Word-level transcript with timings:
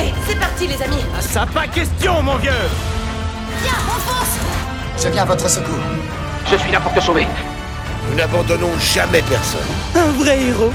Allez, 0.00 0.14
c'est 0.26 0.38
parti, 0.38 0.66
les 0.66 0.82
amis. 0.82 1.02
Ah, 1.14 1.20
ça 1.20 1.46
pas 1.46 1.66
question, 1.66 2.22
mon 2.22 2.36
vieux 2.36 2.50
Viens, 3.62 3.72
on 3.86 4.00
fonce 4.00 5.02
Je 5.02 5.08
viens 5.08 5.22
à 5.22 5.26
votre 5.26 5.48
secours. 5.48 5.74
Je 6.50 6.56
suis 6.56 6.72
là 6.72 6.80
pour 6.80 6.92
te 6.94 7.00
sauver. 7.00 7.26
Nous 8.08 8.16
n'abandonnons 8.16 8.70
jamais 8.78 9.20
personne. 9.22 9.60
Un 9.94 10.10
vrai 10.12 10.40
héros. 10.40 10.72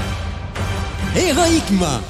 Héroïquement. 1.16 2.00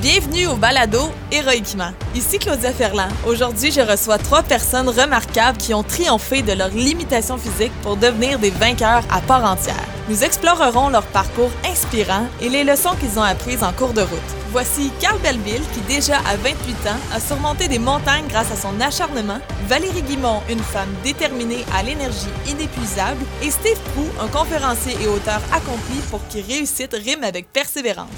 Bienvenue 0.00 0.48
au 0.48 0.56
balado 0.56 1.12
Héroïquement. 1.30 1.92
Ici 2.14 2.40
Claudia 2.40 2.72
Ferland. 2.72 3.10
Aujourd'hui, 3.26 3.70
je 3.70 3.80
reçois 3.80 4.18
trois 4.18 4.42
personnes 4.42 4.88
remarquables 4.88 5.58
qui 5.58 5.74
ont 5.74 5.84
triomphé 5.84 6.42
de 6.42 6.52
leurs 6.52 6.70
limitations 6.70 7.38
physiques 7.38 7.72
pour 7.82 7.96
devenir 7.96 8.40
des 8.40 8.50
vainqueurs 8.50 9.04
à 9.12 9.20
part 9.20 9.44
entière. 9.44 9.93
Nous 10.06 10.22
explorerons 10.22 10.90
leur 10.90 11.06
parcours 11.06 11.50
inspirant 11.64 12.26
et 12.42 12.50
les 12.50 12.62
leçons 12.62 12.94
qu'ils 12.96 13.18
ont 13.18 13.22
apprises 13.22 13.62
en 13.62 13.72
cours 13.72 13.94
de 13.94 14.02
route. 14.02 14.20
Voici 14.50 14.92
Carl 15.00 15.18
Belville 15.20 15.62
qui, 15.72 15.80
déjà 15.88 16.18
à 16.18 16.36
28 16.36 16.72
ans, 16.88 17.00
a 17.14 17.20
surmonté 17.20 17.68
des 17.68 17.78
montagnes 17.78 18.28
grâce 18.28 18.52
à 18.52 18.56
son 18.56 18.78
acharnement, 18.82 19.38
Valérie 19.66 20.02
Guimont, 20.02 20.42
une 20.50 20.58
femme 20.58 20.90
déterminée 21.02 21.64
à 21.74 21.82
l'énergie 21.82 22.28
inépuisable, 22.46 23.24
et 23.42 23.50
Steve 23.50 23.80
Prou, 23.94 24.04
un 24.20 24.28
conférencier 24.28 24.92
et 25.02 25.08
auteur 25.08 25.40
accompli 25.50 25.96
pour 26.10 26.20
qui 26.28 26.42
réussite 26.42 26.92
rime 26.92 27.24
avec 27.24 27.50
persévérance. 27.50 28.08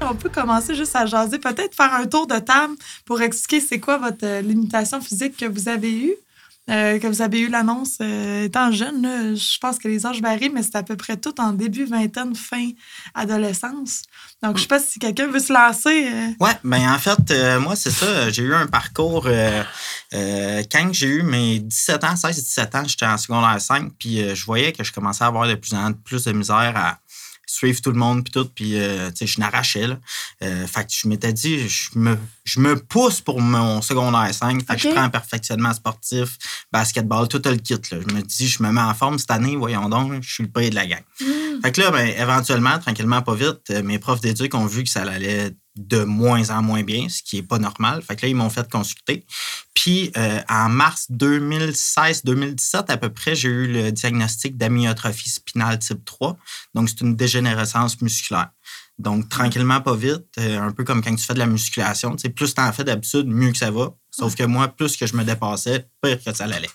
On 0.00 0.16
peut 0.16 0.30
commencer 0.30 0.74
juste 0.74 0.96
à 0.96 1.06
jaser, 1.06 1.38
peut-être 1.38 1.76
faire 1.76 1.94
un 1.94 2.06
tour 2.06 2.26
de 2.26 2.38
table 2.38 2.74
pour 3.04 3.22
expliquer 3.22 3.64
c'est 3.64 3.78
quoi 3.78 3.98
votre 3.98 4.24
euh, 4.24 4.40
limitation 4.40 5.00
physique 5.00 5.36
que 5.36 5.46
vous 5.46 5.68
avez 5.68 5.92
eue. 5.92 6.14
Euh, 6.68 6.98
que 6.98 7.06
vous 7.06 7.22
avez 7.22 7.40
eu 7.40 7.48
l'annonce 7.48 7.96
euh, 8.02 8.44
étant 8.44 8.70
jeune, 8.70 9.34
je 9.36 9.58
pense 9.58 9.78
que 9.78 9.88
les 9.88 10.04
âges 10.04 10.20
varient, 10.20 10.50
mais 10.50 10.62
c'est 10.62 10.76
à 10.76 10.82
peu 10.82 10.96
près 10.96 11.16
tout 11.16 11.40
en 11.40 11.52
début 11.52 11.84
vingtaine, 11.86 12.34
fin 12.36 12.70
adolescence. 13.14 14.02
Donc, 14.42 14.56
je 14.56 14.62
sais 14.62 14.68
pas 14.68 14.78
si 14.78 14.98
quelqu'un 14.98 15.28
veut 15.28 15.40
se 15.40 15.52
lancer. 15.52 16.08
euh. 16.12 16.44
Ouais, 16.44 16.52
ben 16.64 16.92
en 16.92 16.98
fait, 16.98 17.30
euh, 17.30 17.58
moi, 17.58 17.74
c'est 17.74 17.90
ça. 17.90 18.30
J'ai 18.30 18.42
eu 18.42 18.54
un 18.54 18.66
parcours. 18.66 19.26
euh, 19.26 20.62
quand 20.70 20.92
j'ai 20.92 21.06
eu 21.08 21.22
mes 21.22 21.58
17 21.60 22.04
ans, 22.04 22.14
16-17 22.14 22.76
ans, 22.76 22.84
j'étais 22.86 23.06
en 23.06 23.16
secondaire 23.18 23.60
5, 23.60 23.92
puis 23.98 24.34
je 24.34 24.44
voyais 24.44 24.72
que 24.72 24.84
je 24.84 24.92
commençais 24.92 25.24
à 25.24 25.28
avoir 25.28 25.48
de 25.48 25.54
plus 25.54 25.74
en 25.74 25.92
plus 25.92 26.24
de 26.24 26.32
misère 26.32 26.72
à 26.76 26.98
suivre 27.46 27.80
tout 27.80 27.90
le 27.92 27.98
monde, 27.98 28.22
puis 28.24 28.32
tout, 28.32 28.44
puis 28.54 28.72
tu 28.72 29.16
sais, 29.16 29.26
je 29.26 29.40
n'arrachais, 29.40 29.86
là. 29.86 29.96
Fait 30.40 30.84
que 30.84 30.92
je 30.92 31.08
m'étais 31.08 31.32
dit, 31.32 31.66
je 31.68 31.88
me, 31.94 32.16
je 32.48 32.60
me 32.60 32.76
pousse 32.76 33.20
pour 33.20 33.42
mon 33.42 33.82
secondaire 33.82 34.32
5, 34.32 34.64
fait 34.66 34.76
que 34.76 34.80
je 34.80 34.88
prends 34.88 35.02
un 35.02 35.10
perfectionnement 35.10 35.74
sportif, 35.74 36.38
basketball, 36.72 37.28
tout 37.28 37.42
le 37.44 37.56
kit, 37.56 37.74
là. 37.74 37.98
Je 38.08 38.14
me 38.14 38.22
dis, 38.22 38.48
je 38.48 38.62
me 38.62 38.72
mets 38.72 38.80
en 38.80 38.94
forme 38.94 39.18
cette 39.18 39.30
année, 39.30 39.54
voyons 39.54 39.90
donc, 39.90 40.22
je 40.22 40.32
suis 40.32 40.44
le 40.44 40.50
prix 40.50 40.70
de 40.70 40.74
la 40.74 40.86
gang. 40.86 41.02
Fait 41.62 41.72
que 41.72 41.80
là, 41.80 41.90
ben, 41.90 42.08
éventuellement, 42.08 42.78
tranquillement, 42.78 43.20
pas 43.20 43.34
vite, 43.34 43.60
euh, 43.70 43.82
mes 43.82 43.98
profs 43.98 44.22
d'éduc 44.22 44.54
ont 44.54 44.64
vu 44.64 44.82
que 44.84 44.88
ça 44.88 45.02
allait 45.02 45.52
de 45.76 46.04
moins 46.04 46.50
en 46.50 46.62
moins 46.62 46.82
bien, 46.82 47.08
ce 47.08 47.22
qui 47.22 47.38
est 47.38 47.42
pas 47.42 47.58
normal. 47.58 48.02
Fait 48.02 48.16
que 48.16 48.22
là, 48.22 48.28
ils 48.28 48.34
m'ont 48.34 48.50
fait 48.50 48.68
consulter. 48.70 49.24
Puis, 49.74 50.10
euh, 50.16 50.40
en 50.48 50.68
mars 50.68 51.06
2016-2017, 51.10 52.90
à 52.90 52.96
peu 52.96 53.10
près, 53.10 53.34
j'ai 53.34 53.48
eu 53.48 53.66
le 53.66 53.92
diagnostic 53.92 54.56
d'amyotrophie 54.56 55.28
spinale 55.28 55.78
type 55.78 56.04
3. 56.04 56.36
Donc, 56.74 56.88
c'est 56.88 57.02
une 57.02 57.14
dégénérescence 57.14 58.00
musculaire. 58.00 58.50
Donc, 58.98 59.28
tranquillement, 59.28 59.80
pas 59.80 59.94
vite, 59.94 60.26
euh, 60.38 60.60
un 60.60 60.72
peu 60.72 60.84
comme 60.84 61.02
quand 61.02 61.14
tu 61.14 61.24
fais 61.24 61.34
de 61.34 61.38
la 61.38 61.46
musculation. 61.46 62.16
Plus 62.34 62.54
tu 62.54 62.60
en 62.60 62.72
fais 62.72 62.84
d'habitude, 62.84 63.26
mieux 63.26 63.52
que 63.52 63.58
ça 63.58 63.70
va. 63.70 63.94
Sauf 64.18 64.34
que 64.34 64.42
moi, 64.42 64.68
plus 64.68 64.96
que 64.96 65.06
je 65.06 65.14
me 65.14 65.22
dépassais, 65.24 65.86
pire 66.02 66.18
que 66.24 66.32
ça 66.34 66.44
allait. 66.44 66.70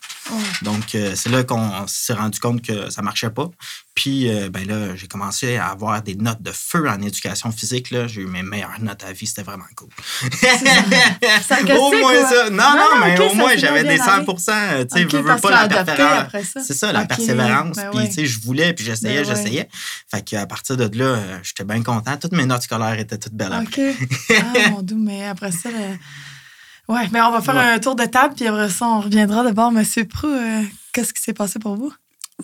Donc, 0.61 0.95
euh, 0.95 1.13
c'est 1.15 1.29
là 1.29 1.43
qu'on 1.43 1.85
s'est 1.87 2.13
rendu 2.13 2.39
compte 2.39 2.61
que 2.61 2.89
ça 2.89 3.01
marchait 3.01 3.29
pas. 3.29 3.49
Puis, 3.95 4.29
euh, 4.29 4.49
ben 4.49 4.65
là, 4.65 4.95
j'ai 4.95 5.07
commencé 5.07 5.57
à 5.57 5.67
avoir 5.67 6.01
des 6.01 6.15
notes 6.15 6.41
de 6.41 6.51
feu 6.51 6.89
en 6.89 6.99
éducation 7.01 7.51
physique. 7.51 7.91
Là. 7.91 8.07
J'ai 8.07 8.21
eu 8.21 8.25
mes 8.27 8.41
meilleures 8.41 8.79
notes 8.79 9.03
à 9.03 9.11
vie. 9.11 9.27
C'était 9.27 9.43
vraiment 9.43 9.65
cool. 9.75 9.89
Au 11.77 11.91
moins 11.91 12.13
ouais. 12.13 12.21
ça. 12.23 12.49
Non, 12.49 12.75
non, 12.75 12.99
mais 13.05 13.19
au 13.19 13.33
moins, 13.35 13.55
j'avais 13.57 13.83
des 13.83 13.99
allé. 13.99 14.25
100 14.25 14.25
Tu 14.25 14.41
sais, 14.41 15.03
Ok, 15.05 15.13
veux, 15.13 15.35
pas 15.41 15.51
la 15.51 15.67
persévérance. 15.67 16.57
C'est 16.65 16.73
ça, 16.73 16.91
la 16.91 17.05
persévérance. 17.05 17.75
ben 17.75 17.89
puis, 17.91 17.99
ouais. 17.99 18.07
tu 18.07 18.13
sais, 18.13 18.25
je 18.25 18.39
voulais, 18.41 18.73
puis 18.73 18.85
j'essayais, 18.85 19.21
Ben 19.23 19.29
ouais. 19.29 19.35
j'essayais. 19.35 19.69
Fait 20.09 20.21
qu'à 20.23 20.45
partir 20.47 20.77
de 20.77 20.97
là, 20.97 21.05
euh, 21.05 21.37
j'étais 21.43 21.63
bien 21.63 21.83
content. 21.83 22.17
Toutes 22.17 22.31
mes 22.33 22.45
notes 22.45 22.63
scolaires 22.63 22.97
étaient 22.99 23.17
toutes 23.17 23.33
belles. 23.33 23.53
OK. 23.61 23.79
Ah, 24.55 24.69
mon 24.71 24.81
doux, 24.81 24.97
mais 24.97 25.27
après 25.27 25.51
ça, 25.51 25.69
le- 25.69 25.97
ouais, 26.89 27.07
mais 27.11 27.21
on 27.21 27.31
va 27.31 27.41
faire 27.41 27.55
Ouais. 27.55 27.73
un 27.73 27.79
tour 27.79 27.95
de 27.95 28.05
table, 28.05 28.33
puis 28.35 28.47
après 28.47 28.69
ça, 28.69 28.85
on 28.87 29.01
reviendra 29.01 29.43
d'abord. 29.43 29.71
Monsieur 29.71 30.05
Prou, 30.05 30.27
euh, 30.27 30.61
qu'est-ce 30.93 31.13
qui 31.13 31.21
s'est 31.21 31.33
passé 31.33 31.59
pour 31.59 31.75
vous? 31.75 31.93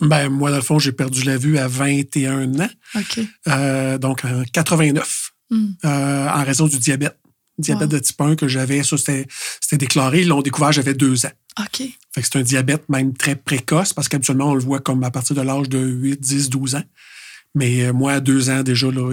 Ben, 0.00 0.28
moi, 0.28 0.50
dans 0.50 0.56
le 0.56 0.62
fond, 0.62 0.78
j'ai 0.78 0.92
perdu 0.92 1.22
la 1.24 1.36
vue 1.36 1.58
à 1.58 1.66
21 1.68 2.60
ans, 2.60 2.68
OK. 2.94 3.20
euh, 3.48 3.98
donc 3.98 4.24
en 4.24 4.42
89, 4.52 5.32
Hmm. 5.50 5.70
euh, 5.84 6.28
en 6.28 6.44
raison 6.44 6.68
du 6.68 6.78
diabète. 6.78 7.16
Diabète 7.58 7.90
Wow. 7.92 7.98
de 7.98 7.98
type 7.98 8.20
1 8.20 8.36
que 8.36 8.46
j'avais, 8.48 8.82
ça, 8.84 8.96
c'était 8.96 9.26
déclaré. 9.76 10.20
Ils 10.22 10.28
l'ont 10.28 10.40
découvert, 10.42 10.70
j'avais 10.72 10.94
deux 10.94 11.26
ans. 11.26 11.32
OK. 11.58 11.82
Fait 12.14 12.22
que 12.22 12.26
c'est 12.32 12.36
un 12.38 12.42
diabète 12.42 12.88
même 12.88 13.12
très 13.14 13.34
précoce 13.34 13.92
parce 13.92 14.08
qu'habituellement, 14.08 14.50
on 14.50 14.54
le 14.54 14.60
voit 14.62 14.78
comme 14.78 15.02
à 15.04 15.10
partir 15.10 15.34
de 15.36 15.42
l'âge 15.42 15.68
de 15.68 15.78
8, 15.78 16.20
10, 16.20 16.48
12 16.50 16.76
ans. 16.76 16.84
Mais 17.56 17.92
moi, 17.92 18.12
à 18.12 18.20
deux 18.20 18.48
ans 18.48 18.62
déjà, 18.62 18.86
là, 18.92 19.10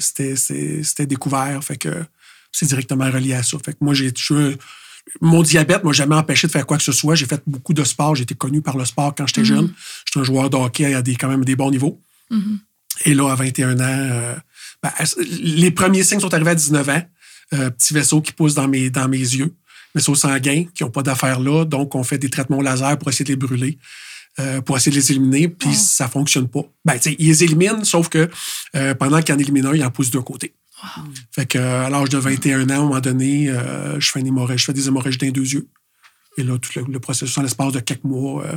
c'était 0.00 1.06
découvert. 1.06 1.62
Fait 1.62 1.76
que 1.76 2.04
c'est 2.52 2.66
directement 2.66 3.10
relié 3.10 3.34
à 3.34 3.42
ça. 3.42 3.56
Fait 3.64 3.72
que 3.72 3.78
moi, 3.80 3.94
j'ai 3.94 4.12
mon 5.20 5.42
diabète 5.42 5.82
m'a 5.82 5.92
jamais 5.92 6.14
empêché 6.14 6.46
de 6.46 6.52
faire 6.52 6.66
quoi 6.66 6.76
que 6.76 6.82
ce 6.82 6.92
soit. 6.92 7.14
J'ai 7.14 7.26
fait 7.26 7.42
beaucoup 7.46 7.72
de 7.72 7.84
sport. 7.84 8.16
Été 8.18 8.34
connu 8.34 8.60
par 8.62 8.76
le 8.76 8.84
sport 8.84 9.14
quand 9.14 9.26
j'étais 9.26 9.44
jeune. 9.44 9.72
J'étais 10.06 10.20
un 10.20 10.24
joueur 10.24 10.50
de 10.50 10.56
hockey 10.56 10.94
à 10.94 11.02
des, 11.02 11.16
quand 11.16 11.28
même 11.28 11.44
des 11.44 11.56
bons 11.56 11.70
niveaux. 11.70 12.00
Mhm. 12.30 12.58
Et 13.06 13.14
là, 13.14 13.30
à 13.32 13.34
21 13.34 13.80
ans, 13.80 13.82
euh, 13.82 14.34
ben, 14.82 14.90
les 15.42 15.70
premiers 15.70 16.04
signes 16.04 16.20
sont 16.20 16.32
arrivés 16.32 16.50
à 16.50 16.54
19 16.54 16.88
ans. 16.88 17.02
Euh, 17.54 17.70
petit 17.70 17.94
vaisseau 17.94 18.20
qui 18.20 18.32
pousse 18.32 18.54
dans 18.54 18.68
mes, 18.68 18.90
dans 18.90 19.08
mes 19.08 19.18
yeux. 19.18 19.54
Vaisseaux 19.94 20.14
sanguins 20.14 20.64
qui 20.74 20.84
n'ont 20.84 20.90
pas 20.90 21.02
d'affaires 21.02 21.40
là. 21.40 21.64
Donc, 21.64 21.94
on 21.94 22.04
fait 22.04 22.18
des 22.18 22.30
traitements 22.30 22.60
laser 22.60 22.96
pour 22.98 23.08
essayer 23.08 23.24
de 23.24 23.30
les 23.30 23.36
brûler, 23.36 23.78
euh, 24.38 24.60
pour 24.60 24.76
essayer 24.76 24.92
de 24.92 24.96
les 24.96 25.10
éliminer. 25.10 25.48
Puis, 25.48 25.70
Oh. 25.72 25.76
ça 25.76 26.08
fonctionne 26.08 26.46
pas. 26.46 26.62
Ben, 26.84 26.96
ils 27.18 27.26
les 27.26 27.42
éliminent, 27.44 27.82
sauf 27.82 28.08
que 28.08 28.30
euh, 28.76 28.94
pendant 28.94 29.20
qu'ils 29.20 29.34
en 29.34 29.38
éliminent 29.38 29.70
un, 29.70 29.74
ils 29.74 29.84
en 29.84 29.90
poussent 29.90 30.12
d'un 30.12 30.22
côté. 30.22 30.54
Fait 31.32 31.46
que, 31.46 31.58
à 31.58 31.90
l'âge 31.90 32.08
de 32.08 32.18
21 32.18 32.68
ans, 32.68 32.70
à 32.70 32.74
un 32.74 32.82
moment 32.82 33.00
donné, 33.00 33.48
euh, 33.48 34.00
je, 34.00 34.10
fais 34.10 34.20
une 34.20 34.26
hémorragie, 34.26 34.58
je 34.58 34.64
fais 34.66 34.72
des 34.72 34.88
hémorrages 34.88 35.18
d'un 35.18 35.30
deux 35.30 35.42
yeux. 35.52 35.68
Et 36.36 36.42
là, 36.42 36.58
tout 36.58 36.70
le, 36.78 36.92
le 36.92 37.00
processus 37.00 37.36
en 37.38 37.42
l'espace 37.42 37.72
de 37.72 37.80
quelques 37.80 38.04
mois, 38.04 38.44
euh, 38.44 38.56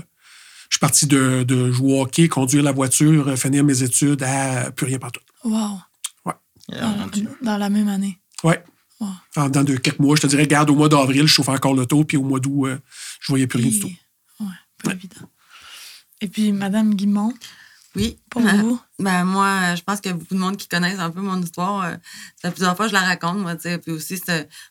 je 0.70 0.76
suis 0.76 0.80
parti 0.80 1.06
de, 1.06 1.44
de 1.44 1.72
jouer 1.72 1.94
au 1.94 2.02
hockey, 2.02 2.28
conduire 2.28 2.64
la 2.64 2.72
voiture, 2.72 3.28
euh, 3.28 3.36
finir 3.36 3.64
mes 3.64 3.84
études 3.84 4.24
à 4.24 4.72
plus 4.72 4.86
rien 4.86 5.00
partout. 5.00 5.22
Wow. 5.44 5.80
Ah, 6.72 6.88
mon 6.98 7.08
Dieu. 7.08 7.28
Dans, 7.42 7.52
dans 7.52 7.58
la 7.58 7.70
même 7.70 7.90
année. 7.90 8.18
Ouais. 8.44 8.64
Wow. 9.00 9.10
En 9.36 9.46
dedans 9.48 9.64
de 9.64 9.76
quelques 9.76 10.00
mois, 10.00 10.16
je 10.16 10.22
te 10.22 10.28
dirais, 10.28 10.48
garde 10.48 10.70
au 10.70 10.76
mois 10.76 10.90
d'avril, 10.90 11.28
je 11.28 11.34
chauffais 11.34 11.52
encore 11.52 11.74
l'auto, 11.74 12.04
puis 12.06 12.18
au 12.18 12.24
mois 12.24 12.40
d'août, 12.40 12.66
euh, 12.66 12.78
je 13.20 13.32
voyais 13.32 13.48
plus 13.48 13.60
rien 13.60 13.70
du 13.70 13.80
tout. 13.80 13.92
Ouais, 14.40 14.48
pas 14.84 14.94
évident. 14.94 15.30
Et 16.22 16.28
puis, 16.28 16.52
Madame 16.54 16.96
Guimont, 16.96 17.34
Oui. 17.96 18.20
pour 18.30 18.42
vous? 18.42 18.80
ben, 19.00 19.24
moi, 19.24 19.74
euh, 19.74 19.76
je 19.76 19.84
pense 19.84 20.02
qu'il 20.02 20.12
y 20.12 20.14
a 20.16 20.18
beaucoup 20.18 20.34
de 20.34 20.40
monde 20.40 20.58
qui 20.58 20.68
connaissent 20.68 21.00
un 21.00 21.12
peu 21.12 21.22
mon 21.22 21.42
histoire. 21.42 21.84
euh, 21.86 21.96
Ça 22.42 22.50
fait 22.50 22.52
plusieurs 22.52 22.76
fois 22.76 22.86
que 22.86 22.90
je 22.90 22.94
la 22.96 23.02
raconte, 23.04 23.38
moi, 23.40 23.56
tu 23.56 23.64
sais. 23.64 23.78
Puis 23.78 23.92
aussi, 23.92 24.20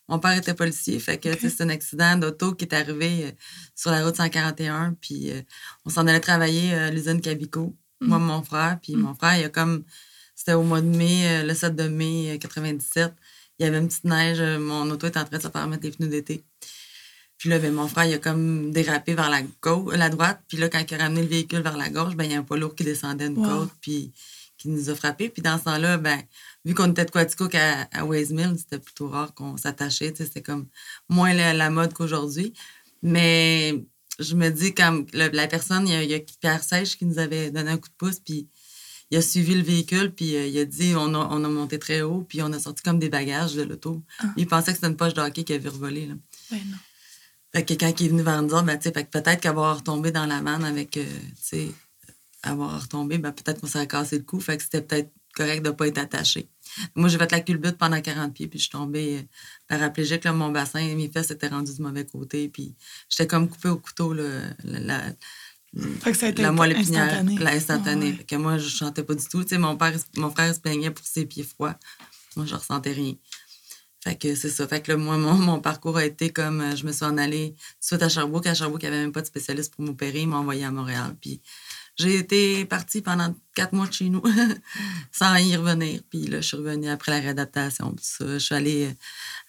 mon 0.09 0.19
père 0.19 0.33
était 0.37 0.55
policier, 0.55 0.99
fait 0.99 1.19
que 1.19 1.33
sais, 1.39 1.51
c'est 1.51 1.63
un 1.63 1.69
accident 1.69 2.17
d'auto 2.17 2.55
qui 2.55 2.65
est 2.65 2.75
arrivé 2.75 3.27
euh, 3.27 3.33
sur 3.75 3.91
la 3.91 4.05
route 4.05 4.17
141. 4.17 4.95
Puis 5.01 5.31
euh, 5.31 5.43
on 5.85 5.91
s'en 5.91 6.07
allait 6.07 6.21
travailler 6.21 6.75
à 6.75 6.91
l'usine 6.91 7.21
Cabico, 7.21 7.77
moi, 8.01 8.19
Mm. 8.19 8.23
mon 8.25 8.43
frère. 8.43 8.79
Puis 8.83 8.97
mon 8.97 9.15
frère, 9.15 9.39
il 9.39 9.45
a 9.45 9.49
comme... 9.49 9.85
C'était 10.35 10.55
au 10.55 10.63
mois 10.65 10.81
de 10.81 10.87
mai, 10.89 11.45
le 11.45 11.55
7 11.55 11.77
de 11.77 11.89
mai 11.89 12.33
euh, 12.35 12.39
97. 12.39 13.15
Il 13.59 13.65
y 13.65 13.69
avait 13.69 13.79
une 13.79 13.87
petite 13.89 14.05
neige. 14.05 14.41
Mon 14.61 14.91
auto 14.91 15.07
était 15.07 15.21
en 15.21 15.25
train 15.25 15.37
de 15.39 15.43
se 15.43 15.49
faire 15.49 15.69
mettre 15.69 15.83
des 15.83 15.91
pneus 15.93 16.09
d'été. 16.09 16.45
Puis 17.43 17.51
là, 17.51 17.59
ben, 17.59 17.73
mon 17.75 17.89
frère, 17.89 18.05
il 18.05 18.15
a 18.15 18.19
comme 18.19 18.71
dérapé 18.71 19.15
vers 19.15 19.29
la 19.29 19.43
gauche, 19.61 19.97
la 19.97 20.11
droite. 20.11 20.41
Puis 20.47 20.59
là, 20.59 20.69
quand 20.69 20.79
il 20.89 20.95
a 20.95 20.99
ramené 20.99 21.23
le 21.23 21.27
véhicule 21.27 21.59
vers 21.61 21.77
la 21.77 21.89
gauche, 21.91 22.15
ben, 22.15 22.23
il 22.23 22.31
y 22.31 22.35
a 22.37 22.39
un 22.39 22.45
poids 22.45 22.57
lourd 22.57 22.77
qui 22.77 22.85
descendait 22.85 23.27
une 23.27 23.37
Wow. 23.37 23.63
côte, 23.63 23.71
puis 23.81 24.13
qui 24.59 24.69
nous 24.69 24.91
a 24.91 24.95
frappés. 24.95 25.29
Puis 25.29 25.43
dans 25.43 25.59
ce 25.59 25.65
temps-là, 25.65 25.99
ben, 25.99 26.23
vu 26.65 26.73
qu'on 26.73 26.89
était 26.93 27.05
de 27.05 27.11
Quaticook 27.11 27.57
à, 27.57 27.89
à 27.91 28.07
c'était 28.57 28.79
plutôt 28.79 29.09
rare 29.09 29.35
qu'on 29.35 29.57
s'attachait. 29.57 30.15
C'était 30.17 30.41
comme 30.41 30.69
moins 31.09 31.35
la, 31.35 31.53
la 31.53 31.69
mode 31.69 31.93
qu'aujourd'hui. 31.95 32.53
Mais 33.03 33.85
je 34.21 34.37
me 34.37 34.49
dis, 34.51 34.73
comme 34.73 35.05
la 35.13 35.49
personne, 35.49 35.89
il 35.89 35.95
y, 35.95 35.97
a, 35.97 36.03
il 36.05 36.11
y 36.13 36.15
a 36.15 36.21
Pierre 36.41 36.63
Sèche 36.63 36.97
qui 36.97 37.07
nous 37.07 37.19
avait 37.19 37.51
donné 37.51 37.73
un 37.73 37.77
coup 37.77 37.89
de 37.89 37.95
pouce, 37.99 38.21
puis 38.21 38.47
il 39.11 39.17
a 39.17 39.21
suivi 39.21 39.57
le 39.57 39.63
véhicule, 39.65 40.15
puis 40.15 40.37
euh, 40.37 40.47
il 40.47 40.57
a 40.61 40.65
dit 40.65 40.95
on 40.97 41.13
a, 41.15 41.19
on 41.19 41.43
a 41.43 41.49
monté 41.49 41.81
très 41.81 42.03
haut, 42.03 42.25
puis 42.29 42.41
on 42.41 42.53
a 42.53 42.61
sorti 42.61 42.85
comme 42.85 43.01
des 43.01 43.09
bagages 43.09 43.55
de 43.57 43.63
l'auto. 43.63 44.01
Il 44.37 44.47
pensait 44.47 44.71
que 44.71 44.77
c'était 44.77 44.87
une 44.87 44.97
poche 44.97 45.15
de 45.15 45.21
hockey 45.23 45.43
qui 45.43 45.55
avait 45.55 45.69
volé. 45.71 46.07
Là. 46.07 46.15
Ben 46.53 46.61
non. 46.71 46.77
Fait 47.55 47.65
que 47.65 47.75
quand 47.75 48.01
il 48.01 48.07
est 48.07 48.09
venu 48.09 48.23
vers 48.23 48.41
nous 48.41 48.49
dire, 48.49 48.63
ben, 48.63 48.79
tu 48.79 48.91
sais, 48.91 48.93
peut-être 48.93 49.41
qu'avoir 49.41 49.77
retombé 49.77 50.11
dans 50.11 50.27
la 50.27 50.41
manne 50.41 50.65
avec, 50.65 50.97
euh, 50.97 51.05
tu 51.05 51.43
sais, 51.43 51.69
avoir 52.43 52.81
retombé, 52.81 53.19
ben, 53.19 53.33
peut-être 53.33 53.61
qu'on 53.61 53.67
s'est 53.67 53.87
cassé 53.87 54.19
le 54.19 54.25
cou. 54.25 54.41
Fait 54.41 54.57
que 54.57 54.63
c'était 54.63 54.81
peut-être 54.81 55.11
correct 55.35 55.63
de 55.63 55.69
ne 55.69 55.75
pas 55.75 55.87
être 55.87 55.99
attaché. 55.99 56.49
Moi, 56.95 57.09
j'ai 57.09 57.19
fait 57.19 57.31
la 57.31 57.41
culbute 57.41 57.77
pendant 57.77 58.01
40 58.01 58.33
pieds, 58.33 58.49
puis 58.49 58.59
je 58.59 58.65
suis 58.65 58.71
tombée 58.71 59.19
euh, 59.19 59.23
paraplégique. 59.69 60.25
Là, 60.25 60.33
mon 60.33 60.51
bassin, 60.51 60.95
mes 60.95 61.11
fesses 61.11 61.31
étaient 61.31 61.49
rendues 61.49 61.75
du 61.75 61.83
mauvais 61.83 62.07
côté, 62.07 62.49
puis 62.49 62.75
j'étais 63.09 63.27
comme 63.27 63.49
coupée 63.49 63.69
au 63.69 63.77
couteau, 63.77 64.15
là, 64.15 64.25
la, 64.65 64.81
la, 64.81 65.03
Fait 66.01 66.13
que 66.13 66.17
ça 66.17 66.27
a 66.27 66.29
été 66.31 66.43
la 66.43 66.53
moelle 66.53 66.73
épinière, 66.73 67.23
la 67.25 67.51
instantanée. 67.53 68.07
Ah 68.07 68.11
ouais. 68.11 68.17
Fait 68.17 68.25
que 68.25 68.37
moi, 68.37 68.57
je 68.57 68.69
chantais 68.69 69.03
pas 69.03 69.15
du 69.15 69.27
tout. 69.27 69.43
Tu 69.43 69.51
sais, 69.51 69.59
mon, 69.59 69.77
père, 69.77 69.93
mon 70.17 70.31
frère 70.31 70.55
se 70.55 70.61
plaignait 70.61 70.91
pour 70.91 71.05
ses 71.07 71.27
pieds 71.27 71.45
froids. 71.45 71.79
Moi, 72.37 72.47
je 72.47 72.55
ressentais 72.55 72.93
rien. 72.93 73.15
Fait 74.03 74.17
que 74.17 74.35
c'est 74.35 74.51
ça. 74.51 74.67
Fait 74.67 74.81
que 74.81 74.91
là, 74.91 74.99
moi, 74.99 75.17
mon, 75.17 75.35
mon 75.35 75.61
parcours 75.61 75.97
a 75.97 76.05
été 76.05 76.31
comme 76.31 76.61
euh, 76.61 76.75
je 76.75 76.85
me 76.85 76.91
suis 76.91 77.05
en 77.05 77.17
allée 77.19 77.55
suite 77.79 78.03
à 78.03 78.09
Sherbrooke. 78.09 78.47
À 78.47 78.55
Sherbrooke, 78.55 78.83
il 78.83 78.89
n'y 78.89 78.95
avait 78.97 79.05
même 79.05 79.13
pas 79.13 79.21
de 79.21 79.27
spécialiste 79.27 79.77
pour 79.77 79.85
m'opérer. 79.85 80.23
Ils 80.23 80.29
m'ont 80.29 80.39
envoyé 80.39 80.65
à 80.65 80.73
Montréal. 80.73 81.15
Puis 81.21 81.41
j'ai 81.97 82.17
été 82.17 82.65
partie 82.65 83.01
pendant 83.01 83.33
quatre 83.55 83.73
mois 83.73 83.87
de 83.87 83.93
chez 83.93 84.09
nous 84.09 84.23
sans 85.13 85.37
y 85.37 85.55
revenir. 85.57 86.01
Puis 86.11 86.27
là, 86.27 86.41
je 86.41 86.49
suis 86.49 86.57
revenue 86.57 86.89
après 86.89 87.13
la 87.13 87.21
réadaptation. 87.21 87.93
Puis 87.93 88.05
ça, 88.05 88.27
je 88.27 88.39
suis 88.39 88.55
allée 88.57 88.87
euh, 88.87 88.95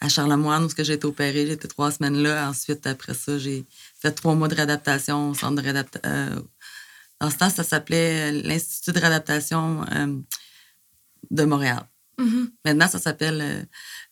à 0.02 0.08
Charlemagne 0.08 0.66
où 0.66 0.70
j'ai 0.78 0.94
été 0.94 1.06
opérée. 1.06 1.50
Été 1.50 1.68
trois 1.68 1.90
semaines 1.90 2.22
là. 2.22 2.48
Ensuite, 2.48 2.86
après 2.86 3.16
ça, 3.16 3.40
j'ai 3.40 3.66
fait 4.00 4.12
trois 4.12 4.36
mois 4.36 4.50
de 4.50 4.56
réadaptation 4.56 5.32
au 5.32 5.34
centre 5.34 5.56
de 5.56 5.62
réadaptation. 5.62 6.48
dans 7.20 7.30
ce 7.32 7.38
temps, 7.38 7.50
ça 7.50 7.64
s'appelait 7.64 8.32
l'Institut 8.32 8.92
de 8.92 9.00
réadaptation 9.00 9.84
euh, 9.92 10.16
de 11.32 11.44
Montréal. 11.44 11.88
Mhm. 12.18 12.52
Maintenant, 12.66 12.88
ça 12.88 13.00
s'appelle 13.00 13.42
euh, 13.42 13.64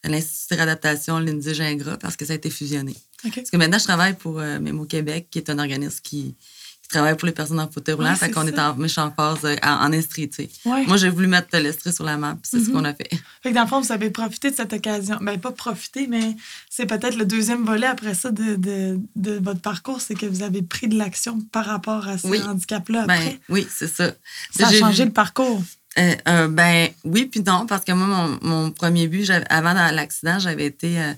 l'Institut 0.04 0.54
de 0.54 0.58
réadaptation 0.58 1.20
Lindsay 1.20 1.54
Gingras 1.54 1.98
parce 1.98 2.16
que 2.16 2.26
ça 2.26 2.34
a 2.34 2.36
été 2.36 2.50
fusionné. 2.50 2.96
Parce 3.24 3.50
que 3.52 3.58
maintenant, 3.58 3.78
je 3.78 3.84
travaille 3.84 4.16
pour 4.16 4.40
euh, 4.40 4.60
Mémo 4.60 4.86
Québec, 4.86 5.28
qui 5.30 5.38
est 5.38 5.50
un 5.52 5.60
organisme 5.60 6.00
qui, 6.02 6.36
qui 6.82 6.88
travaille 6.90 7.16
pour 7.16 7.28
les 7.28 7.32
personnes 7.34 7.60
en 7.60 7.70
fauteuil 7.70 7.94
roulant. 7.94 8.10
Ouais, 8.10 8.16
fait 8.16 8.32
qu'on 8.32 8.48
est 8.48 8.58
en 8.58 8.76
méchant 8.76 9.14
phase 9.16 9.38
euh, 9.44 9.56
en, 9.62 9.86
en 9.86 9.92
estrie, 9.92 10.28
tu 10.28 10.38
sais. 10.38 10.50
Ouais. 10.66 10.86
Moi, 10.88 10.98
j'ai 10.98 11.10
voulu 11.10 11.28
mettre 11.28 11.56
l'estrie 11.60 11.94
sur 11.94 12.04
la 12.04 12.18
map, 12.18 12.36
c'est 12.42 12.60
ce 12.60 12.70
Mhm. 12.70 12.72
qu'on 12.74 12.84
a 12.86 12.96
fait. 12.96 13.10
Fait 13.44 13.50
que 13.52 13.54
dans 13.56 13.62
le 13.62 13.68
fond, 13.68 13.80
vous 13.80 13.92
avez 13.92 14.10
profité 14.10 14.50
de 14.50 14.56
cette 14.56 14.74
occasion. 14.74 15.18
Ben, 15.22 15.40
pas 15.40 15.52
profité, 15.52 16.08
mais 16.08 16.36
c'est 16.68 16.88
peut-être 16.88 17.16
le 17.16 17.26
deuxième 17.26 17.64
volet 17.64 17.86
après 17.86 18.16
ça 18.16 18.32
de, 18.32 18.56
de, 18.56 19.00
de 19.16 19.34
votre 19.40 19.62
parcours, 19.62 20.02
c'est 20.02 20.16
que 20.16 20.26
vous 20.26 20.42
avez 20.42 20.64
pris 20.64 20.88
de 20.88 20.98
l'action 20.98 21.40
par 21.52 21.66
rapport 21.68 22.08
à 22.08 22.18
ce 22.18 22.26
Oui. 22.26 22.42
handicap-là 22.42 23.06
Ben, 23.06 23.34
oui, 23.50 23.68
c'est 23.70 23.88
ça. 23.88 24.14
ça 24.58 24.68
a 24.68 24.74
changé 24.74 25.04
vu- 25.04 25.10
le 25.10 25.14
parcours. 25.14 25.62
Euh, 25.98 26.16
euh, 26.28 26.48
ben 26.48 26.90
oui, 27.04 27.26
puis 27.26 27.42
non, 27.42 27.66
parce 27.66 27.84
que 27.84 27.92
moi, 27.92 28.08
mon, 28.08 28.40
mon 28.42 28.72
premier 28.72 29.08
but, 29.08 29.30
avant 29.50 29.74
l'accident, 29.74 30.40
j'avais 30.40 30.66
été 30.68 31.00
euh, 31.02 31.14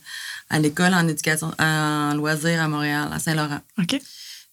à 0.50 0.60
l'école 0.60 0.94
en 0.96 1.08
éducation, 1.08 1.54
en 1.60 2.14
loisirs 2.16 2.62
à 2.62 2.68
Montréal, 2.68 3.08
à 3.12 3.20
Saint-Laurent. 3.20 3.62
OK. 3.80 4.00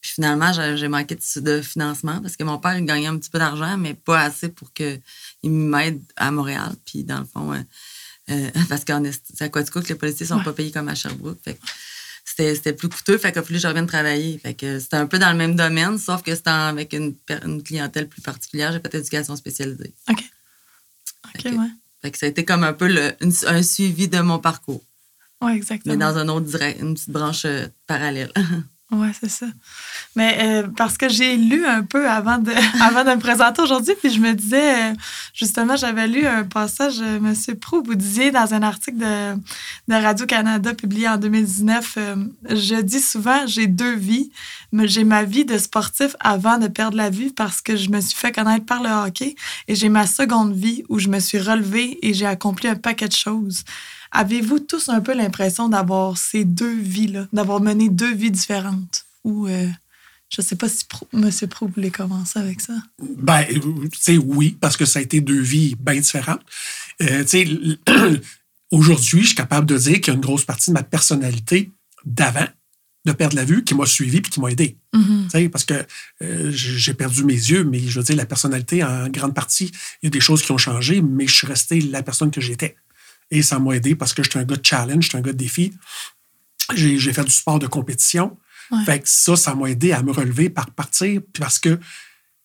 Puis 0.03 0.13
finalement, 0.15 0.51
j'ai 0.53 0.89
manqué 0.89 1.15
de, 1.15 1.41
de 1.41 1.61
financement 1.63 2.21
parce 2.23 2.37
que 2.37 2.45
mon 2.45 2.59
père, 2.59 2.77
il 2.79 2.85
gagnait 2.87 3.07
un 3.09 3.19
petit 3.19 3.29
peu 3.31 3.39
d'argent, 3.39 3.77
mais 3.77 3.93
pas 3.95 4.21
assez 4.23 4.49
pour 4.49 4.73
qu'il 4.73 5.01
m'aide 5.45 6.01
à 6.17 6.31
Montréal. 6.31 6.73
Puis 6.87 7.05
dans 7.05 7.19
le 7.21 7.27
fond, 7.27 7.53
euh, 8.31 8.51
parce 8.69 8.85
qu'en 8.85 9.05
Est- 9.05 9.23
c'est 9.35 9.45
à 9.45 9.49
que 9.83 9.89
les 9.89 9.95
policiers 9.95 10.25
sont 10.27 10.37
Ouais. 10.39 10.45
pas 10.45 10.53
payés 10.55 10.71
comme 10.71 10.89
à 10.89 10.95
Sherbrooke. 10.95 11.39
Fait 11.45 11.59
c'était 12.37 12.73
plus 12.73 12.89
coûteux, 12.89 13.19
fait 13.19 13.33
fallu 13.35 13.47
que 13.47 13.59
je 13.59 13.67
revienne 13.67 13.87
travailler. 13.87 14.39
Fait 14.39 14.55
que 14.55 14.79
c'était 14.79 14.97
un 14.97 15.07
peu 15.07 15.19
dans 15.19 15.31
le 15.31 15.37
même 15.37 15.57
domaine, 15.57 15.99
sauf 15.99 16.23
que 16.23 16.35
c'était 16.35 16.51
avec 16.51 16.93
une, 16.93 17.15
une 17.45 17.63
clientèle 17.63 18.09
plus 18.09 18.23
particulière. 18.23 18.73
J'ai 18.73 18.81
fait 18.81 18.95
éducation 18.95 19.37
spécialisée. 19.37 19.93
OK. 20.09 20.19
OK, 20.19 21.43
Fait 21.43 21.51
que- 21.51 21.57
ouais. 21.57 21.67
Fait 22.03 22.11
que 22.11 22.17
ça 22.19 22.27
a 22.27 22.29
été 22.31 22.45
comme 22.47 22.65
un 22.65 22.73
peu 22.73 22.89
le- 22.89 23.13
une- 23.21 23.33
un 23.47 23.63
suivi 23.63 24.09
de 24.09 24.21
mon 24.21 24.39
parcours, 24.39 24.83
mais 25.43 25.57
exactement. 25.57 25.97
dans 25.97 26.17
un 26.19 26.29
autre 26.29 26.47
direct, 26.47 26.81
une 26.81 26.95
petite 26.95 27.11
branche 27.11 27.45
euh, 27.45 27.67
parallèle. 27.87 28.33
Ouais, 28.93 29.13
c'est 29.21 29.29
ça. 29.29 29.47
Mais 30.17 30.39
euh, 30.43 30.67
parce 30.77 30.99
que 30.99 31.09
j'ai 31.09 31.37
lu 31.37 31.65
un 31.65 31.83
peu 31.85 32.11
avant 32.11 32.39
de, 32.39 32.51
avant 32.83 33.05
de 33.05 33.11
me 33.11 33.21
présenter 33.21 33.63
aujourd'hui, 33.63 33.95
puis 33.95 34.11
je 34.13 34.19
me 34.19 34.33
disais, 34.33 34.91
euh, 34.91 34.95
justement, 35.33 35.77
j'avais 35.77 36.09
lu 36.09 36.27
un 36.27 36.43
passage, 36.43 37.01
euh, 37.01 37.19
M. 37.19 37.35
Prou, 37.61 37.85
vous 37.85 37.95
disiez 37.95 38.33
dans 38.33 38.53
un 38.53 38.63
article 38.63 38.99
de, 38.99 39.35
de 39.87 39.95
Radio-Canada 39.95 40.75
publié 40.75 41.09
en 41.09 41.19
2019, 41.19 41.95
euh, 41.99 42.17
je 42.49 42.81
dis 42.81 42.99
souvent, 43.01 43.47
j'ai 43.47 43.69
deux 43.69 43.95
vies, 43.95 44.33
j'ai 44.73 45.05
ma 45.05 45.23
vie 45.23 45.45
de 45.45 45.57
sportif 45.57 46.17
avant 46.19 46.59
de 46.59 46.67
perdre 46.67 46.97
la 46.97 47.11
vue 47.11 47.31
parce 47.31 47.61
que 47.61 47.77
je 47.77 47.91
me 47.91 48.01
suis 48.01 48.19
fait 48.19 48.33
connaître 48.33 48.67
par 48.67 48.83
le 48.83 48.91
hockey, 48.91 49.37
et 49.69 49.77
j'ai 49.77 49.89
ma 49.89 50.09
seconde 50.09 50.53
vie 50.53 50.83
où 50.89 50.99
je 50.99 51.09
me 51.09 51.21
suis 51.21 51.39
relevée 51.39 51.97
et 52.03 52.13
j'ai 52.13 52.27
accompli 52.27 52.67
un 52.67 52.75
paquet 52.75 53.07
de 53.07 53.15
choses. 53.15 53.63
Avez-vous 54.13 54.59
tous 54.61 54.89
un 54.89 55.01
peu 55.01 55.15
l'impression 55.15 55.69
d'avoir 55.69 56.19
ces 56.19 56.45
deux 56.45 56.75
vies-là, 56.81 57.29
d'avoir 57.33 57.61
mené 57.61 57.89
deux 57.89 58.15
vies 58.15 58.31
différentes? 58.31 59.05
Ou, 59.25 59.47
euh, 59.47 59.69
je 60.29 60.43
sais 60.43 60.57
pas 60.57 60.69
si 60.69 60.85
Pro- 60.85 61.07
M. 61.13 61.31
Pro 61.49 61.69
voulait 61.69 61.91
commencer 61.91 62.39
avec 62.39 62.61
ça. 62.61 62.75
Ben, 62.99 63.45
euh, 63.51 63.89
tu 63.93 63.99
sais, 64.01 64.17
oui, 64.19 64.57
parce 64.61 64.77
que 64.77 64.85
ça 64.85 64.99
a 64.99 65.03
été 65.03 65.21
deux 65.21 65.41
vies 65.41 65.77
bien 65.79 65.95
différentes. 66.01 66.41
Euh, 67.03 67.23
tu 67.25 67.29
sais, 67.29 67.49
aujourd'hui, 68.71 69.21
je 69.23 69.27
suis 69.29 69.35
capable 69.37 69.67
de 69.67 69.77
dire 69.79 69.95
qu'il 70.01 70.09
y 70.09 70.11
a 70.11 70.15
une 70.15 70.21
grosse 70.21 70.45
partie 70.45 70.71
de 70.71 70.75
ma 70.75 70.83
personnalité 70.83 71.71
d'avant 72.05 72.47
de 73.07 73.13
perdre 73.13 73.35
la 73.37 73.45
vue 73.47 73.65
qui 73.65 73.75
m'a 73.75 73.87
suivi 73.87 74.21
puis 74.21 74.31
qui 74.31 74.41
m'a 74.41 74.51
aidé. 74.51 74.77
Tu 74.93 75.31
sais, 75.31 75.49
parce 75.49 75.65
que 75.65 75.75
euh, 76.23 76.51
j'ai 76.53 76.77
j'ai 76.79 76.95
perdu 76.95 77.25
mes 77.25 77.33
yeux, 77.33 77.65
mais 77.65 77.79
je 77.81 77.99
veux 77.99 78.05
dire, 78.05 78.17
la 78.17 78.27
personnalité, 78.27 78.85
en 78.85 79.09
grande 79.09 79.35
partie, 79.35 79.71
il 80.03 80.07
y 80.07 80.09
a 80.09 80.11
des 80.11 80.21
choses 80.21 80.43
qui 80.43 80.53
ont 80.53 80.59
changé, 80.59 81.01
mais 81.01 81.27
je 81.27 81.35
suis 81.35 81.47
resté 81.47 81.81
la 81.81 82.03
personne 82.03 82.31
que 82.31 82.41
j'étais. 82.43 82.77
Et 83.31 83.43
ça 83.43 83.59
m'a 83.59 83.75
aidé 83.77 83.95
parce 83.95 84.13
que 84.15 84.23
j'étais 84.23 84.39
un 84.39 84.45
gars 84.45 84.57
de 84.57 84.65
challenge, 84.67 85.05
j'étais 85.05 85.17
un 85.19 85.21
gars 85.21 85.33
de 85.33 85.37
défi. 85.39 85.73
J'ai 86.75 87.13
fait 87.13 87.25
du 87.25 87.31
sport 87.31 87.59
de 87.59 87.67
compétition. 87.67 88.37
Ouais. 88.71 88.85
Fait 88.85 89.01
que 89.01 89.09
ça, 89.09 89.35
ça 89.37 89.55
m'a 89.55 89.69
aidé 89.71 89.93
à 89.93 90.03
me 90.03 90.13
relever 90.13 90.49
par 90.51 90.71
partir, 90.71 91.21
parce 91.39 91.59
que 91.59 91.79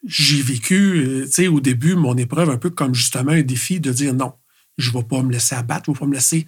j'ai 0.07 0.41
vécu, 0.41 0.75
euh, 0.97 1.25
tu 1.25 1.31
sais, 1.31 1.47
au 1.47 1.59
début, 1.59 1.95
mon 1.95 2.15
épreuve 2.17 2.49
un 2.49 2.57
peu 2.57 2.69
comme 2.71 2.93
justement 2.95 3.31
un 3.31 3.41
défi 3.41 3.79
de 3.79 3.91
dire 3.91 4.13
non, 4.13 4.33
je 4.77 4.89
ne 4.89 4.95
vais 4.97 5.03
pas 5.03 5.21
me 5.21 5.31
laisser 5.31 5.55
abattre, 5.55 5.85
je 5.87 5.91
ne 5.91 5.95
vais 5.95 5.99
pas 5.99 6.05
me 6.07 6.13
laisser 6.13 6.47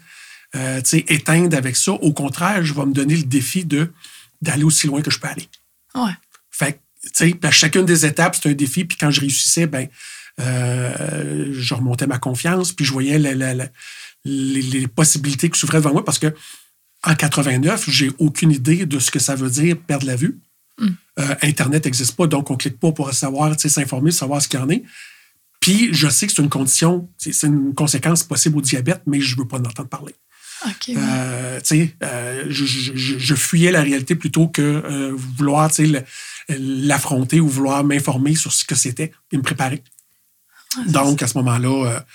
euh, 0.55 0.81
éteindre 0.93 1.55
avec 1.57 1.75
ça. 1.75 1.91
Au 1.91 2.13
contraire, 2.13 2.63
je 2.63 2.73
vais 2.73 2.85
me 2.85 2.93
donner 2.93 3.15
le 3.15 3.23
défi 3.23 3.65
de 3.65 3.91
d'aller 4.41 4.63
aussi 4.63 4.85
loin 4.87 5.01
que 5.01 5.09
je 5.11 5.19
peux 5.19 5.27
aller. 5.27 5.47
Ouais. 5.95 6.11
Fait 6.51 6.73
que, 6.73 7.07
tu 7.15 7.31
sais, 7.41 7.51
chacune 7.51 7.85
des 7.85 8.05
étapes, 8.05 8.35
c'est 8.35 8.49
un 8.49 8.53
défi. 8.53 8.85
Puis 8.85 8.97
quand 8.97 9.09
je 9.11 9.19
réussissais, 9.21 9.65
ben, 9.67 9.87
euh, 10.39 11.49
je 11.51 11.73
remontais 11.73 12.05
ma 12.07 12.19
confiance, 12.19 12.71
puis 12.71 12.85
je 12.85 12.91
voyais 12.93 13.17
la- 13.19 13.33
la- 13.33 13.53
la- 13.55 13.69
les, 14.27 14.61
les 14.61 14.87
possibilités 14.87 15.49
qui 15.49 15.59
s'ouvraient 15.59 15.79
devant 15.79 15.93
moi 15.93 16.05
parce 16.05 16.19
que 16.19 16.33
en 17.03 17.15
89, 17.15 17.89
j'ai 17.89 18.11
aucune 18.17 18.51
idée 18.51 18.85
de 18.85 18.99
ce 18.99 19.11
que 19.11 19.19
ça 19.19 19.35
veut 19.35 19.49
dire 19.49 19.77
perdre 19.77 20.05
la 20.07 20.15
vue. 20.15 20.39
Euh, 21.19 21.35
Internet 21.41 21.85
n'existe 21.85 22.15
pas, 22.15 22.27
donc 22.27 22.51
on 22.51 22.57
clique 22.57 22.79
pas 22.79 22.91
pour 22.91 23.11
savoir, 23.13 23.59
s'informer, 23.59 24.11
savoir 24.11 24.41
ce 24.41 24.47
qu'il 24.47 24.59
y 24.59 24.63
en 24.63 24.69
est. 24.69 24.83
Puis 25.59 25.89
je 25.91 26.07
sais 26.07 26.27
que 26.27 26.33
c'est 26.33 26.41
une 26.41 26.49
condition, 26.49 27.09
c'est 27.17 27.47
une 27.47 27.73
conséquence 27.73 28.23
possible 28.23 28.57
au 28.57 28.61
diabète, 28.61 29.01
mais 29.07 29.19
je 29.21 29.35
veux 29.37 29.47
pas 29.47 29.57
en 29.57 29.65
entendre 29.65 29.89
parler. 29.89 30.13
OK. 30.65 30.71
ouais. 30.89 30.95
Euh, 30.97 31.59
euh, 32.03 32.45
je, 32.49 32.65
je- 32.65 32.95
je- 32.95 33.17
je 33.19 33.35
fuyais 33.35 33.71
la 33.71 33.81
réalité 33.83 34.15
plutôt 34.15 34.47
que 34.47 35.11
vouloir 35.37 35.71
l'affronter 36.49 37.39
ou 37.39 37.47
vouloir 37.47 37.83
m'informer 37.83 38.35
sur 38.35 38.53
ce 38.53 38.65
que 38.65 38.75
c'était 38.75 39.11
et 39.31 39.37
me 39.37 39.43
préparer. 39.43 39.83
Donc, 40.87 41.21
à 41.23 41.27
ce 41.27 41.37
moment-là, 41.39 42.05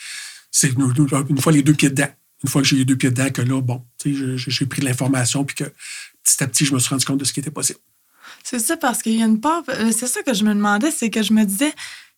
c'est 0.53 0.69
une, 0.69 1.41
fois 1.41 1.51
les 1.51 1.63
deux 1.63 1.73
pieds 1.73 1.91
dedans. 1.91 2.09
Une 2.45 2.51
fois 2.51 2.63
que 2.63 2.69
j'ai 2.69 2.77
les 2.77 2.85
deux 2.85 2.97
pieds 2.97 3.11
dedans, 3.11 3.31
que 3.31 3.43
là, 3.43 3.61
bon, 3.61 3.85
j'ai 4.05 4.67
pris 4.67 4.81
de 4.81 4.85
l'information 4.85 5.45
puis 5.45 5.57
que 5.57 5.65
petit 6.23 6.43
à 6.43 6.47
petit, 6.47 6.65
je 6.65 6.75
me 6.75 6.79
suis 6.79 6.91
rendu 6.91 7.05
compte 7.05 7.19
de 7.19 7.25
ce 7.25 7.33
qui 7.33 7.41
était 7.41 7.51
possible. 7.51 7.79
C'est 8.45 8.59
ça, 8.59 8.77
parce 8.77 9.03
qu'il 9.03 9.19
y 9.19 9.23
a 9.23 9.27
une 9.27 9.41
part. 9.41 9.63
euh, 9.71 9.91
C'est 9.93 10.07
ça 10.07 10.23
que 10.23 10.35
je 10.35 10.45
me 10.45 10.55
demandais, 10.55 10.91
c'est 10.91 11.11
que 11.11 11.23
je 11.23 11.33
me 11.33 11.45
disais, 11.45 11.73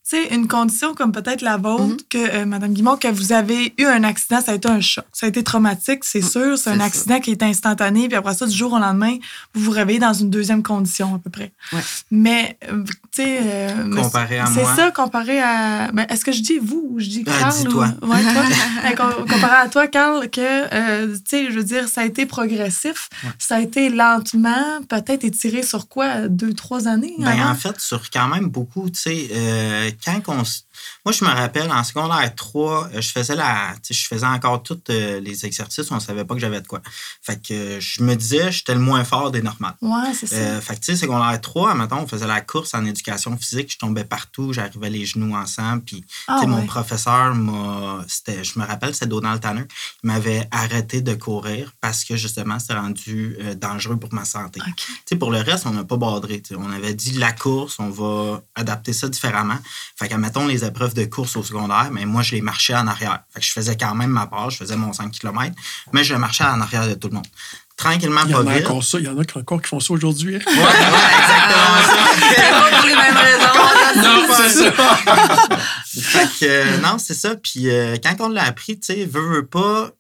sais, 0.04 0.34
une 0.34 0.48
condition 0.48 0.94
comme 0.94 1.12
peut-être 1.12 1.40
la 1.42 1.56
vôtre, 1.56 1.96
que 2.10 2.18
euh, 2.18 2.44
Mme 2.46 2.72
Guimond, 2.74 2.96
que 2.96 3.08
vous 3.08 3.32
avez 3.32 3.72
eu 3.78 3.84
un 3.86 4.04
accident, 4.04 4.40
ça 4.40 4.52
a 4.52 4.54
été 4.54 4.68
un 4.68 4.80
choc. 4.80 5.04
Ça 5.12 5.26
a 5.26 5.28
été 5.28 5.42
traumatique, 5.42 6.04
c'est 6.04 6.20
sûr. 6.22 6.58
C'est 6.58 6.70
un 6.70 6.74
c'est 6.74 6.78
ça. 6.78 6.84
accident 6.84 7.20
qui 7.20 7.30
est 7.30 7.42
instantané, 7.42 8.08
puis 8.08 8.16
après 8.16 8.34
ça, 8.34 8.46
du 8.46 8.56
jour 8.56 8.72
au 8.74 8.78
lendemain, 8.78 9.16
vous 9.54 9.64
vous 9.64 9.70
réveillez 9.70 9.98
dans 9.98 10.12
une 10.12 10.30
deuxième 10.30 10.62
condition, 10.62 11.14
à 11.14 11.18
peu 11.18 11.30
près. 11.30 11.52
Ouais. 11.72 11.80
Mais, 12.10 12.58
euh, 12.70 12.84
tu 12.84 13.22
sais. 13.22 13.38
euh, 13.42 13.94
Comparé 14.02 14.38
à 14.38 14.46
C'est 14.46 14.62
moi. 14.62 14.76
ça, 14.76 14.90
comparé 14.90 15.40
à. 15.40 15.90
Ben, 15.92 16.06
Est-ce 16.10 16.24
que 16.24 16.32
je 16.32 16.42
dis 16.42 16.58
vous 16.60 16.86
ou 16.90 17.00
je 17.00 17.06
dis 17.08 17.24
Euh, 17.26 17.38
Carl? 17.38 17.52
dis 17.58 17.66
ou- 17.68 17.70
toi. 17.72 17.88
Ouais, 18.02 18.22
toi. 18.22 18.42
Com- 18.96 19.26
comparé 19.28 19.56
à 19.56 19.68
toi, 19.68 19.86
Carl, 19.88 20.28
que, 20.30 20.40
euh, 20.40 21.14
tu 21.14 21.20
sais, 21.28 21.50
je 21.50 21.56
veux 21.56 21.64
dire, 21.64 21.88
ça 21.88 22.02
a 22.02 22.04
été 22.04 22.26
progressif. 22.26 23.08
Ça 23.38 23.56
a 23.56 23.60
été 23.60 23.88
lentement, 23.88 24.80
peut-être 24.88 25.24
étiré 25.24 25.62
sur 25.62 25.88
quoi? 25.88 26.28
Deux, 26.28 26.52
trois 26.52 26.88
années? 26.88 27.14
Ben, 27.18 27.26
avant? 27.28 27.50
en 27.50 27.54
fait, 27.54 27.80
sur 27.80 28.10
quand 28.10 28.28
même 28.28 28.48
beaucoup, 28.48 28.88
tu 28.90 29.00
sais, 29.00 29.28
euh, 29.32 29.90
quand 30.04 30.28
on... 30.28 30.42
Moi, 31.04 31.12
je 31.12 31.24
me 31.24 31.30
rappelle, 31.30 31.70
en 31.70 31.84
secondaire 31.84 32.34
3, 32.34 32.88
euh, 32.94 33.00
je 33.00 33.08
faisais 33.10 33.34
la... 33.34 33.74
je 33.88 34.06
faisais 34.06 34.26
encore 34.26 34.62
tous 34.62 34.80
euh, 34.90 35.20
les 35.20 35.46
exercices, 35.46 35.90
on 35.90 36.00
savait 36.00 36.24
pas 36.24 36.34
que 36.34 36.40
j'avais 36.40 36.60
de 36.60 36.66
quoi. 36.66 36.80
Fait 37.22 37.40
que 37.40 37.54
euh, 37.54 37.80
je 37.80 38.02
me 38.02 38.14
disais, 38.14 38.50
j'étais 38.52 38.74
le 38.74 38.80
moins 38.80 39.04
fort 39.04 39.30
des 39.30 39.42
normales. 39.42 39.74
Ouais, 39.80 40.12
c'est 40.14 40.26
ça. 40.26 40.36
Euh, 40.36 40.60
fait 40.60 40.74
que, 40.74 40.80
tu 40.80 40.92
sais, 40.92 40.96
secondaire 40.96 41.40
3, 41.40 41.74
mettons, 41.74 41.98
on 41.98 42.06
faisait 42.06 42.26
la 42.26 42.40
course 42.40 42.74
en 42.74 42.84
éducation 42.84 43.36
physique, 43.36 43.72
je 43.72 43.78
tombais 43.78 44.04
partout, 44.04 44.52
j'arrivais 44.52 44.90
les 44.90 45.04
genoux 45.04 45.34
ensemble, 45.34 45.82
puis, 45.82 46.04
Ah, 46.28 46.40
mon 46.46 46.64
professeur 46.66 47.34
m'a, 47.34 48.04
c'était, 48.08 48.44
je 48.44 48.58
me 48.58 48.64
rappelle, 48.64 48.94
c'est 48.94 49.08
Donald 49.08 49.40
Tanner, 49.40 49.64
il 50.02 50.06
m'avait 50.06 50.48
arrêté 50.50 51.00
de 51.00 51.14
courir 51.14 51.72
parce 51.80 52.04
que, 52.04 52.16
justement, 52.16 52.58
c'était 52.58 52.74
rendu 52.74 53.36
dangereux 53.56 53.96
pour 53.96 54.12
ma 54.14 54.24
santé. 54.24 54.60
OK. 54.66 54.74
Tu 54.76 54.84
sais, 55.06 55.16
pour 55.16 55.30
le 55.30 55.38
reste, 55.40 55.66
on 55.66 55.70
n'a 55.70 55.84
pas 55.84 55.96
sais. 55.96 56.54
On 56.56 56.70
avait 56.70 56.94
dit 56.94 57.12
la 57.12 57.32
course, 57.32 57.78
on 57.78 57.90
va 57.90 58.42
adapter 58.54 58.92
ça 58.92 59.08
différemment. 59.08 59.58
Fait 59.96 60.08
que, 60.08 60.14
mettons, 60.14 60.46
les 60.46 60.63
épreuves 60.64 60.94
de 60.94 61.04
course 61.04 61.36
au 61.36 61.42
secondaire, 61.42 61.88
mais 61.92 62.04
moi, 62.04 62.22
je 62.22 62.32
les 62.32 62.40
marchais 62.40 62.74
en 62.74 62.86
arrière. 62.86 63.20
Fait 63.32 63.40
que 63.40 63.46
je 63.46 63.52
faisais 63.52 63.76
quand 63.76 63.94
même 63.94 64.10
ma 64.10 64.26
part, 64.26 64.50
je 64.50 64.56
faisais 64.56 64.76
mon 64.76 64.92
5 64.92 65.10
km, 65.12 65.54
mais 65.92 66.02
je 66.04 66.14
marchais 66.14 66.44
en 66.44 66.60
arrière 66.60 66.88
de 66.88 66.94
tout 66.94 67.08
le 67.08 67.14
monde. 67.14 67.26
Tranquillement, 67.76 68.20
Il 68.24 68.30
y 68.30 68.32
pas 68.32 68.38
en 68.42 68.46
a 68.46 68.54
vite. 68.54 68.66
encore 68.66 68.84
ça, 68.84 68.98
il 68.98 69.04
y 69.04 69.08
en 69.08 69.18
a 69.18 69.24
qui- 69.24 69.36
encore 69.38 69.60
qui 69.60 69.68
font 69.68 69.80
ça 69.80 69.92
aujourd'hui. 69.94 70.36
hein? 70.36 70.40
Ouais, 70.46 70.54
ouais, 70.54 70.62
exactement 70.62 71.74
C'est 72.30 72.40
ça. 72.40 72.50
pas 72.60 72.70
pour 72.78 72.86
les 72.86 72.94
mêmes 72.94 73.16
raisons. 73.16 74.02
Non, 74.02 74.26
c'est 74.36 74.50
ça. 74.50 74.72
fait 75.86 76.28
que, 76.40 76.44
euh, 76.44 76.76
non, 76.78 76.98
c'est 76.98 77.14
ça. 77.14 77.34
Puis 77.36 77.68
euh, 77.70 77.96
quand 78.02 78.14
on 78.20 78.28
l'a 78.28 78.44
appris, 78.44 78.78
tu 78.78 78.86
sais, 78.94 79.04
veut, 79.06 79.28
veut 79.28 79.46
pas, 79.46 79.90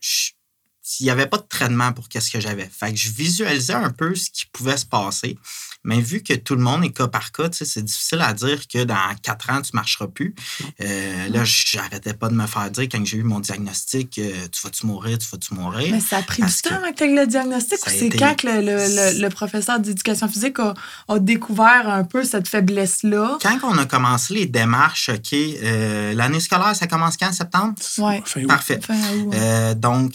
il 1.00 1.04
n'y 1.04 1.10
avait 1.10 1.26
pas 1.26 1.38
de 1.38 1.46
traitement 1.48 1.92
pour 1.92 2.08
qu'est-ce 2.08 2.30
que 2.30 2.40
j'avais. 2.40 2.68
Fait 2.72 2.92
que 2.92 2.96
je 2.98 3.10
visualisais 3.10 3.72
un 3.74 3.90
peu 3.90 4.14
ce 4.14 4.30
qui 4.30 4.46
pouvait 4.52 4.76
se 4.76 4.86
passer. 4.86 5.36
Mais 5.84 6.00
vu 6.00 6.22
que 6.22 6.32
tout 6.34 6.54
le 6.54 6.62
monde 6.62 6.84
est 6.84 6.90
cas 6.90 7.08
par 7.08 7.30
cas, 7.32 7.48
c'est 7.52 7.82
difficile 7.84 8.20
à 8.22 8.32
dire 8.32 8.66
que 8.66 8.84
dans 8.84 8.96
quatre 9.22 9.50
ans, 9.50 9.60
tu 9.62 9.70
ne 9.74 9.78
marcheras 9.78 10.06
plus. 10.08 10.34
Euh, 10.80 11.28
là, 11.28 11.42
j'arrêtais 11.44 12.14
pas 12.14 12.28
de 12.28 12.34
me 12.34 12.46
faire 12.46 12.70
dire 12.70 12.84
quand 12.84 13.04
j'ai 13.04 13.18
eu 13.18 13.22
mon 13.22 13.40
diagnostic, 13.40 14.18
euh, 14.18 14.32
tu 14.50 14.62
vas-tu 14.62 14.86
mourir, 14.86 15.18
tu 15.18 15.28
vas-tu 15.30 15.54
mourir? 15.54 15.88
Mais 15.92 16.00
ça 16.00 16.18
a 16.18 16.22
pris 16.22 16.40
Parce 16.42 16.56
du 16.62 16.68
temps 16.68 16.76
que 16.80 16.82
avec 16.84 17.00
le 17.00 17.26
diagnostic 17.26 17.78
ou 17.86 17.90
c'est 17.90 18.06
été- 18.06 18.18
quand 18.18 18.34
que 18.36 18.46
le, 18.46 18.60
le- 18.60 19.12
le- 19.18 19.22
le 19.22 19.28
professeur 19.30 19.78
d'éducation 19.78 20.28
physique 20.28 20.58
a, 20.58 20.74
a 21.08 21.18
découvert 21.18 21.88
un 21.88 22.04
peu 22.04 22.24
cette 22.24 22.48
faiblesse-là? 22.48 23.38
Quand 23.42 23.58
on 23.64 23.78
a 23.78 23.84
commencé 23.86 24.34
les 24.34 24.46
démarches, 24.46 25.10
OK, 25.10 25.32
euh, 25.34 26.14
l'année 26.14 26.40
scolaire, 26.40 26.74
ça 26.74 26.86
commence 26.86 27.16
quand, 27.16 27.32
septembre? 27.32 27.74
Août. 27.98 28.46
Parfait. 28.48 28.80
Fin 28.82 28.94
août, 28.94 29.28
ouais. 29.32 29.38
Euh, 29.40 29.74
donc, 29.74 30.14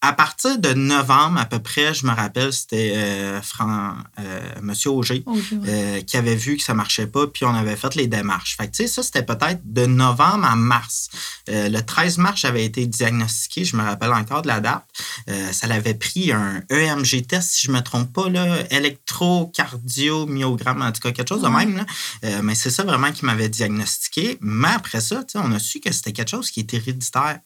à- 0.00 0.12
partir 0.12 0.58
de 0.58 0.72
novembre, 0.74 1.40
à 1.40 1.44
peu 1.44 1.58
près, 1.58 1.92
je 1.94 2.06
me 2.06 2.12
rappelle, 2.12 2.52
c'était 2.52 2.92
euh, 2.94 3.40
euh, 3.60 3.90
Monsieur 4.62 4.90
Auger. 4.90 5.22
Ouais. 5.26 5.40
euh, 5.68 6.00
qui 6.02 6.16
avait 6.16 6.36
vu 6.36 6.56
que 6.56 6.62
ça 6.62 6.74
marchait 6.74 7.06
pas, 7.06 7.26
puis 7.26 7.44
on 7.44 7.54
avait 7.54 7.76
fait 7.76 7.94
les 7.94 8.06
démarches. 8.06 8.56
Fait 8.56 8.66
que, 8.68 8.72
tu 8.76 8.82
sais, 8.84 8.88
ça, 8.88 9.02
c'était 9.02 9.22
peut-être 9.24 9.60
de 9.64 9.86
novembre 9.86 10.44
à 10.46 10.56
mars. 10.56 11.08
Euh, 11.48 11.68
le 11.68 11.80
13 11.82 12.18
mars, 12.18 12.40
j'avais 12.40 12.64
été 12.64 12.86
diagnostiqué, 12.86 13.64
je 13.64 13.76
me 13.76 13.82
rappelle 13.82 14.12
encore 14.12 14.42
de 14.42 14.48
la 14.48 14.60
date. 14.60 14.84
Ça 15.52 15.66
l'avait 15.66 15.94
pris 15.94 16.32
un 16.32 16.62
EMG 16.70 17.26
test, 17.26 17.50
si 17.52 17.66
je 17.66 17.72
me 17.72 17.80
trompe 17.80 18.12
pas, 18.12 18.28
là, 18.28 18.58
électrocardiomyogramme, 18.70 20.82
en 20.82 20.92
tout 20.92 21.00
cas, 21.00 21.12
quelque 21.12 21.28
chose 21.28 21.42
de 21.42 21.48
même. 21.48 21.76
Là. 21.76 21.84
Mais 22.42 22.54
c'est 22.54 22.70
ça 22.70 22.82
vraiment 22.84 23.12
qui 23.12 23.24
m'avait 23.24 23.48
diagnostiqué. 23.48 24.38
Mais 24.40 24.68
après 24.68 25.00
ça, 25.00 25.16
tu 25.24 25.32
sais, 25.32 25.38
on 25.38 25.52
a 25.52 25.58
su 25.58 25.80
que 25.80 25.92
c'était 25.92 26.12
quelque 26.12 26.30
chose 26.30 26.50
qui 26.50 26.60
était 26.60 26.76
héréditaire. 26.78 27.40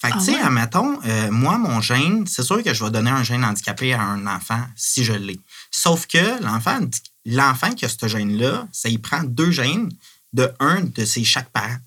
Fait 0.00 0.08
que, 0.10 0.14
Ah 0.16 0.18
tu 0.18 0.24
sais, 0.26 0.32
ouais? 0.34 0.40
admettons, 0.42 0.98
moi, 1.30 1.58
mon 1.58 1.80
gène, 1.80 1.97
c'est 2.26 2.42
sûr 2.42 2.62
que 2.62 2.74
je 2.74 2.84
vais 2.84 2.90
donner 2.90 3.10
un 3.10 3.22
gène 3.22 3.44
handicapé 3.44 3.92
à 3.94 4.02
un 4.02 4.26
enfant 4.26 4.60
si 4.76 5.04
je 5.04 5.12
l'ai. 5.12 5.40
Sauf 5.70 6.06
que 6.06 6.42
l'enfant, 6.42 6.80
l'enfant 7.24 7.70
qui 7.72 7.84
a 7.84 7.88
ce 7.88 8.06
gène-là, 8.06 8.66
ça 8.72 8.88
y 8.88 8.98
prend 8.98 9.22
deux 9.22 9.50
gènes 9.50 9.90
de 10.32 10.50
un 10.60 10.82
de 10.82 11.04
ses 11.04 11.24
chaque 11.24 11.50
parent. 11.50 11.78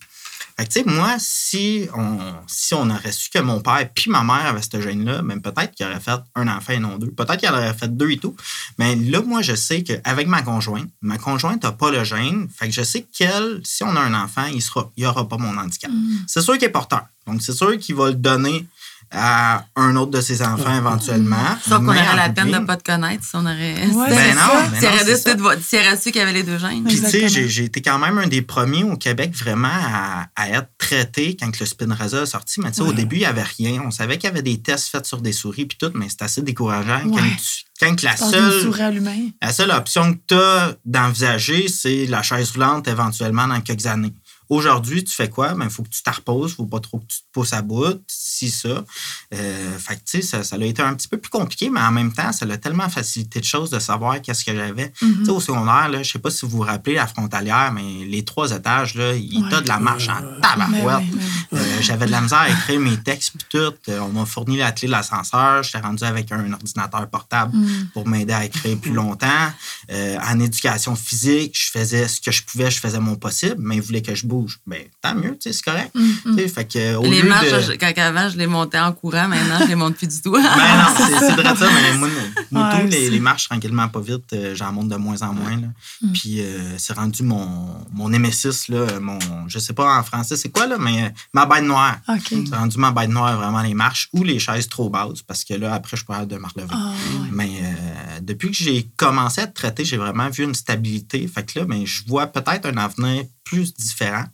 Fait 0.57 0.83
que, 0.83 0.89
moi, 0.89 1.15
si 1.17 1.87
on, 1.95 2.17
si 2.45 2.73
on 2.73 2.89
aurait 2.89 3.11
su 3.11 3.29
que 3.29 3.39
mon 3.39 3.61
père 3.61 3.89
puis 3.93 4.11
ma 4.11 4.23
mère 4.23 4.45
avaient 4.47 4.61
ce 4.61 4.81
gène-là, 4.81 5.21
même 5.21 5.41
peut-être 5.41 5.73
qu'il 5.73 5.85
aurait 5.85 5.99
fait 5.99 6.19
un 6.35 6.47
enfant 6.47 6.73
et 6.73 6.79
non 6.79 6.97
deux. 6.97 7.09
Peut-être 7.09 7.37
qu'il 7.37 7.49
aurait 7.49 7.73
fait 7.73 7.95
deux 7.95 8.11
et 8.11 8.17
tout. 8.17 8.35
Mais 8.77 8.95
là, 8.95 9.21
moi, 9.21 9.41
je 9.41 9.55
sais 9.55 9.83
qu'avec 9.83 10.27
ma 10.27 10.41
conjointe, 10.41 10.89
ma 11.01 11.17
conjointe 11.17 11.63
n'a 11.63 11.71
pas 11.71 11.89
le 11.89 12.03
gène. 12.03 12.47
Fait 12.55 12.67
que 12.67 12.73
je 12.73 12.83
sais 12.83 13.05
qu'elle, 13.11 13.61
si 13.63 13.83
on 13.83 13.95
a 13.95 13.99
un 13.99 14.13
enfant, 14.13 14.45
il 14.45 14.61
sera, 14.61 14.91
il 14.97 15.05
aura 15.05 15.27
pas 15.27 15.37
mon 15.37 15.57
handicap. 15.57 15.91
C'est 16.27 16.41
sûr 16.41 16.53
qu'il 16.53 16.65
est 16.65 16.69
porteur. 16.69 17.05
Donc, 17.25 17.41
c'est 17.41 17.53
sûr 17.53 17.77
qu'il 17.79 17.95
va 17.95 18.09
le 18.09 18.15
donner 18.15 18.67
à 19.11 19.65
un 19.75 19.95
autre 19.97 20.11
de 20.11 20.21
ses 20.21 20.41
enfants 20.41 20.73
éventuellement. 20.75 21.57
Sauf 21.67 21.79
qu'on 21.79 21.87
aurait 21.89 22.15
la 22.15 22.29
peine 22.29 22.47
de 22.47 22.51
de 22.51 22.57
ligne- 22.57 22.65
pas 22.65 22.77
te 22.77 22.83
connaître 22.83 23.23
si 23.25 23.35
on 23.35 23.41
aurait. 23.45 23.87
Ouais, 23.87 24.09
Ben 24.09 24.17
c'est 24.17 24.33
non, 24.35 24.41
ben 24.71 24.79
S'il 24.79 24.81
non, 24.87 24.87
aurait 24.95 25.05
c'est 25.05 25.97
su 25.97 26.11
qu'il 26.11 26.15
y 26.19 26.23
avait 26.23 26.33
les 26.33 26.43
deux 26.43 26.57
gènes. 26.57 26.83
Puis, 26.85 26.99
tu 27.01 27.09
sais, 27.09 27.27
j'ai 27.49 27.63
été 27.65 27.81
quand 27.81 27.99
même 27.99 28.17
un 28.17 28.27
des 28.27 28.41
premiers 28.41 28.83
au 28.83 28.95
Québec 28.95 29.35
vraiment 29.35 29.67
à, 29.71 30.27
à 30.35 30.49
être 30.49 30.69
traité 30.77 31.35
quand 31.39 31.59
le 31.59 31.65
Spinraza 31.65 32.21
a 32.21 32.25
sorti. 32.25 32.61
Mais 32.61 32.71
tu 32.71 32.77
sais, 32.77 32.81
au 32.83 32.93
début, 32.93 33.17
il 33.17 33.19
n'y 33.19 33.25
avait 33.25 33.43
rien. 33.43 33.81
On 33.85 33.91
savait 33.91 34.17
qu'il 34.17 34.29
y 34.29 34.31
avait 34.31 34.41
des 34.41 34.61
tests 34.61 34.87
faits 34.87 35.05
sur 35.05 35.21
des 35.21 35.33
souris 35.33 35.65
puis 35.65 35.77
tout, 35.77 35.91
mais 35.93 36.07
c'était 36.09 36.25
assez 36.25 36.41
décourageant. 36.41 37.03
Ouais. 37.05 37.21
Quand, 37.21 37.27
tu- 37.37 37.65
quand 37.79 38.01
la 38.03 38.15
seule, 38.17 38.61
la 39.41 39.51
seule 39.53 39.71
option 39.71 40.13
que 40.13 40.19
tu 40.27 40.35
as 40.35 40.75
d'envisager, 40.85 41.67
c'est 41.67 42.05
la 42.05 42.21
chaise 42.23 42.51
roulante 42.51 42.87
éventuellement 42.87 43.47
dans 43.47 43.59
quelques 43.61 43.87
années. 43.87 44.13
Aujourd'hui, 44.49 45.03
tu 45.03 45.13
fais 45.13 45.29
quoi? 45.29 45.55
Il 45.61 45.69
faut 45.69 45.81
que 45.83 45.89
tu 45.89 46.03
te 46.03 46.09
reposes, 46.09 46.55
faut 46.55 46.65
pas 46.65 46.81
trop 46.81 46.99
que 46.99 47.05
tu 47.05 47.19
te 47.19 47.23
pousses 47.31 47.53
à 47.53 47.61
bout, 47.61 48.01
ça. 48.49 48.83
Euh, 49.33 49.77
fait 49.77 49.95
que, 49.95 49.99
tu 50.09 50.21
sais, 50.21 50.21
ça, 50.21 50.43
ça 50.43 50.55
a 50.55 50.63
été 50.63 50.81
un 50.81 50.93
petit 50.93 51.07
peu 51.07 51.17
plus 51.17 51.29
compliqué, 51.29 51.69
mais 51.69 51.79
en 51.81 51.91
même 51.91 52.11
temps, 52.11 52.31
ça 52.31 52.45
a 52.49 52.57
tellement 52.57 52.89
facilité 52.89 53.39
de 53.39 53.45
choses 53.45 53.69
de 53.69 53.79
savoir 53.79 54.21
qu'est-ce 54.21 54.43
que 54.43 54.55
j'avais. 54.55 54.91
Mhm. 55.01 55.19
Tu 55.19 55.25
sais, 55.25 55.31
au 55.31 55.39
secondaire, 55.39 55.89
là, 55.89 56.03
je 56.03 56.11
sais 56.11 56.19
pas 56.19 56.29
si 56.31 56.45
vous 56.45 56.57
vous 56.57 56.63
rappelez 56.63 56.95
la 56.95 57.07
frontalière, 57.07 57.71
mais 57.73 58.05
les 58.05 58.23
trois 58.25 58.51
étages, 58.51 58.95
là, 58.95 59.13
il 59.13 59.43
Ouais. 59.43 59.49
t'a 59.49 59.61
de 59.61 59.67
la 59.67 59.79
marche 59.79 60.07
en 60.09 60.21
tabarouette. 60.41 60.83
ouais, 60.83 61.05
mais 61.51 61.57
ouais. 61.57 61.59
Euh, 61.61 61.81
J'avais 61.81 62.05
de 62.05 62.11
la 62.11 62.21
misère 62.21 62.39
à 62.39 62.49
écrire 62.49 62.79
mes 62.79 62.97
textes 62.97 63.31
puis 63.37 63.45
tout. 63.49 63.73
Euh, 63.89 63.99
on 63.99 64.09
m'a 64.09 64.25
fourni 64.25 64.57
la 64.57 64.71
clé 64.71 64.87
de 64.87 64.91
l'ascenseur. 64.91 65.63
J'étais 65.63 65.79
rendu 65.79 66.03
avec 66.03 66.31
un 66.31 66.51
ordinateur 66.53 67.07
portable 67.09 67.55
Mm. 67.57 67.87
pour 67.93 68.07
m'aider 68.07 68.33
à 68.33 68.45
écrire 68.45 68.77
plus 68.77 68.93
longtemps. 68.93 69.27
Euh, 69.91 70.17
en 70.25 70.39
éducation 70.39 70.95
physique, 70.95 71.57
je 71.57 71.71
faisais 71.71 72.07
ce 72.07 72.21
que 72.21 72.31
je 72.31 72.43
pouvais, 72.43 72.69
je 72.71 72.79
faisais 72.79 72.99
mon 72.99 73.15
possible, 73.15 73.55
mais 73.59 73.75
ils 73.77 73.81
voulaient 73.81 74.01
que 74.01 74.15
je 74.15 74.25
bouge. 74.25 74.59
Ben, 74.67 74.83
tant 75.01 75.15
mieux, 75.15 75.31
tu 75.37 75.51
sais, 75.51 75.53
c'est 75.53 75.63
correct. 75.63 75.91
Mm, 75.95 76.11
Tu 76.37 76.43
sais, 76.43 76.47
Fait 76.47 76.65
que, 76.65 76.95
au 76.95 77.03
Les 77.03 77.21
lieu 77.21 77.29
marches, 77.29 77.51
de... 77.51 77.59
je- 77.61 77.71
quand 77.73 77.91
avant, 77.97 78.29
je 78.31 78.37
les 78.37 78.47
montais 78.47 78.79
en 78.79 78.91
courant. 78.93 79.27
Maintenant, 79.27 79.59
je 79.61 79.67
les 79.67 79.75
monte 79.75 79.95
plus 79.95 80.07
du 80.07 80.21
tout. 80.21 80.31
Ben 80.31 80.41
non, 80.41 80.49
c'est 81.19 81.31
vrai 81.31 81.55
ça, 81.55 81.67
mais 81.73 81.97
moi, 81.97 82.09
moi, 82.49 82.69
Ouais, 82.73 82.81
tout, 82.83 82.87
les, 83.11 83.19
marches 83.19 83.49
tranquillement 83.49 83.87
pas 83.87 84.01
vite, 84.01 84.33
euh, 84.33 84.55
j'en 84.55 84.71
monte 84.71 84.89
de 84.89 84.95
moins 84.95 85.21
en 85.21 85.33
moins. 85.33 85.57
Là. 85.57 85.67
Mm. 86.01 86.11
Puis 86.13 86.41
euh, 86.41 86.77
c'est 86.77 86.93
rendu 86.93 87.23
mon, 87.23 87.85
mon 87.91 88.09
némésis, 88.09 88.67
là, 88.67 88.99
mon, 88.99 89.19
je 89.47 89.59
sais 89.59 89.73
pas 89.73 89.97
en 89.97 90.03
français 90.03 90.35
c'est 90.35 90.49
quoi, 90.49 90.67
là, 90.67 90.77
mais 90.77 91.03
euh, 91.03 91.09
ma 91.33 91.45
bête 91.45 91.63
noire. 91.63 91.97
OK. 92.07 92.21
C'est 92.29 92.55
rendu 92.55 92.77
ma 92.77 92.91
bête 92.91 93.09
noire, 93.09 93.37
vraiment 93.37 93.61
les 93.61 93.73
marches 93.73 94.09
ou 94.13 94.23
les 94.23 94.39
chaises 94.39 94.67
trop 94.67 94.89
basses, 94.89 95.21
parce 95.21 95.43
que 95.43 95.53
là, 95.53 95.73
après, 95.73 95.97
je 95.97 96.05
peux 96.05 96.13
de 96.25 96.37
me 96.37 96.45
relever. 96.45 96.73
Ah, 96.73 96.91
ouais. 96.91 97.29
Mais 97.31 97.49
euh, 97.61 98.19
depuis 98.21 98.49
que 98.49 98.57
j'ai 98.57 98.89
commencé 98.97 99.41
à 99.41 99.43
être 99.45 99.53
traité, 99.53 99.85
j'ai 99.85 99.97
vraiment 99.97 100.29
vu 100.29 100.43
une 100.43 100.55
stabilité. 100.55 101.27
Fait 101.27 101.43
que 101.43 101.59
là, 101.59 101.65
ben, 101.65 101.85
je 101.85 102.03
vois 102.05 102.27
peut-être 102.27 102.65
un 102.67 102.77
avenir 102.77 103.23
plus 103.43 103.73
différent. 103.73 104.25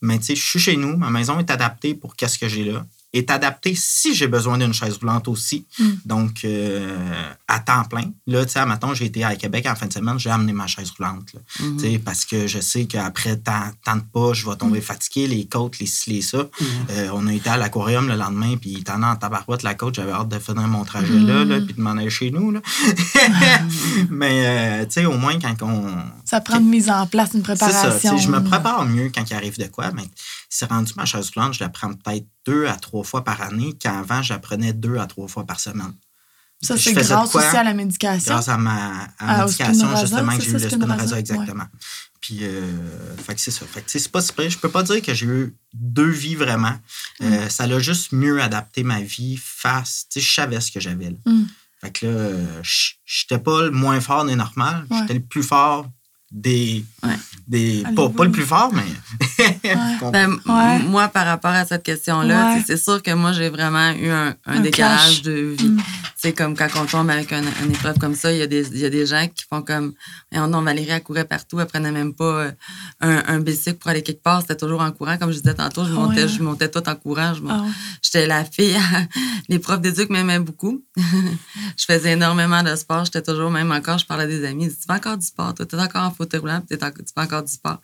Mais 0.00 0.18
tu 0.18 0.26
sais, 0.26 0.36
je 0.36 0.44
suis 0.44 0.60
chez 0.60 0.76
nous, 0.76 0.96
ma 0.96 1.10
maison 1.10 1.38
est 1.38 1.50
adaptée 1.50 1.94
pour 1.94 2.14
qu'est-ce 2.14 2.38
que 2.38 2.48
j'ai 2.48 2.64
là. 2.64 2.86
Est 3.12 3.30
adaptée 3.30 3.74
si 3.74 4.14
j'ai 4.14 4.28
besoin 4.28 4.58
d'une 4.58 4.74
chaise 4.74 4.98
roulante 4.98 5.28
aussi. 5.28 5.66
Mm. 5.78 5.84
Donc, 6.04 6.44
euh, 6.44 7.32
à 7.46 7.60
temps 7.60 7.84
plein. 7.84 8.04
Là, 8.26 8.44
tu 8.44 8.52
sais, 8.52 8.64
maintenant, 8.66 8.92
j'ai 8.92 9.06
été 9.06 9.24
à 9.24 9.34
Québec 9.36 9.66
en 9.66 9.74
fin 9.74 9.86
de 9.86 9.92
semaine, 9.92 10.18
j'ai 10.18 10.28
amené 10.30 10.52
ma 10.52 10.66
chaise 10.66 10.90
roulante. 10.90 11.32
là. 11.32 11.40
Mhm. 11.60 11.76
Tu 11.78 11.92
sais, 11.92 11.98
Parce 11.98 12.26
que 12.26 12.46
je 12.46 12.60
sais 12.60 12.84
qu'après 12.84 13.38
tant, 13.38 13.70
tant 13.84 13.96
de 13.96 14.02
pas, 14.02 14.34
je 14.34 14.46
vais 14.46 14.56
tomber 14.56 14.82
fatigué, 14.82 15.26
les 15.26 15.46
côtes, 15.46 15.78
les 15.78 15.86
ci, 15.86 16.10
les 16.10 16.22
ça. 16.22 16.46
Euh, 16.90 17.08
on 17.14 17.26
a 17.26 17.32
été 17.32 17.48
à 17.48 17.56
l'aquarium 17.56 18.06
le 18.06 18.16
lendemain, 18.16 18.56
puis 18.56 18.78
était 18.78 18.92
en 18.92 19.16
tabarouette 19.16 19.62
la 19.62 19.74
côte. 19.74 19.94
J'avais 19.94 20.12
hâte 20.12 20.28
de 20.28 20.38
finir 20.38 20.68
mon 20.68 20.84
trajet 20.84 21.18
là, 21.18 21.44
là, 21.44 21.60
puis 21.60 21.74
de 21.74 21.80
m'en 21.80 21.92
aller 21.92 22.10
chez 22.10 22.30
nous. 22.30 22.50
Là. 22.50 22.60
Mais, 24.10 24.82
euh, 24.82 24.84
tu 24.84 24.92
sais, 24.92 25.06
au 25.06 25.16
moins, 25.16 25.38
quand 25.38 25.62
on. 25.62 25.96
Ça 26.24 26.40
prend 26.40 26.58
une 26.58 26.68
mise 26.68 26.90
en 26.90 27.06
place, 27.06 27.30
une 27.32 27.44
C'est 27.44 27.56
ça, 27.56 27.66
tu 27.66 27.72
préparation. 27.72 28.18
je 28.18 28.28
me 28.28 28.42
prépare 28.44 28.84
mieux 28.84 29.10
quand 29.14 29.24
il 29.28 29.34
arrive 29.34 29.58
de 29.58 29.66
quoi, 29.66 29.90
mais 29.92 30.04
c'est 30.50 30.68
rendu 30.68 30.92
ma 30.96 31.04
chaise 31.04 31.30
roulante, 31.34 31.54
je 31.54 31.60
la 31.60 31.68
prends 31.68 31.92
peut-être 31.92 32.26
deux 32.48 32.66
à 32.66 32.74
trois 32.76 33.04
fois 33.04 33.22
par 33.24 33.42
année, 33.42 33.72
qu'avant, 33.78 34.22
je 34.22 34.32
la 34.32 34.38
prenais 34.38 34.72
deux 34.72 34.96
à 34.98 35.06
trois 35.06 35.28
fois 35.28 35.44
par 35.44 35.60
semaine. 35.60 35.92
Ça, 36.60 36.76
c'est 36.76 36.92
grâce 36.92 37.34
aussi 37.34 37.56
à 37.56 37.62
la 37.62 37.72
médication? 37.74 38.32
Grâce 38.34 38.48
à 38.48 38.56
ma 38.58 39.04
à 39.04 39.08
Ah, 39.20 39.44
médication, 39.44 39.96
justement, 39.96 40.36
que 40.36 40.42
j'ai 40.42 40.50
eu 40.50 40.52
le 40.54 40.58
Spinraza, 40.70 41.18
exactement. 41.20 41.66
Puis, 42.20 42.38
euh, 42.42 43.16
fait 43.24 43.34
que 43.36 43.40
c'est 43.40 43.52
ça. 43.52 43.64
Fait 43.64 43.80
que, 43.80 43.90
c'est 43.90 44.08
pas 44.10 44.20
si 44.20 44.32
près. 44.32 44.50
Je 44.50 44.58
peux 44.58 44.68
pas 44.68 44.82
dire 44.82 45.00
que 45.00 45.14
j'ai 45.14 45.26
eu 45.26 45.56
deux 45.72 46.10
vies 46.10 46.34
vraiment. 46.34 46.74
Euh, 47.22 47.48
ça 47.48 47.66
l'a 47.68 47.78
juste 47.78 48.10
mieux 48.10 48.42
adapté 48.42 48.82
ma 48.82 49.00
vie 49.00 49.38
face. 49.42 50.06
Tu 50.10 50.20
sais, 50.20 50.26
je 50.26 50.34
savais 50.34 50.60
ce 50.60 50.72
que 50.72 50.80
j'avais 50.80 51.10
là. 51.10 51.16
Mm. 51.32 51.44
Fait 51.80 51.90
que 51.92 52.06
là, 52.06 52.60
je- 52.62 52.90
j'étais 53.06 53.38
pas 53.38 53.62
le 53.62 53.70
moins 53.70 54.00
fort 54.00 54.24
des 54.24 54.34
normales. 54.34 54.84
Ouais. 54.90 54.98
J'étais 55.02 55.14
le 55.14 55.20
plus 55.20 55.44
fort 55.44 55.88
des. 56.32 56.84
Ouais. 57.04 57.16
des 57.46 57.84
Allez, 57.84 57.94
pas, 57.94 58.06
vous. 58.08 58.12
pas 58.14 58.24
le 58.24 58.32
plus 58.32 58.44
fort, 58.44 58.72
mais. 58.74 58.82
Ben, 60.12 60.30
Ouais. 60.46 60.78
Moi, 60.80 61.08
par 61.08 61.26
rapport 61.26 61.50
à 61.50 61.64
cette 61.64 61.82
question-là, 61.82 62.54
Ouais. 62.54 62.62
c'est 62.66 62.76
sûr 62.76 63.02
que 63.02 63.12
moi, 63.12 63.32
j'ai 63.32 63.48
vraiment 63.48 63.90
eu 63.92 64.08
un, 64.10 64.34
un 64.46 64.56
Un 64.56 64.60
décalage 64.60 65.22
clash. 65.22 65.22
de 65.22 65.32
vie. 65.58 65.68
Mm. 65.68 65.80
C'est 66.16 66.32
comme 66.32 66.56
quand 66.56 66.68
on 66.76 66.84
tombe 66.86 67.10
avec 67.10 67.32
un- 67.32 67.42
une 67.64 67.70
épreuve 67.70 67.98
comme 67.98 68.14
ça, 68.14 68.32
il 68.32 68.38
y, 68.38 68.42
a 68.42 68.46
des, 68.46 68.66
il 68.68 68.78
y 68.78 68.84
a 68.84 68.90
des 68.90 69.06
gens 69.06 69.26
qui 69.32 69.44
font 69.48 69.62
comme 69.62 69.92
non, 70.32 70.62
Valérie, 70.62 70.90
elle 70.90 71.02
courait 71.02 71.24
partout, 71.24 71.60
elle 71.60 71.66
prenait 71.66 71.92
même 71.92 72.12
pas 72.14 72.24
euh, 72.24 72.50
un, 73.00 73.22
un 73.28 73.40
bicycle 73.40 73.78
pour 73.78 73.90
aller 73.90 74.02
quelque 74.02 74.22
part, 74.22 74.40
c'était 74.40 74.56
toujours 74.56 74.80
en 74.80 74.90
courant. 74.90 75.16
Comme 75.16 75.30
je 75.32 75.38
disais 75.38 75.54
tantôt, 75.54 75.84
je 75.84 75.92
montais, 75.92 76.22
ouais. 76.22 76.28
je 76.28 76.42
montais 76.42 76.68
tout 76.68 76.86
en 76.88 76.94
courant. 76.96 77.34
Ah. 77.48 77.64
J'étais 78.02 78.26
la 78.26 78.44
fille. 78.44 78.76
Les 79.48 79.58
profs 79.58 79.80
d'éduc 79.80 80.10
m'aimaient 80.10 80.40
beaucoup. 80.40 80.82
je 80.96 81.84
faisais 81.84 82.12
énormément 82.12 82.62
de 82.62 82.74
sport. 82.76 83.04
J'étais 83.04 83.22
toujours, 83.22 83.50
même 83.50 83.70
encore, 83.72 83.98
je 83.98 84.06
parlais 84.06 84.24
à 84.24 84.26
des 84.26 84.44
amis. 84.44 84.64
Ils 84.64 84.68
disaient, 84.68 84.80
Tu 84.80 84.86
fais 84.92 84.98
encore 84.98 85.16
du 85.18 85.26
sport, 85.26 85.54
toi, 85.54 85.66
t'es 85.66 85.76
encore 85.78 86.02
en 86.02 86.10
fauteuil 86.10 86.40
roulant, 86.40 86.60
tu 86.68 86.76
fais 86.76 87.20
encore 87.20 87.42
du 87.42 87.52
sport. 87.52 87.80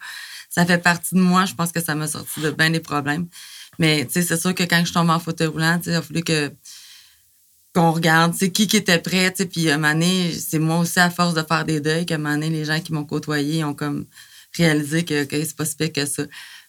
Ça 0.54 0.64
fait 0.64 0.78
partie 0.78 1.16
de 1.16 1.20
moi. 1.20 1.46
Je 1.46 1.54
pense 1.54 1.72
que 1.72 1.82
ça 1.82 1.96
m'a 1.96 2.06
sorti 2.06 2.40
de 2.40 2.50
bien 2.50 2.70
des 2.70 2.80
problèmes. 2.80 3.26
Mais, 3.80 4.06
c'est 4.08 4.36
sûr 4.40 4.54
que 4.54 4.62
quand 4.62 4.84
je 4.84 4.92
tombe 4.92 5.10
en 5.10 5.18
fauteuil 5.18 5.48
roulant, 5.48 5.80
il 5.84 5.92
a 5.94 6.02
fallu 6.02 6.22
que 6.22 6.52
qu'on 7.74 7.90
regarde, 7.90 8.36
qui 8.36 8.68
qui 8.68 8.76
était 8.76 9.00
prêt, 9.00 9.34
puis 9.50 9.68
à 9.68 9.74
un 9.74 9.78
moment 9.78 9.94
donné, 9.94 10.32
c'est 10.32 10.60
moi 10.60 10.78
aussi, 10.78 11.00
à 11.00 11.10
force 11.10 11.34
de 11.34 11.42
faire 11.42 11.64
des 11.64 11.80
deuils, 11.80 12.06
qu'à 12.06 12.14
un 12.14 12.18
moment 12.18 12.34
donné, 12.34 12.48
les 12.48 12.64
gens 12.64 12.78
qui 12.78 12.92
m'ont 12.92 13.04
côtoyé 13.04 13.64
ont 13.64 13.74
comme 13.74 14.06
réalisé 14.56 15.04
que, 15.04 15.24
que 15.24 15.44
c'est 15.44 15.56
pas 15.56 15.64
que 15.88 16.06
ça. 16.06 16.22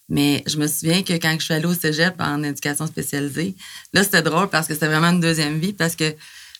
Mais 0.10 0.44
je 0.48 0.58
me 0.58 0.65
souviens 0.65 1.04
que 1.04 1.13
quand 1.13 1.36
je 1.38 1.46
suis 1.46 1.54
allée 1.54 1.68
au 1.68 1.75
cégep 1.75 2.15
en 2.20 2.42
éducation 2.42 2.88
spécialisée, 2.88 3.56
là, 3.94 4.04
c'était 4.04 4.24
drôle 4.24 4.50
parce 4.50 4.68
que 4.68 4.74
c'était 4.74 4.88
vraiment 4.88 5.12
une 5.12 5.20
deuxième 5.20 5.60
vie 5.60 5.74
parce 5.74 5.96
que 5.96 6.15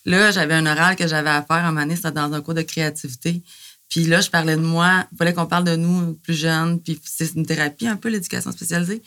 là, 0.06 0.30
j'avais 0.30 0.54
un 0.54 0.66
oral 0.68 0.96
que 0.96 1.08
j'avais 1.08 1.32
à 1.32 1.42
faire 1.42 1.64
moment 1.64 1.82
donné, 1.82 1.96
c'était 1.96 2.12
dans 2.12 2.32
un 2.32 2.42
cours 2.42 2.54
de 2.54 2.62
créativité. 2.62 3.42
Puis 3.90 4.06
là, 4.06 4.22
je 4.22 4.30
parlais 4.30 4.56
de 4.56 4.62
moi. 4.62 5.06
Il 5.12 5.18
fallait 5.18 5.34
qu'on 5.34 5.46
parle 5.46 5.64
de 5.64 5.76
nous 5.76 6.16
plus 6.24 6.34
jeunes. 6.34 6.80
Puis 6.82 7.00
c'est 7.04 7.34
une 7.36 7.46
thérapie 7.46 7.88
un 7.88 7.96
peu, 7.96 8.10
l'éducation 8.10 8.52
spécialisée. 8.52 9.02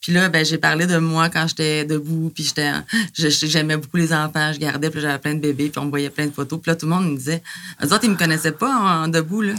Puis 0.00 0.12
là, 0.12 0.28
ben, 0.28 0.44
j'ai 0.44 0.58
parlé 0.58 0.86
de 0.88 0.96
moi 0.98 1.28
quand 1.28 1.46
j'étais 1.46 1.84
debout, 1.84 2.32
puis 2.34 2.42
j'étais, 2.42 2.72
j'aimais 3.14 3.76
beaucoup 3.76 3.98
les 3.98 4.12
enfants, 4.12 4.52
je 4.52 4.58
gardais, 4.58 4.90
puis 4.90 5.00
j'avais 5.00 5.20
plein 5.20 5.34
de 5.34 5.38
bébés, 5.38 5.68
puis 5.68 5.78
on 5.78 5.84
me 5.84 5.90
voyait 5.90 6.10
plein 6.10 6.26
de 6.26 6.32
photos. 6.32 6.60
Puis 6.60 6.70
là, 6.70 6.74
tout 6.74 6.86
le 6.86 6.92
monde 6.92 7.12
me 7.12 7.16
disait, 7.16 7.40
eux 7.84 7.86
autres, 7.86 8.02
ils 8.02 8.10
me 8.10 8.16
connaissaient 8.16 8.50
pas 8.50 8.74
en, 8.74 9.04
en 9.04 9.08
debout, 9.08 9.42
là. 9.42 9.54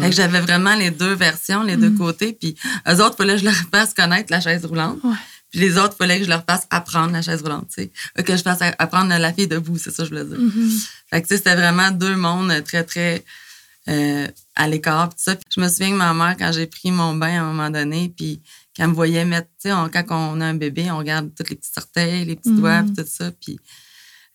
Fait 0.00 0.10
que 0.10 0.14
j'avais 0.14 0.40
vraiment 0.40 0.76
les 0.76 0.92
deux 0.92 1.14
versions, 1.14 1.64
les 1.64 1.76
deux 1.76 1.90
côtés, 1.90 2.32
puis 2.32 2.54
eux 2.88 3.02
autres, 3.02 3.16
fallait 3.16 3.32
que 3.32 3.40
je 3.40 3.44
leur 3.46 3.54
fasse 3.72 3.92
connaître 3.92 4.30
la 4.30 4.40
chaise 4.40 4.64
roulante. 4.64 5.00
Puis 5.50 5.58
les 5.58 5.76
autres, 5.76 5.96
fallait 5.96 6.18
que 6.20 6.24
je 6.24 6.30
leur 6.30 6.44
fasse 6.48 6.68
apprendre 6.70 7.10
la 7.12 7.22
chaise 7.22 7.42
roulante, 7.42 7.66
tu 7.74 7.82
sais. 7.82 7.90
Euh, 8.16 8.22
Que 8.22 8.36
je 8.36 8.42
fasse 8.42 8.60
apprendre 8.78 9.08
la 9.18 9.32
fille 9.32 9.48
debout, 9.48 9.76
c'est 9.76 9.90
ça 9.90 10.04
que 10.04 10.08
je 10.08 10.14
voulais 10.14 10.24
dire. 10.24 10.38
Fait 11.10 11.20
que, 11.20 11.26
tu 11.26 11.34
sais, 11.34 11.38
c'était 11.38 11.56
vraiment 11.56 11.90
deux 11.90 12.14
mondes 12.14 12.62
très, 12.62 12.84
très 12.84 13.24
euh, 13.88 14.26
à 14.54 14.68
l'écart. 14.68 15.10
ça. 15.16 15.36
Je 15.54 15.60
me 15.60 15.68
souviens 15.68 15.90
que 15.90 15.96
ma 15.96 16.12
mère, 16.14 16.36
quand 16.38 16.52
j'ai 16.52 16.66
pris 16.66 16.90
mon 16.90 17.14
bain 17.14 17.38
à 17.40 17.42
un 17.42 17.52
moment 17.52 17.70
donné, 17.70 18.12
puis 18.16 18.42
qu'elle 18.74 18.88
me 18.88 18.94
voyait 18.94 19.24
mettre, 19.24 19.48
tu 19.60 19.68
sais, 19.68 19.72
on- 19.72 19.88
quand 19.88 20.04
on 20.10 20.40
a 20.40 20.46
un 20.46 20.54
bébé, 20.54 20.90
on 20.90 20.98
regarde 20.98 21.30
tous 21.34 21.48
les 21.50 21.56
petits 21.56 21.70
orteils, 21.76 22.24
les 22.24 22.36
petits 22.36 22.50
doigts, 22.54 22.82
puis 22.82 22.92
tout 23.04 23.10
ça. 23.10 23.30
Puis 23.32 23.58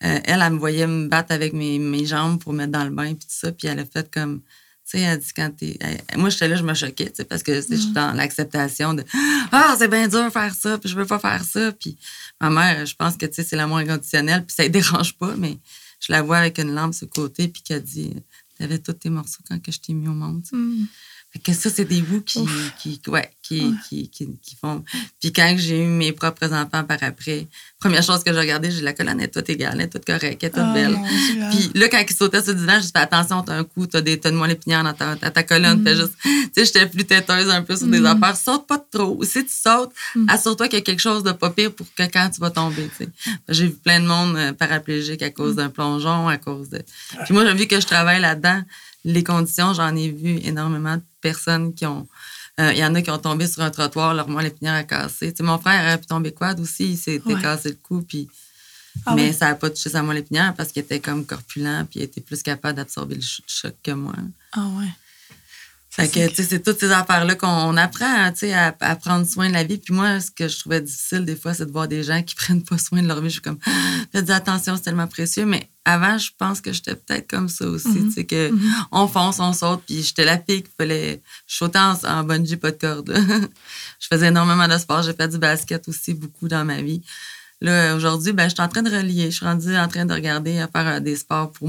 euh, 0.03 0.19
elle, 0.25 0.41
elle 0.41 0.53
me 0.53 0.57
voyait 0.59 0.87
me 0.87 1.07
battre 1.07 1.31
avec 1.31 1.53
mes, 1.53 1.79
mes 1.79 2.05
jambes 2.05 2.39
pour 2.41 2.53
mettre 2.53 2.71
dans 2.71 2.83
le 2.83 2.89
bain, 2.89 3.13
puis 3.13 3.27
tout 3.27 3.27
ça. 3.29 3.51
Puis 3.51 3.67
elle 3.67 3.79
a 3.79 3.85
fait 3.85 4.09
comme. 4.11 4.41
Tu 4.89 4.99
sais, 4.99 5.03
elle 5.03 5.19
dit 5.19 5.31
quand 5.35 5.49
t'es. 5.55 5.77
elle- 5.79 6.17
moi, 6.19 6.29
j'étais 6.29 6.47
là, 6.47 6.55
je 6.57 6.63
me 6.63 6.73
choquais, 6.75 7.05
tu 7.09 7.15
sais, 7.15 7.23
parce 7.25 7.41
que 7.41 7.59
sais, 7.61 7.75
je 7.75 7.81
suis 7.81 7.91
dans 7.91 8.11
l'acceptation 8.13 8.93
de 8.93 9.03
Ah, 9.51 9.75
c'est 9.79 9.87
bien 9.87 10.07
dur 10.07 10.23
de 10.25 10.29
faire 10.29 10.53
ça, 10.53 10.77
puis 10.77 10.89
je 10.89 10.95
veux 10.95 11.05
pas 11.07 11.17
faire 11.17 11.43
ça. 11.43 11.71
Puis 11.71 11.97
ma 12.41 12.49
mère, 12.51 12.85
je 12.85 12.93
pense 12.95 13.15
que, 13.17 13.25
tu 13.25 13.33
sais, 13.35 13.43
c'est 13.43 13.55
l'amour 13.55 13.77
inconditionnel, 13.77 14.45
puis 14.45 14.53
ça 14.55 14.63
ne 14.63 14.67
dérange 14.69 15.13
pas, 15.17 15.33
mais 15.37 15.57
je 15.99 16.11
la 16.11 16.21
vois 16.21 16.37
avec 16.37 16.59
une 16.59 16.75
lampe 16.75 16.93
sur 16.93 17.07
le 17.07 17.11
côté, 17.21 17.47
puis 17.47 17.63
qu'elle 17.63 17.81
dit 17.81 18.13
T'avais 18.55 18.79
tous 18.79 18.93
tes 18.93 19.09
morceaux 19.09 19.43
quand 19.47 19.61
que 19.61 19.71
je 19.71 19.79
t'ai 19.79 19.93
mis 19.93 20.07
au 20.07 20.13
monde. 20.13 20.43
tu. 20.43 20.55
Fait 20.55 21.14
que 21.43 21.53
ça, 21.53 21.69
c'est 21.69 21.85
des 21.85 22.01
bouts 22.01 22.21
qui, 22.21 22.45
qui, 22.79 23.01
ouais, 23.07 23.31
qui, 23.41 23.75
qui, 23.87 24.09
qui, 24.09 24.27
qui 24.41 24.55
font. 24.55 24.83
Puis 25.19 25.31
quand 25.31 25.55
j'ai 25.57 25.83
eu 25.83 25.87
mes 25.87 26.11
propres 26.11 26.51
enfants 26.53 26.83
par 26.83 26.97
après, 27.01 27.47
première 27.79 28.03
chose 28.03 28.23
que 28.23 28.33
j'ai 28.33 28.39
regardé, 28.39 28.71
j'ai 28.71 28.77
dit, 28.77 28.83
la 28.83 28.93
colonne 28.93 29.21
est 29.21 29.27
toute 29.27 29.49
égale, 29.49 29.73
elle 29.75 29.81
est 29.81 29.89
toute 29.89 30.05
correcte, 30.05 30.43
elle 30.43 30.49
est 30.49 30.51
toute 30.51 30.63
Oh, 30.65 30.73
belle. 30.73 30.97
Puis 31.51 31.71
là, 31.75 31.89
quand 31.89 32.03
ils 32.09 32.15
sautaient 32.15 32.43
sur 32.43 32.53
le 32.53 32.59
divan, 32.59 32.79
j'ai 32.79 32.87
fais 32.87 32.99
attention, 32.99 33.41
t'as 33.43 33.57
un 33.57 33.63
coup, 33.63 33.85
t'as 33.85 34.01
des 34.01 34.19
t'as 34.19 34.31
de 34.31 34.35
moelle 34.35 34.57
dans 34.65 34.93
ta, 34.93 35.15
ta, 35.15 35.31
ta 35.31 35.43
colonne. 35.43 35.83
Fais 35.83 35.95
juste, 35.95 36.13
tu 36.23 36.49
sais, 36.53 36.65
j'étais 36.65 36.87
plus 36.87 37.05
têteuse 37.05 37.49
un 37.49 37.61
peu 37.61 37.75
sur 37.75 37.87
des 37.87 38.03
affaires. 38.05 38.35
Saute 38.37 38.67
pas 38.67 38.77
trop. 38.77 39.23
Si 39.23 39.45
tu 39.45 39.53
sautes, 39.53 39.91
assure-toi 40.27 40.67
qu'il 40.67 40.79
y 40.79 40.81
a 40.81 40.85
quelque 40.85 41.01
chose 41.01 41.23
de 41.23 41.31
pas 41.31 41.49
pire 41.49 41.71
pour 41.73 41.85
que 41.95 42.03
quand 42.03 42.29
tu 42.33 42.41
vas 42.41 42.49
tomber, 42.49 42.89
tu 42.97 43.05
sais. 43.05 43.09
J'ai 43.49 43.67
vu 43.67 43.73
plein 43.73 43.99
de 43.99 44.07
monde 44.07 44.35
euh, 44.37 44.53
paraplégique 44.53 45.21
à 45.21 45.29
cause 45.29 45.55
d'un 45.55 45.69
plongeon, 45.69 46.27
à 46.27 46.37
cause 46.37 46.69
de. 46.69 46.81
Puis 47.25 47.33
moi, 47.33 47.51
vu 47.53 47.67
que 47.67 47.79
je 47.79 47.85
travaille 47.85 48.21
là-dedans, 48.21 48.61
les 49.03 49.23
conditions, 49.23 49.73
j'en 49.73 49.95
ai 49.95 50.09
vu 50.09 50.39
énormément 50.43 50.97
personnes 51.29 51.73
qui 51.77 51.85
ont. 51.85 52.07
euh, 52.59 52.71
Il 52.73 52.79
y 52.79 52.85
en 52.85 52.93
a 52.95 53.01
qui 53.01 53.11
ont 53.11 53.17
tombé 53.29 53.45
sur 53.47 53.61
un 53.67 53.71
trottoir, 53.77 54.13
leur 54.13 54.27
moelle 54.29 54.47
épinière 54.53 54.75
a 54.75 54.83
cassé. 54.83 55.31
Tu 55.31 55.37
sais, 55.37 55.43
mon 55.43 55.57
frère 55.63 55.81
aurait 55.83 55.97
pu 56.03 56.07
tomber 56.15 56.31
quad 56.39 56.59
aussi, 56.59 56.85
il 56.93 56.97
s'était 56.97 57.33
Ouais. 57.35 57.41
cassé 57.41 57.69
le 57.69 57.77
cou, 57.87 58.01
puis. 58.07 58.27
Ah 59.05 59.13
mais 59.15 59.33
ça 59.33 59.47
n'a 59.49 59.55
pas 59.55 59.69
touché 59.69 59.89
sa 59.89 60.01
moelle 60.03 60.19
épinière 60.25 60.53
parce 60.57 60.69
qu'il 60.71 60.81
était 60.81 61.01
comme 61.01 61.25
corpulent, 61.25 61.83
puis 61.89 61.99
il 61.99 62.03
était 62.03 62.21
plus 62.21 62.41
capable 62.41 62.75
d'absorber 62.77 63.15
le 63.15 63.21
ch- 63.21 63.41
choc 63.45 63.73
que 63.83 63.91
moi. 63.91 64.13
Ah 64.53 64.67
ouais. 64.79 64.87
Fait 65.95 66.09
que, 66.09 66.43
c'est 66.43 66.61
toutes 66.61 66.81
ces 66.81 66.91
affaires-là 66.91 67.35
qu'on 67.35 67.77
apprend, 67.77 68.05
hein, 68.05 68.33
à, 68.53 68.75
à 68.81 68.95
prendre 68.97 69.25
soin 69.25 69.47
de 69.47 69.53
la 69.53 69.63
vie. 69.63 69.77
Puis 69.77 69.93
moi, 69.93 70.19
ce 70.19 70.29
que 70.29 70.49
je 70.49 70.59
trouvais 70.59 70.81
difficile 70.81 71.23
des 71.23 71.37
fois, 71.37 71.53
c'est 71.53 71.65
de 71.65 71.71
voir 71.71 71.87
des 71.87 72.03
gens 72.03 72.21
qui 72.21 72.35
prennent 72.35 72.63
pas 72.63 72.77
soin 72.77 73.01
de 73.01 73.07
leur 73.07 73.21
vie. 73.21 73.29
Je 73.29 73.35
suis 73.35 73.41
comme, 73.41 73.59
faites 74.11 74.29
attention, 74.29 74.75
c'est 74.75 74.81
tellement 74.81 75.07
précieux. 75.07 75.45
Mais 75.45 75.69
avant, 75.85 76.17
je 76.17 76.31
pense 76.37 76.59
que 76.59 76.73
j'étais 76.73 76.95
peut-être 76.95 77.29
comme 77.29 77.47
ça 77.47 77.65
aussi, 77.65 77.93
tu 77.93 78.11
sais, 78.11 78.25
que 78.25 78.51
on 78.91 79.07
fonce, 79.07 79.39
on 79.39 79.53
saute, 79.53 79.83
puis 79.85 80.03
j'étais 80.03 80.25
la 80.25 80.37
qu'il 80.37 80.63
fallait 80.77 81.21
sauter 81.47 81.79
en, 81.79 81.95
en 82.03 82.23
bungee, 82.25 82.57
pas 82.57 82.71
de 82.71 82.77
corde. 82.77 83.13
je 83.99 84.07
faisais 84.11 84.27
énormément 84.27 84.67
de 84.67 84.77
sport. 84.77 85.01
J'ai 85.01 85.13
fait 85.13 85.29
du 85.29 85.37
basket 85.37 85.87
aussi 85.87 86.13
beaucoup 86.13 86.49
dans 86.49 86.65
ma 86.65 86.81
vie. 86.81 87.01
Là, 87.65 87.95
aujourd'hui, 87.95 88.31
ben, 88.31 88.43
je 88.47 88.53
suis 88.53 88.61
en 88.61 88.67
train 88.67 88.83
de 88.83 88.91
relier. 88.91 89.31
Je 89.31 89.37
suis 89.37 89.45
rendue 89.45 89.75
en 89.75 89.87
train 89.87 90.05
de 90.05 90.13
regarder 90.13 90.59
à 90.59 90.67
faire 90.67 90.87
euh, 90.87 90.99
des 90.99 91.15
sports 91.15 91.51
pour 91.51 91.67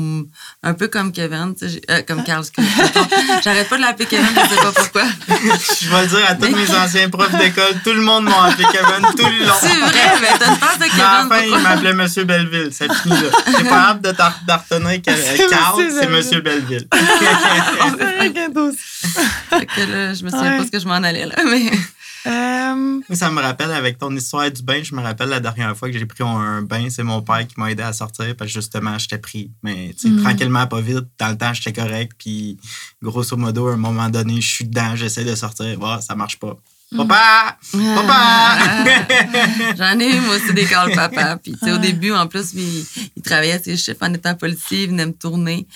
un 0.62 0.74
peu 0.74 0.88
comme 0.88 1.10
Kevin, 1.10 1.54
euh, 1.62 2.02
comme 2.06 2.22
Carl. 2.22 2.44
J'arrête 3.42 3.66
pas 3.66 3.78
de 3.78 3.80
l'appeler 3.80 4.04
Kevin, 4.04 4.26
je 4.34 4.54
sais 4.54 4.60
pas 4.60 4.72
pourquoi. 4.72 5.04
Je 5.26 5.88
vais 5.88 6.02
le 6.02 6.06
dire 6.08 6.18
à 6.28 6.34
tous 6.34 6.54
mes 6.54 6.70
anciens 6.76 7.08
profs 7.08 7.34
d'école, 7.38 7.80
tout 7.82 7.94
le 7.94 8.02
monde 8.02 8.24
m'a 8.24 8.44
appelé 8.44 8.66
Kevin 8.70 9.06
tout 9.16 9.26
le 9.26 9.46
long. 9.46 9.54
C'est 9.58 9.68
vrai, 9.68 10.18
mais 10.20 10.28
t'as 10.38 10.50
une 10.50 10.56
face 10.56 10.78
de 10.78 10.84
Kevin. 10.84 11.00
à 11.00 11.22
la 11.22 11.28
fin, 11.34 11.42
il 11.44 11.58
m'appelait 11.62 11.94
Monsieur 11.94 12.24
Belleville. 12.24 12.68
C'est 12.72 12.92
fini 12.92 13.14
là. 13.14 13.30
J'ai 13.56 13.64
pas 13.64 13.80
hâte 13.88 14.02
de 14.02 14.10
que 14.10 15.48
Carl, 15.48 15.82
c'est. 15.98 16.10
Monsieur 16.10 16.42
Belleville. 16.42 16.86
Fait 19.50 19.64
que 19.66 19.80
là, 19.90 20.12
je 20.12 20.24
me 20.24 20.30
souviens 20.30 20.50
Ouais. 20.50 20.58
pas 20.58 20.64
ce 20.66 20.70
que 20.70 20.78
je 20.78 20.86
m'en 20.86 20.94
allais, 20.94 21.24
là, 21.24 21.36
mais. 21.46 21.70
Euh, 22.26 23.00
Ça 23.12 23.30
me 23.30 23.40
rappelle, 23.40 23.70
avec 23.70 23.98
ton 23.98 24.14
histoire 24.16 24.50
du 24.50 24.62
bain, 24.62 24.82
je 24.82 24.94
me 24.94 25.00
rappelle 25.00 25.28
la 25.28 25.40
dernière 25.40 25.76
fois 25.76 25.90
que 25.90 25.96
j'ai 25.98 26.06
pris 26.06 26.24
un 26.24 26.62
bain, 26.62 26.88
c'est 26.90 27.02
mon 27.04 27.22
père 27.22 27.46
qui 27.46 27.54
m'a 27.58 27.70
aidé 27.70 27.82
à 27.82 27.92
sortir 27.92 28.34
parce 28.36 28.50
que 28.52 28.60
justement, 28.60 28.98
j'étais 28.98 29.18
pris. 29.18 29.50
Mais 29.62 29.94
Mm. 30.04 30.22
tranquillement, 30.22 30.66
pas 30.66 30.80
vite. 30.80 31.04
Dans 31.18 31.28
le 31.28 31.36
temps, 31.38 31.52
j'étais 31.54 31.72
correct. 31.72 32.12
Puis 32.18 32.58
grosso 33.02 33.36
modo, 33.36 33.68
à 33.68 33.74
un 33.74 33.76
moment 33.76 34.08
donné, 34.08 34.40
je 34.40 34.48
suis 34.50 34.64
dedans, 34.64 34.96
j'essaie 34.96 35.24
de 35.24 35.34
sortir. 35.34 35.78
Bah, 35.78 36.00
ça 36.06 36.14
marche 36.14 36.38
pas. 36.38 36.56
Mm. 36.92 36.96
Papa! 36.98 37.58
Papa! 37.72 38.58
J'en 39.76 39.98
ai 39.98 40.16
eu, 40.16 40.20
moi 40.20 40.36
aussi, 40.36 40.52
des 40.54 40.66
calls 40.66 40.92
papa. 40.94 41.36
Puis, 41.42 41.52
tu 41.52 41.58
sais, 41.58 41.72
au 41.72 41.78
début, 41.78 42.12
en 42.12 42.26
plus, 42.28 42.54
lui, 42.54 42.86
il 43.16 43.22
travaillait 43.22 43.60
ses 43.62 43.76
chiffres 43.76 44.02
en 44.02 44.12
étant 44.14 44.34
policier, 44.34 44.84
il 44.84 44.90
venait 44.90 45.06
me 45.06 45.12
tourner 45.12 45.66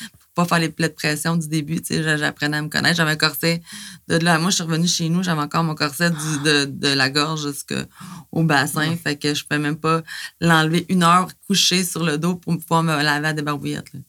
pas 0.43 0.49
faire 0.49 0.59
les 0.59 0.69
plaies 0.69 0.89
de 0.89 0.95
pression 0.95 1.37
du 1.37 1.49
début. 1.49 1.81
J'apprenais 1.89 2.57
à 2.59 2.63
me 2.63 2.69
connaître. 2.69 2.97
J'avais 2.97 3.13
un 3.13 3.17
corset 3.17 3.63
de 4.09 4.17
là. 4.17 4.39
Moi, 4.39 4.51
je 4.51 4.57
suis 4.57 4.65
revenue 4.65 4.89
chez 4.89 5.09
nous, 5.09 5.23
j'avais 5.23 5.41
encore 5.43 5.65
mon 5.65 5.75
corset 5.75 6.11
du- 6.11 6.39
de, 6.45 6.65
de 6.65 6.89
la 6.89 7.11
gorge 7.11 7.47
jusqu'au 7.47 8.43
bassin. 8.43 8.97
Fait 8.97 9.17
que 9.17 9.35
je 9.35 9.45
pouvais 9.45 9.61
même 9.61 9.77
pas 9.77 10.03
l'enlever 10.41 10.87
une 10.89 11.03
heure 11.03 11.29
couché 11.47 11.85
sur 11.85 12.05
le 12.05 12.19
dos 12.19 12.35
pour 12.37 12.59
pouvoir 12.59 12.83
me 12.83 13.03
laver 13.03 13.29
à 13.29 13.33
des 13.33 13.43
barbouillettes. 13.43 13.93
là. 13.93 14.01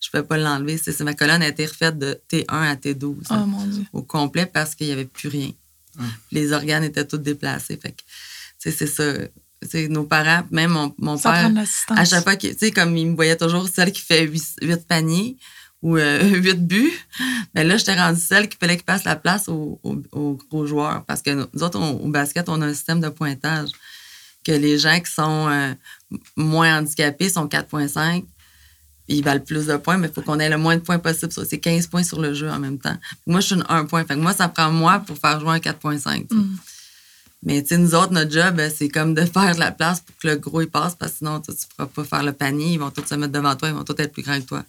Je 0.00 0.10
pouvais 0.10 0.22
pas 0.22 0.36
l'enlever. 0.36 0.78
C'est, 0.78 0.98
ma 1.00 1.14
colonne 1.14 1.42
a 1.42 1.48
été 1.48 1.64
refaite 1.66 1.98
de 1.98 2.20
T1 2.30 2.44
à 2.48 2.74
T12 2.74 3.16
oh 3.30 3.34
là, 3.34 3.38
mon 3.46 3.64
Dieu. 3.66 3.84
au 3.92 4.02
complet 4.02 4.46
parce 4.46 4.74
qu'il 4.74 4.86
y 4.88 4.92
avait 4.92 5.06
plus 5.06 5.28
rien. 5.28 5.50
Les 6.30 6.52
organes 6.52 6.84
étaient 6.84 7.06
tous 7.06 7.18
déplacés. 7.18 7.78
Fait 7.82 7.92
que, 7.92 8.02
c'est 8.58 8.86
ça. 8.86 9.04
Nos 9.88 10.04
parents, 10.04 10.46
même 10.50 10.70
mon, 10.98 11.18
père, 11.18 11.50
à 11.88 12.04
chaque 12.04 12.24
fois, 12.24 12.34
sais, 12.38 12.70
comme 12.70 12.94
il 12.96 13.08
me 13.08 13.14
voyait 13.16 13.36
toujours 13.36 13.66
celle 13.68 13.90
qui 13.90 14.02
fait 14.02 14.26
huit, 14.26 14.44
huit 14.60 14.86
paniers 14.86 15.38
ou 15.82 15.96
euh, 15.96 16.22
huit 16.28 16.66
buts, 16.66 16.92
mais 17.54 17.64
là, 17.64 17.76
j'étais 17.76 17.94
rendue 17.94 18.20
celle 18.20 18.48
qui 18.48 18.56
fallait 18.58 18.76
qu'il 18.76 18.84
passe 18.84 19.04
la 19.04 19.16
place 19.16 19.48
aux, 19.48 19.78
aux- 19.82 20.02
aux 20.12 20.38
gros 20.50 20.66
joueurs. 20.66 21.04
Parce 21.04 21.22
que 21.22 21.30
nous 21.30 21.62
autres, 21.62 21.78
on- 21.78 22.00
au 22.04 22.08
basket, 22.08 22.48
on 22.48 22.60
a 22.62 22.66
un 22.66 22.74
système 22.74 23.00
de 23.00 23.08
pointage 23.08 23.70
que 24.44 24.52
les 24.52 24.78
gens 24.78 24.98
qui 25.00 25.10
sont 25.12 25.48
euh, 25.48 25.74
moins 26.36 26.78
handicapés 26.78 27.28
sont 27.28 27.46
4,5. 27.48 28.24
Ils 29.08 29.22
valent 29.22 29.40
plus 29.44 29.66
de 29.66 29.76
points, 29.76 29.98
mais 29.98 30.08
il 30.08 30.12
faut 30.14 30.22
qu'on 30.22 30.38
ait 30.40 30.48
le 30.48 30.58
moins 30.58 30.76
de 30.76 30.80
points 30.80 30.98
possible. 30.98 31.32
C'est 31.32 31.58
15 31.60 31.86
points 31.86 32.02
sur 32.02 32.20
le 32.20 32.34
jeu 32.34 32.50
en 32.50 32.58
même 32.58 32.78
temps. 32.78 32.96
Moi, 33.26 33.38
je 33.40 33.46
suis 33.46 33.54
une 33.54 33.64
1 33.68 33.84
point. 33.84 34.04
Fait 34.04 34.14
que 34.14 34.20
moi, 34.20 34.32
ça 34.32 34.48
prend 34.48 34.70
moi 34.72 34.98
pour 35.00 35.16
faire 35.18 35.38
jouer 35.38 35.50
un 35.50 35.58
4,5. 35.58 36.26
tu 36.28 36.36
sais. 36.36 36.42
Mais 37.44 37.62
tu 37.62 37.68
sais, 37.68 37.78
nous 37.78 37.94
autres, 37.94 38.12
notre 38.12 38.32
job, 38.32 38.58
euh, 38.58 38.68
c'est 38.74 38.88
comme 38.88 39.14
de 39.14 39.24
faire 39.34 39.54
de 39.54 39.60
la 39.60 39.70
place 39.70 40.00
pour 40.00 40.16
que 40.16 40.26
le 40.26 40.36
gros 40.36 40.60
il 40.62 40.66
passe, 40.68 40.96
parce 40.96 41.12
que 41.12 41.18
sinon, 41.18 41.40
toi, 41.40 41.54
tu 41.54 41.60
ne 41.60 41.86
pourras 41.86 41.86
pas 42.04 42.04
faire 42.16 42.22
le 42.24 42.32
panier. 42.32 42.72
Ils 42.72 42.80
vont 42.80 42.90
tous 42.90 43.04
se 43.06 43.14
mettre 43.14 43.32
devant 43.32 43.54
toi, 43.54 43.68
ils 43.68 43.74
vont 43.74 43.84
tous 43.84 43.94
être 43.98 44.12
plus 44.12 44.22
grands 44.22 44.40
que 44.40 44.46
toi. 44.46 44.64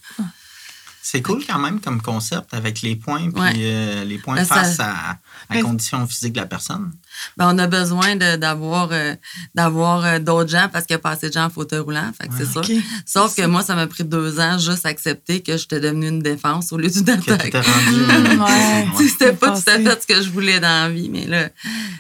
C'est 1.10 1.22
cool 1.22 1.42
quand 1.48 1.58
même 1.60 1.80
comme 1.80 2.02
concept 2.02 2.54
avec 2.54 2.82
les 2.82 2.98
points 2.98 3.32
puis 3.32 3.42
Ouais. 3.42 3.54
euh, 3.60 4.04
les 4.04 4.18
points 4.18 4.36
Ben, 4.36 4.46
face 4.46 4.78
à, 4.82 4.92
à 4.92 5.18
la 5.50 5.56
Mais- 5.56 5.62
condition 5.62 6.06
physique 6.06 6.34
de 6.34 6.42
la 6.42 6.46
personne. 6.48 6.92
Ben, 7.38 7.54
on 7.54 7.58
a 7.58 7.68
besoin 7.68 8.16
d'avoir 8.16 8.90
euh, 8.92 9.16
d'avoir 9.56 10.06
euh, 10.06 10.20
d'autres 10.20 10.50
gens 10.50 10.70
parce 10.72 10.86
qu'il 10.86 10.94
y 10.94 10.98
a 10.98 11.00
pas 11.00 11.12
assez 11.12 11.30
de 11.30 11.34
gens 11.34 11.46
en 11.46 11.50
fauteuil 11.50 11.80
roulant. 11.80 12.12
Fait 12.20 12.28
que 12.28 12.34
c'est. 12.38 12.58
OK. 12.58 12.72
Sauf 13.06 13.36
que 13.36 13.46
moi, 13.46 13.62
ça 13.64 13.76
m'a 13.76 13.88
pris 13.88 14.04
deux 14.04 14.40
ans 14.40 14.58
juste 14.58 14.86
à 14.86 14.90
accepter 14.90 15.42
que 15.42 15.58
j'étais 15.58 15.80
devenue 15.80 16.08
une 16.08 16.22
défense 16.22 16.72
au 16.72 16.78
lieu 16.78 16.90
d'une 16.90 17.06
Que 17.06 17.32
attaque. 17.32 17.54
ouais. 17.54 18.88
C'était 18.98 19.34
pas 19.34 19.52
tout 19.52 19.70
à 19.70 19.80
fait 19.80 20.02
ce 20.02 20.08
que 20.08 20.22
je 20.22 20.30
voulais 20.30 20.60
dans 20.60 20.88
la 20.88 20.90
vie, 20.90 21.10
mais 21.10 21.26
là, 21.26 21.50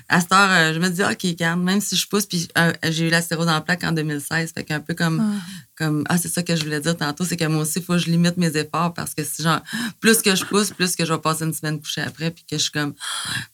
à 0.10 0.21
cette 0.21 0.32
heure, 0.32 0.49
euh, 0.51 0.73
je 0.73 0.80
me 0.80 0.89
dis, 0.89 1.03
OK, 1.03 1.19
regarde, 1.23 1.62
même 1.62 1.82
si 1.82 1.95
je 1.95 2.08
pousse, 2.08 2.25
puis 2.25 2.47
euh, 2.58 2.71
j'ai 2.84 3.08
eu 3.08 3.10
la 3.10 3.21
stérose 3.21 3.47
en 3.47 3.62
plaque 3.62 3.84
en 3.84 3.91
2016, 3.91 4.53
fait 4.53 4.63
qu'un 4.63 4.80
peu 4.80 4.93
comme, 4.93 5.41
comme 5.77 6.03
ah, 6.10 6.17
c'est 6.17 6.30
ça 6.30 6.43
que 6.43 6.56
je 6.56 6.63
voulais 6.63 6.80
dire 6.80 6.95
tantôt, 6.95 7.25
c'est 7.25 7.38
que 7.38 7.45
moi 7.45 7.63
aussi, 7.63 7.80
il 7.80 7.84
faut 7.84 7.93
que 7.93 7.99
je 7.99 8.08
limite 8.08 8.38
mes 8.38 8.56
efforts 8.58 8.93
parce 8.93 9.13
que 9.13 9.23
si, 9.23 9.43
genre, 9.43 9.62
plus 9.99 10.21
que 10.21 10.36
je 10.36 10.45
pousse, 10.45 10.71
plus 10.71 10.95
que 10.95 11.06
je 11.06 11.13
vais 11.13 11.19
passer 11.19 11.45
une 11.45 11.53
semaine 11.53 11.80
couchée 11.80 12.01
après, 12.01 12.32
puis 12.32 12.43
que 12.49 12.58
je 12.58 12.63
suis 12.63 12.71
comme, 12.71 12.93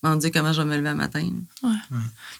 mon 0.02 0.16
Dieu, 0.16 0.32
comment 0.34 0.54
je 0.54 0.62
vais 0.62 0.68
me 0.68 0.78
lever 0.78 0.90
un 0.90 0.96
matin? 0.96 1.30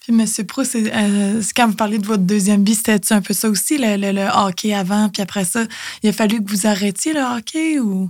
Puis, 0.02 0.12
Monsieur 0.14 0.44
Pro, 0.44 0.64
c'est, 0.64 0.92
euh, 0.94 1.42
quand 1.56 1.68
vous 1.68 1.76
parlez 1.76 1.98
de 1.98 2.06
votre 2.06 2.24
deuxième 2.24 2.64
vie, 2.66 2.76
c'était 2.76 3.14
un 3.14 3.22
peu 3.22 3.34
ça 3.34 3.50
aussi, 3.50 3.78
le, 3.78 3.96
le- 3.98 4.12
le 4.12 4.28
hockey 4.34 4.74
avant, 4.74 5.10
puis 5.10 5.22
après 5.22 5.46
ça, 5.46 5.66
il 6.02 6.10
a 6.10 6.14
fallu 6.14 6.44
que 6.44 6.50
vous 6.52 6.68
arrêtiez 6.68 7.14
le 7.14 7.22
hockey 7.22 7.80
ou? 7.80 8.10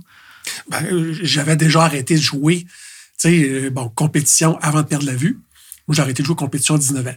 Ben, 0.68 0.84
euh, 0.92 1.16
j'avais 1.22 1.56
déjà 1.56 1.84
arrêté 1.84 2.16
de 2.16 2.20
jouer, 2.20 2.64
tu 2.64 2.70
sais, 3.18 3.48
euh, 3.48 3.70
bon, 3.70 3.88
compétition 3.88 4.58
avant 4.60 4.82
de 4.82 4.86
perdre 4.86 5.06
la 5.06 5.14
vue. 5.14 5.38
Moi, 5.86 5.94
j'ai 5.94 6.02
arrêté 6.02 6.22
de 6.22 6.26
jouer 6.26 6.36
compétition 6.36 6.74
à 6.74 6.78
19 6.78 7.06
ans. 7.06 7.14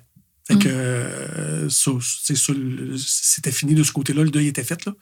Fait 0.48 0.58
que 0.58 0.68
euh, 0.70 1.70
ça, 1.70 1.92
le- 2.54 2.96
c'était 2.98 3.52
fini 3.52 3.74
de 3.76 3.84
ce 3.84 3.92
côté-là, 3.92 4.24
le 4.24 4.30
deuil 4.30 4.48
était 4.48 4.64
fait. 4.64 4.86
Là. 4.86 4.94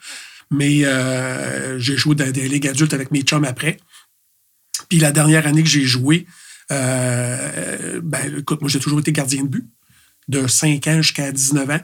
Mais 0.51 0.85
euh, 0.85 1.77
j'ai 1.79 1.97
joué 1.97 2.15
dans 2.15 2.31
des 2.31 2.47
ligues 2.47 2.67
adultes 2.67 2.93
avec 2.93 3.11
mes 3.11 3.21
chums 3.21 3.45
après. 3.45 3.77
Puis 4.89 4.99
la 4.99 5.11
dernière 5.11 5.45
année 5.47 5.61
que 5.63 5.69
j'ai 5.69 5.83
joué, 5.85 6.25
euh, 6.71 8.01
ben, 8.03 8.37
écoute, 8.39 8.61
moi, 8.61 8.69
j'ai 8.69 8.79
toujours 8.79 8.99
été 8.99 9.11
gardien 9.11 9.43
de 9.43 9.47
but. 9.49 9.69
de 10.27 10.47
5 10.47 10.87
ans 10.87 11.01
jusqu'à 11.01 11.31
19 11.31 11.69
ans. 11.69 11.79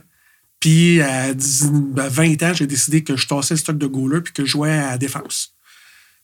Puis 0.60 1.02
à 1.02 1.34
10 1.34 1.72
ben, 1.94 2.08
20 2.08 2.44
ans, 2.44 2.54
j'ai 2.54 2.68
décidé 2.68 3.04
que 3.04 3.16
je 3.16 3.28
tassais 3.28 3.54
le 3.54 3.60
stock 3.60 3.78
de 3.78 3.88
goaler 3.88 4.22
puis 4.22 4.34
que 4.34 4.46
je 4.46 4.52
jouais 4.52 4.72
à 4.72 4.92
la 4.92 4.98
défense. 4.98 5.54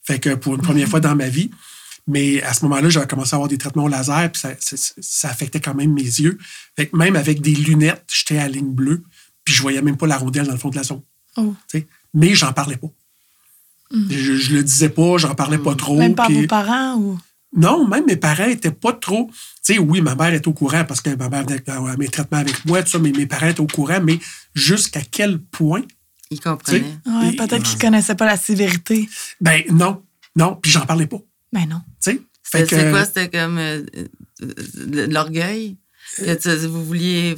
Fait 0.02 0.18
que 0.18 0.34
pour 0.34 0.54
une 0.54 0.62
première 0.62 0.88
fois 0.88 1.00
dans 1.00 1.14
ma 1.16 1.28
vie. 1.28 1.50
Mais 2.10 2.42
à 2.42 2.54
ce 2.54 2.64
moment-là, 2.64 2.88
j'avais 2.88 3.06
commencé 3.06 3.34
à 3.34 3.36
avoir 3.36 3.48
des 3.48 3.58
traitements 3.58 3.84
au 3.84 3.88
laser, 3.88 4.32
puis 4.32 4.40
ça, 4.40 4.50
ça- 4.60 4.76
ça 4.98 5.28
affectait 5.28 5.60
quand 5.60 5.74
même 5.74 5.92
mes 5.92 6.00
yeux. 6.02 6.38
Fait 6.74 6.86
que 6.86 6.96
même 6.96 7.16
avec 7.16 7.42
des 7.42 7.54
lunettes, 7.54 8.04
j'étais 8.10 8.38
à 8.38 8.48
ligne 8.48 8.72
bleue, 8.72 9.02
puis 9.44 9.52
je 9.54 9.60
voyais 9.60 9.82
même 9.82 9.98
pas 9.98 10.06
la 10.06 10.16
rondelle 10.16 10.46
dans 10.46 10.52
le 10.52 10.58
fond 10.58 10.70
de 10.70 10.76
la 10.76 10.84
zone. 10.84 11.02
Oh. 11.36 11.54
Mais 12.14 12.34
j'en 12.34 12.52
parlais 12.54 12.78
pas. 12.78 12.88
Je, 14.10 14.36
je 14.36 14.54
le 14.54 14.62
disais 14.64 14.88
pas, 14.88 15.18
j'en 15.18 15.34
parlais 15.34 15.58
pas 15.58 15.74
trop. 15.74 15.98
Même 15.98 16.14
puis- 16.14 16.40
vos 16.42 16.46
parents 16.46 16.94
ou? 16.96 17.18
Non, 17.56 17.86
même 17.88 18.04
mes 18.06 18.16
parents 18.16 18.44
étaient 18.48 18.70
pas 18.70 18.92
trop. 18.92 19.30
Tu 19.64 19.74
sais, 19.74 19.78
oui, 19.78 20.00
ma 20.00 20.14
mère 20.14 20.34
était 20.34 20.48
au 20.48 20.52
courant 20.52 20.84
parce 20.84 21.00
que 21.00 21.10
ma 21.16 21.28
mère 21.28 21.44
venait 21.44 21.62
à 21.68 21.96
mes 21.96 22.08
traitements 22.08 22.38
avec 22.38 22.64
moi, 22.64 22.82
tout 22.82 22.90
ça, 22.90 22.98
mais 22.98 23.10
mes 23.12 23.26
parents 23.26 23.48
étaient 23.48 23.60
au 23.60 23.66
courant, 23.66 24.00
mais 24.02 24.18
jusqu'à 24.54 25.00
quel 25.10 25.38
point, 25.38 25.82
Il 26.30 26.36
tu 26.38 26.42
sais, 26.42 26.42
comprenait. 26.50 26.84
Ouais, 27.06 27.32
peut-être 27.36 27.62
qu'ils 27.62 27.78
connaissaient 27.78 28.14
pas 28.14 28.26
la 28.26 28.36
sévérité. 28.36 29.08
Ben 29.40 29.62
non, 29.70 30.02
non, 30.36 30.56
puis 30.60 30.70
j'en 30.70 30.84
parlais 30.86 31.06
pas. 31.06 31.18
Ben 31.52 31.66
non. 31.66 31.80
Tu 32.02 32.12
sais, 32.12 32.22
fait 32.42 32.66
C'est 32.68 32.90
quoi? 32.90 33.04
C'était 33.06 33.30
comme 33.30 33.56
euh, 33.58 33.82
euh, 34.42 34.54
de 34.86 35.02
l'orgueil? 35.12 35.76
Que 36.16 36.34
tu- 36.34 36.66
vous 36.66 36.84
vouliez. 36.84 37.36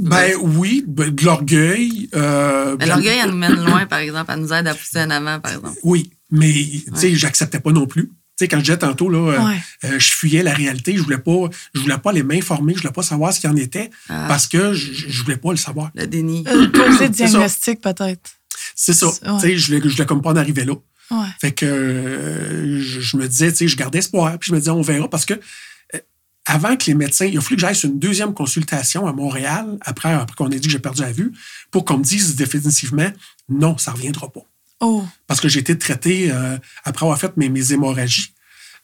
Ben 0.00 0.32
oui, 0.40 0.84
ben, 0.86 1.10
de 1.14 1.24
l'orgueil. 1.24 2.08
euh, 2.14 2.76
Mais 2.78 2.86
l'orgueil, 2.86 3.18
elle 3.22 3.30
nous 3.30 3.36
mène 3.36 3.64
loin, 3.64 3.86
par 3.86 3.98
exemple. 4.00 4.30
Elle 4.34 4.40
nous 4.40 4.52
aide 4.52 4.66
à 4.66 4.74
pousser 4.74 5.00
en 5.00 5.10
avant, 5.10 5.40
par 5.40 5.52
exemple. 5.52 5.78
Oui, 5.82 6.10
mais 6.30 6.52
tu 6.52 6.84
sais, 6.94 7.14
j'acceptais 7.14 7.60
pas 7.60 7.72
non 7.72 7.86
plus. 7.86 8.10
Tu 8.38 8.44
sais, 8.44 8.48
quand 8.48 8.58
je 8.58 8.64
disais 8.64 8.76
tantôt, 8.78 9.08
là, 9.08 9.18
euh, 9.32 9.44
Ouais. 9.46 9.56
euh, 9.84 9.98
je 9.98 10.10
fuyais 10.10 10.42
la 10.42 10.52
réalité, 10.52 10.94
je 10.96 11.02
voulais 11.02 11.16
pas, 11.18 11.48
je 11.74 11.80
voulais 11.80 11.96
pas 11.96 12.10
aller 12.10 12.22
m'informer, 12.22 12.74
je 12.74 12.80
voulais 12.82 12.92
pas 12.92 13.02
savoir 13.02 13.32
ce 13.32 13.40
qu'il 13.40 13.48
en 13.48 13.56
était 13.56 13.88
Ah. 14.10 14.26
parce 14.28 14.46
que 14.46 14.74
je, 14.74 14.92
je 15.08 15.22
voulais 15.22 15.38
pas 15.38 15.52
le 15.52 15.56
savoir. 15.56 15.90
Le 15.94 16.06
déni. 16.06 16.44
Euh, 16.46 16.68
poser 16.68 16.98
ça. 16.98 17.08
diagnostic, 17.08 17.80
peut-être. 17.80 18.32
C'est 18.74 18.92
ça. 18.92 19.06
Ouais. 19.06 19.12
Tu 19.36 19.40
sais, 19.40 19.56
je 19.56 19.66
voulais, 19.68 19.80
je 19.88 19.88
voulais 19.94 20.04
comme 20.06 20.20
pas 20.20 20.30
en 20.32 20.36
arriver 20.36 20.64
là. 20.66 20.74
Ouais. 21.10 21.26
Fait 21.40 21.52
que 21.52 21.64
euh, 21.64 22.82
je, 22.82 23.00
je 23.00 23.16
me 23.16 23.26
disais, 23.26 23.50
tu 23.52 23.58
sais, 23.58 23.68
je 23.68 23.76
gardais 23.76 24.00
espoir, 24.00 24.38
puis 24.38 24.48
je 24.48 24.52
me 24.54 24.58
disais, 24.58 24.70
on 24.70 24.82
verra, 24.82 25.08
parce 25.08 25.24
que 25.24 25.34
euh, 25.34 25.98
avant 26.44 26.76
que 26.76 26.84
les 26.88 26.94
médecins, 26.94 27.24
il 27.26 27.38
a 27.38 27.40
fallu 27.40 27.56
que 27.56 27.60
j'aille 27.62 27.74
sur 27.76 27.88
une 27.88 27.98
deuxième 27.98 28.34
consultation 28.34 29.06
à 29.06 29.12
Montréal, 29.14 29.78
après, 29.80 30.12
après 30.12 30.34
qu'on 30.36 30.50
ait 30.50 30.58
dit 30.60 30.68
que 30.68 30.72
j'ai 30.72 30.78
perdu 30.78 31.00
la 31.00 31.12
vue, 31.12 31.32
pour 31.70 31.84
qu'on 31.86 31.96
me 31.98 32.04
dise 32.04 32.36
définitivement, 32.36 33.10
non, 33.48 33.78
ça 33.78 33.92
reviendra 33.92 34.30
pas. 34.30 34.42
Oh. 34.80 35.04
Parce 35.26 35.40
que 35.40 35.48
j'ai 35.48 35.60
été 35.60 35.78
traité, 35.78 36.30
euh, 36.30 36.56
après 36.84 37.04
avoir 37.06 37.18
fait 37.18 37.36
mes, 37.36 37.48
mes 37.48 37.72
hémorragies, 37.72 38.34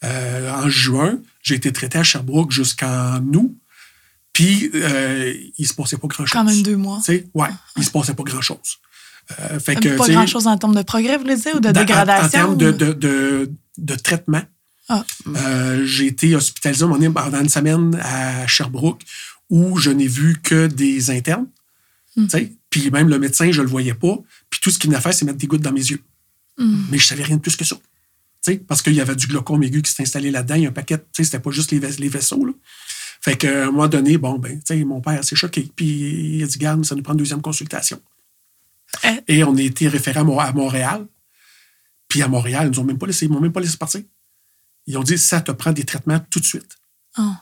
euh, 0.04 0.50
en 0.52 0.68
juin, 0.68 1.20
j'ai 1.42 1.54
été 1.54 1.72
traité 1.72 1.98
à 1.98 2.02
Sherbrooke 2.02 2.50
jusqu'en 2.50 3.20
août, 3.34 3.54
puis 4.32 4.70
euh, 4.74 5.34
il 5.58 5.66
se 5.68 5.74
passait 5.74 5.98
pas 5.98 6.08
grand-chose. 6.08 6.32
Quand 6.32 6.44
même 6.44 6.62
deux 6.62 6.76
mois. 6.76 6.98
Tu 7.04 7.12
sais, 7.12 7.26
ouais, 7.34 7.48
il 7.76 7.84
se 7.84 7.90
passait 7.90 8.14
pas 8.14 8.22
grand-chose. 8.22 8.78
Euh, 9.38 9.60
fait 9.60 9.76
que, 9.76 9.96
pas 9.96 10.08
grand-chose 10.08 10.46
en 10.46 10.56
termes 10.56 10.74
de 10.74 10.82
progrès, 10.82 11.16
vous 11.16 11.22
voulez 11.22 11.36
dire, 11.36 11.54
ou 11.56 11.60
de 11.60 11.70
dans- 11.70 11.80
dégradation? 11.80 12.26
En, 12.26 12.28
termes 12.30 12.56
de, 12.56 12.68
ou- 12.70 12.72
de, 12.72 12.92
de, 12.94 13.52
de 13.78 13.94
traitement, 13.94 14.42
Ah. 14.88 15.04
j'ai 15.84 16.06
été 16.06 16.34
hospitalisé 16.34 16.84
pendant 16.86 17.40
une 17.40 17.48
semaine 17.48 17.98
à 18.02 18.46
Sherbrooke 18.46 19.02
où 19.50 19.78
je 19.78 19.90
n'ai 19.90 20.08
vu 20.08 20.40
que 20.42 20.66
des 20.66 21.10
internes. 21.10 21.46
Hmm. 22.16 22.26
Puis 22.70 22.90
même 22.90 23.08
le 23.08 23.18
médecin, 23.18 23.52
je 23.52 23.58
ne 23.60 23.64
le 23.66 23.70
voyais 23.70 23.94
pas. 23.94 24.16
Puis 24.52 24.60
tout 24.60 24.70
ce 24.70 24.78
qu'il 24.78 24.90
venait 24.90 25.00
faire, 25.00 25.14
c'est 25.14 25.24
mettre 25.24 25.38
des 25.38 25.46
gouttes 25.46 25.62
dans 25.62 25.72
mes 25.72 25.80
yeux. 25.80 26.02
Hmm. 26.58 26.84
Mais 26.90 26.98
je 26.98 27.06
savais 27.06 27.22
rien 27.22 27.36
de 27.36 27.40
plus 27.40 27.56
que 27.56 27.64
ça. 27.64 27.76
Parce 28.68 28.82
qu'il 28.82 28.92
y 28.92 29.00
avait 29.00 29.16
du 29.16 29.26
glaucome 29.26 29.62
aigu 29.62 29.80
qui 29.80 29.90
s'était 29.90 30.02
installé 30.02 30.30
là-dedans. 30.30 30.56
Il 30.56 30.62
y 30.62 30.66
a 30.66 30.68
un 30.68 30.72
paquet, 30.72 30.98
tu 30.98 31.04
sais, 31.12 31.24
c'était 31.24 31.38
pas 31.40 31.50
juste 31.52 31.70
les, 31.70 31.78
vais- 31.78 31.96
les 31.96 32.08
vaisseaux. 32.10 32.44
Là. 32.44 32.52
Fait 33.22 33.36
qu'à 33.36 33.62
un 33.64 33.70
moment 33.70 33.88
donné, 33.88 34.18
bon, 34.18 34.38
ben, 34.38 34.58
tu 34.58 34.64
sais, 34.66 34.84
mon 34.84 35.00
père 35.00 35.24
s'est 35.24 35.36
choqué. 35.36 35.70
Puis 35.74 35.86
il 36.36 36.42
a 36.42 36.46
dit, 36.46 36.58
garde, 36.58 36.84
ça 36.84 36.94
nous 36.94 37.02
prend 37.02 37.14
une 37.14 37.18
deuxième 37.20 37.40
consultation. 37.40 37.98
Eh. 39.04 39.20
Et 39.38 39.44
on 39.44 39.56
a 39.56 39.62
été 39.62 39.88
référé 39.88 40.20
à 40.20 40.24
Mo- 40.24 40.38
à 40.38 40.52
Montréal. 40.52 41.06
Puis 42.08 42.20
à 42.20 42.28
Montréal, 42.28 42.66
ils 42.66 42.76
nous 42.76 42.80
ont 42.80 42.84
même 42.84 42.98
pas 42.98 43.06
laissé, 43.06 43.24
ils 43.24 43.32
m'ont 43.32 43.40
même 43.40 43.52
pas 43.52 43.60
laissé 43.60 43.78
partir. 43.78 44.02
Ils 44.86 44.98
ont 44.98 45.02
dit, 45.02 45.16
ça 45.16 45.40
te 45.40 45.52
prend 45.52 45.72
des 45.72 45.84
traitements 45.84 46.20
tout 46.28 46.40
de 46.40 46.44
suite. 46.44 46.76
Oh. 47.18 47.32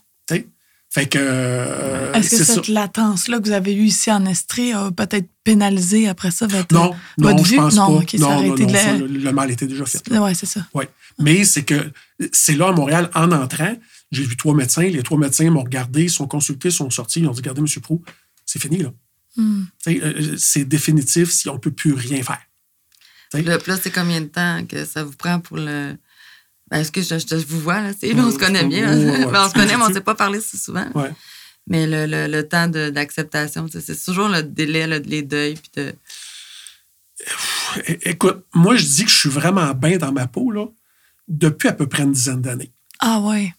Fait 0.92 1.06
que. 1.06 1.18
euh, 1.20 2.12
Est-ce 2.14 2.30
que 2.38 2.44
cette 2.44 2.66
latence-là 2.68 3.38
que 3.38 3.44
vous 3.44 3.52
avez 3.52 3.72
eue 3.74 3.84
ici 3.84 4.10
en 4.10 4.26
Estrie 4.26 4.72
a 4.72 4.90
peut-être 4.90 5.28
pénalisé 5.44 6.08
après 6.08 6.32
ça 6.32 6.46
votre, 6.48 6.74
Non, 6.74 6.90
non, 7.16 7.30
votre 7.30 7.44
je 7.44 7.50
vue? 7.50 7.56
pense 7.56 7.74
non, 7.76 7.86
pas. 8.00 8.04
non, 8.18 8.42
non, 8.42 8.52
été 8.52 8.62
non, 8.64 8.68
de 8.68 8.72
la- 8.72 8.82
ça, 8.84 8.96
le, 8.96 9.06
le 9.06 9.32
mal 9.32 9.50
était 9.52 9.66
déjà 9.68 9.86
fait. 9.86 10.10
Ouais, 10.18 10.34
c'est 10.34 10.46
ça. 10.46 10.66
Ouais. 10.74 10.88
Mais 11.20 11.44
c'est 11.44 11.62
que 11.62 11.92
c'est 12.32 12.56
là 12.56 12.68
à 12.68 12.72
Montréal, 12.72 13.08
en 13.14 13.30
entrant, 13.30 13.76
j'ai 14.10 14.24
vu 14.24 14.36
trois 14.36 14.54
médecins. 14.54 14.82
Les 14.82 15.02
trois 15.04 15.18
médecins 15.18 15.48
m'ont 15.50 15.62
regardé, 15.62 16.08
sont 16.08 16.26
consultés, 16.26 16.70
sont 16.72 16.90
sortis. 16.90 17.20
Ils 17.20 17.28
ont 17.28 17.32
dit 17.32 17.40
Regardez, 17.40 17.60
M. 17.60 17.66
Prou, 17.82 18.02
c'est 18.44 18.60
fini, 18.60 18.78
là. 18.82 18.92
Hmm. 19.36 19.62
Sais, 19.78 20.00
euh, 20.02 20.34
C'est 20.38 20.64
définitif 20.64 21.30
si 21.30 21.48
on 21.48 21.54
ne 21.54 21.58
peut 21.58 21.70
plus 21.70 21.92
rien 21.94 22.20
faire. 22.24 22.40
Puis 23.32 23.44
là, 23.44 23.58
c'est 23.80 23.92
combien 23.92 24.20
de 24.22 24.26
temps 24.26 24.64
que 24.66 24.84
ça 24.84 25.04
vous 25.04 25.12
prend 25.16 25.38
pour 25.38 25.56
le. 25.56 25.94
Ben, 26.70 26.78
Est-ce 26.78 26.92
que 26.92 27.02
je, 27.02 27.18
je- 27.18 27.40
je 27.40 27.46
vous 27.46 27.60
vois, 27.60 27.80
là? 27.80 27.90
Ouais, 28.02 28.14
on 28.16 28.30
se 28.30 28.38
connaît 28.38 28.64
bien. 28.64 28.96
ouais, 28.96 29.04
ouais. 29.24 29.26
Ben, 29.32 29.44
on 29.44 29.48
se 29.48 29.54
connaît, 29.54 29.76
mais 29.76 29.82
on 29.82 29.88
ne 29.90 29.94
s'est 29.94 30.00
pas 30.00 30.14
parlé 30.14 30.40
si 30.40 30.56
souvent. 30.58 30.86
Mais 31.66 31.86
le, 31.86 32.06
le, 32.06 32.26
le 32.26 32.48
temps 32.48 32.68
de- 32.68 32.90
d'acceptation, 32.90 33.66
c'est 33.68 34.04
toujours 34.04 34.28
le 34.28 34.42
délai, 34.42 34.86
le, 34.86 34.98
les 34.98 35.22
deuils. 35.22 35.54
Puis 35.56 35.70
de... 35.76 35.94
Écoute, 38.04 38.44
moi, 38.54 38.76
je 38.76 38.84
dis 38.84 39.04
que 39.04 39.10
je 39.10 39.16
suis 39.18 39.28
vraiment 39.28 39.72
bien 39.74 39.98
dans 39.98 40.12
ma 40.12 40.26
peau, 40.26 40.50
là, 40.50 40.66
depuis 41.28 41.68
à 41.68 41.72
peu 41.72 41.86
près 41.86 42.02
une 42.02 42.12
dizaine 42.12 42.40
d'années. 42.40 42.72
Ah 42.98 43.20
ouais. 43.20 43.52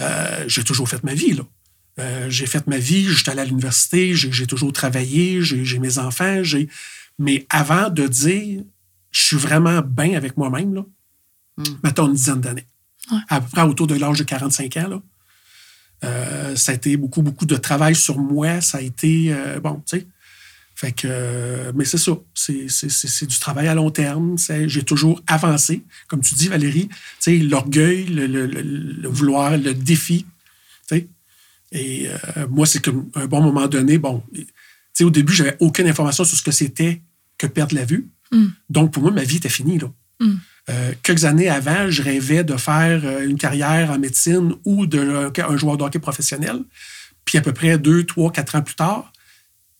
Euh, 0.00 0.44
j'ai 0.46 0.64
toujours 0.64 0.88
fait 0.88 1.02
ma 1.04 1.14
vie, 1.14 1.32
là. 1.34 1.42
Euh, 1.98 2.30
j'ai 2.30 2.46
fait 2.46 2.66
ma 2.66 2.78
vie, 2.78 3.04
j'étais 3.12 3.30
allé 3.32 3.40
à 3.40 3.44
l'université, 3.44 4.14
j'ai 4.14 4.46
toujours 4.46 4.72
travaillé, 4.72 5.42
j'ai 5.42 5.64
j'ai 5.64 5.78
mes 5.78 5.98
enfants, 5.98 6.42
j'ai. 6.42 6.68
Mais 7.18 7.46
avant 7.50 7.90
de 7.90 8.06
dire 8.06 8.62
je 9.10 9.20
suis 9.22 9.36
vraiment 9.36 9.82
bien 9.82 10.16
avec 10.16 10.36
moi-même, 10.38 10.72
là, 10.72 10.84
Mm. 11.60 11.76
mettons 11.84 12.06
une 12.08 12.14
dizaine 12.14 12.40
d'années. 12.40 12.66
Ouais. 13.10 13.18
À 13.28 13.40
peu 13.40 13.48
près 13.50 13.62
autour 13.62 13.86
de 13.86 13.94
l'âge 13.94 14.18
de 14.18 14.24
45 14.24 14.76
ans, 14.78 14.88
là. 14.88 15.02
Euh, 16.02 16.56
ça 16.56 16.72
a 16.72 16.74
été 16.74 16.96
beaucoup, 16.96 17.20
beaucoup 17.22 17.44
de 17.46 17.56
travail 17.56 17.94
sur 17.94 18.18
moi. 18.18 18.60
Ça 18.60 18.78
a 18.78 18.80
été. 18.80 19.32
euh, 19.32 19.60
bon, 19.60 19.82
tu 19.86 19.98
sais. 19.98 20.06
Fait 20.74 20.92
que. 20.92 21.06
euh, 21.10 21.72
mais 21.74 21.84
c'est 21.84 21.98
ça. 21.98 22.12
C'est- 22.34 23.26
du 23.26 23.38
travail 23.38 23.68
à 23.68 23.74
long 23.74 23.90
terme. 23.90 24.36
J'ai 24.66 24.82
toujours 24.82 25.20
avancé. 25.26 25.84
Comme 26.08 26.20
tu 26.22 26.34
dis, 26.34 26.48
Valérie, 26.48 26.88
tu 26.88 26.96
sais, 27.20 27.36
l'orgueil, 27.38 28.06
le, 28.06 28.26
le- 28.26 28.46
le- 28.46 28.62
le 28.62 29.08
vouloir, 29.08 29.58
le 29.58 29.74
défi. 29.74 30.24
tu 30.88 30.94
sais. 30.96 31.08
Et 31.72 32.08
moi, 32.48 32.66
c'est 32.66 32.82
comme 32.82 33.10
un 33.14 33.26
bon 33.26 33.42
moment 33.42 33.68
donné, 33.68 33.98
bon, 33.98 34.22
tu 34.32 34.46
sais, 34.94 35.04
au 35.04 35.10
début, 35.10 35.32
j'avais 35.34 35.56
aucune 35.60 35.86
information 35.86 36.24
sur 36.24 36.36
ce 36.36 36.42
que 36.42 36.50
c'était 36.50 37.02
que 37.38 37.46
perdre 37.46 37.74
la 37.76 37.84
vue. 37.84 38.08
Mm. 38.32 38.46
Donc, 38.70 38.92
pour 38.92 39.02
moi, 39.02 39.12
ma 39.12 39.22
vie 39.24 39.36
était 39.36 39.48
finie, 39.50 39.78
là. 39.78 39.88
Mm. 40.20 40.34
Euh, 40.68 40.92
quelques 41.02 41.24
années 41.24 41.48
avant, 41.48 41.90
je 41.90 42.02
rêvais 42.02 42.44
de 42.44 42.56
faire 42.56 43.00
euh, 43.04 43.26
une 43.26 43.38
carrière 43.38 43.90
en 43.90 43.98
médecine 43.98 44.54
ou 44.64 44.86
de 44.86 45.32
un 45.40 45.56
joueur 45.56 45.76
de 45.76 45.84
hockey 45.84 45.98
professionnel. 45.98 46.60
Puis 47.24 47.38
à 47.38 47.40
peu 47.40 47.52
près 47.52 47.78
deux, 47.78 48.04
trois, 48.04 48.30
quatre 48.30 48.56
ans 48.56 48.62
plus 48.62 48.74
tard, 48.74 49.12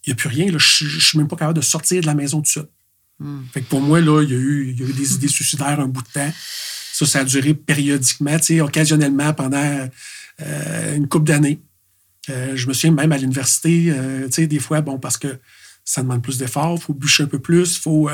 il 0.04 0.10
n'y 0.10 0.12
a 0.12 0.16
plus 0.16 0.28
rien. 0.28 0.50
là. 0.50 0.58
Je 0.58 0.84
ne 0.84 1.00
suis 1.00 1.18
même 1.18 1.28
pas 1.28 1.36
capable 1.36 1.58
de 1.58 1.64
sortir 1.64 2.00
de 2.00 2.06
la 2.06 2.14
maison 2.14 2.40
tout 2.40 2.50
seul. 2.50 2.68
Mm. 3.18 3.40
Fait 3.52 3.60
que 3.60 3.66
pour 3.66 3.80
moi, 3.80 4.00
là, 4.00 4.22
il 4.22 4.30
y, 4.30 4.34
a 4.34 4.38
eu, 4.38 4.70
il 4.70 4.80
y 4.80 4.84
a 4.84 4.86
eu 4.88 4.92
des 4.92 5.14
idées 5.14 5.28
suicidaires 5.28 5.78
un 5.80 5.88
bout 5.88 6.02
de 6.02 6.08
temps. 6.08 6.32
Ça, 6.92 7.06
ça 7.06 7.20
a 7.20 7.24
duré 7.24 7.54
périodiquement, 7.54 8.36
occasionnellement 8.62 9.32
pendant 9.32 9.88
euh, 10.42 10.96
une 10.96 11.08
couple 11.08 11.26
d'années. 11.26 11.60
Euh, 12.28 12.56
je 12.56 12.66
me 12.66 12.72
souviens 12.72 12.92
même 12.92 13.12
à 13.12 13.18
l'université, 13.18 13.86
euh, 13.90 14.28
des 14.28 14.58
fois, 14.58 14.80
bon, 14.80 14.98
parce 14.98 15.16
que 15.16 15.38
ça 15.84 16.02
demande 16.02 16.22
plus 16.22 16.38
d'efforts, 16.38 16.76
il 16.76 16.82
faut 16.82 16.94
bûcher 16.94 17.24
un 17.24 17.26
peu 17.26 17.38
plus, 17.38 17.78
faut. 17.78 18.10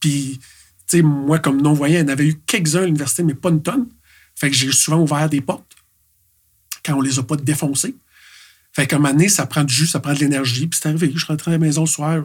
puis, 0.00 0.40
sais, 0.98 1.02
moi, 1.02 1.38
comme 1.38 1.60
non-voyant, 1.60 1.98
il 1.98 2.02
y 2.02 2.04
en 2.04 2.08
avait 2.12 2.26
eu 2.26 2.40
quelques-uns 2.46 2.82
à 2.82 2.86
l'université, 2.86 3.22
mais 3.22 3.34
pas 3.34 3.50
une 3.50 3.62
tonne. 3.62 3.86
Fait 4.34 4.50
que 4.50 4.56
j'ai 4.56 4.70
souvent 4.72 4.98
ouvert 5.00 5.28
des 5.28 5.40
portes 5.40 5.74
quand 6.84 6.94
on 6.94 7.00
les 7.00 7.18
a 7.18 7.22
pas 7.22 7.36
défoncées. 7.36 7.94
Fait 8.72 8.86
qu'à 8.86 8.96
un 8.96 8.98
moment 9.00 9.12
donné, 9.12 9.28
ça 9.28 9.46
prend 9.46 9.64
du 9.64 9.74
jus, 9.74 9.86
ça 9.86 10.00
prend 10.00 10.14
de 10.14 10.18
l'énergie. 10.18 10.66
Puis 10.66 10.78
c'est 10.82 10.88
arrivé, 10.88 11.12
je 11.14 11.26
rentrais 11.26 11.50
à 11.50 11.54
la 11.54 11.58
maison 11.58 11.82
le 11.82 11.86
soir, 11.86 12.24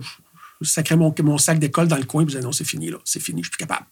je 0.62 0.68
sacrais 0.70 0.96
mon, 0.96 1.14
mon 1.24 1.38
sac 1.38 1.60
d'école 1.60 1.88
dans 1.88 1.98
le 1.98 2.06
coin, 2.06 2.24
puis 2.24 2.32
je 2.34 2.38
disais 2.38 2.46
non, 2.46 2.52
c'est 2.54 2.64
fini, 2.64 2.90
là, 2.90 2.98
c'est 3.04 3.20
fini, 3.20 3.42
je 3.44 3.48
suis 3.50 3.58
plus 3.58 3.66
capable. 3.66 3.86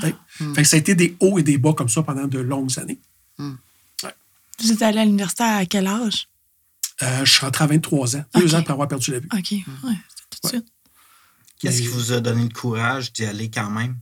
Fait, 0.00 0.14
fait 0.54 0.62
que 0.62 0.68
ça 0.68 0.76
a 0.76 0.78
été 0.80 0.94
des 0.94 1.16
hauts 1.20 1.38
et 1.38 1.42
des 1.42 1.56
bas 1.58 1.72
comme 1.72 1.88
ça 1.88 2.02
pendant 2.02 2.26
de 2.26 2.38
longues 2.38 2.78
années. 2.78 2.98
Vous 3.38 4.72
êtes 4.72 4.82
allé 4.82 4.98
à 4.98 5.04
l'université 5.04 5.44
à 5.44 5.64
quel 5.66 5.86
âge? 5.86 6.28
Euh, 7.02 7.24
je 7.24 7.30
suis 7.30 7.40
rentré 7.44 7.62
à 7.64 7.66
23 7.68 8.16
ans, 8.16 8.24
deux 8.34 8.54
ans 8.54 8.58
après 8.58 8.72
avoir 8.72 8.88
perdu 8.88 9.12
la 9.12 9.20
vue. 9.20 9.28
OK. 9.32 9.52
Ouais, 9.52 9.60
c'était 9.62 10.24
tout 10.30 10.38
de 10.42 10.46
Ouais. 10.46 10.50
suite. 10.50 10.66
Qu'est-ce 11.60 11.80
qui 11.82 11.86
vous 11.86 12.12
a 12.12 12.20
donné 12.20 12.42
le 12.42 12.48
courage 12.48 13.12
d'y 13.12 13.24
aller 13.24 13.50
quand 13.50 13.70
même? 13.70 13.96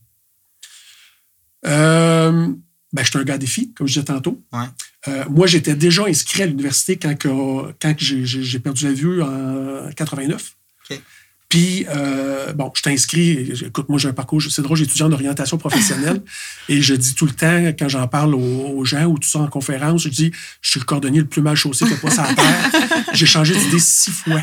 Euh, 1.66 2.48
ben, 2.92 3.04
j'étais 3.04 3.18
un 3.18 3.24
gars 3.24 3.38
des 3.38 3.46
filles, 3.46 3.72
comme 3.74 3.86
je 3.86 3.94
disais 3.94 4.04
tantôt. 4.04 4.40
Ouais. 4.52 4.64
Euh, 5.08 5.24
moi, 5.30 5.46
j'étais 5.46 5.74
déjà 5.74 6.04
inscrit 6.06 6.42
à 6.42 6.46
l'université 6.46 6.96
quand, 6.96 7.14
que- 7.16 7.72
quand 7.80 7.94
que 7.94 8.04
j'ai- 8.04 8.58
perdu 8.58 8.84
la 8.86 8.92
vue 8.92 9.22
en 9.22 9.90
89. 9.94 10.52
OK. 10.90 11.00
Puis, 11.48 11.86
euh, 11.88 12.52
bon, 12.54 12.72
je 12.74 12.82
t'inscris. 12.82 13.52
Écoute, 13.66 13.88
moi, 13.88 13.98
j'ai 14.00 14.08
un 14.08 14.12
parcours, 14.12 14.42
c'est 14.42 14.62
drôle, 14.62 14.76
j'ai 14.76 14.84
étudié 14.84 15.04
en 15.04 15.12
orientation 15.12 15.58
professionnelle. 15.58 16.20
et 16.68 16.82
je 16.82 16.94
dis 16.94 17.14
tout 17.14 17.26
le 17.26 17.32
temps, 17.32 17.72
quand 17.78 17.88
j'en 17.88 18.08
parle 18.08 18.34
aux, 18.34 18.72
aux 18.76 18.84
gens 18.84 19.04
ou 19.04 19.16
tout 19.18 19.28
ça 19.28 19.38
en 19.40 19.46
conférence, 19.46 20.02
je 20.02 20.08
dis, 20.08 20.32
je 20.60 20.70
suis 20.70 20.80
le 20.80 20.84
cordonnier 20.86 21.20
le 21.20 21.26
plus 21.26 21.42
mal 21.42 21.54
chaussé 21.54 21.84
a 21.84 21.96
pas 21.96 22.08
la 22.16 22.34
terre. 22.34 22.70
J'ai 23.12 23.26
changé 23.26 23.54
d'idée 23.56 23.78
six 23.78 24.10
fois 24.10 24.42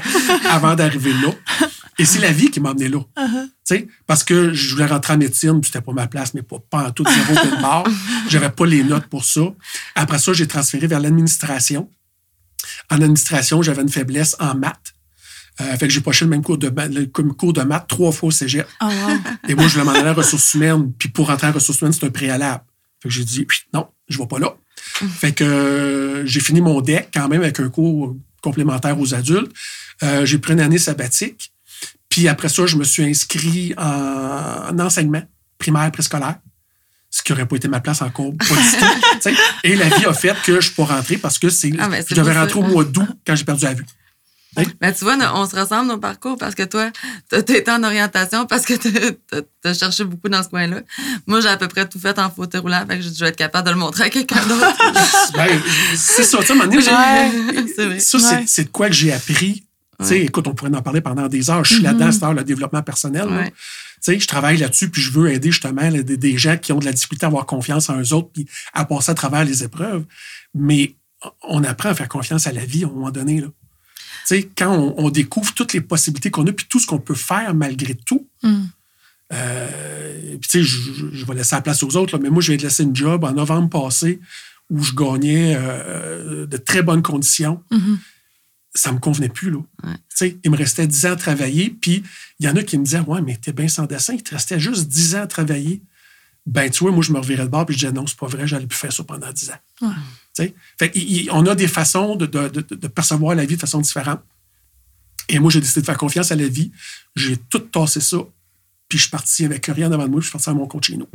avant 0.49 0.75
d'arriver 0.75 1.11
là. 1.13 1.67
Et 1.99 2.05
c'est 2.05 2.19
la 2.19 2.31
vie 2.31 2.49
qui 2.49 2.59
m'a 2.59 2.71
amené 2.71 2.89
là. 2.89 2.99
Sais, 3.63 3.87
parce 4.07 4.23
que 4.23 4.53
je 4.53 4.73
voulais 4.73 4.85
rentrer 4.85 5.13
en 5.13 5.17
médecine, 5.17 5.61
puis 5.61 5.71
c'était 5.71 5.83
pas 5.83 5.93
ma 5.93 6.07
place, 6.07 6.33
mais 6.33 6.41
pas, 6.41 6.57
pas 6.69 6.87
en 6.87 6.91
tout 6.91 7.05
zéro 7.05 7.33
de 7.33 7.61
barre. 7.61 7.87
J'avais 8.29 8.49
pas 8.49 8.65
les 8.65 8.83
notes 8.83 9.07
pour 9.07 9.23
ça. 9.23 9.41
Après 9.95 10.19
ça, 10.19 10.33
j'ai 10.33 10.47
transféré 10.47 10.87
vers 10.87 10.99
l'administration. 10.99 11.89
En 12.89 12.95
administration, 12.95 13.61
j'avais 13.61 13.81
une 13.81 13.89
faiblesse 13.89 14.35
en 14.39 14.55
maths. 14.55 14.93
Euh, 15.61 15.77
fait 15.77 15.87
que 15.87 15.93
j'ai 15.93 16.01
poché 16.01 16.25
le 16.25 16.31
même 16.31 16.41
cours 16.41 16.57
de, 16.57 16.67
le 16.67 17.05
cours 17.05 17.53
de 17.53 17.61
maths 17.61 17.87
trois 17.87 18.11
fois 18.11 18.29
au 18.29 18.31
cégep. 18.31 18.67
Oh, 18.81 18.85
wow. 18.85 19.17
Et 19.49 19.55
moi, 19.55 19.67
je 19.67 19.73
voulais 19.73 19.85
m'en 19.85 19.91
aller 19.91 20.09
en 20.09 20.13
ressources 20.13 20.55
humaines. 20.55 20.91
Puis 20.97 21.09
pour 21.09 21.27
rentrer 21.27 21.47
en 21.47 21.51
ressources 21.51 21.81
humaines, 21.81 21.93
c'est 21.93 22.05
un 22.05 22.09
préalable. 22.09 22.63
Fait 23.01 23.09
que 23.09 23.13
j'ai 23.13 23.23
dit, 23.23 23.45
non, 23.73 23.87
je 24.09 24.17
vais 24.17 24.27
pas 24.27 24.39
là. 24.39 24.55
Fait 24.75 25.31
que 25.31 25.43
euh, 25.43 26.25
j'ai 26.25 26.39
fini 26.39 26.61
mon 26.61 26.81
deck 26.81 27.09
quand 27.13 27.27
même 27.27 27.41
avec 27.41 27.59
un 27.59 27.69
cours 27.69 28.15
complémentaire 28.41 28.99
aux 28.99 29.13
adultes. 29.13 29.51
Euh, 30.03 30.25
j'ai 30.25 30.37
pris 30.39 30.53
une 30.53 30.59
année 30.59 30.77
sabbatique. 30.77 31.52
Puis 32.13 32.27
après 32.27 32.47
ça, 32.47 32.67
je 32.67 32.75
me 32.75 32.83
suis 32.83 33.03
inscrit 33.03 33.73
en, 33.75 34.69
en 34.69 34.79
enseignement 34.79 35.23
primaire 35.57 35.91
préscolaire. 35.91 36.35
Ce 37.09 37.23
qui 37.23 37.31
n'aurait 37.31 37.47
pas 37.47 37.55
été 37.55 37.67
ma 37.67 37.79
place 37.79 38.03
tout. 38.45 38.45
tu 38.47 39.19
sais. 39.19 39.33
Et 39.63 39.75
la 39.75 39.89
vie 39.89 40.05
a 40.05 40.13
fait 40.13 40.35
que 40.45 40.61
je 40.61 40.71
peux 40.71 40.83
rentrer 40.83 41.17
parce 41.17 41.39
que 41.39 41.49
c'est, 41.49 41.71
Ah, 41.79 41.87
ben, 41.87 42.03
je 42.07 42.13
devais 42.13 42.37
rentrer 42.37 42.59
au 42.59 42.61
mois 42.63 42.83
d'août 42.83 43.07
quand 43.25 43.35
j'ai 43.35 43.45
perdu 43.45 43.65
la 43.65 43.73
vue. 43.73 43.85
Ben, 44.79 44.93
tu 44.93 45.03
vois, 45.03 45.17
on 45.33 45.47
se 45.49 45.55
ressemble 45.55 45.87
nos 45.87 45.97
parcours 45.97 46.37
parce 46.37 46.53
que 46.53 46.61
toi, 46.61 46.91
t'as 47.29 47.39
été 47.39 47.71
en 47.71 47.83
orientation 47.83 48.45
parce 48.45 48.63
que 48.67 48.75
t'as 48.75 49.41
t'as 49.63 49.73
cherché 49.73 50.03
beaucoup 50.03 50.29
dans 50.29 50.43
ce 50.43 50.49
coin-là. 50.49 50.81
Moi, 51.25 51.41
j'ai 51.41 51.47
à 51.47 51.57
peu 51.57 51.67
près 51.67 51.89
tout 51.89 51.97
fait 51.99 52.19
en 52.19 52.29
fauteuil 52.29 52.61
roulant, 52.61 52.85
fait 52.87 52.97
que 52.99 53.03
je 53.03 53.09
vais 53.23 53.29
être 53.29 53.35
capable 53.35 53.65
de 53.67 53.73
le 53.73 53.79
montrer 53.79 54.03
à 54.03 54.09
quelqu'un 54.11 54.45
d'autre. 54.45 54.77
Ben, 55.33 55.59
c'est 55.95 56.23
ça. 56.23 56.37
Tu 56.39 56.45
sais, 56.45 56.53
Ouais. 56.91 57.99
Ça, 57.99 58.19
c'est- 58.19 58.35
Ouais. 58.35 58.43
c'est 58.45 58.63
de 58.65 58.69
quoi 58.69 58.89
que 58.89 58.93
j'ai 58.95 59.11
appris. 59.11 59.63
Tu 60.03 60.09
sais, 60.09 60.13
Ouais. 60.19 60.25
écoute, 60.25 60.47
on 60.47 60.53
pourrait 60.53 60.73
en 60.75 60.81
parler 60.81 61.01
pendant 61.01 61.27
des 61.27 61.49
heures. 61.49 61.63
Je 61.65 61.73
suis 61.75 61.83
là-dedans, 61.83 62.11
c'est 62.11 62.33
le 62.33 62.43
développement 62.43 62.81
personnel. 62.83 63.27
là. 63.27 63.37
Ouais. 63.41 63.49
Tu 63.51 63.55
sais, 64.13 64.19
je 64.19 64.27
travaille 64.27 64.57
là-dessus, 64.57 64.89
puis 64.89 65.01
je 65.01 65.11
veux 65.11 65.31
aider 65.31 65.51
justement 65.51 65.89
là, 65.89 66.03
des, 66.03 66.17
des 66.17 66.37
gens 66.37 66.57
qui 66.57 66.71
ont 66.73 66.79
de 66.79 66.85
la 66.85 66.91
difficulté 66.93 67.25
à 67.25 67.27
avoir 67.27 67.45
confiance 67.45 67.89
en 67.89 67.99
eux 67.99 68.13
autres, 68.13 68.29
puis 68.33 68.45
à 68.73 68.85
passer 68.85 69.11
à 69.11 69.15
travers 69.15 69.45
les 69.45 69.63
épreuves. 69.63 70.03
Mais 70.53 70.95
on 71.41 71.63
apprend 71.63 71.89
à 71.89 71.95
faire 71.95 72.09
confiance 72.09 72.45
à 72.47 72.51
la 72.51 72.65
vie 72.65 72.83
à 72.83 72.87
un 72.87 72.91
moment 72.91 73.11
donné. 73.11 73.39
Là. 73.41 73.47
Quand 74.57 74.73
on, 74.75 74.93
on 75.05 75.09
découvre 75.09 75.53
toutes 75.53 75.73
les 75.73 75.81
possibilités 75.81 76.31
qu'on 76.31 76.45
a, 76.47 76.51
puis 76.51 76.65
tout 76.69 76.79
ce 76.79 76.87
qu'on 76.87 76.99
peut 76.99 77.13
faire 77.15 77.53
malgré 77.55 77.95
tout, 77.95 78.27
Mm. 78.43 78.63
euh, 79.33 80.37
je, 80.51 80.61
je- 80.61 81.09
je 81.13 81.25
vais 81.25 81.33
laisser 81.35 81.55
la 81.55 81.61
place 81.61 81.81
aux 81.83 81.95
autres, 81.95 82.15
là, 82.15 82.21
mais 82.21 82.29
moi, 82.29 82.41
je 82.41 82.47
viens 82.51 82.57
de 82.57 82.63
laisser 82.63 82.83
une 82.83 82.95
job 82.95 83.23
en 83.23 83.31
novembre 83.31 83.69
passé 83.69 84.19
où 84.69 84.81
je 84.83 84.93
gagnais 84.93 85.55
euh, 85.57 86.45
de 86.45 86.57
très 86.57 86.81
bonnes 86.83 87.01
conditions. 87.03 87.61
Mhm. 87.71 87.97
Ça 88.75 88.91
me 88.91 88.97
convenait 88.99 89.29
plus, 89.29 89.51
là. 89.51 89.59
Ouais. 89.83 89.93
Tu 89.93 89.99
sais, 90.15 90.37
il 90.43 90.49
me 90.51 90.57
restait 90.57 90.87
10 90.87 91.05
ans 91.05 91.11
à 91.11 91.15
travailler, 91.15 91.69
puis 91.69 92.03
il 92.39 92.45
y 92.45 92.49
en 92.49 92.55
a 92.55 92.63
qui 92.63 92.77
me 92.77 92.83
disaient 92.83 92.99
Ouais, 93.01 93.21
mais 93.21 93.37
t'es 93.37 93.53
bien 93.53 93.67
sans 93.67 93.85
dessin, 93.85 94.13
il 94.15 94.23
te 94.23 94.33
restait 94.33 94.59
juste 94.59 94.87
10 94.87 95.15
ans 95.15 95.21
à 95.21 95.27
travailler. 95.27 95.81
Ben, 96.45 96.69
tu 96.69 96.83
vois, 96.83 96.91
moi, 96.91 97.03
je 97.03 97.11
me 97.13 97.19
revirais 97.19 97.43
de 97.43 97.49
bord, 97.49 97.65
puis 97.65 97.75
je 97.75 97.79
disais 97.85 97.91
Non, 97.91 98.07
c'est 98.07 98.17
pas 98.17 98.25
vrai, 98.27 98.47
j'allais 98.47 98.65
plus 98.67 98.77
faire 98.77 98.91
ça 98.91 99.03
pendant 99.03 99.31
10 99.31 99.51
ans. 99.51 99.87
Ouais. 99.87 99.93
Tu 100.35 100.43
sais, 100.45 100.55
fait 100.79 100.91
il- 100.95 101.29
on 101.31 101.45
a 101.45 101.53
des 101.55 101.67
façons 101.67 102.15
de, 102.15 102.25
de- 102.25 102.47
de- 102.49 102.75
de 102.75 102.87
percevoir 102.87 103.35
la 103.35 103.45
vie 103.45 103.55
de 103.55 103.61
façon 103.61 103.79
différente. 103.79 104.21
Et 105.29 105.37
moi, 105.39 105.51
j'ai 105.51 105.59
décidé 105.61 105.81
de 105.81 105.85
faire 105.85 105.97
confiance 105.97 106.31
à 106.31 106.35
la 106.35 106.47
vie. 106.47 106.71
J'ai 107.15 107.37
tout 107.37 107.59
tassé 107.59 108.01
ça, 108.01 108.17
puis 108.89 108.97
je 108.97 109.03
suis 109.03 109.11
parti 109.11 109.45
avec 109.45 109.67
rien 109.67 109.89
devant 109.89 110.03
de 110.05 110.09
moi, 110.09 110.19
puis 110.19 110.25
je 110.25 110.29
suis 110.29 110.33
parti 110.37 110.49
à 110.49 110.53
mon 110.53 110.65
compte 110.67 110.83
chez 110.85 110.97
nous. 110.97 111.07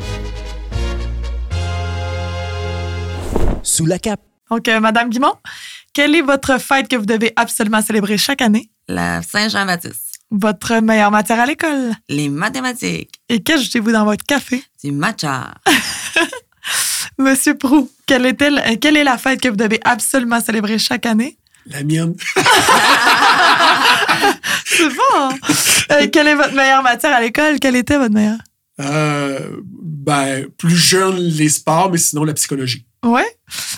Sous 3.63 3.85
la 3.87 3.99
cape. 3.99 4.21
Donc, 4.51 4.67
euh, 4.69 4.81
Madame 4.81 5.11
Guimont, 5.11 5.35
quelle 5.99 6.15
est 6.15 6.23
votre 6.23 6.61
fête 6.61 6.87
que 6.87 6.95
vous 6.95 7.07
devez 7.07 7.33
absolument 7.35 7.83
célébrer 7.83 8.17
chaque 8.19 8.41
année? 8.41 8.71
La 8.87 9.21
Saint-Jean-Baptiste. 9.21 10.21
Votre 10.31 10.79
meilleure 10.79 11.11
matière 11.11 11.41
à 11.41 11.47
l'école? 11.47 11.93
Les 12.09 12.29
mathématiques. 12.29 13.21
Et 13.29 13.43
qu'ajoutez-vous 13.43 13.91
dans 13.91 14.05
votre 14.05 14.25
café? 14.25 14.63
Du 14.85 14.93
matcha. 14.93 15.55
Monsieur 17.19 17.59
Prou, 17.59 17.91
quelle 18.07 18.27
est, 18.27 18.41
euh, 18.41 18.77
quelle 18.81 18.97
est 18.97 19.03
la 19.03 19.19
fête 19.19 19.41
que 19.41 19.49
vous 19.49 19.57
devez 19.57 19.81
absolument 19.83 20.41
célébrer 20.41 20.79
chaque 20.79 21.05
année? 21.05 21.37
La 21.67 21.83
mienne. 21.83 22.15
C'est 24.67 24.91
bon! 24.91 25.31
Euh, 25.91 26.07
quelle 26.13 26.29
est 26.29 26.37
votre 26.37 26.55
meilleure 26.55 26.85
matière 26.85 27.13
à 27.13 27.21
l'école? 27.21 27.59
Quelle 27.59 27.75
était 27.75 27.99
votre 27.99 28.15
meilleure? 28.15 28.39
Euh, 28.81 29.41
ben, 29.83 30.47
plus 30.59 30.77
jeune, 30.77 31.17
les 31.17 31.49
sports, 31.49 31.91
mais 31.91 31.99
sinon 31.99 32.23
la 32.23 32.35
psychologie. 32.35 32.87
Ouais. 33.05 33.27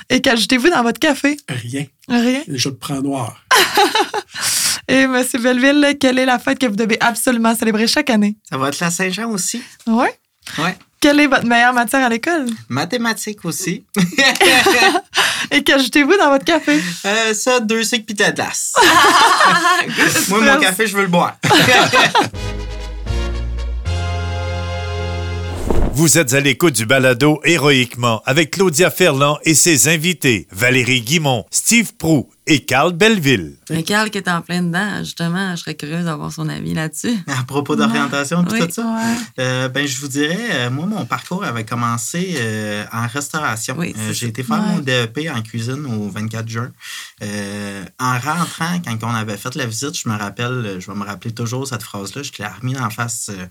Et 0.08 0.20
qu'ajoutez-vous 0.20 0.70
dans 0.70 0.82
votre 0.82 0.98
café? 0.98 1.36
Rien. 1.48 1.86
Rien. 2.08 2.42
Je 2.48 2.68
le 2.68 2.76
prends 2.76 3.00
noir. 3.00 3.44
Et 4.88 5.06
Monsieur 5.06 5.38
Belleville, 5.38 5.96
quelle 6.00 6.18
est 6.18 6.26
la 6.26 6.38
fête 6.38 6.58
que 6.58 6.66
vous 6.66 6.76
devez 6.76 6.96
absolument 7.00 7.54
célébrer 7.54 7.86
chaque 7.86 8.10
année? 8.10 8.36
Ça 8.48 8.58
va 8.58 8.68
être 8.68 8.80
la 8.80 8.90
Saint-Jean 8.90 9.30
aussi. 9.30 9.62
Ouais. 9.86 10.18
Ouais. 10.58 10.76
Quelle 11.00 11.20
est 11.20 11.28
votre 11.28 11.46
meilleure 11.46 11.72
matière 11.72 12.04
à 12.04 12.08
l'école? 12.08 12.46
Mathématiques 12.68 13.44
aussi. 13.44 13.84
Et 15.50 15.62
qu'ajoutez-vous 15.62 16.16
dans 16.18 16.30
votre 16.30 16.44
café? 16.44 16.80
Euh, 17.06 17.32
ça, 17.34 17.60
deux 17.60 17.84
cycles 17.84 18.04
pis 18.04 18.14
de 18.14 18.22
la 18.22 18.32
glace. 18.32 18.74
Moi, 20.28 20.40
mon 20.40 20.60
café, 20.60 20.86
je 20.86 20.96
veux 20.96 21.02
le 21.02 21.08
boire. 21.08 21.36
Vous 25.92 26.18
êtes 26.18 26.34
à 26.34 26.40
l'écoute 26.40 26.74
du 26.74 26.86
balado 26.86 27.40
Héroïquement 27.44 28.22
avec 28.24 28.52
Claudia 28.52 28.90
Ferland 28.90 29.38
et 29.44 29.54
ses 29.54 29.88
invités 29.88 30.46
Valérie 30.52 31.00
Guimont, 31.00 31.44
Steve 31.50 31.94
Prou 31.94 32.28
et 32.52 32.64
Carl 32.64 32.92
Belleville. 32.92 33.56
Mais 33.70 33.84
Carl 33.84 34.10
qui 34.10 34.18
est 34.18 34.28
en 34.28 34.40
plein 34.42 34.60
dedans, 34.64 34.98
justement, 35.04 35.52
je 35.54 35.60
serais 35.60 35.76
curieuse 35.76 36.04
d'avoir 36.06 36.32
son 36.32 36.48
avis 36.48 36.74
là-dessus. 36.74 37.16
À 37.28 37.44
propos 37.44 37.76
d'orientation 37.76 38.44
et 38.44 38.52
Oui. 38.52 38.58
tout 38.66 38.72
ça. 38.72 38.82
Ouais. 38.82 39.16
Euh, 39.38 39.68
ben, 39.68 39.86
je 39.86 40.00
vous 40.00 40.08
dirais, 40.08 40.36
euh, 40.50 40.70
moi, 40.70 40.84
mon 40.86 41.04
parcours 41.06 41.44
avait 41.44 41.64
commencé 41.64 42.34
euh, 42.38 42.84
en 42.92 43.06
restauration. 43.06 43.76
Oui, 43.78 43.94
Euh, 43.96 44.12
J'ai 44.12 44.26
été 44.26 44.42
faire 44.42 44.58
Ouais. 44.60 44.66
mon 44.66 44.78
DEP 44.80 45.28
en 45.32 45.40
cuisine 45.42 45.86
au 45.86 46.08
24 46.10 46.48
juin. 46.48 46.72
Euh, 47.22 47.84
en 48.00 48.18
rentrant, 48.18 48.80
quand 48.84 48.98
on 49.04 49.14
avait 49.14 49.36
fait 49.36 49.54
la 49.54 49.66
visite, 49.66 49.96
je 49.96 50.08
me 50.08 50.16
rappelle, 50.18 50.78
je 50.80 50.90
vais 50.90 50.98
me 50.98 51.04
rappeler 51.04 51.32
toujours 51.32 51.68
cette 51.68 51.84
phrase-là, 51.84 52.24
je 52.24 52.32
te 52.32 52.42
l'ai 52.42 52.48
remis 52.48 52.76
en 52.76 52.90
face 52.90 53.30
euh, 53.30 53.46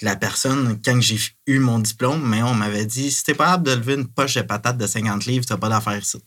de 0.00 0.04
la 0.04 0.16
personne 0.16 0.78
quand 0.84 1.00
j'ai 1.00 1.18
eu 1.46 1.60
mon 1.60 1.78
diplôme, 1.78 2.22
mais 2.28 2.42
on 2.42 2.52
m'avait 2.52 2.84
dit 2.84 3.10
si 3.10 3.24
t'es 3.24 3.32
pas 3.32 3.46
capable 3.46 3.66
de 3.68 3.72
lever 3.74 3.94
une 3.94 4.06
poche 4.06 4.34
de 4.34 4.42
patates 4.42 4.76
de 4.76 4.86
50 4.86 5.24
livres, 5.24 5.46
t'as 5.46 5.56
pas 5.56 5.70
d'affaires 5.70 5.96
ici. 5.98 6.18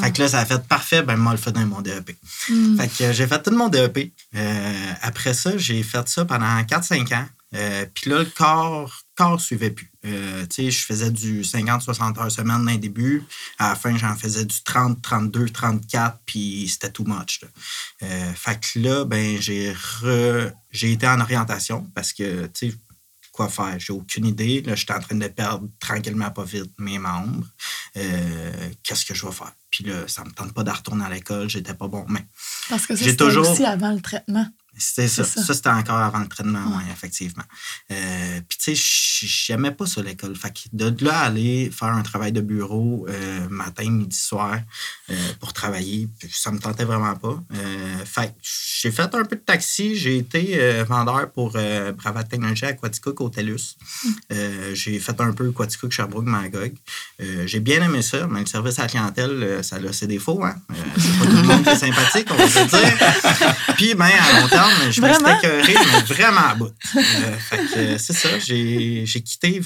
Fait 0.00 0.12
que 0.12 0.22
là, 0.22 0.28
ça 0.28 0.40
a 0.40 0.44
fait 0.44 0.62
parfait, 0.66 1.02
ben 1.02 1.16
moi, 1.16 1.32
le 1.32 1.38
fait 1.38 1.52
dans 1.52 1.64
mon 1.66 1.80
DEP. 1.80 2.16
Mm. 2.48 2.76
Fait 2.78 2.88
que 2.88 3.12
j'ai 3.12 3.26
fait 3.26 3.42
tout 3.42 3.50
mon 3.52 3.68
DEP. 3.68 4.12
Euh, 4.34 4.92
après 5.02 5.34
ça, 5.34 5.56
j'ai 5.56 5.82
fait 5.82 6.08
ça 6.08 6.24
pendant 6.24 6.60
4-5 6.62 7.14
ans. 7.14 7.26
Euh, 7.54 7.86
Puis 7.94 8.10
là, 8.10 8.18
le 8.18 8.24
corps, 8.24 8.92
corps 9.14 9.40
suivait 9.40 9.70
plus. 9.70 9.88
Euh, 10.04 10.44
tu 10.46 10.64
sais, 10.64 10.70
je 10.72 10.84
faisais 10.84 11.10
du 11.12 11.42
50-60 11.42 12.18
heures 12.18 12.30
semaine 12.32 12.64
dans 12.64 12.70
les 12.72 12.78
débuts. 12.78 13.22
À 13.58 13.68
la 13.68 13.74
fin, 13.76 13.96
j'en 13.96 14.16
faisais 14.16 14.44
du 14.44 14.60
30, 14.64 15.00
32, 15.00 15.48
34, 15.50 16.18
puis 16.26 16.68
c'était 16.68 16.90
too 16.90 17.04
much. 17.04 17.40
là. 17.42 17.48
Euh, 18.02 18.32
fait 18.34 18.58
que 18.60 18.80
là, 18.80 19.04
ben, 19.04 19.40
j'ai 19.40 19.72
re- 19.72 20.52
j'ai 20.72 20.90
été 20.92 21.06
en 21.06 21.20
orientation 21.20 21.86
parce 21.94 22.12
que, 22.12 22.46
tu 22.46 22.70
sais, 22.70 22.74
quoi 23.34 23.48
faire? 23.48 23.74
J'ai 23.78 23.92
aucune 23.92 24.26
idée. 24.26 24.62
Là, 24.62 24.76
j'étais 24.76 24.92
en 24.94 25.00
train 25.00 25.16
de 25.16 25.26
perdre 25.26 25.68
tranquillement, 25.80 26.30
pas 26.30 26.44
vite, 26.44 26.72
mes 26.78 26.98
membres. 27.00 27.46
Euh, 27.96 28.70
Qu'est-ce 28.84 29.04
que 29.04 29.12
je 29.12 29.26
vais 29.26 29.32
faire? 29.32 29.52
Puis 29.70 29.82
là, 29.84 30.06
ça 30.06 30.24
me 30.24 30.30
tente 30.30 30.52
pas 30.54 30.62
de 30.62 30.70
retourner 30.70 31.04
à 31.04 31.10
l'école. 31.10 31.50
J'étais 31.50 31.74
pas 31.74 31.88
bon. 31.88 32.06
Mais 32.08 32.24
Parce 32.68 32.86
que 32.86 32.94
J'ai 32.94 33.16
toujours- 33.16 33.48
aussi 33.50 33.64
avant 33.64 33.90
le 33.92 34.00
traitement. 34.00 34.46
C'était 34.76 35.08
ça. 35.08 35.24
Ça. 35.24 35.42
Ça, 35.42 35.54
c'était 35.54 35.68
encore 35.68 35.98
avant 35.98 36.20
le 36.20 36.28
traitement, 36.28 36.64
oui, 36.76 36.82
effectivement. 36.92 37.44
Euh, 37.90 38.40
Puis, 38.48 38.58
tu 38.58 38.76
sais, 38.76 39.26
j'aimais 39.26 39.70
pas 39.70 39.86
ça, 39.86 40.02
l'école. 40.02 40.34
Fait 40.36 40.50
que 40.50 40.68
de 40.72 41.04
là, 41.04 41.20
aller 41.20 41.70
faire 41.70 41.88
un 41.88 42.02
travail 42.02 42.32
de 42.32 42.40
bureau 42.40 43.06
euh, 43.08 43.48
matin, 43.48 43.88
midi, 43.90 44.16
soir 44.16 44.58
euh, 45.10 45.14
pour 45.40 45.52
travailler, 45.52 46.08
ça 46.30 46.50
me 46.50 46.58
tentait 46.58 46.84
vraiment 46.84 47.14
pas. 47.16 47.42
Euh, 47.54 48.04
fait 48.04 48.28
que 48.28 48.34
j'ai 48.42 48.90
fait 48.90 49.14
un 49.14 49.24
peu 49.24 49.36
de 49.36 49.42
taxi. 49.42 49.96
J'ai 49.96 50.18
été 50.18 50.82
vendeur 50.84 51.30
pour 51.32 51.52
Brava 51.52 52.24
Technologie 52.24 52.66
à 52.66 52.72
Quaticook 52.72 53.20
au 53.20 53.28
TELUS. 53.28 53.76
Euh, 54.32 54.74
j'ai 54.74 54.98
fait 54.98 55.18
un 55.20 55.32
peu 55.32 55.50
Quaticook, 55.52 55.92
Sherbrooke, 55.92 56.26
Magog. 56.26 56.74
J'ai 57.18 57.60
bien 57.60 57.82
aimé 57.82 58.02
ça, 58.02 58.26
mais 58.26 58.40
le 58.40 58.46
service 58.46 58.78
à 58.78 58.82
la 58.82 58.88
clientèle, 58.88 59.60
ça 59.62 59.76
a 59.76 59.92
ses 59.92 60.06
défauts. 60.06 60.44
Hein? 60.44 60.56
C'est 60.96 61.18
pas 61.18 61.24
tout 61.26 61.36
le 61.36 61.42
monde 61.42 61.62
qui 61.62 61.70
est 61.70 61.76
sympathique, 61.76 62.28
on 62.30 62.34
va 62.34 62.48
se 62.48 62.64
dire. 62.68 63.54
Puis, 63.76 63.94
ben, 63.94 64.06
à 64.06 64.40
long 64.40 64.48
terme, 64.48 64.63
je 64.70 64.86
me 64.86 64.92
suis 64.92 65.00
Vraiment? 65.00 65.38
écœuré, 65.38 65.74
mais 65.92 66.00
vraiment 66.14 66.40
à 66.48 66.54
bout. 66.54 66.72
Euh, 66.96 67.36
fait 67.38 67.56
que 67.58 67.78
euh, 67.78 67.98
c'est 67.98 68.12
ça, 68.12 68.38
j'ai 68.38 69.04
j'ai 69.06 69.20
quitté, 69.22 69.60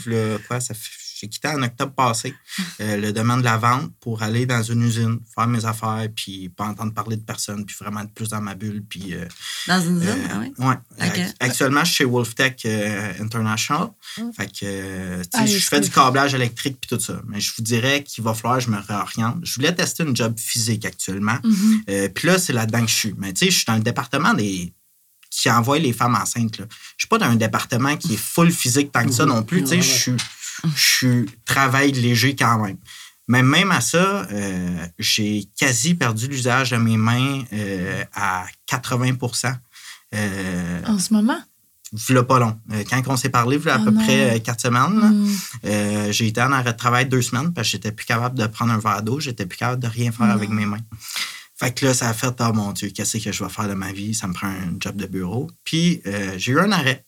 quoi, 0.46 0.60
ça 0.60 0.74
fait- 0.74 0.90
j'ai 1.20 1.26
quitté 1.26 1.48
en 1.48 1.60
octobre 1.64 1.92
passé 1.94 2.32
euh, 2.80 2.96
le 2.96 3.12
domaine 3.12 3.40
de 3.40 3.44
la 3.44 3.56
vente 3.56 3.90
pour 4.00 4.22
aller 4.22 4.46
dans 4.46 4.62
une 4.62 4.84
usine, 4.84 5.18
faire 5.34 5.48
mes 5.48 5.64
affaires, 5.64 6.06
puis 6.14 6.48
pas 6.48 6.66
entendre 6.66 6.94
parler 6.94 7.16
de 7.16 7.22
personne, 7.24 7.66
puis 7.66 7.74
vraiment 7.80 8.02
être 8.02 8.12
plus 8.14 8.28
dans 8.28 8.40
ma 8.40 8.54
bulle. 8.54 8.84
Puis, 8.88 9.14
euh, 9.14 9.24
Dans 9.66 9.80
une 9.82 10.00
euh, 10.00 10.14
ah 10.30 10.36
oui? 10.38 10.52
ouais. 10.58 11.26
Actuellement, 11.40 11.80
je 11.80 11.86
suis 11.86 11.96
chez 11.96 12.04
Wolftech 12.04 12.64
International. 13.20 13.88
Mm. 14.16 14.22
Fait 14.36 14.46
que, 14.46 15.22
Ah, 15.34 15.44
je 15.46 15.58
fais 15.58 15.80
du 15.80 15.90
câblage 15.90 16.34
électrique 16.34 16.78
puis 16.80 16.96
tout 16.96 17.02
ça. 17.02 17.20
Mais 17.26 17.40
je 17.40 17.52
vous 17.56 17.64
dirais 17.64 18.04
qu'il 18.04 18.22
va 18.22 18.32
falloir 18.34 18.58
que 18.58 18.64
je 18.64 18.70
me 18.70 18.78
réoriente. 18.80 19.38
Je 19.42 19.54
voulais 19.56 19.74
tester 19.74 20.04
une 20.04 20.14
job 20.14 20.34
physique 20.38 20.84
actuellement. 20.84 21.38
Mhm. 21.42 21.82
Euh, 21.90 22.08
puis 22.08 22.28
là, 22.28 22.38
c'est 22.38 22.52
là-dedans 22.52 22.82
que 22.84 22.90
je 22.90 22.94
suis. 22.94 23.14
Mais 23.18 23.32
tu 23.32 23.46
sais, 23.46 23.50
je 23.50 23.56
suis 23.56 23.66
dans 23.66 23.74
le 23.76 23.82
département 23.82 24.34
des 24.34 24.72
qui 25.30 25.50
envoie 25.50 25.78
les 25.78 25.92
femmes 25.92 26.14
enceintes. 26.16 26.58
Là. 26.58 26.66
Je 26.96 27.02
suis 27.02 27.08
pas 27.08 27.18
dans 27.18 27.26
un 27.26 27.36
département 27.36 27.96
qui 27.96 28.14
est 28.14 28.18
full 28.18 28.50
physique 28.50 28.92
tant 28.92 29.04
que 29.04 29.12
ça 29.12 29.26
non 29.26 29.42
plus. 29.42 29.66
Je 29.68 29.80
suis, 29.80 30.12
je 30.74 30.80
suis 30.80 31.26
travail 31.44 31.92
léger 31.92 32.34
quand 32.36 32.58
même. 32.64 32.76
Mais 33.30 33.42
même 33.42 33.70
à 33.72 33.80
ça, 33.82 34.26
euh, 34.32 34.86
j'ai 34.98 35.46
quasi 35.58 35.94
perdu 35.94 36.28
l'usage 36.28 36.70
de 36.70 36.76
mes 36.78 36.96
mains 36.96 37.42
euh, 37.52 38.02
à 38.14 38.46
80% 38.70 39.54
euh, 40.14 40.80
En 40.86 40.98
ce 40.98 41.12
moment? 41.12 41.38
V'là 41.92 42.22
pas 42.22 42.38
long. 42.38 42.58
Euh, 42.72 42.84
quand 42.88 43.02
on 43.06 43.16
s'est 43.16 43.28
parlé, 43.30 43.56
v'là 43.58 43.74
à 43.76 43.78
Oh 43.80 43.84
peu 43.84 43.90
non. 43.90 44.02
près 44.04 44.40
quatre 44.40 44.60
semaines, 44.60 44.98
Mm. 44.98 45.36
euh, 45.66 46.12
j'ai 46.12 46.26
été 46.26 46.40
en 46.42 46.52
arrêt 46.52 46.72
de 46.72 46.78
travail 46.78 47.06
deux 47.06 47.22
semaines 47.22 47.52
parce 47.52 47.66
que 47.68 47.72
j'étais 47.72 47.92
plus 47.92 48.04
capable 48.06 48.38
de 48.38 48.46
prendre 48.46 48.72
un 48.72 48.78
verre 48.78 49.02
d'eau, 49.02 49.20
j'étais 49.20 49.46
plus 49.46 49.56
capable 49.58 49.82
de 49.82 49.88
rien 49.88 50.10
faire 50.12 50.26
Non. 50.26 50.32
avec 50.34 50.48
mes 50.50 50.66
mains. 50.66 50.80
Fait 51.58 51.72
que 51.74 51.86
là, 51.86 51.94
ça 51.94 52.08
a 52.08 52.14
fait, 52.14 52.34
oh 52.40 52.52
mon 52.52 52.72
Dieu, 52.72 52.90
qu'est-ce 52.90 53.18
que 53.18 53.32
je 53.32 53.42
vais 53.44 53.50
faire 53.50 53.68
de 53.68 53.74
ma 53.74 53.92
vie? 53.92 54.14
Ça 54.14 54.28
me 54.28 54.32
prend 54.32 54.46
un 54.48 54.76
job 54.78 54.96
de 54.96 55.06
bureau. 55.06 55.50
Puis, 55.64 56.00
euh, 56.06 56.34
j'ai 56.38 56.52
eu 56.52 56.60
un 56.60 56.70
arrêt. 56.70 57.04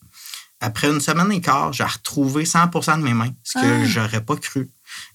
Après 0.59 0.89
une 0.89 0.99
semaine 0.99 1.31
et 1.31 1.41
quart, 1.41 1.73
j'ai 1.73 1.83
retrouvé 1.85 2.45
100 2.45 2.67
de 2.97 3.03
mes 3.03 3.13
mains, 3.13 3.33
ce 3.43 3.53
que 3.53 3.65
Ah. 3.83 3.85
j'aurais 3.85 4.23
pas 4.23 4.35
cru. 4.35 4.69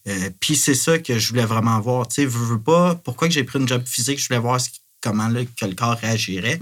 Euh, 0.08 0.30
puis, 0.40 0.56
c'est 0.56 0.74
ça 0.74 0.98
que 0.98 1.18
je 1.18 1.28
voulais 1.28 1.44
vraiment 1.44 1.78
voir. 1.80 2.08
Tu 2.08 2.14
sais, 2.16 2.24
veux, 2.26 2.44
veux 2.46 2.60
pas, 2.60 2.94
pourquoi 2.96 3.28
que 3.28 3.34
j'ai 3.34 3.44
pris 3.44 3.58
une 3.58 3.68
job 3.68 3.82
physique? 3.86 4.18
Je 4.18 4.26
voulais 4.26 4.40
voir 4.40 4.58
comment 5.02 5.28
là, 5.28 5.44
que 5.44 5.66
le 5.66 5.74
corps 5.74 5.96
réagirait. 5.98 6.60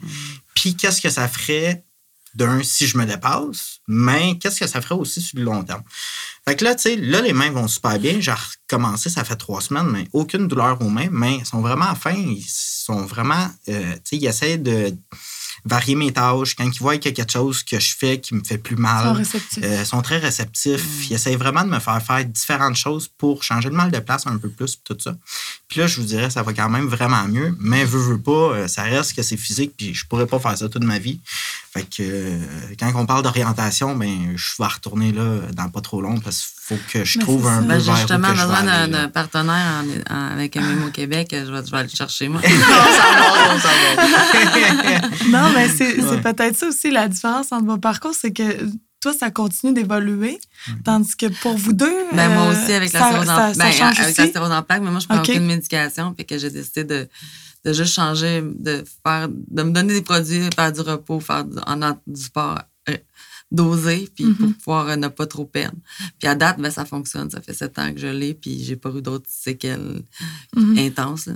Puis, 0.54 0.74
qu'est-ce 0.74 1.00
que 1.00 1.10
ça 1.10 1.28
ferait 1.28 1.84
d'un 2.35 2.62
si 2.62 2.87
je 2.87 2.99
me 2.99 3.05
dépasse, 3.05 3.81
mais 3.87 4.38
qu'est-ce 4.38 4.61
que 4.61 4.66
ça 4.66 4.81
ferait 4.81 4.94
aussi 4.94 5.20
sur 5.20 5.38
le 5.38 5.44
long 5.44 5.62
terme? 5.62 5.83
Fait 6.47 6.57
que 6.57 6.64
là, 6.64 6.75
tu 6.75 6.83
sais, 6.83 6.97
là, 6.97 7.23
les 7.23 7.33
mains 7.33 7.51
vont 7.51 7.68
super 7.68 7.99
bien. 7.99 8.20
J'ai 8.20 8.33
recommencé, 8.33 9.09
ça 9.09 9.25
fait 9.25 9.37
trois 9.37 9.61
semaines, 9.61 9.88
mais 9.88 10.09
aucune 10.12 10.47
douleur 10.47 10.81
aux 10.83 10.90
mains. 10.90 11.09
Mais 11.11 11.37
ils 11.37 11.47
sont 11.47 11.61
vraiment 11.61 11.94
fins. 11.94 12.12
Ils 12.12 12.44
sont 12.47 13.07
vraiment, 13.07 13.49
euh, 13.68 13.94
tu 13.94 14.01
sais, 14.05 14.16
ils 14.16 14.27
essaient 14.27 14.59
de 14.59 14.94
varier 15.64 15.94
mes 15.94 16.12
tâches. 16.12 16.55
Quand 16.55 16.64
ils 16.64 16.79
voient 16.79 16.96
qu'il 16.98 17.11
y 17.11 17.14
a 17.14 17.16
quelque 17.16 17.33
chose 17.33 17.62
que 17.62 17.81
je 17.81 17.96
fais 17.96 18.20
qui 18.20 18.35
me 18.35 18.44
fait 18.44 18.59
plus 18.59 18.77
Ils 18.77 18.83
mal, 18.83 19.07
sont 19.07 19.14
réceptifs. 19.14 19.64
euh, 19.64 19.85
sont 19.85 20.03
très 20.03 20.18
réceptifs. 20.18 21.11
Ils 21.11 21.14
essayent 21.14 21.37
vraiment 21.37 21.64
de 21.64 21.70
me 21.70 21.79
faire 21.79 22.03
faire 22.03 22.24
différentes 22.24 22.77
choses 22.77 23.09
pour 23.09 23.42
changer 23.42 23.70
le 23.70 23.74
mal 23.74 23.90
de 23.90 23.98
place 23.98 24.27
un 24.27 24.37
peu 24.37 24.50
plus, 24.50 24.79
tout 24.85 24.96
ça. 24.98 25.16
Puis 25.68 25.81
là, 25.81 25.87
je 25.87 26.00
vous 26.00 26.07
dirais, 26.07 26.31
ça 26.31 26.42
va 26.42 26.53
quand 26.53 26.68
même 26.68 26.87
vraiment 26.87 27.27
mieux. 27.27 27.57
Mais 27.59 27.85
veux, 27.85 28.00
veux 28.00 28.20
pas, 28.20 28.31
euh, 28.31 28.68
ça 28.68 28.83
reste 28.83 29.14
que 29.14 29.22
c'est 29.22 29.37
physique, 29.37 29.72
puis 29.77 29.94
je 29.94 30.07
pourrais 30.07 30.27
pas 30.27 30.38
faire 30.38 30.57
ça 30.57 30.68
toute 30.68 30.85
ma 30.85 30.98
vie. 30.98 31.20
Fait 31.72 31.83
que 31.83 32.03
euh, 32.03 32.38
quand 32.79 32.92
on 32.94 33.07
parle 33.07 33.22
d'orientation, 33.22 33.96
ben 33.96 34.35
je 34.37 34.50
vais 34.59 34.68
retourner 34.68 35.12
là 35.12 35.40
dans 35.53 35.68
pas 35.70 35.81
trop 35.81 36.00
long 36.00 36.20
parce 36.20 36.54
faut 36.66 36.79
que 36.90 37.05
je 37.05 37.18
trouve 37.18 37.46
un 37.46 37.61
peu 37.62 37.68
Ben, 37.68 37.79
vers 37.79 37.94
j'ai 37.94 38.00
justement 38.00 38.31
besoin 38.31 38.87
d'un 38.88 39.09
partenaire 39.09 39.83
en- 40.09 40.14
en- 40.14 40.33
avec 40.33 40.57
un 40.57 40.62
Mémo 40.62 40.88
Québec. 40.90 41.29
Je 41.33 41.53
vais, 41.53 41.64
je 41.66 41.70
vais 41.70 41.77
aller 41.79 41.88
le 41.92 41.96
chercher, 41.96 42.29
moi. 42.29 42.40
On 42.44 42.48
s'en 42.48 42.59
va, 42.59 43.55
on 43.55 43.59
s'en 43.61 43.68
va. 43.68 45.09
Non, 45.29 45.53
mais 45.55 45.68
c'est 45.68 46.00
Ouais. 46.03 46.20
peut-être 46.20 46.57
ça 46.57 46.68
aussi 46.68 46.90
la 46.90 47.09
différence 47.09 47.53
entre 47.53 47.66
vos 47.66 47.77
parcours, 47.79 48.14
c'est 48.18 48.33
que 48.33 48.66
toi, 49.00 49.12
ça 49.12 49.31
continue 49.31 49.74
d'évoluer, 49.74 50.38
tandis 50.85 51.14
que 51.16 51.27
pour 51.42 51.57
vous 51.59 51.74
deux, 51.74 51.92
Ben, 52.12 52.29
moi 52.33 52.44
euh, 52.44 52.50
aussi, 52.53 52.72
avec 52.72 52.90
la 52.94 53.00
ça, 53.00 53.07
stérose 53.09 53.27
ça, 53.27 53.48
en 53.50 53.55
ça 53.55 53.64
ben, 53.64 53.70
change 53.72 54.00
avec 54.00 54.16
la 54.16 54.27
stérose 54.27 54.50
en 54.50 54.62
plaques, 54.62 54.81
mais 54.83 54.90
moi, 54.90 55.00
je 55.00 55.07
prends 55.07 55.18
OK. 55.18 55.29
aucune 55.29 55.44
médication. 55.46 56.14
Fait 56.16 56.24
que 56.24 56.38
j'ai 56.38 56.48
décidé 56.50 56.85
de, 56.85 57.09
de 57.66 57.72
juste 57.74 57.92
changer, 57.94 58.42
de 58.42 58.83
faire, 59.07 59.29
de 59.29 59.62
me 59.62 59.72
donner 59.72 59.92
des 59.92 60.03
produits, 60.03 60.48
faire 60.57 60.72
du 60.72 60.81
repos, 60.81 61.20
faire 61.20 61.44
du, 61.44 61.59
en, 61.66 61.83
en- 61.83 61.98
du 62.07 62.22
sport 62.22 62.62
dosé, 63.52 64.09
puis 64.14 64.24
pour 64.33 64.52
pouvoir 64.54 64.88
euh, 64.88 64.96
ne 64.96 65.09
pas 65.09 65.26
trop 65.26 65.44
perdre. 65.44 65.76
Puis 66.18 66.28
à 66.28 66.35
date, 66.35 66.59
ben, 66.59 66.70
ça 66.70 66.85
fonctionne. 66.85 67.30
Ça 67.30 67.40
fait 67.40 67.54
sept 67.54 67.78
ans 67.78 67.92
que 67.92 68.00
je 68.00 68.07
l'ai, 68.09 68.35
puis 68.35 68.64
j'ai 68.64 68.76
pas 68.76 68.90
eu 68.96 69.02
d'autres 69.02 69.28
séquelles 69.28 70.02
Mhm. 70.57 70.78
intenses. 70.78 71.26
là. 71.26 71.35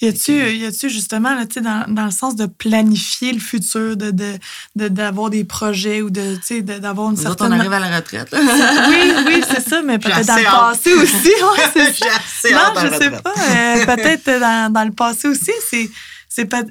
Y 0.00 0.06
a-tu, 0.06 0.32
y 0.32 0.64
a-tu 0.64 0.88
justement, 0.90 1.34
là, 1.34 1.44
tu 1.44 1.54
sais, 1.54 1.60
dans, 1.60 1.84
dans 1.92 2.04
le 2.04 2.12
sens 2.12 2.36
de 2.36 2.46
planifier 2.46 3.32
le 3.32 3.40
futur, 3.40 3.96
de, 3.96 4.12
de, 4.12 4.34
de- 4.76 4.86
d'avoir 4.86 5.28
des 5.28 5.42
projets 5.42 6.02
ou 6.02 6.08
de, 6.10 6.36
de- 6.50 6.78
d'avoir 6.78 7.08
une 7.10 7.16
Nous 7.16 7.22
autres, 7.26 7.30
certaine. 7.40 7.52
on 7.52 7.58
arrive 7.58 7.72
à 7.72 7.80
la 7.80 7.96
retraite. 7.96 8.30
là. 8.30 8.38
Oui, 8.88 9.12
oui, 9.26 9.42
c'est 9.50 9.68
ça, 9.68 9.82
mais 9.82 9.98
peut-être 9.98 10.24
dans 10.24 10.36
le 10.36 10.44
passé 10.44 10.92
aussi. 10.94 11.26
Ouais, 11.26 11.64
c'est 11.72 11.94
ça. 12.48 12.72
Non, 12.74 12.80
je 12.80 12.96
sais 12.96 13.10
pas. 13.10 13.34
euh, 13.36 13.86
peut-être 13.86 14.26
dans, 14.40 14.72
dans 14.72 14.84
le 14.84 14.92
passé 14.92 15.26
aussi, 15.26 15.50
c'est. 15.68 15.90
C'est 16.38 16.44
pas, 16.44 16.62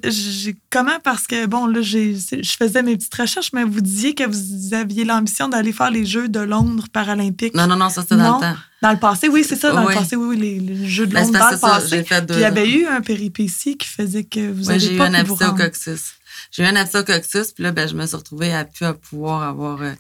comment? 0.70 0.98
Parce 1.04 1.28
que, 1.28 1.46
bon, 1.46 1.66
là, 1.68 1.82
je 1.82 2.16
faisais 2.58 2.84
mes 2.84 2.96
petites 2.96 3.14
recherches, 3.14 3.50
mais 3.54 3.66
vous 3.66 3.82
disiez 3.82 4.16
que 4.16 4.24
vous 4.24 4.74
aviez 4.74 5.04
l'ambition 5.04 5.50
d'aller 5.50 5.74
faire 5.74 5.92
les 5.92 6.06
Jeux 6.06 6.30
de 6.30 6.40
Londres 6.40 6.86
paralympiques. 6.94 7.54
Non, 7.54 7.68
non, 7.68 7.76
non, 7.76 7.90
ça, 7.90 8.02
c'était 8.04 8.16
dans 8.16 8.36
le 8.36 8.42
temps. 8.42 8.56
Dans 8.82 8.92
le 8.92 8.98
passé, 8.98 9.28
oui, 9.28 9.44
c'est 9.48 9.58
ça, 9.58 9.74
dans 9.74 9.86
Oui. 9.86 9.94
le 9.94 10.00
passé, 10.00 10.16
oui, 10.16 10.28
oui, 10.30 10.38
les, 10.38 10.60
les 10.60 10.88
Jeux 10.88 11.06
de 11.06 11.14
Ben, 11.14 11.24
Londres, 11.26 11.38
dans 11.40 11.50
le 11.52 11.58
ça, 11.58 11.82
deux 11.82 12.04
Puis 12.04 12.36
il 12.38 12.40
y 12.42 12.46
avait 12.46 12.70
eu 12.70 12.86
un 12.86 13.02
péripétie 13.02 13.76
qui 13.76 13.88
faisait 13.90 14.24
que 14.24 14.50
vous 14.52 14.68
Ouais, 14.68 14.76
avez 14.76 14.80
j'ai 14.80 14.94
eu 14.96 14.98
pas 14.98 15.08
un 15.08 15.14
abcès 15.16 15.46
au 15.46 15.54
coccyx. 15.54 16.14
J'ai 16.52 16.64
eu 16.64 16.66
un 16.66 16.76
abcès 16.78 17.00
au 17.00 17.04
coccyx, 17.04 17.52
puis 17.52 17.64
là, 17.66 17.72
ben, 17.74 17.90
je 17.90 17.96
me 17.96 18.06
suis 18.08 18.16
retrouvée 18.16 18.54
à 18.54 18.64
plus 18.64 18.86
à 18.86 18.94
pouvoir 18.94 19.44
avoir. 19.44 19.82
euh, 19.82 19.92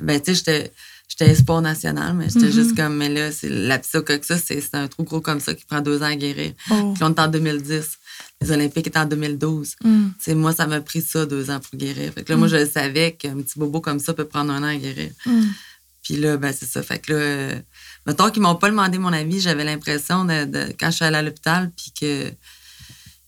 ben, 0.00 0.20
tu 0.20 0.32
sais, 0.32 0.34
j'étais. 0.34 0.72
J'étais 1.06 1.30
espoir 1.30 1.60
national, 1.60 2.14
mais 2.16 2.24
j'étais 2.28 2.46
Mhm. 2.46 2.52
juste 2.52 2.74
comme, 2.76 2.96
mais 2.96 3.08
là, 3.10 3.30
c'est 3.30 3.98
au 3.98 4.02
coccyx, 4.02 4.42
c'est 4.48 4.74
un 4.74 4.88
trou 4.88 5.04
gros 5.04 5.20
comme 5.20 5.38
ça 5.38 5.54
qui 5.54 5.64
prend 5.64 5.80
deux 5.80 6.02
ans 6.02 6.06
à 6.06 6.16
guérir. 6.16 6.54
Oh. 6.70 6.92
Puis 6.94 7.04
on 7.04 7.10
est 7.14 7.20
en 7.20 7.28
2010. 7.28 7.98
Les 8.42 8.50
Olympiques 8.52 8.86
étaient 8.86 8.98
en 8.98 9.06
2012. 9.06 9.74
Mm. 9.84 10.32
Moi, 10.34 10.52
ça 10.52 10.66
m'a 10.66 10.80
pris 10.80 11.00
ça 11.02 11.24
deux 11.24 11.50
ans 11.50 11.60
pour 11.60 11.78
guérir. 11.78 12.12
Fait 12.12 12.22
que 12.24 12.32
là, 12.32 12.36
moi, 12.38 12.48
je 12.48 12.56
le 12.56 12.66
savais 12.68 13.12
qu'un 13.12 13.36
petit 13.36 13.58
bobo 13.58 13.80
comme 13.80 13.98
ça 13.98 14.12
peut 14.12 14.26
prendre 14.26 14.52
un 14.52 14.62
an 14.62 14.66
à 14.66 14.76
guérir. 14.76 15.10
Mm. 15.26 15.42
Puis 16.02 16.16
là, 16.16 16.36
ben, 16.36 16.52
c'est 16.52 16.66
ça. 16.66 16.82
Fait 16.82 16.98
que 16.98 17.12
là, 17.12 17.18
euh, 17.18 17.54
mettons 18.06 18.30
qu'ils 18.30 18.42
m'ont 18.42 18.56
pas 18.56 18.68
demandé 18.68 18.98
mon 18.98 19.12
avis, 19.12 19.40
j'avais 19.40 19.64
l'impression 19.64 20.24
de, 20.26 20.44
de- 20.44 20.72
quand 20.78 20.90
je 20.90 20.96
suis 20.96 21.04
allée 21.06 21.16
à 21.16 21.22
l'hôpital, 21.22 21.70
puis 21.74 21.92
que 21.98 22.30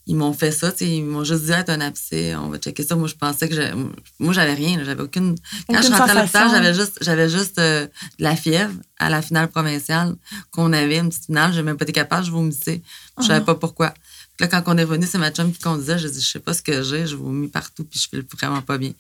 ils 0.09 0.14
m'ont 0.14 0.33
fait 0.33 0.53
ça, 0.53 0.73
ils 0.83 1.03
m'ont 1.03 1.25
juste 1.25 1.45
dit, 1.47 1.53
ah, 1.53 1.64
t'as 1.64 1.73
un 1.75 1.81
abcès, 1.81 2.37
on 2.37 2.49
va 2.51 2.59
checker 2.59 2.85
ça. 2.85 2.95
Moi, 2.95 3.09
je 3.09 3.14
pensais 3.16 3.49
que 3.49 3.55
j'ai- 3.57 3.73
moi, 4.21 4.33
j'avais 4.33 4.55
rien, 4.55 4.81
j'avais 4.85 5.03
aucune. 5.03 5.35
Quand 5.69 5.79
je 5.79 5.83
suis 5.85 5.92
rentrée 5.95 6.11
à 6.11 6.14
l'hôpital, 6.14 6.42
sensation. 6.49 6.51
j'avais 6.62 6.75
juste, 6.75 6.99
j'avais 7.01 7.29
juste 7.29 7.59
euh, 7.59 7.87
de 7.87 8.23
la 8.23 8.37
fièvre 8.37 8.75
à 8.99 9.09
la 9.11 9.21
finale 9.23 9.49
provinciale 9.49 10.14
qu'on 10.53 10.73
avait, 10.75 10.99
une 10.99 11.09
petite 11.09 11.25
finale, 11.27 11.53
j'ai 11.55 11.62
même 11.62 11.77
pas 11.79 11.85
été 11.85 11.92
capable, 11.92 12.25
je 12.27 12.31
vomissais. 12.31 12.83
Je 13.21 13.25
savais 13.27 13.40
Ah. 13.40 13.47
pas 13.47 13.55
pourquoi. 13.57 13.95
Là, 14.38 14.49
quand 14.49 14.62
on 14.66 14.77
est 14.77 14.85
revenu, 14.85 15.07
c'est 15.07 15.18
ma 15.18 15.31
chum 15.31 15.53
qui 15.53 15.61
conduisait. 15.61 15.99
Je 15.99 16.09
dis, 16.09 16.20
je 16.20 16.27
sais 16.27 16.40
pas 16.40 16.53
ce 16.53 16.61
que 16.62 16.83
j'ai, 16.83 17.07
je 17.07 17.16
vomis 17.16 17.49
partout, 17.49 17.85
puis 17.85 17.99
je 17.99 18.09
file 18.09 18.25
vraiment 18.38 18.61
pas 18.62 18.77
bien. 18.79 18.92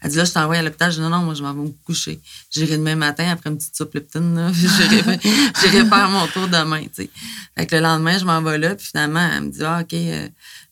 Elle 0.00 0.10
dit, 0.10 0.16
là, 0.16 0.24
je 0.24 0.32
t'envoie 0.32 0.56
à 0.56 0.62
l'hôpital. 0.62 0.90
Je 0.90 0.96
dis, 0.96 1.02
non, 1.02 1.08
non, 1.08 1.18
moi, 1.22 1.34
je 1.34 1.42
m'en 1.42 1.54
vais 1.54 1.62
me 1.62 1.72
coucher. 1.84 2.20
J'irai 2.50 2.76
demain 2.76 2.94
matin 2.96 3.30
après 3.30 3.50
une 3.50 3.56
petite 3.56 3.76
soupe 3.76 3.94
leptine, 3.94 4.52
j'irai 4.52 5.86
faire 5.86 6.08
mon 6.10 6.26
tour 6.26 6.48
demain, 6.48 6.82
tu 6.82 7.04
sais. 7.04 7.10
Fait 7.56 7.66
que 7.66 7.76
le 7.76 7.82
lendemain, 7.82 8.18
je 8.18 8.24
m'en 8.24 8.42
vais 8.42 8.58
là, 8.58 8.74
puis 8.74 8.86
finalement, 8.86 9.26
elle 9.34 9.44
me 9.44 9.50
dit, 9.50 9.64
ah, 9.64 9.80
OK. 9.82 9.94
euh, 9.94 10.28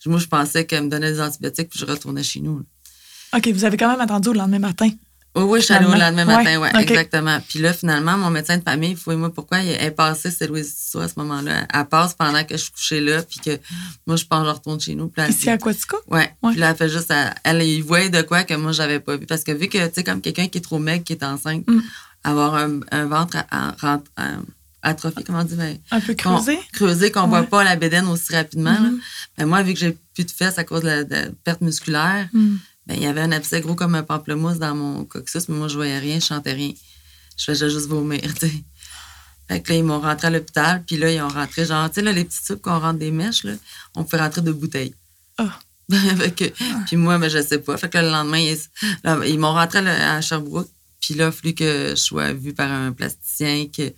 moi, 0.07 0.19
je 0.19 0.27
pensais 0.27 0.67
qu'elle 0.67 0.85
me 0.85 0.89
donnait 0.91 1.13
des 1.13 1.21
antibiotiques, 1.21 1.71
puis 1.71 1.79
je 1.79 1.87
retournais 1.87 2.23
chez 2.23 2.41
nous. 2.41 2.59
là. 2.59 3.39
OK, 3.39 3.49
vous 3.49 3.65
avez 3.65 3.77
quand 3.77 3.89
même 3.91 4.01
attendu 4.01 4.29
au 4.31 4.33
lendemain 4.33 4.59
matin. 4.59 4.91
Oui, 5.37 5.43
oui, 5.45 5.61
je 5.61 5.67
suis 5.67 5.75
allée 5.75 5.87
au 5.87 5.95
lendemain 5.95 6.25
matin, 6.25 6.59
ouais, 6.59 6.71
exactement. 6.81 7.39
Puis 7.49 7.61
là, 7.61 7.73
finalement, 7.73 8.19
mon 8.19 8.31
médecin 8.31 8.59
de 8.59 8.63
famille, 8.65 8.97
fouille-moi 8.97 9.33
pourquoi, 9.33 9.61
il 9.61 9.71
est 9.71 9.91
passé, 9.93 10.29
c'est 10.31 10.49
Louise 10.49 10.75
Tissot 10.75 11.01
à 11.01 11.09
ce 11.09 11.15
moment-là? 11.19 11.67
Elle 11.73 11.85
passe 11.87 12.15
pendant 12.15 12.43
que 12.43 12.57
je 12.57 12.63
suis 12.65 12.73
couchée 12.73 13.01
là, 13.01 13.23
puis 13.23 13.39
que 13.39 13.59
moi, 14.09 14.17
je 14.17 14.25
pense 14.25 14.45
je 14.45 14.51
retourne 14.51 14.81
chez 14.81 14.97
nous. 14.97 15.07
Puis 15.09 15.23
elle 15.23 15.31
Ici 15.31 15.49
à 15.49 15.57
Quatico? 15.57 15.97
Ouais. 16.09 16.35
Ouais. 16.43 16.51
Puis 16.51 16.61
là, 16.61 16.71
elle 16.71 16.77
fait 16.77 16.89
juste, 16.89 17.11
elle, 17.13 17.33
elle 17.45 17.63
il 17.63 17.81
voyait 17.83 18.11
de 18.11 18.23
quoi 18.23 18.43
que 18.43 18.55
moi, 18.55 18.73
j'avais 18.73 18.99
pas 18.99 19.17
vu. 19.17 19.27
Parce 19.27 19.45
que 19.45 19.53
vu 19.53 19.69
que, 19.69 19.79
tu 19.87 19.95
sais, 19.95 20.03
comme 20.05 20.21
quelqu'un 20.21 20.49
qui 20.49 20.59
est 20.59 20.63
trop 20.63 20.81
maigre, 20.81 21.05
qui 21.05 21.13
est 21.13 21.23
enceinte, 21.23 21.65
Mm. 21.69 21.81
avoir 22.25 22.55
un, 22.57 22.81
un 22.91 23.07
ventre 23.07 23.37
à, 23.53 23.75
atrophié, 24.83 25.23
comment 25.25 25.41
on 25.41 25.45
dit, 25.45 25.55
ben, 25.57 25.77
Un 25.91 26.01
peu 26.01 26.15
creusé? 26.15 26.59
creusé, 26.73 27.11
qu'on 27.13 27.23
Ouais. 27.23 27.29
voit 27.29 27.43
pas 27.45 27.65
la 27.65 27.77
bédaine 27.77 28.07
aussi 28.09 28.35
rapidement. 28.35 28.73
là. 28.73 28.81
Mhm. 28.81 29.01
Ben, 29.39 29.47
moi, 29.47 29.63
vu 29.63 29.75
que 29.75 29.79
j'ai 29.79 29.97
plus 30.15 30.25
de 30.25 30.31
fesses 30.31 30.59
à 30.59 30.65
cause 30.65 30.81
de 30.83 30.87
la, 30.89 31.05
de 31.05 31.15
la 31.15 31.23
perte 31.45 31.61
musculaire, 31.61 32.29
Mm. 32.33 32.57
Ben, 32.91 32.97
il 32.97 33.05
y 33.05 33.07
avait 33.07 33.21
un 33.21 33.31
abcès 33.31 33.61
gros 33.61 33.77
comme 33.77 33.95
un 33.95 34.03
pamplemousse 34.03 34.59
dans 34.59 34.75
mon 34.75 35.05
coccyx, 35.05 35.49
mais 35.49 35.57
moi, 35.57 35.69
je 35.69 35.77
voyais 35.77 36.01
rien, 36.01 36.19
je 36.19 36.25
chantais 36.25 36.53
rien. 36.53 36.73
Je 37.37 37.45
faisais 37.45 37.71
juste 37.71 37.87
vomir, 37.87 38.21
tu 38.35 38.49
sais. 38.49 38.65
Fait 39.49 39.61
que 39.63 39.71
là, 39.71 39.79
ils 39.79 39.85
m'ont 39.85 40.01
rentré 40.01 40.27
à 40.27 40.31
l'hôpital, 40.31 40.83
puis 40.85 40.97
là, 40.97 41.09
ils 41.13 41.23
ont 41.23 41.29
rentré, 41.29 41.65
genre, 41.65 41.89
tu 41.89 41.97
sais, 41.97 42.03
là, 42.03 42.11
les 42.11 42.25
petits 42.25 42.43
tubes 42.43 42.61
qu'on 42.61 42.81
rentre 42.81 42.99
des 42.99 43.13
mèches, 43.13 43.45
là, 43.45 43.53
on 43.95 44.05
fait 44.05 44.17
rentrer 44.17 44.41
de 44.43 44.51
bouteilles. 44.51 44.95
Ah. 45.39 45.57
Que- 46.37 46.53
puis 46.87 46.97
moi, 46.97 47.19
ben, 47.19 47.29
je 47.29 47.41
sais 47.41 47.59
pas. 47.59 47.77
Fait 47.77 47.89
que 47.89 47.99
là, 47.99 48.03
le 48.03 48.11
lendemain, 48.11 48.55
ils, 49.25 49.39
m'ont 49.39 49.53
rentré 49.53 49.79
à 49.89 50.21
Sherbrooke, 50.21 50.69
puis 51.01 51.15
là, 51.15 51.27
il 51.27 51.29
a 51.29 51.33
fallu 51.33 51.55
que 51.55 51.91
je 51.91 51.95
sois 51.95 52.33
vue 52.33 52.55
par 52.55 52.73
un 52.73 52.91
plasticien. 52.93 53.67
Que... 53.69 53.93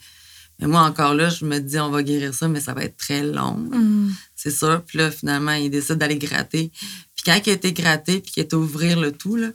Mais 0.62 0.68
moi, 0.68 0.82
encore 0.82 1.14
là, 1.14 1.28
je 1.28 1.44
me 1.44 1.58
dis, 1.58 1.78
on 1.80 1.90
va 1.90 2.04
guérir 2.04 2.32
ça, 2.32 2.46
mais 2.46 2.60
ça 2.60 2.72
va 2.72 2.84
être 2.84 2.96
très 2.96 3.22
long 3.24 3.56
Mm. 3.56 4.12
c'est 4.36 4.52
sûr. 4.52 4.82
Puis 4.86 4.98
là, 4.98 5.10
finalement, 5.10 5.52
il 5.52 5.70
décide 5.70 5.96
d'aller 5.96 6.16
gratter. 6.16 6.70
Puis 7.14 7.24
quand 7.26 7.38
il 7.44 7.50
a 7.50 7.52
été 7.54 7.72
gratté, 7.72 8.20
puis 8.20 8.30
qu'il 8.30 8.42
a 8.42 8.44
été 8.44 8.54
ouvrir 8.56 8.98
le 8.98 9.10
tout, 9.10 9.34
là, 9.36 9.48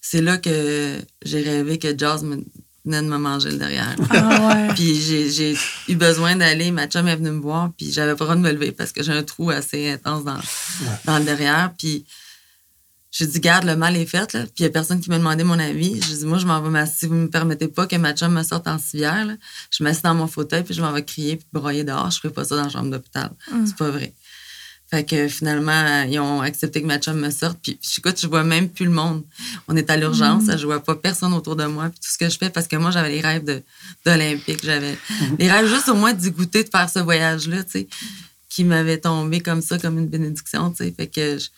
c'est 0.00 0.22
là 0.22 0.38
que 0.38 0.96
j'ai 1.22 1.42
rêvé 1.42 1.78
que 1.78 1.96
Jazz 1.96 2.22
me, 2.22 2.42
venait 2.86 3.02
de 3.02 3.08
me 3.08 3.18
manger 3.18 3.50
le 3.50 3.58
derrière. 3.58 3.94
Ah 4.10 4.48
ouais. 4.48 4.68
Puis 4.74 4.94
j'ai, 4.94 5.30
j'ai 5.30 5.54
eu 5.88 5.96
besoin 5.96 6.34
d'aller, 6.36 6.70
ma 6.70 6.86
chum 6.86 7.06
est 7.08 7.16
venue 7.16 7.32
me 7.32 7.40
voir, 7.40 7.70
puis 7.76 7.92
j'avais 7.92 8.14
pas 8.14 8.24
le 8.24 8.30
droit 8.30 8.36
de 8.36 8.40
me 8.40 8.52
lever 8.52 8.72
parce 8.72 8.92
que 8.92 9.02
j'ai 9.02 9.12
un 9.12 9.22
trou 9.22 9.50
assez 9.50 9.90
intense 9.90 10.24
dans, 10.24 10.38
dans 11.04 11.18
le 11.18 11.24
derrière. 11.24 11.72
Puis 11.76 12.06
j'ai 13.18 13.26
dit, 13.26 13.40
garde, 13.40 13.64
le 13.64 13.74
mal 13.74 13.96
est 13.96 14.06
fait, 14.06 14.32
là. 14.32 14.42
Puis 14.44 14.52
il 14.60 14.62
y 14.62 14.66
a 14.66 14.70
personne 14.70 15.00
qui 15.00 15.10
m'a 15.10 15.18
demandé 15.18 15.42
mon 15.42 15.58
avis. 15.58 16.00
J'ai 16.02 16.18
dit, 16.18 16.24
moi, 16.24 16.38
je 16.38 16.46
m'en 16.46 16.60
vais 16.62 16.70
m'asseoir. 16.70 16.96
Si 16.98 17.06
vous 17.06 17.14
me 17.14 17.28
permettez 17.28 17.66
pas 17.66 17.86
que 17.88 17.96
ma 17.96 18.14
chum 18.14 18.32
me 18.32 18.42
sorte 18.44 18.68
en 18.68 18.78
civière, 18.78 19.24
là, 19.26 19.34
je 19.70 19.82
m'assieds 19.82 20.02
dans 20.04 20.14
mon 20.14 20.28
fauteuil, 20.28 20.62
puis 20.62 20.72
je 20.74 20.80
m'en 20.80 20.92
vais 20.92 21.04
crier, 21.04 21.36
puis 21.36 21.46
broyer 21.52 21.82
dehors. 21.82 22.10
Je 22.12 22.18
ferai 22.20 22.32
pas 22.32 22.44
ça 22.44 22.54
dans 22.56 22.62
la 22.64 22.68
chambre 22.68 22.90
d'hôpital. 22.90 23.30
C'est 23.66 23.76
pas 23.76 23.90
vrai. 23.90 24.12
Fait 24.90 25.04
que 25.04 25.28
finalement, 25.28 26.02
ils 26.04 26.18
ont 26.18 26.40
accepté 26.40 26.80
que 26.80 26.86
ma 26.86 26.98
chum 26.98 27.18
me 27.18 27.30
sorte. 27.30 27.58
Puis 27.62 27.78
écoute, 27.98 28.18
je 28.20 28.26
vois 28.26 28.42
même 28.44 28.70
plus 28.70 28.86
le 28.86 28.90
monde. 28.92 29.22
On 29.68 29.76
est 29.76 29.90
à 29.90 29.96
l'urgence, 29.98 30.44
je 30.56 30.64
vois 30.64 30.82
pas 30.82 30.94
personne 30.94 31.34
autour 31.34 31.56
de 31.56 31.64
moi. 31.66 31.90
Puis 31.90 31.98
tout 32.00 32.08
ce 32.10 32.16
que 32.16 32.30
je 32.30 32.38
fais, 32.38 32.48
parce 32.48 32.66
que 32.68 32.76
moi, 32.76 32.90
j'avais 32.90 33.10
les 33.10 33.20
rêves 33.20 33.44
de- 33.44 33.62
d'Olympique. 34.06 34.60
J'avais 34.64 34.96
les 35.38 35.50
rêves 35.50 35.66
juste 35.66 35.88
au 35.90 35.94
moins 35.94 36.14
d'y 36.14 36.30
goûter, 36.30 36.64
de 36.64 36.70
faire 36.70 36.88
ce 36.88 37.00
voyage-là, 37.00 37.64
tu 37.64 37.70
sais, 37.72 37.88
qui 38.48 38.64
m'avait 38.64 38.96
tombé 38.98 39.40
comme 39.40 39.60
ça, 39.60 39.78
comme 39.78 39.98
une 39.98 40.08
bénédiction, 40.08 40.70
tu 40.70 40.84
sais. 40.84 40.94
Fait 40.96 41.06
que 41.06 41.36
je- 41.36 41.44
je- 41.44 41.48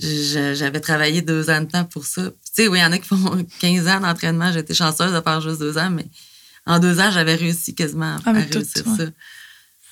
j'avais 0.00 0.80
travaillé 0.80 1.22
deux 1.22 1.50
ans 1.50 1.60
de 1.60 1.66
temps 1.70 1.84
pour 1.84 2.04
ça. 2.04 2.22
Tu 2.22 2.62
sais, 2.62 2.68
oui, 2.68 2.78
il 2.78 2.82
y 2.82 2.84
en 2.84 2.92
a 2.92 2.98
qui 2.98 3.08
font 3.08 3.46
15 3.60 3.88
ans 3.88 4.00
d'entraînement. 4.00 4.52
J'étais 4.52 4.74
chanceuse 4.74 5.12
de 5.12 5.20
faire 5.20 5.40
juste 5.40 5.60
deux 5.60 5.78
ans, 5.78 5.90
mais 5.90 6.06
en 6.66 6.78
deux 6.78 7.00
ans, 7.00 7.10
j'avais 7.10 7.34
réussi 7.34 7.74
quasiment 7.74 8.16
à 8.16 8.18
tout, 8.20 8.32
réussir 8.32 8.86
ouais. 8.86 8.96
ça. 8.96 9.04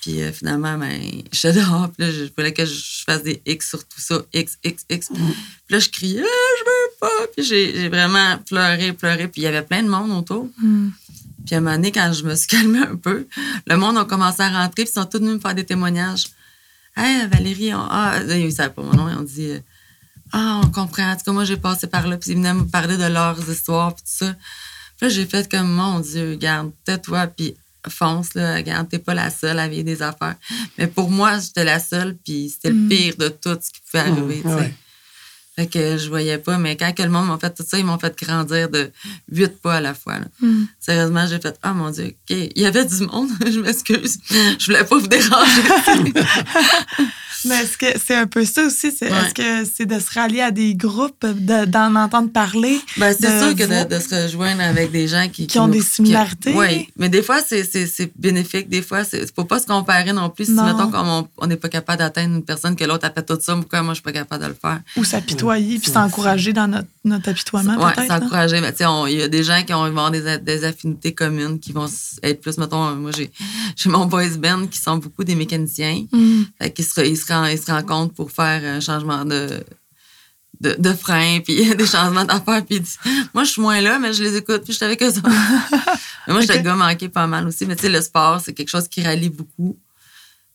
Puis 0.01 0.21
euh, 0.21 0.33
finalement, 0.33 0.77
ben, 0.77 0.99
j'étais 1.31 1.53
dehors, 1.53 1.89
puis 1.89 2.05
là, 2.05 2.11
je 2.11 2.25
voulais 2.35 2.51
que 2.51 2.65
je 2.65 3.03
fasse 3.05 3.23
des 3.23 3.41
X 3.45 3.69
sur 3.69 3.87
tout 3.87 4.01
ça, 4.01 4.21
X, 4.33 4.57
X, 4.63 4.85
X. 4.89 5.07
Puis 5.07 5.19
là, 5.69 5.79
je 5.79 5.89
criais, 5.89 6.23
Ah, 6.25 6.55
je 6.59 6.63
veux 6.65 6.97
pas. 6.99 7.27
Puis 7.35 7.45
j'ai 7.45 7.87
vraiment 7.87 8.37
pleuré, 8.39 8.91
pleuré. 8.91 9.29
Puis 9.29 9.41
il 9.41 9.43
y 9.45 9.47
avait 9.47 9.61
plein 9.61 9.81
de 9.81 9.87
monde 9.87 10.11
autour. 10.11 10.49
Mm. 10.61 10.89
Puis 11.45 11.55
à 11.55 11.59
un 11.59 11.61
moment 11.61 11.75
donné, 11.75 11.93
quand 11.93 12.11
je 12.11 12.23
me 12.25 12.35
suis 12.35 12.47
calmée 12.49 12.79
un 12.79 12.97
peu, 12.97 13.27
le 13.65 13.75
monde 13.77 13.97
a 13.97 14.03
commencé 14.03 14.41
à 14.41 14.49
rentrer, 14.49 14.83
puis 14.83 14.91
ils 14.91 14.99
sont 14.99 15.05
tous 15.05 15.19
venus 15.19 15.35
me 15.35 15.39
faire 15.39 15.55
des 15.55 15.65
témoignages. 15.65 16.25
Hey, 16.97 17.25
Valérie, 17.27 17.73
on... 17.73 17.87
ah, 17.89 18.19
ils 18.27 18.45
ne 18.45 18.49
savaient 18.49 18.73
pas 18.73 18.83
mon 18.83 18.93
nom, 18.93 19.09
ils 19.09 19.17
ont 19.17 19.23
dit, 19.23 19.51
euh, 19.51 19.59
ah, 20.33 20.61
on 20.63 20.69
comprend. 20.69 21.11
En 21.11 21.15
tout 21.15 21.23
cas, 21.25 21.31
moi, 21.31 21.45
j'ai 21.45 21.57
passé 21.57 21.87
par 21.87 22.07
là, 22.07 22.17
puis 22.17 22.31
ils 22.31 22.37
venaient 22.37 22.53
me 22.53 22.65
parler 22.65 22.97
de 22.97 23.05
leurs 23.05 23.49
histoires, 23.49 23.93
puis 23.93 24.03
tout 24.03 24.25
ça. 24.25 24.33
Puis 24.97 25.07
là, 25.07 25.09
j'ai 25.09 25.25
fait 25.25 25.49
comme, 25.49 25.71
mon 25.71 25.99
Dieu, 25.99 26.35
garde, 26.35 26.71
tais-toi, 26.85 27.27
puis 27.27 27.55
fonce, 27.87 28.33
là, 28.33 28.55
regarde, 28.55 28.89
t'es 28.89 28.99
pas 28.99 29.13
la 29.13 29.29
seule 29.29 29.59
à 29.59 29.67
vivre 29.67 29.85
des 29.85 30.01
affaires. 30.01 30.35
Mais 30.77 30.87
pour 30.87 31.11
moi, 31.11 31.37
j'étais 31.39 31.63
la 31.63 31.79
seule, 31.79 32.17
puis 32.17 32.49
c'était 32.49 32.71
le 32.71 32.87
pire 32.87 33.15
de 33.17 33.29
tout 33.29 33.57
ce 33.61 33.71
qui 33.71 33.81
pouvait 33.81 34.03
arriver, 34.03 34.41
tu 34.41 34.49
sais. 34.49 34.55
ouais. 34.55 34.73
Fait 35.55 35.67
que 35.67 35.97
je 35.97 36.09
voyais 36.09 36.39
pas, 36.39 36.57
mais 36.57 36.75
quand 36.75 36.91
que 36.93 37.03
le 37.03 37.09
monde 37.09 37.27
m'a 37.27 37.37
fait 37.37 37.53
tout 37.53 37.63
ça, 37.67 37.77
ils 37.77 37.85
m'ont 37.85 37.99
fait 37.99 38.17
grandir 38.17 38.69
de 38.69 38.91
huit 39.31 39.61
pas 39.61 39.75
à 39.75 39.81
la 39.81 39.93
fois. 39.93 40.17
là. 40.17 40.25
Mm. 40.41 40.63
Sérieusement, 40.79 41.27
j'ai 41.27 41.39
fait 41.39 41.59
Ah 41.61 41.73
mon 41.73 41.91
Dieu, 41.91 42.05
OK. 42.05 42.35
Il 42.55 42.59
y 42.59 42.65
avait 42.65 42.85
du 42.85 43.05
monde, 43.05 43.29
je 43.45 43.59
m'excuse. 43.59 44.17
Je 44.31 44.65
voulais 44.65 44.83
pas 44.83 44.97
vous 44.97 45.07
déranger. 45.07 45.61
Mais 47.45 47.55
est-ce 47.63 47.77
que 47.77 47.85
c'est 48.05 48.15
un 48.15 48.27
peu 48.27 48.45
ça 48.45 48.65
aussi? 48.65 48.91
c'est- 48.91 49.11
Ouais. 49.11 49.17
Est-ce 49.25 49.33
que 49.33 49.71
c'est 49.75 49.85
de 49.85 49.99
se 49.99 50.11
rallier 50.13 50.41
à 50.41 50.51
des 50.51 50.75
groupes, 50.75 51.25
de- 51.25 51.65
d'en 51.65 51.95
entendre 51.95 52.31
parler? 52.31 52.79
Ben, 52.97 53.13
c'est 53.19 53.39
sûr 53.39 53.55
que 53.55 53.63
de, 53.63 53.95
de 53.95 53.99
se 53.99 54.15
rejoindre 54.23 54.61
avec 54.61 54.91
des 54.91 55.07
gens 55.07 55.27
qui, 55.31 55.47
Qui 55.47 55.59
ont 55.59 55.67
des 55.67 55.81
similarités. 55.81 56.53
Oui, 56.55 56.89
mais 56.97 57.09
des 57.09 57.21
fois, 57.23 57.41
c'est- 57.45 57.63
c'est 57.69 57.87
c'est 57.87 58.11
bénéfique. 58.15 58.69
Des 58.69 58.81
fois, 58.81 59.03
c'est 59.03 59.33
faut 59.35 59.45
pas 59.45 59.59
se 59.59 59.65
comparer 59.67 60.13
non 60.13 60.29
plus. 60.29 60.45
Si, 60.45 60.51
mettons, 60.51 60.89
comme 60.89 61.25
on- 61.37 61.47
n'est 61.47 61.57
pas 61.57 61.69
capable 61.69 61.99
d'atteindre 61.99 62.35
une 62.35 62.43
personne 62.43 62.75
que 62.75 62.83
l'autre 62.85 63.05
a 63.05 63.11
fait 63.11 63.23
tout 63.25 63.37
ça, 63.41 63.55
pourquoi 63.55 63.81
moi, 63.81 63.93
je 63.93 63.97
suis 63.97 64.03
pas 64.03 64.11
capable 64.13 64.43
de 64.43 64.47
le 64.49 64.57
faire? 64.59 64.79
Ou 64.97 65.03
s'apitoyer, 65.03 65.79
puis 65.79 65.91
s'encourager 65.91 66.53
dans 66.53 66.67
notre, 66.67 66.87
notre 67.03 67.29
apitoiement, 67.29 67.75
c'est 67.95 68.09
hein? 68.11 68.19
encouragé. 68.21 68.61
Mais 68.61 68.71
tu 68.71 68.79
sais, 68.79 68.85
on- 68.85 69.07
il 69.07 69.17
y 69.17 69.21
a 69.21 69.27
des 69.27 69.43
gens 69.43 69.61
qui 69.65 69.73
ont, 69.73 69.81
vont 69.83 70.05
avoir 70.05 70.11
des, 70.11 70.37
des 70.39 70.63
affinités 70.63 71.13
communes, 71.13 71.59
qui 71.59 71.71
vont 71.71 71.87
être 72.23 72.41
plus, 72.41 72.57
mettons, 72.57 72.95
moi, 72.95 73.11
j'ai 73.15 73.31
j'ai 73.75 73.89
mon 73.89 74.05
boys 74.05 74.29
band 74.37 74.67
qui 74.67 74.79
sont 74.79 74.97
beaucoup 74.97 75.23
des 75.23 75.35
mécaniciens. 75.35 76.05
Mm. 76.11 76.43
Fait 76.61 76.71
qu'ils 76.71 76.85
se, 76.85 77.01
ils 77.01 77.17
se, 77.17 77.25
ils 77.45 77.57
se 77.59 77.71
rencontrent 77.71 78.13
pour 78.13 78.31
faire 78.31 78.63
un 78.63 78.79
changement 78.79 79.25
de, 79.25 79.63
de, 80.61 80.75
de 80.77 80.93
frein, 80.93 81.39
puis 81.43 81.75
des 81.75 81.85
changements 81.87 82.25
d'affaires. 82.25 82.63
Puis 82.65 82.81
moi, 83.33 83.43
je 83.43 83.51
suis 83.51 83.61
moins 83.61 83.81
là, 83.81 83.99
mais 83.99 84.13
je 84.13 84.23
les 84.23 84.35
écoute, 84.37 84.63
puis 84.63 84.73
je 84.73 84.77
suis 84.77 84.85
avec 84.85 85.01
eux 85.01 85.07
autres. 85.07 85.29
Mais 86.27 86.31
moi, 86.33 86.39
j'étais 86.41 86.53
Ok. 86.53 86.59
le 86.59 86.65
gars 86.65 86.75
manqué 86.75 87.09
pas 87.09 87.27
mal 87.27 87.45
aussi. 87.47 87.65
Mais 87.65 87.75
tu 87.75 87.81
sais, 87.81 87.89
le 87.89 87.99
sport, 88.01 88.39
c'est 88.39 88.53
quelque 88.53 88.69
chose 88.69 88.87
qui 88.87 89.03
rallie 89.03 89.29
beaucoup. 89.29 89.77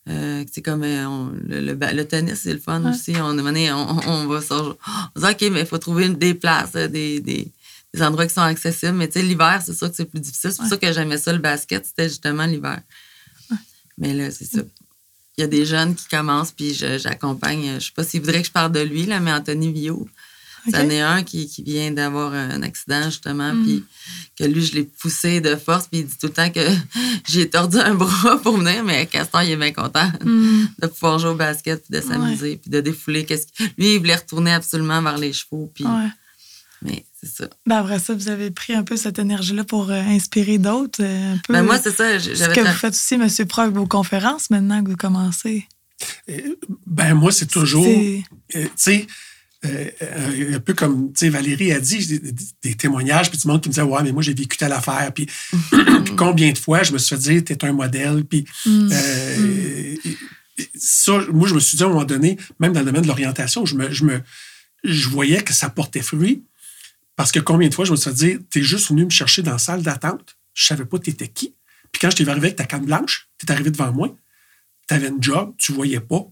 Euh, 0.08 0.42
c'est 0.50 0.62
comme 0.62 0.82
euh, 0.82 1.06
on- 1.06 1.30
le, 1.46 1.60
le, 1.60 1.74
ba- 1.74 1.92
le 1.92 2.06
tennis, 2.06 2.40
c'est 2.44 2.54
le 2.54 2.58
fun 2.58 2.82
Ouais. 2.82 2.90
aussi. 2.92 3.12
On, 3.20 3.36
on, 3.38 4.00
on 4.08 4.26
va 4.26 4.40
sur. 4.40 4.78
On 5.14 5.20
dit, 5.20 5.26
OK, 5.26 5.40
mais 5.52 5.60
il 5.60 5.66
faut 5.66 5.76
trouver 5.76 6.08
des 6.08 6.32
places, 6.32 6.70
euh, 6.76 6.88
des, 6.88 7.20
des, 7.20 7.52
des 7.92 8.02
endroits 8.02 8.26
qui 8.26 8.32
sont 8.32 8.40
accessibles. 8.40 8.94
Mais 8.94 9.08
tu 9.08 9.20
sais, 9.20 9.22
l'hiver, 9.26 9.60
c'est 9.62 9.74
sûr 9.74 9.90
que 9.90 9.94
c'est 9.96 10.06
plus 10.06 10.20
difficile. 10.20 10.50
C'est 10.52 10.56
pour 10.56 10.64
Ouais. 10.64 10.70
ça 10.70 10.76
que 10.78 10.90
j'aimais 10.90 11.18
ça, 11.18 11.34
le 11.34 11.38
basket, 11.38 11.84
c'était 11.84 12.08
justement 12.08 12.46
l'hiver. 12.46 12.80
Mais 13.98 14.14
là, 14.14 14.30
c'est 14.30 14.46
ça. 14.46 14.60
Il 15.38 15.42
y 15.42 15.44
a 15.44 15.46
des 15.46 15.64
jeunes 15.64 15.94
qui 15.94 16.06
commencent, 16.08 16.50
puis 16.52 16.74
je- 16.74 16.98
j'accompagne. 16.98 17.76
Je 17.78 17.86
sais 17.86 17.92
pas 17.94 18.02
s'il 18.04 18.20
voudrait 18.20 18.40
que 18.42 18.48
je 18.48 18.52
parle 18.52 18.72
de 18.72 18.80
lui, 18.80 19.06
là, 19.06 19.20
mais 19.20 19.32
Anthony 19.32 19.72
Villot. 19.72 20.08
Ok. 20.66 20.74
C'en 20.74 20.90
est 20.90 21.00
un 21.00 21.22
qui, 21.22 21.48
qui 21.48 21.62
vient 21.62 21.92
d'avoir 21.92 22.34
un 22.34 22.60
accident, 22.62 23.04
justement, 23.04 23.54
Mm. 23.54 23.62
puis 23.64 23.84
que 24.36 24.44
lui, 24.44 24.62
je 24.64 24.74
l'ai 24.74 24.82
poussé 24.82 25.40
de 25.40 25.54
force, 25.54 25.86
puis 25.86 26.00
il 26.00 26.06
dit 26.06 26.18
tout 26.20 26.26
le 26.26 26.32
temps 26.32 26.50
que 26.50 26.60
j'ai 27.28 27.48
tordu 27.48 27.78
un 27.78 27.94
bras 27.94 28.38
pour 28.42 28.56
venir, 28.58 28.82
mais 28.84 29.06
Castor, 29.06 29.42
il 29.44 29.52
est 29.52 29.56
bien 29.56 29.72
content 29.72 30.10
Mm. 30.24 30.64
de 30.82 30.86
pouvoir 30.88 31.20
jouer 31.20 31.30
au 31.30 31.34
basket, 31.36 31.84
puis 31.88 31.98
de 32.00 32.04
s'amuser, 32.04 32.56
puis 32.56 32.70
de 32.70 32.80
défouler. 32.80 33.24
Qu'est-ce 33.24 33.46
que- 33.46 33.62
Lui, 33.78 33.94
il 33.94 33.98
voulait 33.98 34.16
retourner 34.16 34.52
absolument 34.52 35.00
vers 35.00 35.16
les 35.18 35.32
chevaux, 35.32 35.70
puis... 35.72 35.84
Ouais. 35.84 36.08
Mais 36.82 37.04
c'est 37.20 37.28
ça. 37.30 37.48
Ben 37.66 37.76
après 37.78 37.98
ça, 37.98 38.14
vous 38.14 38.28
avez 38.28 38.50
pris 38.50 38.74
un 38.74 38.84
peu 38.84 38.96
cette 38.96 39.18
énergie-là 39.18 39.64
pour 39.64 39.90
euh, 39.90 39.94
inspirer 40.00 40.58
d'autres. 40.58 41.02
euh, 41.02 41.34
un 41.34 41.38
peu. 41.46 41.52
Ben 41.52 41.62
moi, 41.62 41.78
c'est 41.78 41.90
ça. 41.90 42.18
ce 42.20 42.48
que 42.48 42.60
vous 42.60 42.66
faites 42.78 42.94
aussi, 42.94 43.14
M. 43.14 43.28
Pro, 43.46 43.62
avec 43.62 43.74
vos 43.74 43.86
conférences 43.86 44.50
maintenant 44.50 44.82
que 44.84 44.90
vous 44.90 44.96
commencez. 44.96 45.66
Ben, 46.86 47.14
moi, 47.14 47.32
c'est 47.32 47.46
toujours. 47.46 47.86
Euh, 47.86 48.20
tu 48.52 48.68
sais, 48.76 49.06
euh, 49.64 49.90
euh, 50.02 50.56
un 50.56 50.60
peu 50.60 50.72
comme 50.74 51.08
tu 51.12 51.26
sais, 51.26 51.28
Valérie 51.30 51.72
a 51.72 51.80
dit, 51.80 52.20
des, 52.62 52.74
témoignages, 52.76 53.30
puis 53.30 53.38
du 53.40 53.48
monde 53.48 53.60
qui 53.60 53.68
me 53.68 53.72
disait 53.74 53.82
Ouais, 53.82 54.02
mais 54.04 54.12
moi, 54.12 54.22
j'ai 54.22 54.34
vécu 54.34 54.56
telle 54.56 54.72
affaire. 54.72 55.10
Puis, 55.12 55.26
puis 56.04 56.14
combien 56.16 56.52
de 56.52 56.58
fois 56.58 56.84
je 56.84 56.92
me 56.92 56.98
suis 56.98 57.16
fait 57.16 57.20
dire 57.22 57.44
T'es 57.44 57.64
un 57.64 57.72
modèle. 57.72 58.24
Puis, 58.24 58.44
Mm. 58.66 58.88
euh, 58.92 59.94
ça, 60.74 61.12
moi, 61.32 61.48
je 61.48 61.54
me 61.54 61.60
suis 61.60 61.76
dit 61.76 61.82
à 61.82 61.86
un 61.86 61.90
moment 61.90 62.04
donné, 62.04 62.36
même 62.60 62.72
dans 62.72 62.80
le 62.80 62.86
domaine 62.86 63.02
de 63.02 63.06
l'orientation, 63.08 63.64
je, 63.66 63.74
me, 63.76 63.90
je, 63.92 64.04
me, 64.04 64.20
je 64.84 65.08
voyais 65.08 65.42
que 65.42 65.52
ça 65.52 65.68
portait 65.70 66.02
fruit. 66.02 66.42
Parce 67.18 67.32
que 67.32 67.40
combien 67.40 67.68
de 67.68 67.74
fois 67.74 67.84
je 67.84 67.90
me 67.90 67.96
suis 67.96 68.10
fait 68.10 68.14
dire 68.14 68.38
T'es 68.48 68.62
juste 68.62 68.90
venu 68.90 69.04
me 69.04 69.10
chercher 69.10 69.42
dans 69.42 69.50
la 69.50 69.58
salle 69.58 69.82
d'attente, 69.82 70.36
je 70.54 70.64
savais 70.64 70.84
pas 70.84 71.00
t'étais 71.00 71.26
qui. 71.26 71.52
Puis 71.90 72.00
quand 72.00 72.10
je 72.10 72.16
t'ai 72.16 72.28
arrivé 72.28 72.46
avec 72.46 72.56
ta 72.56 72.64
canne 72.64 72.84
blanche, 72.84 73.28
t'es 73.38 73.50
arrivé 73.50 73.72
devant 73.72 73.90
moi, 73.92 74.14
t'avais 74.86 75.08
une 75.08 75.20
job, 75.20 75.52
tu 75.58 75.72
voyais 75.72 75.98
pas. 75.98 76.24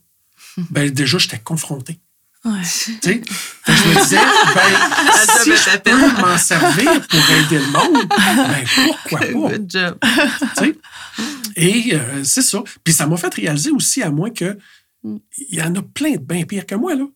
Ben, 0.70 0.88
déjà, 0.88 1.18
j'étais 1.18 1.40
confronté. 1.40 1.98
Ouais. 2.44 2.52
Tu 2.62 2.92
sais, 3.02 3.20
je 3.66 3.72
me 3.72 4.00
disais, 4.00 4.16
ben, 4.16 5.42
si 5.42 5.50
je 5.50 5.78
peux 5.80 6.22
m'en 6.22 6.38
servir 6.38 7.06
pour 7.08 7.30
aider 7.30 7.58
le 7.58 7.72
monde, 7.72 8.08
ben, 8.08 8.64
pourquoi 8.76 9.18
pas? 9.48 9.56
Good 9.56 9.66
job. 9.68 9.98
tu 10.56 10.64
sais? 10.64 10.78
Et 11.56 11.94
euh, 11.94 12.22
c'est 12.22 12.42
ça. 12.42 12.62
Puis 12.84 12.94
ça 12.94 13.08
m'a 13.08 13.16
fait 13.16 13.34
réaliser 13.34 13.72
aussi 13.72 14.04
à 14.04 14.10
moi 14.10 14.30
que 14.30 14.56
il 15.02 15.58
y 15.58 15.62
en 15.62 15.74
a 15.74 15.82
plein 15.82 16.12
de 16.12 16.18
bien 16.18 16.44
pires 16.44 16.64
que 16.64 16.76
moi, 16.76 16.94
là. 16.94 17.06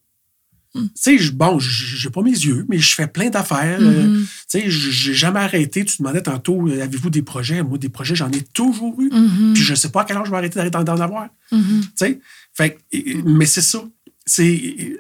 Tu 0.75 1.19
sais, 1.19 1.31
bon, 1.33 1.59
j'ai 1.59 2.11
pas 2.11 2.23
mes 2.23 2.31
yeux, 2.31 2.65
mais 2.69 2.79
je 2.79 2.95
fais 2.95 3.09
plein 3.09 3.29
d'affaires. 3.29 3.79
euh, 3.81 4.07
Mhm. 4.07 4.27
tu 4.49 4.61
sais, 4.61 4.71
j'ai 4.71 5.15
jamais 5.15 5.41
arrêté. 5.41 5.85
Tu 5.85 5.97
demandais 5.99 6.23
tantôt, 6.23 6.69
euh, 6.69 6.81
avez-vous 6.83 7.11
des 7.11 7.23
projets? 7.23 7.63
Moi, 7.65 7.77
des 7.77 7.89
projets, 7.89 8.15
j'en 8.15 8.31
ai 8.31 8.43
toujours 8.43 8.95
eu. 9.01 9.11
Mhm. 9.13 9.53
Puis 9.55 9.63
je 9.65 9.75
sais 9.75 9.89
pas 9.91 10.03
à 10.03 10.05
quel 10.05 10.17
âge 10.17 10.27
je 10.27 10.31
vais 10.31 10.37
arrêter 10.37 10.71
d'en 10.71 10.85
d'en 10.85 11.01
avoir. 11.01 11.29
Mhm. 11.51 11.81
Tu 11.83 11.91
sais? 11.97 12.21
Fait 12.55 12.79
mais 13.25 13.47
c'est 13.47 13.63
ça. 13.63 13.83
C'est, 14.25 14.97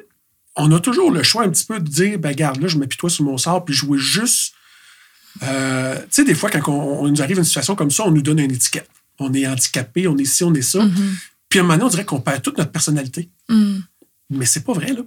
on 0.56 0.72
a 0.72 0.80
toujours 0.80 1.12
le 1.12 1.22
choix 1.22 1.44
un 1.44 1.50
petit 1.50 1.64
peu 1.66 1.78
de 1.78 1.88
dire, 1.88 2.18
ben, 2.18 2.30
regarde, 2.30 2.60
là, 2.60 2.66
je 2.66 2.76
m'apitoie 2.76 3.08
sur 3.10 3.24
mon 3.24 3.38
sort, 3.38 3.64
puis 3.64 3.72
jouer 3.74 3.98
juste. 3.98 4.54
Euh, 5.44 5.96
tu 6.00 6.06
sais, 6.10 6.24
des 6.24 6.34
fois, 6.34 6.50
quand 6.50 6.68
on, 6.72 7.04
on 7.04 7.08
nous 7.08 7.22
arrive 7.22 7.36
à 7.36 7.40
une 7.40 7.44
situation 7.46 7.76
comme 7.76 7.90
ça, 7.92 8.02
on 8.06 8.10
nous 8.10 8.22
donne 8.22 8.40
une 8.40 8.50
étiquette. 8.50 8.88
On 9.20 9.32
est 9.34 9.46
handicapé, 9.46 10.08
on 10.08 10.16
est 10.18 10.24
ci, 10.24 10.42
on 10.42 10.52
est 10.54 10.62
ça. 10.62 10.84
Mhm. 10.84 11.16
Puis 11.48 11.58
à 11.58 11.62
un 11.62 11.64
moment 11.64 11.74
donné, 11.74 11.84
on 11.84 11.90
dirait 11.90 12.04
qu'on 12.04 12.20
perd 12.20 12.42
toute 12.42 12.58
notre 12.58 12.72
personnalité. 12.72 13.28
Mhm. 13.48 13.82
Mais 14.30 14.46
c'est 14.46 14.64
pas 14.64 14.72
vrai, 14.72 14.92
là. 14.92 15.02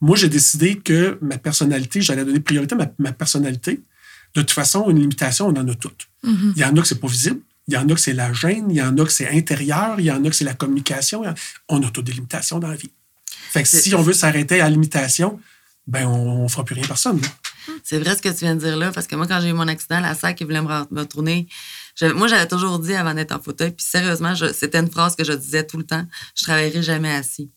Moi, 0.00 0.16
j'ai 0.16 0.28
décidé 0.28 0.76
que 0.78 1.18
ma 1.22 1.38
personnalité, 1.38 2.00
j'allais 2.00 2.24
donner 2.24 2.40
priorité 2.40 2.74
à 2.74 2.78
ma, 2.78 2.86
ma 2.98 3.12
personnalité. 3.12 3.80
De 4.34 4.42
toute 4.42 4.50
façon, 4.50 4.90
une 4.90 4.98
limitation, 5.00 5.46
on 5.46 5.56
en 5.56 5.66
a 5.68 5.74
toutes. 5.74 6.08
Mhm. 6.22 6.52
Il 6.56 6.60
y 6.62 6.64
en 6.64 6.76
a 6.76 6.80
que 6.82 6.86
c'est 6.88 7.00
pas 7.00 7.06
visible. 7.08 7.40
Il 7.68 7.74
y 7.74 7.76
en 7.78 7.88
a 7.88 7.94
que 7.94 8.00
c'est 8.00 8.12
la 8.12 8.32
gêne. 8.32 8.66
Il 8.70 8.76
y 8.76 8.82
en 8.82 8.96
a 8.98 9.04
que 9.04 9.10
c'est 9.10 9.28
intérieur. 9.28 9.98
Il 9.98 10.04
y 10.04 10.10
en 10.10 10.22
a 10.24 10.28
que 10.28 10.36
c'est 10.36 10.44
la 10.44 10.54
communication. 10.54 11.22
On 11.68 11.82
a 11.82 11.90
toutes 11.90 12.04
des 12.06 12.12
limitations 12.12 12.58
dans 12.58 12.68
la 12.68 12.76
vie. 12.76 12.90
Fait 13.50 13.62
que 13.62 13.68
C'est- 13.68 13.80
si 13.80 13.94
on 13.94 14.02
veut 14.02 14.12
s'arrêter 14.12 14.60
à 14.60 14.64
la 14.64 14.70
limitation, 14.70 15.40
ben 15.86 16.06
on, 16.06 16.44
on 16.44 16.48
fera 16.48 16.64
plus 16.64 16.74
rien 16.74 16.84
personne. 16.86 17.20
là. 17.20 17.28
C'est 17.82 17.98
vrai 17.98 18.14
ce 18.16 18.22
que 18.22 18.28
tu 18.28 18.40
viens 18.44 18.54
de 18.54 18.60
dire 18.60 18.76
là, 18.76 18.92
parce 18.92 19.06
que 19.06 19.16
moi, 19.16 19.26
quand 19.26 19.40
j'ai 19.40 19.48
eu 19.48 19.52
mon 19.52 19.66
accident, 19.66 19.98
la 20.00 20.14
SAC, 20.14 20.40
ils 20.40 20.44
voulaient 20.46 20.62
me, 20.62 20.68
re- 20.68 20.86
me 20.90 21.04
tourner. 21.04 21.48
j'avais- 21.96 22.14
moi, 22.14 22.28
j'avais 22.28 22.46
toujours 22.46 22.78
dit 22.78 22.94
avant 22.94 23.14
d'être 23.14 23.32
en 23.32 23.40
fauteuil, 23.40 23.70
puis 23.72 23.84
sérieusement, 23.84 24.34
je- 24.34 24.52
c'était 24.52 24.78
une 24.78 24.90
phrase 24.90 25.16
que 25.16 25.24
je 25.24 25.32
disais 25.32 25.64
tout 25.66 25.76
le 25.78 25.84
temps 25.84 26.04
je 26.36 26.42
travaillerai 26.44 26.82
jamais 26.82 27.12
assis. 27.14 27.50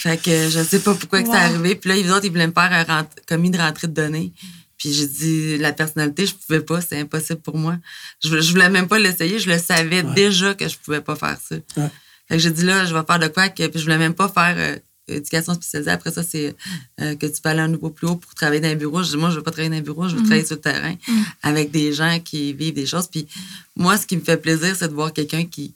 Fait 0.00 0.16
que 0.16 0.48
je 0.48 0.62
sais 0.62 0.78
pas 0.78 0.94
pourquoi 0.94 1.22
que 1.22 1.26
c'est 1.28 1.32
Wow. 1.32 1.38
arrivé. 1.54 1.74
Puis 1.74 1.88
là, 1.90 1.96
les 1.96 2.08
autres, 2.10 2.24
ils 2.24 2.30
voulaient 2.30 2.46
me 2.46 2.52
faire 2.52 2.72
un 2.72 2.84
rent- 2.84 3.08
commis 3.26 3.50
de 3.50 3.58
rentrée 3.58 3.88
de 3.88 3.92
données. 3.94 4.32
Puis 4.76 4.92
j'ai 4.92 5.08
dit, 5.08 5.58
la 5.58 5.72
personnalité, 5.72 6.24
je 6.24 6.34
pouvais 6.34 6.60
pas, 6.60 6.80
c'est 6.80 7.00
impossible 7.00 7.40
pour 7.40 7.56
moi. 7.58 7.76
Je, 8.22 8.40
je 8.40 8.50
voulais 8.52 8.70
même 8.70 8.86
pas 8.86 9.00
l'essayer, 9.00 9.40
je 9.40 9.50
le 9.50 9.58
savais 9.58 10.04
déjà 10.04 10.54
que 10.54 10.68
je 10.68 10.76
pouvais 10.78 11.00
pas 11.00 11.16
faire 11.16 11.36
ça. 11.48 11.56
Ouais. 11.76 11.88
Fait 12.28 12.36
que 12.36 12.38
j'ai 12.38 12.50
dit, 12.52 12.62
là, 12.62 12.84
je 12.84 12.94
vais 12.94 13.02
faire 13.04 13.18
de 13.18 13.26
quoi 13.26 13.48
que, 13.48 13.66
puis 13.66 13.80
je 13.80 13.84
voulais 13.84 13.98
même 13.98 14.14
pas 14.14 14.28
faire 14.28 14.54
euh, 14.56 14.78
éducation 15.08 15.54
spécialisée. 15.54 15.90
Après 15.90 16.12
ça, 16.12 16.22
c'est 16.22 16.54
euh, 17.00 17.16
que 17.16 17.26
tu 17.26 17.40
peux 17.42 17.48
aller 17.48 17.58
à 17.58 17.64
un 17.64 17.68
niveau 17.68 17.90
plus 17.90 18.06
haut 18.06 18.14
pour 18.14 18.32
travailler 18.36 18.60
dans 18.60 18.68
un 18.68 18.76
bureau. 18.76 19.02
Je 19.02 19.10
dis, 19.10 19.16
moi, 19.16 19.30
je 19.30 19.36
veux 19.36 19.42
pas 19.42 19.50
travailler 19.50 19.70
dans 19.70 19.78
un 19.78 19.82
bureau, 19.90 20.08
je 20.08 20.14
veux 20.14 20.22
travailler 20.22 20.46
sur 20.46 20.54
le 20.54 20.60
terrain 20.60 20.94
avec 21.42 21.72
des 21.72 21.92
gens 21.92 22.20
qui 22.20 22.52
vivent 22.52 22.74
des 22.74 22.86
choses. 22.86 23.08
Puis 23.08 23.26
moi, 23.74 23.96
ce 23.98 24.06
qui 24.06 24.16
me 24.16 24.22
fait 24.22 24.36
plaisir, 24.36 24.76
c'est 24.78 24.86
de 24.86 24.94
voir 24.94 25.12
quelqu'un 25.12 25.44
qui, 25.44 25.74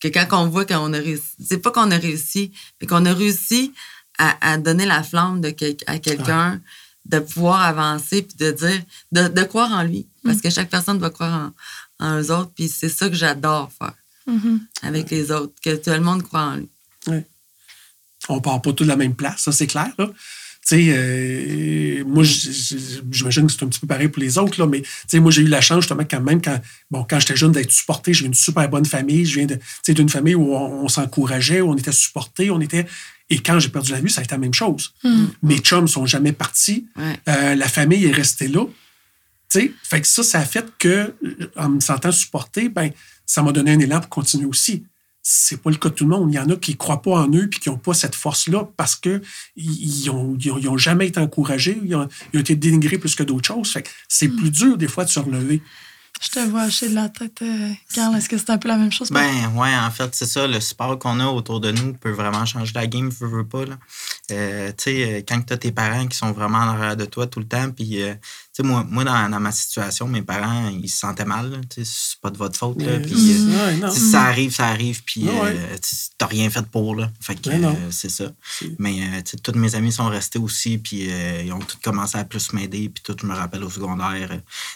que 0.00 0.08
quand 0.08 0.26
on 0.32 0.48
voit 0.48 0.64
qu'on 0.64 0.92
a 0.92 0.98
réussi, 0.98 1.32
c'est 1.44 1.58
pas 1.58 1.70
qu'on 1.70 1.90
a 1.90 1.96
réussi, 1.96 2.52
mais 2.80 2.86
qu'on 2.86 3.04
a 3.06 3.12
réussi 3.12 3.72
à, 4.18 4.52
à 4.52 4.56
donner 4.58 4.86
la 4.86 5.02
flamme 5.02 5.40
de 5.40 5.50
quel- 5.50 5.76
à 5.86 5.98
quelqu'un, 5.98 6.60
de 7.06 7.18
pouvoir 7.20 7.60
avancer, 7.62 8.22
puis 8.22 8.36
de 8.36 8.50
dire, 8.50 8.82
de, 9.12 9.28
de 9.28 9.42
croire 9.44 9.72
en 9.72 9.82
lui. 9.82 10.06
Parce 10.24 10.40
que 10.40 10.50
chaque 10.50 10.68
personne 10.70 10.98
doit 10.98 11.10
croire 11.10 11.52
en, 12.00 12.06
en 12.06 12.20
eux 12.20 12.30
autres, 12.30 12.50
puis 12.54 12.68
c'est 12.68 12.88
ça 12.90 13.08
que 13.08 13.14
j'adore 13.16 13.70
faire 13.78 13.94
Mhm. 14.26 14.60
avec 14.82 15.10
les 15.10 15.30
autres, 15.32 15.54
que 15.64 15.74
tout 15.76 15.88
le 15.90 16.00
monde 16.00 16.22
croit 16.22 16.42
en 16.42 16.56
lui. 16.56 16.68
on 18.28 18.40
part 18.42 18.60
pas 18.60 18.72
tous 18.74 18.84
de 18.84 18.88
la 18.88 18.96
même 18.96 19.14
place, 19.14 19.40
ça 19.44 19.52
c'est 19.52 19.66
clair. 19.66 19.90
Là. 19.96 20.10
Tu 20.68 20.76
sais, 20.76 20.86
euh, 20.90 22.04
moi, 22.04 22.24
j'imagine 22.24 23.46
que 23.46 23.52
c'est 23.52 23.62
un 23.62 23.68
petit 23.68 23.80
peu 23.80 23.86
pareil 23.86 24.08
pour 24.08 24.20
les 24.20 24.36
autres, 24.36 24.60
là, 24.60 24.66
mais 24.66 24.82
tu 24.82 24.88
sais, 25.06 25.18
moi, 25.18 25.30
j'ai 25.30 25.40
eu 25.40 25.46
la 25.46 25.62
chance, 25.62 25.80
justement, 25.80 26.04
quand 26.04 26.20
même, 26.20 26.42
quand, 26.42 26.60
bon, 26.90 27.06
quand 27.08 27.18
j'étais 27.20 27.36
jeune, 27.36 27.52
d'être 27.52 27.72
supporté. 27.72 28.12
Je 28.12 28.20
viens 28.20 28.28
d'une 28.28 28.34
super 28.34 28.68
bonne 28.68 28.84
famille. 28.84 29.24
Je 29.24 29.38
viens 29.38 29.46
de, 29.46 29.54
tu 29.54 29.62
sais, 29.82 29.94
d'une 29.94 30.10
famille 30.10 30.34
où 30.34 30.54
on, 30.54 30.84
on 30.84 30.88
s'encourageait, 30.88 31.62
où 31.62 31.70
on 31.70 31.76
était 31.76 31.92
supporté, 31.92 32.50
on 32.50 32.60
était. 32.60 32.86
Et 33.30 33.38
quand 33.38 33.58
j'ai 33.58 33.70
perdu 33.70 33.92
la 33.92 34.00
vue, 34.00 34.10
ça 34.10 34.20
a 34.20 34.24
été 34.24 34.34
la 34.34 34.38
même 34.38 34.52
chose. 34.52 34.92
Mes 35.42 35.58
chums 35.58 35.88
sont 35.88 36.04
jamais 36.04 36.32
partis. 36.32 36.86
Ouais. 36.96 37.18
Euh, 37.28 37.54
la 37.54 37.68
famille 37.68 38.04
est 38.04 38.12
restée 38.12 38.48
là. 38.48 38.66
Tu 39.50 39.60
sais, 39.60 39.72
fait 39.82 40.02
que 40.02 40.06
ça, 40.06 40.22
ça 40.22 40.40
a 40.40 40.44
fait 40.44 40.66
que, 40.78 41.14
en 41.56 41.70
me 41.70 41.80
sentant 41.80 42.12
supporté, 42.12 42.68
ben, 42.68 42.90
ça 43.24 43.42
m'a 43.42 43.52
donné 43.52 43.72
un 43.72 43.78
élan 43.78 44.00
pour 44.00 44.10
continuer 44.10 44.46
aussi. 44.46 44.84
C'est 45.30 45.60
pas 45.60 45.68
le 45.68 45.76
cas 45.76 45.90
de 45.90 45.94
tout 45.94 46.04
le 46.04 46.10
monde. 46.10 46.32
Il 46.32 46.36
y 46.36 46.38
en 46.38 46.48
a 46.48 46.56
qui 46.56 46.74
croient 46.74 47.02
pas 47.02 47.10
en 47.10 47.28
eux 47.34 47.48
puis 47.50 47.60
qui 47.60 47.68
n'ont 47.68 47.76
pas 47.76 47.92
cette 47.92 48.14
force-là 48.14 48.66
parce 48.78 48.96
que 48.96 49.20
ils 49.56 50.04
ils 50.04 50.10
ont, 50.10 50.34
ils 50.40 50.50
ont, 50.50 50.58
ils 50.58 50.68
ont 50.70 50.78
jamais 50.78 51.08
été 51.08 51.20
encouragés, 51.20 51.78
ils 51.84 51.94
ont, 51.94 52.08
ils 52.32 52.38
ont 52.38 52.40
été 52.40 52.56
dénigrés 52.56 52.96
plus 52.96 53.14
que 53.14 53.22
d'autres 53.22 53.46
choses. 53.46 53.70
Fait 53.70 53.82
que 53.82 53.90
c'est 54.08 54.28
plus 54.28 54.50
dur 54.50 54.78
des 54.78 54.88
fois 54.88 55.04
de 55.04 55.10
se 55.10 55.20
relever. 55.20 55.62
Je 56.20 56.30
te 56.30 56.40
vois 56.40 56.62
hacher 56.62 56.88
de 56.88 56.94
la 56.94 57.08
tête, 57.08 57.42
euh, 57.42 57.70
Carl. 57.94 58.16
Est-ce 58.16 58.28
que 58.28 58.36
c'est 58.38 58.50
un 58.50 58.58
peu 58.58 58.68
la 58.68 58.76
même 58.76 58.90
chose? 58.90 59.10
Ben, 59.10 59.52
ouais, 59.54 59.76
en 59.76 59.90
fait, 59.90 60.12
c'est 60.14 60.26
ça. 60.26 60.48
Le 60.48 60.58
support 60.58 60.98
qu'on 60.98 61.20
a 61.20 61.26
autour 61.26 61.60
de 61.60 61.70
nous 61.70 61.92
peut 61.92 62.10
vraiment 62.10 62.44
changer 62.44 62.72
la 62.74 62.86
game, 62.88 63.08
veux, 63.08 63.28
veux 63.28 63.46
pas. 63.46 63.64
Là. 63.64 63.78
Euh, 64.32 64.68
tu 64.68 64.84
sais, 64.84 65.04
euh, 65.04 65.22
quand 65.28 65.40
tu 65.46 65.52
as 65.52 65.58
tes 65.58 65.70
parents 65.70 66.06
qui 66.08 66.16
sont 66.16 66.32
vraiment 66.32 66.58
en 66.58 66.68
arrière 66.68 66.96
de 66.96 67.04
toi 67.04 67.28
tout 67.28 67.38
le 67.38 67.46
temps, 67.46 67.70
puis, 67.70 68.02
euh, 68.02 68.14
sais, 68.58 68.68
moi, 68.68 68.86
moi 68.88 69.04
dans, 69.04 69.28
dans 69.30 69.40
ma 69.40 69.52
situation, 69.52 70.06
mes 70.08 70.22
parents, 70.22 70.68
ils 70.68 70.88
se 70.88 70.98
sentaient 70.98 71.24
mal. 71.24 71.60
c'est 71.74 72.20
pas 72.20 72.30
de 72.30 72.36
votre 72.38 72.58
faute. 72.58 72.80
Là, 72.82 72.88
Euh, 72.92 73.02
euh, 73.08 73.76
non. 73.76 73.90
ça 73.90 74.22
arrive, 74.22 74.54
ça 74.54 74.66
arrive, 74.68 75.02
puis 75.04 75.24
Ouais, 75.24 75.54
euh, 75.56 75.76
t'as 76.18 76.26
rien 76.26 76.48
fait 76.50 76.66
pour, 76.66 76.94
là. 76.94 77.10
Fait 77.20 77.34
que 77.40 77.50
euh, 77.50 77.90
c'est 77.90 78.10
ça. 78.10 78.32
Mais, 78.78 79.22
tous 79.42 79.52
mes 79.58 79.74
amis 79.74 79.92
sont 79.92 80.08
restés 80.08 80.38
aussi, 80.38 80.78
puis 80.78 81.08
ils 81.44 81.52
ont 81.52 81.58
tous 81.60 81.78
commencé 81.82 82.18
à 82.18 82.24
plus 82.24 82.52
m'aider, 82.52 82.88
puis 82.88 83.02
tout, 83.02 83.16
je 83.20 83.26
me 83.26 83.34
rappelle 83.34 83.64
au 83.64 83.70
secondaire, 83.70 84.30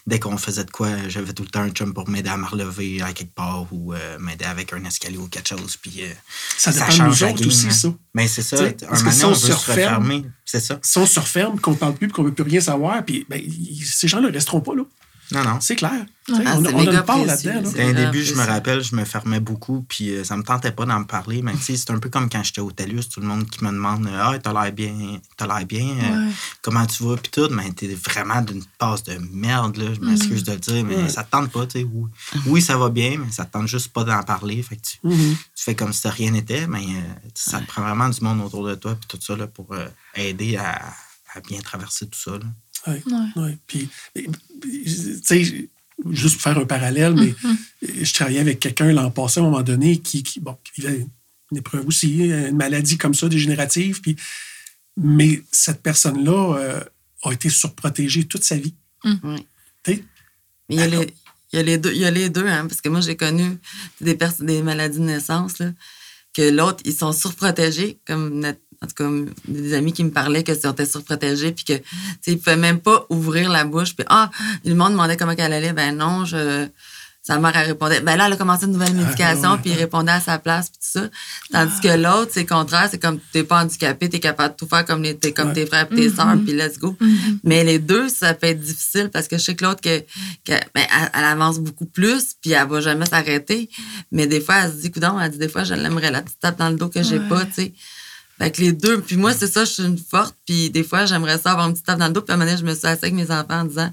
dès 0.07 0.19
qu'on 0.21 0.37
faisait 0.37 0.65
de 0.65 0.71
quoi, 0.71 0.89
j'avais 1.09 1.33
tout 1.33 1.43
le 1.43 1.49
temps 1.51 1.61
un 1.63 1.71
chum 1.71 1.93
pour 1.95 2.09
m'aider 2.09 2.31
à 2.31 2.37
me 2.37 2.47
relever 2.47 3.03
à 3.03 3.13
quelque 3.13 3.35
part 3.35 3.67
ou 3.73 3.95
m'aider 4.21 4.45
avec 4.45 4.73
un 4.73 4.85
escalier 4.85 5.19
ou 5.19 5.29
quelque 5.29 5.49
chose, 5.49 5.77
puis 5.77 6.03
Ça 6.57 6.73
change 6.91 7.21
la 7.23 7.33
game, 7.33 7.47
aussi, 7.49 7.67
hein. 7.67 7.71
ça. 7.71 7.89
Mais 8.15 8.29
c'est 8.29 8.43
ça, 8.43 8.57
un 8.59 8.99
moment 9.03 9.11
on 9.25 9.27
on 9.31 9.35
se 9.35 9.47
veut 9.47 9.53
se 9.53 9.57
referme- 9.57 9.71
refermer, 9.97 10.25
c'est 10.45 10.61
ça. 10.61 10.79
Si 10.83 10.99
on 10.99 11.07
se 11.07 11.19
referme, 11.19 11.59
qu'on 11.59 11.71
ne 11.71 11.77
parle 11.77 11.95
plus, 11.95 12.09
qu'on 12.09 12.23
ne 12.25 12.29
veut 12.29 12.35
plus 12.35 12.45
rien 12.45 12.61
savoir, 12.61 13.03
puis 13.05 13.25
ben, 13.29 13.41
ces 13.77 14.09
gens-là 14.09 14.29
ne 14.29 14.35
resteront 14.35 14.61
pas 14.61 14.75
là. 14.75 14.83
Non, 15.31 15.45
non. 15.45 15.61
C'est 15.63 15.77
clair. 15.77 16.05
Sais, 16.27 16.35
Ah, 16.45 16.57
on, 16.59 16.67
on 16.67 16.87
a 16.87 16.93
une 16.93 17.03
part 17.05 17.25
là-dedans. 17.25 17.63
là. 17.63 17.71
Ah, 17.89 17.93
début, 17.95 18.23
je 18.23 18.35
me 18.35 18.45
rappelle, 18.45 18.83
je 18.85 18.95
me 18.95 19.03
fermais 19.07 19.41
beaucoup, 19.41 19.83
puis 19.89 20.11
euh, 20.11 20.25
ça 20.25 20.37
me 20.37 20.43
tentait 20.43 20.73
pas 20.73 20.85
d'en 20.85 21.05
parler. 21.05 21.41
Mais 21.41 21.55
c'est 21.59 21.91
un 21.91 21.99
peu 21.99 22.11
comme 22.11 22.29
quand 22.29 22.43
j'étais 22.43 22.61
au 22.61 22.71
TELUS, 22.71 23.05
tout 23.09 23.21
le 23.21 23.27
monde 23.27 23.49
qui 23.49 23.65
me 23.65 23.71
demande 23.71 24.07
Ah, 24.13 24.37
t'as 24.43 24.53
l'air 24.53 24.71
bien, 24.73 25.19
t'as 25.39 25.47
l'air 25.47 25.65
bien, 25.65 25.87
euh, 25.87 26.27
Ouais. 26.27 26.33
comment 26.61 26.85
tu 26.85 27.03
vas, 27.05 27.17
puis 27.17 27.31
tout. 27.31 27.49
Mais 27.51 27.73
t'es 27.73 27.89
vraiment 27.95 28.43
d'une 28.43 28.63
passe 28.77 29.05
de 29.05 29.17
merde, 29.33 29.79
là. 29.79 29.95
Je 29.95 30.01
m'excuse 30.01 30.45
de 30.45 30.53
le 30.53 30.59
dire, 30.59 30.85
mais 30.85 30.97
Ouais. 30.97 31.09
ça 31.09 31.23
te 31.25 31.31
tente 31.31 31.51
pas, 31.51 31.65
tu 31.67 31.81
sais. 31.81 31.85
Oui, 31.91 32.11
oui, 32.47 32.61
ça 32.61 32.77
va 32.77 32.91
bien, 32.91 33.17
mais 33.25 33.33
ça 33.33 33.47
te 33.47 33.53
tente 33.53 33.69
juste 33.69 33.89
pas 33.91 34.05
d'en 34.05 34.23
parler. 34.25 34.63
Fait 34.63 34.77
que 34.77 34.83
tu, 34.83 34.99
tu 35.03 35.37
fais 35.65 35.75
comme 35.75 35.95
si 35.95 36.07
rien 36.09 36.33
n'était, 36.33 36.67
mais 36.67 36.85
euh, 36.85 37.01
ça 37.35 37.59
te 37.61 37.67
prend 37.67 37.81
vraiment 37.81 38.11
du 38.11 38.21
monde 38.21 38.43
autour 38.43 38.67
de 38.67 38.75
toi, 38.75 38.97
puis 38.97 39.09
tout 39.09 39.25
ça, 39.25 39.35
là, 39.35 39.47
pour 39.47 39.73
euh, 39.73 39.87
aider 40.15 40.57
à, 40.59 40.79
à 41.35 41.41
bien 41.41 41.61
traverser 41.63 42.07
tout 42.07 42.19
ça, 42.23 42.33
là. 42.33 42.45
Ouais, 42.87 43.03
Ouais. 43.37 43.59
Puis, 43.67 43.89
tu 44.15 45.21
sais, 45.25 45.69
juste 46.11 46.35
pour 46.35 46.43
faire 46.43 46.59
un 46.59 46.65
parallèle, 46.65 47.15
mais 47.15 47.33
Mm-hmm. 47.33 48.05
je 48.05 48.13
travaillais 48.15 48.41
avec 48.41 48.61
quelqu'un 48.61 48.93
l'an 48.93 49.11
passé 49.11 49.41
à 49.41 49.43
un 49.43 49.47
moment 49.47 49.63
donné 49.63 49.99
qui, 50.01 50.23
qui, 50.23 50.41
bon, 50.41 50.57
qui 50.65 50.81
vivait 50.81 51.07
une 51.51 51.59
épreuve 51.59 51.87
aussi, 51.87 52.25
une 52.29 52.57
maladie 52.57 52.97
comme 52.99 53.15
ça, 53.15 53.29
dégénérative. 53.29 54.01
Puis, 54.01 54.17
mais 54.97 55.43
cette 55.53 55.83
personne-là 55.83 56.57
euh, 56.59 56.81
a 57.25 57.33
été 57.33 57.49
surprotégée 57.51 58.25
toute 58.25 58.45
sa 58.45 58.57
vie. 58.57 58.75
Oui. 59.05 59.47
Tu 59.85 60.05
il 60.69 60.79
y 60.79 60.83
a 60.83 60.87
les, 60.87 61.13
il 61.53 61.57
y 61.57 61.59
a 61.59 61.63
les 61.63 61.77
deux, 61.79 61.93
il 61.93 62.01
y 62.01 62.05
a 62.05 62.11
les 62.11 62.31
deux 62.31 62.47
hein, 62.47 62.67
parce 62.67 62.81
que 62.81 62.89
moi, 62.89 63.01
j'ai 63.01 63.17
connu 63.17 63.59
des, 64.01 64.15
pers- 64.15 64.41
des 64.43 64.63
maladies 64.63 64.99
de 64.99 65.05
naissance, 65.05 65.59
là, 65.59 65.73
que 66.35 66.43
l'autre, 66.51 66.81
ils 66.87 66.95
sont 66.95 67.13
surprotégés, 67.13 67.99
comme 68.07 68.41
notre- 68.41 68.61
en 68.83 68.87
tout 68.87 68.95
cas, 68.97 69.09
des 69.47 69.75
amis 69.75 69.93
qui 69.93 70.03
me 70.05 70.11
parlaient 70.11 70.43
que 70.43 70.55
c'était 70.55 70.87
surprotégés, 70.87 71.53
puis 71.53 71.65
que, 71.65 71.75
tu 71.75 71.83
sais, 72.23 72.33
ils 72.33 72.39
pouvaient 72.39 72.57
même 72.57 72.81
pas 72.81 73.07
ouvrir 73.11 73.49
la 73.51 73.65
bouche, 73.65 73.95
puis 73.95 74.05
ah, 74.09 74.31
le 74.65 74.75
monde 74.75 74.93
demandait 74.93 75.17
comment 75.17 75.35
elle 75.37 75.53
allait, 75.53 75.73
ben 75.73 75.97
non, 75.97 76.25
je. 76.25 76.67
Sa 77.25 77.39
mère, 77.39 77.53
elle 77.55 77.69
répondait, 77.69 78.01
ben 78.01 78.17
là, 78.17 78.27
elle 78.27 78.33
a 78.33 78.37
commencé 78.37 78.67
une 78.67 78.73
nouvelle 78.73 78.95
médication, 78.95 79.53
ouais, 79.53 79.59
puis 79.63 79.71
il 79.71 79.77
répondait 79.77 80.11
à 80.11 80.19
sa 80.21 80.41
place, 80.41 80.71
puis 80.71 80.79
tout 80.81 80.99
ça. 81.01 81.09
Tandis 81.53 81.81
que 81.81 81.97
l'autre, 81.97 82.33
c'est 82.35 82.41
le 82.41 82.49
contraire, 82.49 82.89
c'est 82.91 82.99
comme 82.99 83.21
t'es 83.33 83.45
pas 83.45 83.63
handicapé, 83.63 84.09
t'es 84.09 84.19
capable 84.19 84.55
de 84.55 84.57
tout 84.59 84.67
faire 84.67 84.85
comme, 84.85 85.05
les, 85.05 85.17
comme 85.33 85.51
Ouais. 85.51 85.55
tes 85.55 85.67
frères 85.67 85.87
et 85.93 85.95
tes 85.95 86.11
sœurs, 86.11 86.35
puis 86.45 86.53
let's 86.53 86.81
go. 86.81 86.97
Mais 87.45 87.63
les 87.63 87.79
deux, 87.79 88.09
ça 88.09 88.35
peut 88.35 88.49
être 88.49 88.59
difficile 88.61 89.09
parce 89.13 89.29
que 89.29 89.39
je 89.39 89.43
sais 89.45 89.55
que 89.55 89.65
l'autre, 89.65 89.81
que, 89.81 90.01
que, 90.01 90.53
ben, 90.75 90.85
elle, 91.01 91.11
elle 91.15 91.25
avance 91.25 91.61
beaucoup 91.61 91.87
plus, 91.87 92.35
puis 92.43 92.51
elle 92.55 92.67
va 92.67 92.81
jamais 92.81 93.07
s'arrêter. 93.07 93.71
Mais 94.11 94.27
des 94.27 94.41
fois, 94.41 94.57
elle 94.65 94.73
se 94.73 94.79
dit, 94.79 94.91
coudon, 94.91 95.21
elle 95.21 95.31
dit, 95.31 95.39
des 95.39 95.49
fois, 95.49 95.63
je 95.63 95.75
l'aimerais 95.75 96.11
la 96.11 96.23
petite 96.23 96.41
tape 96.41 96.59
dans 96.59 96.71
le 96.71 96.77
dos 96.77 96.89
que 96.89 97.05
j'ai 97.05 97.21
Ouais. 97.21 97.29
pas, 97.29 97.45
tu 97.45 97.53
sais. 97.53 97.73
Fait 98.39 98.51
que 98.51 98.61
les 98.61 98.73
deux, 98.73 99.01
puis 99.01 99.17
moi, 99.17 99.33
c'est 99.33 99.47
ça, 99.47 99.65
je 99.65 99.71
suis 99.71 99.83
une 99.85 99.99
forte, 99.99 100.35
puis 100.47 100.69
des 100.71 100.83
fois, 100.83 101.05
j'aimerais 101.07 101.39
ça 101.39 101.53
avoir 101.53 101.67
une 101.69 101.75
petite 101.75 101.87
tape 101.87 101.99
dans 101.99 102.07
le 102.09 102.13
dos, 102.13 102.23
puis 102.23 102.33
à 102.33 102.35
un 102.35 102.39
moment 102.39 102.51
donné, 102.51 102.61
je 102.61 102.67
me 102.69 102.75
suis 102.75 102.87
assise 102.87 102.99
avec 103.05 103.15
mes 103.15 103.31
enfants 103.31 103.61
en 103.61 103.65
disant, 103.67 103.93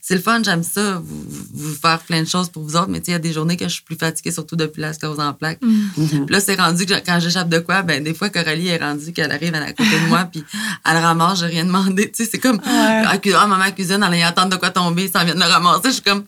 c'est 0.00 0.14
le 0.14 0.20
fun, 0.20 0.40
j'aime 0.44 0.62
ça, 0.62 1.02
vous, 1.04 1.24
vous 1.54 1.74
faire 1.74 1.98
plein 2.00 2.22
de 2.22 2.28
choses 2.28 2.48
pour 2.48 2.62
vous 2.62 2.76
autres, 2.76 2.88
mais 2.90 3.00
tu 3.00 3.06
sais, 3.06 3.10
il 3.10 3.14
y 3.14 3.16
a 3.16 3.18
des 3.18 3.32
journées 3.32 3.56
que 3.56 3.64
je 3.64 3.72
suis 3.72 3.82
plus 3.82 3.96
fatiguée, 3.96 4.30
surtout 4.30 4.54
depuis 4.56 4.80
la 4.82 4.92
sclérose 4.92 5.18
en 5.18 5.32
plaques. 5.32 5.58
Puis 5.60 6.26
Là, 6.28 6.38
c'est 6.40 6.54
rendu 6.54 6.86
que 6.86 6.94
quand 7.04 7.18
j'échappe 7.18 7.48
de 7.48 7.58
quoi, 7.58 7.82
ben 7.82 8.04
des 8.04 8.14
fois, 8.14 8.28
Coralie 8.28 8.68
est 8.68 8.76
rendue 8.78 9.12
qu'elle 9.12 9.32
arrive, 9.32 9.52
à 9.54 9.72
côté 9.72 9.90
de 10.00 10.06
moi, 10.08 10.28
puis 10.30 10.44
elle 10.88 10.96
ramasse, 10.98 11.40
j'ai 11.40 11.46
rien 11.46 11.64
demandé. 11.64 12.10
Tu 12.12 12.22
sais, 12.24 12.28
c'est 12.30 12.38
comme, 12.38 12.60
ah, 12.66 13.16
cu- 13.18 13.32
ah, 13.36 13.46
maman 13.48 13.70
cuisine, 13.72 14.04
elle 14.12 14.22
a 14.22 14.28
attendre 14.28 14.50
de 14.50 14.56
quoi 14.56 14.70
tomber, 14.70 15.08
ça 15.12 15.24
vient 15.24 15.34
de 15.34 15.40
le 15.40 15.46
ramasser. 15.46 15.88
Je 15.88 15.90
suis 15.94 16.02
comme, 16.02 16.24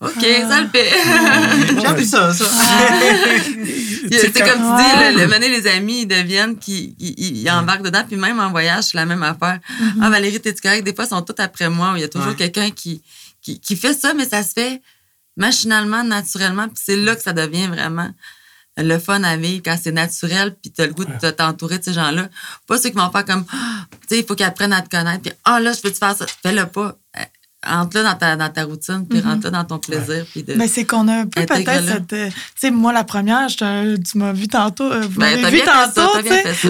OK, 0.00 0.20
ça 0.48 0.60
le 0.60 0.68
fait. 0.68 0.90
J'ai 1.88 1.94
vu 1.94 2.04
ça, 2.04 2.34
ça. 2.34 2.44
C'est 4.10 4.32
comme 4.32 4.60
tu 4.60 4.82
dis, 4.82 5.14
le, 5.16 5.20
le 5.22 5.26
mener 5.28 5.48
les 5.48 5.66
amis, 5.66 6.02
ils 6.02 6.06
deviennent, 6.06 6.56
qui 6.58 6.94
ils, 7.08 7.50
embarquent 7.50 7.82
dedans, 7.84 8.04
puis 8.06 8.16
même 8.16 8.38
en 8.40 8.50
voyage, 8.50 8.84
c'est 8.84 8.96
la 8.96 9.06
même 9.06 9.22
affaire. 9.22 9.60
Ah, 10.00 10.10
Valérie, 10.10 10.40
t'es-tu 10.40 10.60
correct? 10.60 10.84
Des 10.84 10.94
fois, 10.94 11.04
ils 11.04 11.08
sont 11.08 11.22
tous 11.22 11.40
après 11.42 11.68
moi, 11.68 11.92
il 11.96 12.00
y 12.00 12.04
a 12.04 12.08
toujours 12.08 12.28
Ouais. 12.28 12.34
quelqu'un 12.36 12.70
qui, 12.70 13.02
qui, 13.42 13.60
qui 13.60 13.76
fait 13.76 13.94
ça, 13.94 14.14
mais 14.14 14.28
ça 14.28 14.42
se 14.42 14.52
fait 14.52 14.80
machinalement, 15.36 16.04
naturellement, 16.04 16.68
puis 16.68 16.82
c'est 16.84 16.96
là 16.96 17.16
que 17.16 17.22
ça 17.22 17.32
devient 17.32 17.66
vraiment 17.66 18.10
le 18.76 18.98
fun 18.98 19.22
à 19.22 19.36
vivre 19.36 19.62
quand 19.64 19.78
c'est 19.80 19.92
naturel, 19.92 20.54
puis 20.60 20.70
t'as 20.72 20.86
le 20.86 20.92
goût 20.92 21.04
de 21.04 21.12
te- 21.18 21.30
t'entourer 21.30 21.78
de 21.78 21.84
ces 21.84 21.92
gens-là. 21.92 22.28
Pas 22.66 22.76
ceux 22.78 22.88
qui 22.90 22.96
vont 22.96 23.10
faire 23.10 23.24
comme, 23.24 23.44
Ah, 23.52 23.86
tu 24.02 24.08
sais, 24.08 24.18
il 24.20 24.26
faut 24.26 24.34
qu'ils 24.34 24.46
apprennent 24.46 24.72
à 24.72 24.82
te 24.82 24.88
connaître, 24.88 25.22
puis 25.22 25.32
ah 25.44 25.60
là, 25.60 25.72
je 25.72 25.80
peux 25.80 25.90
te 25.92 25.98
faire 25.98 26.16
ça? 26.16 26.26
Fais-le 26.42 26.66
pas. 26.66 26.96
Euh, 27.66 27.72
Entre 27.74 27.96
là 27.98 28.12
dans 28.12 28.18
ta, 28.18 28.36
dans 28.36 28.48
ta 28.50 28.64
routine, 28.64 29.06
puis 29.08 29.20
rentre 29.20 29.44
là 29.44 29.50
dans 29.50 29.64
ton 29.64 29.78
plaisir, 29.78 30.24
puis 30.30 30.42
de... 30.42 30.54
Ben, 30.54 30.68
c'est 30.68 30.84
qu'on 30.84 31.08
a 31.08 31.20
un 31.20 31.26
peu 31.26 31.40
peut-être 31.46 31.64
cette. 31.94 32.12
euh, 32.12 32.28
tu 32.28 32.34
sais, 32.56 32.70
moi, 32.70 32.92
la 32.92 33.04
première, 33.04 33.48
je 33.48 33.96
tu 33.96 34.18
m'as 34.18 34.32
vu 34.32 34.48
tantôt. 34.48 34.84
euh, 34.90 35.00
vous 35.02 35.20
Ben, 35.20 35.36
vu 35.50 35.56
bien 35.56 35.64
tantôt. 35.94 36.12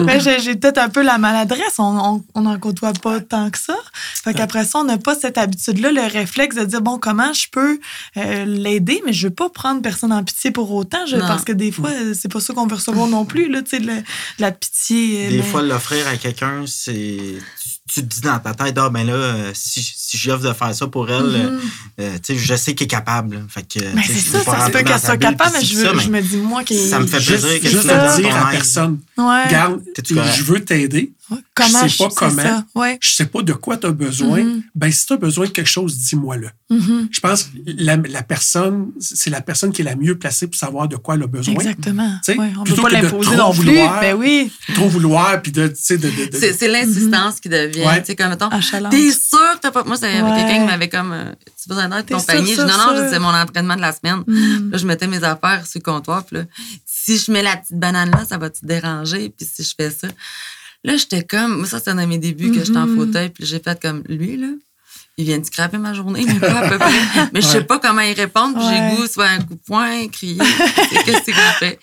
Ben, 0.05 0.19
j'ai 0.19 0.55
peut-être 0.55 0.77
un 0.77 0.89
peu 0.89 1.01
la 1.03 1.17
maladresse. 1.17 1.79
On 1.79 2.21
n'en 2.35 2.59
côtoie 2.59 2.93
pas 2.93 3.19
tant 3.19 3.49
que 3.49 3.57
ça. 3.57 3.75
Fait 4.23 4.33
qu'après 4.33 4.65
ça, 4.65 4.79
on 4.79 4.83
n'a 4.85 4.97
pas 4.97 5.15
cette 5.15 5.37
habitude-là, 5.37 5.91
le 5.91 6.11
réflexe 6.11 6.55
de 6.55 6.63
dire, 6.65 6.81
bon, 6.81 6.97
comment 6.99 7.33
je 7.33 7.47
peux 7.51 7.79
euh, 8.17 8.45
l'aider, 8.45 9.01
mais 9.05 9.13
je 9.13 9.27
veux 9.27 9.33
pas 9.33 9.49
prendre 9.49 9.81
personne 9.81 10.11
en 10.13 10.23
pitié 10.23 10.51
pour 10.51 10.71
autant, 10.71 11.05
je- 11.05 11.17
parce 11.27 11.43
que 11.43 11.51
des 11.51 11.71
fois, 11.71 11.89
euh, 11.91 12.13
c'est 12.19 12.31
pas 12.31 12.39
ça 12.39 12.53
qu'on 12.53 12.67
veut 12.67 12.75
recevoir 12.75 13.07
non 13.07 13.25
plus, 13.25 13.49
là, 13.49 13.61
tu 13.61 13.71
sais, 13.71 13.79
le- 13.79 14.03
la 14.39 14.51
pitié. 14.51 15.29
Des 15.29 15.41
fois, 15.43 15.61
l'offrir 15.61 16.07
à 16.07 16.17
quelqu'un, 16.17 16.63
c'est. 16.67 17.17
Tu, 17.95 18.01
te 18.01 18.13
dis 18.15 18.19
dans 18.21 18.37
ta 18.39 18.53
tête, 18.53 18.77
ah, 18.77 18.89
ben 18.89 19.07
là, 19.07 19.13
euh, 19.13 19.51
si, 19.53 19.81
si 19.81 20.17
j'offre 20.17 20.43
de 20.45 20.51
faire 20.51 20.75
ça 20.75 20.85
pour 20.87 21.09
elle, 21.09 21.23
euh, 21.23 21.59
euh, 22.01 22.13
tu 22.21 22.33
sais, 22.33 22.37
je 22.37 22.55
sais 22.55 22.75
qu'elle 22.75 22.87
est 22.87 22.89
capable. 22.89 23.41
Fait 23.47 23.61
que, 23.61 23.79
Ben, 23.79 24.01
c'est 24.05 24.15
je 24.15 24.19
ça, 24.31 24.39
se 24.65 24.71
peut 24.71 24.83
qu'elle 24.83 24.99
soit 24.99 25.15
capable, 25.15 25.51
mais 25.53 25.63
je, 25.65 25.75
veux- 25.77 25.85
ça, 25.85 25.93
je 25.97 26.09
me 26.09 26.21
dis, 26.21 26.35
moi, 26.35 26.65
qui 26.65 26.77
ça 26.89 26.99
me 26.99 27.07
fait 27.07 27.21
Juste, 27.21 27.43
plaisir 27.43 27.61
que 27.61 27.69
juste 27.69 27.89
tu 28.17 28.21
dire 28.21 28.35
à 28.35 28.51
personne, 28.51 28.99
Ouais. 29.17 29.43
correct? 29.49 30.35
je 30.35 30.43
veux 30.43 30.59
t'aider, 30.65 31.13
Comment 31.55 31.87
je 31.87 31.95
sais 31.95 32.03
pas 32.03 32.09
comment, 32.15 32.41
ça, 32.41 32.65
ouais. 32.75 32.99
je 33.01 33.09
sais 33.09 33.25
pas 33.25 33.41
de 33.41 33.53
quoi 33.53 33.77
tu 33.77 33.87
as 33.87 33.91
besoin, 33.91 34.43
Mhm. 34.43 34.63
ben 34.75 34.91
si 34.91 35.05
tu 35.07 35.13
as 35.13 35.17
besoin 35.17 35.45
de 35.45 35.51
quelque 35.51 35.67
chose, 35.69 35.97
dis-moi-le. 35.97 36.49
Mhm. 36.69 37.07
Je 37.11 37.19
pense 37.19 37.43
que 37.43 37.49
la, 37.65 37.95
la 37.97 38.21
personne, 38.21 38.91
c'est 38.99 39.29
la 39.31 39.41
personne 39.41 39.71
qui 39.71 39.81
est 39.81 39.85
la 39.85 39.95
mieux 39.95 40.17
placée 40.19 40.45
pour 40.47 40.55
savoir 40.55 40.87
de 40.87 40.97
quoi 40.97 41.15
elle 41.15 41.23
a 41.23 41.27
besoin. 41.27 41.55
Exactement. 41.55 42.11
Tu 42.23 42.33
sais, 42.33 42.39
Ouais, 42.39 42.51
on 42.55 42.59
ne 42.61 42.65
peut 42.65 42.73
plutôt 42.73 42.81
pas 42.83 42.89
que 42.89 42.95
de 42.97 43.01
l'imposer 43.01 43.29
trop 43.29 43.37
non 43.37 43.51
plus. 43.53 43.63
vouloir. 43.65 44.01
Ben 44.01 44.15
oui. 44.15 44.51
Trop 44.75 44.87
vouloir, 44.89 45.41
puis 45.41 45.51
de, 45.51 45.67
tu 45.69 45.75
sais, 45.77 45.97
de, 45.97 46.09
de, 46.09 46.25
de- 46.31 46.53
C'est 46.57 46.67
l'insistance 46.67 47.39
qui 47.39 47.49
devient. 47.49 47.85
Ouais. 47.85 47.99
Tu 48.01 48.07
sais, 48.07 48.15
comme, 48.15 48.29
mettons, 48.29 48.49
t'es 48.49 49.11
sûr 49.11 49.39
que 49.55 49.59
t'as 49.61 49.71
pas. 49.71 49.83
Moi, 49.83 49.97
c'est 49.97 50.21
Ouais. 50.21 50.35
quelqu'un 50.37 50.59
qui 50.59 50.65
m'avait 50.65 50.89
comme. 50.89 51.11
euh, 51.11 51.31
tu 51.61 51.69
besoin 51.69 51.89
d'aide, 51.89 52.07
compagnie. 52.07 52.53
sûr, 52.53 52.67
Je 52.67 52.71
dis, 52.71 52.77
non, 52.77 52.93
non, 53.01 53.07
c'est 53.11 53.19
mon 53.19 53.29
entraînement 53.33 53.75
de 53.75 53.81
la 53.81 53.91
semaine. 53.91 54.23
Mm. 54.27 54.69
Là, 54.71 54.77
je 54.77 54.85
mettais 54.85 55.07
mes 55.07 55.23
affaires 55.23 55.65
sur 55.65 55.79
le 55.79 55.91
comptoir. 55.91 56.23
Puis 56.25 56.37
là, 56.37 56.43
si 56.85 57.17
je 57.17 57.31
mets 57.31 57.41
la 57.41 57.57
petite 57.57 57.77
banane 57.79 58.11
là, 58.11 58.23
ça 58.29 58.37
va 58.37 58.49
te 58.51 58.63
déranger. 58.63 59.29
Puis 59.35 59.47
si 59.51 59.63
je 59.63 59.73
fais 59.75 59.89
ça. 59.89 60.07
Là, 60.85 60.95
j'étais 60.97 61.23
comme. 61.23 61.57
Moi, 61.59 61.67
ça, 61.67 61.79
c'était 61.79 61.93
dans 61.95 62.07
mes 62.07 62.17
débuts 62.19 62.51
que 62.51 62.63
j'étais 62.63 62.77
en 62.77 62.85
Mhm. 62.87 62.95
fauteuil. 62.97 63.29
Puis 63.29 63.45
j'ai 63.45 63.59
fait 63.59 63.81
comme 63.81 64.03
lui, 64.07 64.37
là. 64.37 64.47
Il 65.17 65.23
vient 65.23 65.39
de 65.39 65.45
scraper 65.45 65.77
ma 65.77 65.93
journée, 65.93 66.25
mais 66.27 66.39
pas 66.41 66.59
à 66.59 66.67
peu 66.69 66.77
près. 66.77 66.89
Mais 67.33 67.39
je 67.41 67.47
sais 67.47 67.59
Ouais. 67.59 67.63
pas 67.63 67.79
comment 67.79 68.01
y 68.01 68.11
répondre. 68.13 68.57
Puis 68.57 68.67
Ouais. 68.67 68.89
j'ai 68.91 68.97
goût, 68.97 69.07
soit 69.07 69.27
un 69.27 69.37
coup 69.39 69.53
de 69.55 69.61
poing, 69.65 70.09
crier. 70.09 70.37
C'est 70.37 71.03
Qu'est-ce 71.05 71.23
qu'il 71.23 71.33
fait? 71.57 71.79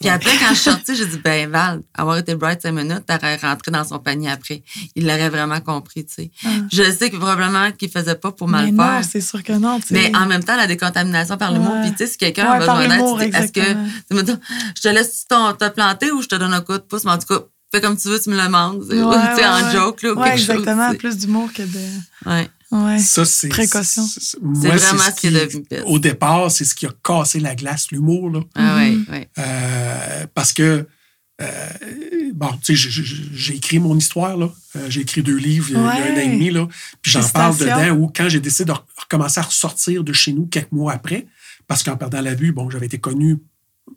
Puis 0.00 0.08
après, 0.08 0.30
quand 0.38 0.48
je 0.48 0.54
suis 0.54 0.70
sortie, 0.70 0.96
j'ai 0.96 1.04
dit, 1.04 1.18
ben 1.22 1.50
Val, 1.50 1.82
avoir 1.92 2.16
été 2.16 2.34
bright 2.36 2.62
cinq 2.62 2.72
minutes, 2.72 3.04
t'aurais 3.06 3.36
rentré 3.36 3.70
dans 3.70 3.84
son 3.84 3.98
panier 3.98 4.30
après. 4.30 4.62
Il 4.96 5.04
l'aurait 5.06 5.28
vraiment 5.28 5.60
compris, 5.60 6.06
tu 6.06 6.14
sais. 6.14 6.30
Ah. 6.42 6.48
Je 6.72 6.90
sais 6.90 7.10
que 7.10 7.16
probablement 7.18 7.70
qu'il 7.72 7.90
faisait 7.90 8.14
pas 8.14 8.32
pour 8.32 8.48
mal 8.48 8.64
Mais 8.64 8.72
non, 8.72 8.82
faire. 8.82 9.04
c'est 9.04 9.20
sûr 9.20 9.42
que 9.42 9.52
non. 9.52 9.78
Mais 9.90 10.10
en 10.16 10.24
même 10.24 10.42
temps, 10.42 10.56
la 10.56 10.66
décontamination 10.66 11.36
par 11.36 11.52
l'humour. 11.52 11.74
Ouais. 11.74 11.82
Puis, 11.82 11.90
tu 11.90 11.96
sais, 11.98 12.06
si 12.06 12.16
quelqu'un 12.16 12.46
a 12.50 12.58
besoin 12.60 12.88
d'aide, 12.88 13.34
est-ce 13.34 13.52
que, 13.52 13.60
tu 14.08 14.14
me 14.16 14.22
dis, 14.22 14.32
je 14.74 14.80
te 14.80 14.88
laisse 14.88 15.26
te 15.28 15.68
planter 15.68 16.10
ou 16.12 16.22
je 16.22 16.28
te 16.28 16.34
donne 16.36 16.54
un 16.54 16.62
coup 16.62 16.72
de 16.72 16.78
pouce? 16.78 17.04
Mais 17.04 17.10
en 17.10 17.18
tout 17.18 17.26
cas, 17.26 17.40
fais 17.72 17.80
comme 17.80 17.96
tu 17.96 18.08
veux, 18.08 18.20
tu 18.20 18.30
me 18.30 18.36
le 18.36 18.42
demandes. 18.44 18.82
tu 18.88 18.96
sais, 18.96 19.02
Ouais, 19.02 19.16
tu 19.34 19.36
sais, 19.40 19.46
en 19.46 19.66
ouais. 19.66 19.72
joke, 19.72 20.02
là, 20.02 20.12
ou 20.12 20.18
Ouais, 20.18 20.28
quelque 20.30 20.38
chose, 20.40 20.50
exactement. 20.50 20.94
Plus 20.94 21.16
d'humour 21.18 21.52
que 21.52 21.62
de. 21.62 21.78
Ouais. 22.30 22.48
Ouais. 22.72 22.98
Ça, 22.98 23.24
c'est. 23.24 23.48
Précaution. 23.48 24.06
c'est- 24.06 24.20
C'est 24.20 24.40
moi, 24.42 24.76
vraiment 24.76 25.02
ce 25.02 25.20
qui 25.20 25.26
est 25.26 25.30
devenu. 25.30 25.64
Au 25.86 25.98
départ, 25.98 26.50
c'est 26.50 26.64
ce 26.64 26.74
qui 26.74 26.86
a 26.86 26.92
cassé 27.02 27.40
la 27.40 27.54
glace, 27.56 27.90
l'humour, 27.90 28.30
là. 28.30 28.40
Ah, 28.54 28.76
ouais, 28.76 28.90
Mhm. 28.92 29.06
ouais. 29.10 29.28
Euh, 29.38 30.26
parce 30.34 30.52
que, 30.52 30.86
euh, 31.42 31.68
bon, 32.34 32.50
tu 32.62 32.76
sais, 32.76 32.90
j'ai- 33.32 33.54
écrit 33.56 33.78
mon 33.80 33.96
histoire, 33.96 34.36
là. 34.36 34.50
Euh, 34.76 34.86
j'ai 34.88 35.00
écrit 35.00 35.22
deux 35.22 35.36
livres 35.36 35.66
il 35.70 35.74
y 35.74 35.76
a- 35.76 35.80
il 35.80 35.84
y 35.84 35.88
a 35.88 36.12
un 36.12 36.14
an 36.14 36.16
et 36.16 36.26
Ouais. 36.26 36.32
demi, 36.32 36.50
là. 36.50 36.68
Puis 37.02 37.10
j'en 37.10 37.28
parle 37.28 37.56
dedans 37.56 37.90
où, 37.90 38.12
quand 38.14 38.28
j'ai 38.28 38.40
décidé 38.40 38.66
de 38.66 38.72
re- 38.72 38.84
recommencer 38.96 39.40
à 39.40 39.44
ressortir 39.44 40.04
de 40.04 40.12
chez 40.12 40.32
nous 40.32 40.46
quelques 40.46 40.70
mois 40.72 40.92
après, 40.92 41.26
parce 41.66 41.82
qu'en 41.82 41.96
perdant 41.96 42.20
la 42.20 42.34
vue, 42.34 42.52
bon, 42.52 42.70
j'avais 42.70 42.86
été 42.86 42.98
connu 42.98 43.38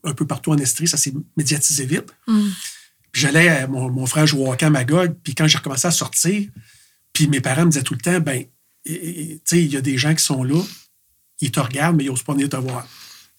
un 0.03 0.13
peu 0.13 0.25
partout 0.25 0.51
en 0.51 0.57
Estrie, 0.57 0.87
ça 0.87 0.97
s'est 0.97 1.13
médiatisé 1.37 1.85
vite. 1.85 2.11
Mm. 2.27 2.49
J'allais, 3.13 3.67
mon, 3.67 3.89
mon 3.89 4.05
frère 4.05 4.25
jouait 4.25 4.47
au 4.47 4.51
hockey 4.51 4.65
à 4.65 4.69
Magog, 4.69 5.13
puis 5.23 5.35
quand 5.35 5.47
j'ai 5.47 5.57
recommencé 5.57 5.87
à 5.87 5.91
sortir, 5.91 6.49
puis 7.13 7.27
mes 7.27 7.41
parents 7.41 7.65
me 7.65 7.69
disaient 7.69 7.83
tout 7.83 7.93
le 7.93 7.99
temps, 8.01 8.19
ben, 8.19 8.43
tu 8.85 9.39
sais, 9.45 9.63
il 9.63 9.71
y 9.71 9.77
a 9.77 9.81
des 9.81 9.97
gens 9.97 10.13
qui 10.15 10.23
sont 10.23 10.43
là, 10.43 10.61
ils 11.39 11.51
te 11.51 11.59
regardent, 11.59 11.97
mais 11.97 12.05
ils 12.05 12.09
n'osent 12.09 12.23
pas 12.23 12.33
venir 12.33 12.49
te 12.49 12.55
voir. 12.55 12.87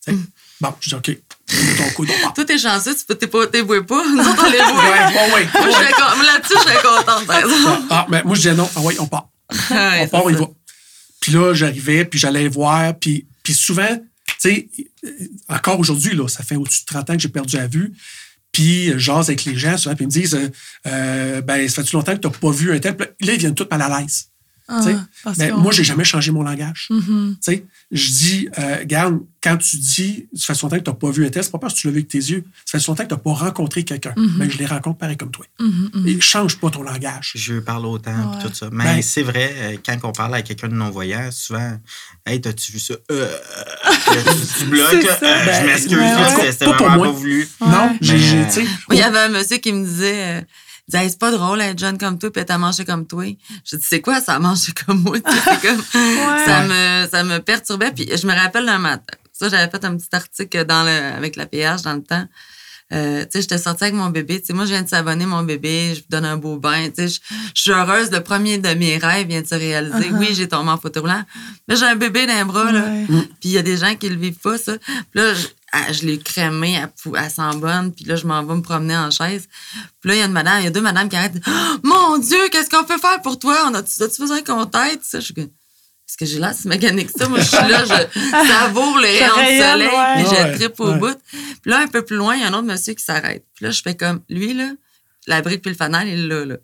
Sais? 0.01 0.14
Bon, 0.61 0.72
je 0.81 0.91
dis, 0.91 0.95
OK, 0.95 1.09
mets 1.09 1.77
ton 1.77 1.91
coude, 1.95 2.09
on 2.16 2.22
part. 2.22 2.35
Toi, 2.35 2.45
t'es 2.45 2.59
chanceux, 2.59 2.95
tu 2.95 3.05
peux, 3.05 3.16
t'es 3.16 3.27
pas. 3.27 3.47
Nous 3.47 4.20
autres, 4.20 4.45
on 4.47 4.51
les 4.51 4.59
voit. 4.72 4.85
Ouais, 4.85 5.14
ouais, 5.14 5.35
ouais. 5.35 5.49
Moi, 5.53 6.25
là-dessus, 6.25 6.55
je 6.55 6.61
serais 6.61 6.83
contente. 6.83 7.87
Ah, 7.91 8.07
mais 8.09 8.22
moi, 8.22 8.35
je 8.35 8.43
disais 8.43 8.55
non. 8.55 8.68
Ah 8.77 8.81
oui, 8.83 8.95
on 8.99 9.07
part. 9.07 9.29
Ouais, 9.70 10.03
on 10.03 10.09
part, 10.09 10.25
on 10.25 10.31
y 10.31 10.35
va. 10.35 10.49
Puis 11.20 11.33
là, 11.33 11.55
j'arrivais, 11.55 12.05
puis 12.05 12.18
j'allais 12.18 12.49
voir. 12.49 12.97
Puis, 12.99 13.27
puis 13.43 13.55
souvent, 13.55 13.97
tu 14.27 14.35
sais, 14.39 14.68
encore 15.49 15.81
aujourd'hui, 15.81 16.14
là, 16.14 16.29
ça 16.29 16.43
fait 16.43 16.57
au-dessus 16.57 16.83
de 16.83 16.87
30 16.87 17.11
ans 17.11 17.14
que 17.14 17.22
j'ai 17.22 17.29
perdu 17.29 17.57
la 17.57 17.66
vue. 17.66 17.93
Puis, 18.55 18.93
euh, 18.93 18.99
j'ase 18.99 19.31
avec 19.31 19.45
les 19.45 19.57
gens, 19.57 19.77
souvent, 19.77 19.97
puis 19.97 20.05
ils 20.05 20.07
me 20.07 20.13
disent, 20.13 20.35
euh, 20.35 20.49
euh, 20.87 21.41
ben, 21.43 21.69
ça 21.69 21.83
fait-tu 21.83 21.97
longtemps 21.97 22.15
que 22.15 22.21
tu 22.21 22.29
n'as 22.29 22.33
pas 22.33 22.51
vu 22.53 22.73
un 22.73 22.79
tel? 22.79 22.97
Là, 22.97 23.07
ils 23.21 23.39
viennent 23.39 23.55
tous 23.55 23.67
mal 23.69 23.83
à 23.83 24.01
l'aise. 24.01 24.31
Ah, 24.67 24.81
Mais 25.37 25.51
moi, 25.53 25.73
j'ai 25.73 25.85
jamais 25.85 26.05
changé 26.05 26.31
mon 26.31 26.43
langage. 26.43 26.87
Mhm. 26.91 27.37
Tu 27.37 27.53
sais, 27.53 27.65
je 27.91 28.07
dis, 28.11 28.49
euh, 28.59 28.79
regarde, 28.79 29.19
quand 29.43 29.59
tu 29.59 29.77
dis, 29.77 30.27
ça 30.35 30.55
fait 30.55 30.62
longtemps 30.62 30.79
que 30.79 30.83
tu 30.85 30.91
n'as 30.91 30.97
pas 30.97 31.11
vu 31.11 31.27
un 31.27 31.29
test, 31.29 31.45
c'est 31.47 31.53
pas 31.53 31.59
parce 31.59 31.75
que 31.75 31.81
tu 31.81 31.87
l'as 31.89 31.93
vu 31.93 31.99
avec 31.99 32.09
tes 32.09 32.17
yeux. 32.19 32.45
Ça 32.65 32.79
fait 32.79 32.87
longtemps 32.89 33.03
que 33.03 33.09
tu 33.09 33.15
n'as 33.15 33.21
pas 33.21 33.33
rencontré 33.35 33.85
quelqu'un. 33.85 34.15
Mais 34.17 34.49
je 34.49 34.57
les 34.57 34.65
rencontre 34.65 34.97
pareil 34.99 35.19
comme 35.19 35.31
toi. 35.31 35.45
Mhm. 35.61 35.91
Et 36.07 36.19
change 36.21 36.57
pas 36.57 36.71
ton 36.71 36.83
langage. 36.83 37.33
Je 37.35 37.55
parle 37.59 37.85
autant, 37.85 38.11
Ouais. 38.37 38.43
tout 38.43 38.55
ça. 38.55 38.71
Mais 38.73 38.85
Ben- 38.85 39.03
c'est 39.03 39.23
vrai, 39.23 39.53
euh, 39.57 39.77
quand 39.85 39.99
on 40.05 40.12
parle 40.12 40.35
à 40.35 40.41
quelqu'un 40.43 40.69
de 40.69 40.75
non-voyant, 40.75 41.29
souvent, 41.31 41.79
Hey, 42.27 42.41
t'as-tu 42.41 42.73
vu 42.73 42.79
ça? 42.79 42.95
Euh, 43.11 43.29
là, 43.85 44.33
tu, 44.33 44.59
tu 44.61 44.65
bloques. 44.65 44.95
Euh, 44.95 45.17
Ben, 45.21 45.61
je 45.61 45.67
m'excuse, 45.67 45.93
ouais, 45.93 46.53
c'était- 46.53 46.65
pour 46.65 46.75
vraiment 46.77 46.97
moi. 46.97 47.07
pas 47.09 47.12
voulu. 47.12 47.47
Non, 47.61 47.67
Ouais. 47.69 47.99
j'ai, 48.01 48.15
euh, 48.39 48.65
il 48.93 48.97
y 48.99 49.03
avait 49.03 49.19
un 49.19 49.29
monsieur 49.29 49.59
qui 49.59 49.71
me 49.75 49.85
disait, 49.85 50.47
disait, 50.89 51.05
Hey, 51.05 51.11
c'est 51.11 51.18
pas 51.18 51.30
drôle 51.30 51.61
être 51.61 51.78
jeune 51.78 51.99
comme 51.99 52.18
toi, 52.18 52.30
puis 52.30 52.43
être 52.43 52.51
à 52.51 52.59
manger 52.59 52.85
comme 52.85 53.07
toi. 53.07 53.24
Je 53.64 53.76
dis, 53.76 53.87
c'est 53.89 54.01
quoi 54.01 54.20
ça, 54.20 54.39
manger 54.39 54.72
comme 54.87 55.03
moi? 55.03 55.18
Comme, 55.62 55.82
ça, 56.45 56.64
me, 56.64 57.09
ça 57.11 57.24
me 57.24 57.39
perturbait. 57.39 57.93
Puis 57.93 58.09
je 58.16 58.26
me 58.26 58.35
rappelle 58.35 58.68
un 58.68 58.78
matin, 58.78 59.16
ça, 59.32 59.49
j'avais 59.49 59.70
fait 59.70 59.85
un 59.85 59.97
petit 59.97 60.09
article 60.12 60.64
dans 60.64 60.85
le, 60.85 61.16
avec 61.16 61.37
la 61.37 61.47
PH 61.47 61.82
dans 61.82 61.95
le 61.95 62.03
temps. 62.03 62.26
Euh, 62.93 63.22
tu 63.22 63.30
sais, 63.32 63.41
j'étais 63.41 63.59
sortie 63.59 63.85
avec 63.85 63.95
mon 63.95 64.11
bébé. 64.11 64.41
Tu 64.41 64.47
sais, 64.47 64.53
moi, 64.53 64.66
je 64.66 64.70
viens 64.70 64.82
de 64.82 64.89
savonner 64.89 65.26
mon 65.26 65.43
bébé, 65.43 65.95
je 65.95 66.01
lui 66.01 66.07
donne 66.11 66.24
un 66.24 66.37
beau 66.37 66.59
bain. 66.59 66.89
Tu 66.91 67.09
sais, 67.09 67.20
je, 67.55 67.61
suis 67.61 67.72
heureuse. 67.72 68.11
Le 68.11 68.20
premier 68.20 68.59
de 68.59 68.68
mes 68.74 68.99
rêves 68.99 69.26
vient 69.26 69.41
de 69.41 69.47
se 69.47 69.55
réaliser. 69.55 70.11
Uh-huh. 70.11 70.18
Oui, 70.18 70.28
j'ai 70.32 70.49
tombé 70.49 70.70
en 70.70 70.78
fauteuil 70.78 71.01
roulant. 71.01 71.22
Mais 71.66 71.76
j'ai 71.76 71.87
un 71.87 71.97
bébé 71.97 72.26
dans 72.26 72.37
les 72.37 72.45
bras, 72.45 72.70
là. 72.70 72.85
Ouais. 72.85 73.07
Puis 73.41 73.49
il 73.49 73.53
y 73.53 73.59
a 73.59 73.62
des 73.62 73.78
gens 73.78 73.97
qui 73.97 74.09
le 74.09 74.16
vivent 74.16 74.39
pas, 74.39 74.59
ça. 74.59 74.76
Puis 74.78 75.20
là, 75.20 75.32
je, 75.89 75.93
je 75.95 76.07
l'ai 76.07 76.18
crémé, 76.18 76.75
elle, 76.81 76.89
pou- 77.03 77.16
elle 77.16 77.31
sent 77.31 77.57
bonne. 77.57 77.93
Puis 77.93 78.05
là, 78.05 78.16
je 78.16 78.27
m'en 78.27 78.43
vais 78.45 78.55
me 78.55 78.62
promener 78.62 78.97
en 78.97 79.11
chaise. 79.11 79.49
Puis 80.01 80.09
là, 80.11 80.14
il 80.16 80.18
y 80.18 80.22
a 80.22 80.27
une 80.27 80.33
madame, 80.33 80.61
il 80.61 80.64
y 80.64 80.66
a 80.66 80.70
deux 80.70 80.81
madames 80.81 81.09
qui 81.09 81.16
arrêtent. 81.16 81.41
Oh, 81.47 81.77
mon 81.83 82.18
Dieu, 82.18 82.49
qu'est-ce 82.51 82.70
qu'on 82.70 82.85
peut 82.85 82.99
faire 82.99 83.20
pour 83.22 83.39
toi? 83.39 83.64
On 83.66 83.75
a-tu 83.75 84.03
as-tu 84.03 84.20
besoin 84.22 84.43
qu'on 84.43 84.66
t'aide? 84.66 85.01
Ça, 85.03 85.20
je 85.20 85.27
suis 85.27 85.35
est-ce 86.07 86.18
que 86.18 86.27
j'ai 86.27 86.39
l'air 86.39 86.53
si 86.55 86.68
mécanique 86.68 87.11
que 87.12 87.18
ça? 87.18 87.29
Moi, 87.29 87.41
je 87.41 87.47
suis 87.49 87.57
là, 87.57 87.83
je 87.85 88.49
savoure 88.49 88.99
le 88.99 89.05
rayon 89.07 89.35
de 89.37 89.62
soleil, 89.62 89.89
ouais. 89.89 90.14
puis 90.22 90.37
Ouais, 90.37 90.53
je 90.53 90.57
tripe 90.59 90.79
au 90.81 90.91
ouais. 90.93 90.99
bout. 90.99 91.18
Puis 91.62 91.70
là, 91.70 91.79
un 91.81 91.87
peu 91.89 92.05
plus 92.05 92.16
loin, 92.16 92.35
il 92.37 92.43
y 92.43 92.45
a 92.45 92.49
un 92.49 92.53
autre 92.53 92.66
monsieur 92.66 92.93
qui 92.93 93.03
s'arrête. 93.03 93.43
Puis 93.55 93.64
là, 93.64 93.70
je 93.70 93.81
fais 93.81 93.97
comme, 93.97 94.20
lui, 94.29 94.53
là, 94.53 94.68
la 95.27 95.41
brique 95.41 95.62
puis 95.62 95.70
le 95.70 95.77
fanal, 95.77 96.07
il 96.07 96.12
est 96.25 96.27
là, 96.27 96.45
là. 96.45 96.57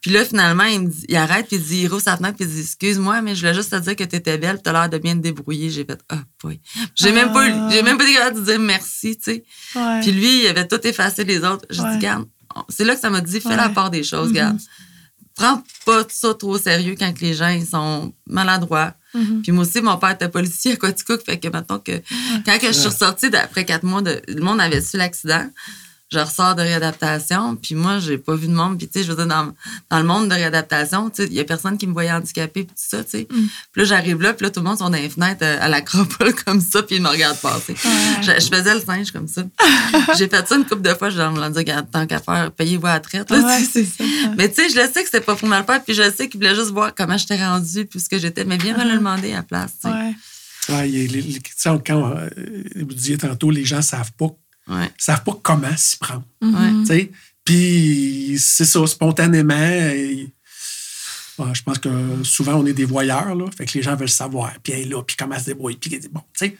Puis 0.00 0.10
là, 0.10 0.24
finalement, 0.24 0.64
il, 0.64 0.80
me 0.80 0.88
dit, 0.88 1.04
il 1.08 1.16
arrête, 1.16 1.46
puis 1.46 1.56
il 1.56 1.62
dit, 1.62 1.82
il 1.82 1.88
roule 1.88 2.00
sa 2.00 2.16
fenêtre, 2.16 2.36
puis 2.36 2.46
il 2.48 2.54
dit, 2.54 2.60
excuse-moi, 2.60 3.20
mais 3.20 3.34
je 3.34 3.40
voulais 3.40 3.54
juste 3.54 3.70
te 3.70 3.76
dire 3.76 3.94
que 3.96 4.04
t'étais 4.04 4.38
belle, 4.38 4.54
puis 4.54 4.62
t'as 4.64 4.72
l'air 4.72 4.88
de 4.88 4.96
bien 4.98 5.14
te 5.14 5.20
débrouiller. 5.20 5.68
J'ai 5.68 5.84
fait, 5.84 6.00
ah, 6.08 6.20
boy. 6.42 6.58
J'ai 6.94 7.12
même 7.12 7.32
pas, 7.32 7.46
eu- 7.48 7.70
j'ai 7.70 7.82
même 7.82 7.98
pas 7.98 8.04
été 8.04 8.14
capable 8.14 8.40
de 8.40 8.44
dire 8.46 8.58
merci, 8.58 9.18
tu 9.18 9.24
sais. 9.24 9.44
Ouais. 9.74 10.00
Puis 10.00 10.12
lui, 10.12 10.42
il 10.44 10.46
avait 10.46 10.66
tout 10.66 10.80
effacé 10.86 11.24
les 11.24 11.44
autres. 11.44 11.66
J'ai 11.68 11.82
Ouais. 11.82 11.92
dit, 11.92 11.98
garde, 11.98 12.26
c'est 12.70 12.84
là 12.84 12.94
que 12.94 13.00
ça 13.00 13.10
m'a 13.10 13.20
dit, 13.20 13.40
fais 13.40 13.50
Ouais. 13.50 13.56
la 13.56 13.68
part 13.68 13.90
des 13.90 14.02
choses, 14.02 14.28
Mhm. 14.28 14.34
garde. 14.34 14.58
Prends 15.36 15.62
pas 15.86 16.04
ça 16.08 16.34
trop 16.34 16.54
au 16.54 16.58
sérieux 16.58 16.96
quand 16.98 17.12
que 17.14 17.20
les 17.20 17.34
gens 17.34 17.48
ils 17.48 17.66
sont 17.66 18.12
maladroits. 18.26 18.94
Mhm. 19.14 19.42
Puis 19.42 19.52
moi 19.52 19.64
aussi, 19.64 19.80
mon 19.80 19.96
père 19.98 20.10
était 20.10 20.28
policier 20.28 20.72
à 20.72 20.76
Quaticook, 20.76 21.22
fait 21.24 21.38
que 21.38 21.48
maintenant 21.48 21.78
que 21.78 21.92
quand 22.44 22.58
que 22.58 22.66
je 22.68 22.72
suis 22.72 22.88
ressortie 22.88 23.30
d'après 23.30 23.64
quatre 23.64 23.84
mois, 23.84 24.02
de, 24.02 24.20
le 24.28 24.40
monde 24.40 24.60
avait 24.60 24.80
su 24.82 24.96
l'accident. 24.96 25.46
Je 26.12 26.18
ressors 26.18 26.56
de 26.56 26.62
réadaptation, 26.62 27.54
puis 27.54 27.76
moi, 27.76 28.00
j'ai 28.00 28.18
pas 28.18 28.34
vu 28.34 28.48
de 28.48 28.52
monde. 28.52 28.76
Puis, 28.78 28.88
tu 28.88 28.98
sais, 28.98 29.04
je 29.04 29.10
veux 29.12 29.16
dire, 29.16 29.26
dans, 29.28 29.52
dans 29.90 29.98
le 29.98 30.04
monde 30.04 30.28
de 30.28 30.34
réadaptation, 30.34 31.08
tu 31.08 31.22
sais, 31.22 31.28
il 31.28 31.34
y 31.34 31.40
a 31.40 31.44
personne 31.44 31.78
qui 31.78 31.86
me 31.86 31.92
voyait 31.92 32.10
handicapée, 32.10 32.64
puis 32.64 32.74
tout 32.74 32.74
ça, 32.76 33.04
tu 33.04 33.10
sais. 33.10 33.28
Mm. 33.30 33.46
Puis 33.72 33.82
là, 33.82 33.84
j'arrive 33.84 34.20
là, 34.20 34.34
puis 34.34 34.44
là, 34.44 34.50
tout 34.50 34.58
le 34.60 34.66
monde 34.66 34.78
sont 34.78 34.90
dans 34.90 34.96
les 34.98 35.08
fenêtres 35.08 35.42
euh, 35.44 35.58
à 35.60 35.68
l'acropole 35.68 36.34
comme 36.44 36.60
ça, 36.60 36.82
puis 36.82 36.96
ils 36.96 37.02
me 37.02 37.08
regardent 37.08 37.38
passer. 37.38 37.76
Je, 38.22 38.32
je 38.40 38.48
faisais 38.48 38.74
le 38.74 38.80
singe 38.80 39.12
comme 39.12 39.28
ça. 39.28 39.44
j'ai 40.18 40.26
fait 40.28 40.46
ça 40.48 40.56
une 40.56 40.64
couple 40.66 40.82
de 40.82 40.94
fois, 40.94 41.10
je 41.10 41.18
leur 41.18 41.30
ai 41.46 41.50
dit, 41.50 41.58
Regarde, 41.58 41.88
tant 41.92 42.06
qu'à 42.06 42.18
faire, 42.18 42.50
payez-vous 42.52 42.86
à 42.86 42.94
la 42.94 43.00
traite. 43.00 43.30
là, 43.30 43.38
Ouais, 43.38 43.58
tu 43.58 43.64
sais. 43.66 43.84
c'est 43.84 44.04
ça. 44.04 44.30
Mais 44.36 44.48
tu 44.48 44.56
sais, 44.62 44.68
je 44.68 44.76
le 44.76 44.86
sais 44.92 45.02
que 45.02 45.06
c'était 45.06 45.20
pas 45.20 45.36
pour 45.36 45.46
mal 45.48 45.64
faire, 45.64 45.80
puis 45.84 45.94
je 45.94 46.02
le 46.02 46.10
sais 46.10 46.28
qu'ils 46.28 46.40
voulaient 46.40 46.56
juste 46.56 46.70
voir 46.70 46.92
comment 46.94 47.16
j'étais 47.16 47.36
rendue, 47.44 47.86
puis 47.86 48.00
ce 48.00 48.08
que 48.08 48.18
j'étais. 48.18 48.44
Mais 48.44 48.56
bien 48.58 48.76
me 48.76 48.82
le 48.84 48.96
demander 48.98 49.32
à 49.32 49.36
la 49.36 49.42
place, 49.44 49.72
tu 49.80 49.88
sais. 49.88 49.94
Ouais. 49.94 50.14
Ouais, 50.68 50.86
les- 50.88 51.06
les- 51.08 51.38
quand 51.64 52.16
euh, 52.16 52.28
vous 52.76 52.94
disiez 52.94 53.16
tantôt, 53.16 53.50
les 53.50 53.64
gens 53.64 53.80
savent 53.82 54.12
pas, 54.18 54.26
Ouais. 54.70 54.90
savent 54.96 55.24
pas 55.24 55.38
comment 55.42 55.76
s'y 55.76 55.96
prendre. 55.98 56.24
Tu 56.40 56.86
sais? 56.86 57.10
Puis 57.44 58.36
c'est 58.38 58.64
ça, 58.64 58.86
spontanément. 58.86 59.54
et- 59.56 60.32
je 61.54 61.62
pense 61.62 61.78
que 61.78 61.88
souvent 62.22 62.54
on 62.56 62.66
est 62.66 62.74
des 62.74 62.84
voyeurs, 62.84 63.34
là. 63.34 63.46
Fait 63.56 63.64
que 63.64 63.72
les 63.78 63.82
gens 63.82 63.96
veulent 63.96 64.08
savoir. 64.10 64.52
Puis 64.62 64.72
elle 64.74 64.80
est 64.80 64.84
là, 64.90 65.02
puis 65.02 65.16
comment 65.16 65.34
elle 65.34 65.40
se 65.40 65.46
débrouille. 65.46 65.76
Puis 65.76 65.98
bon, 66.12 66.20
tu 66.38 66.46
sais? 66.46 66.56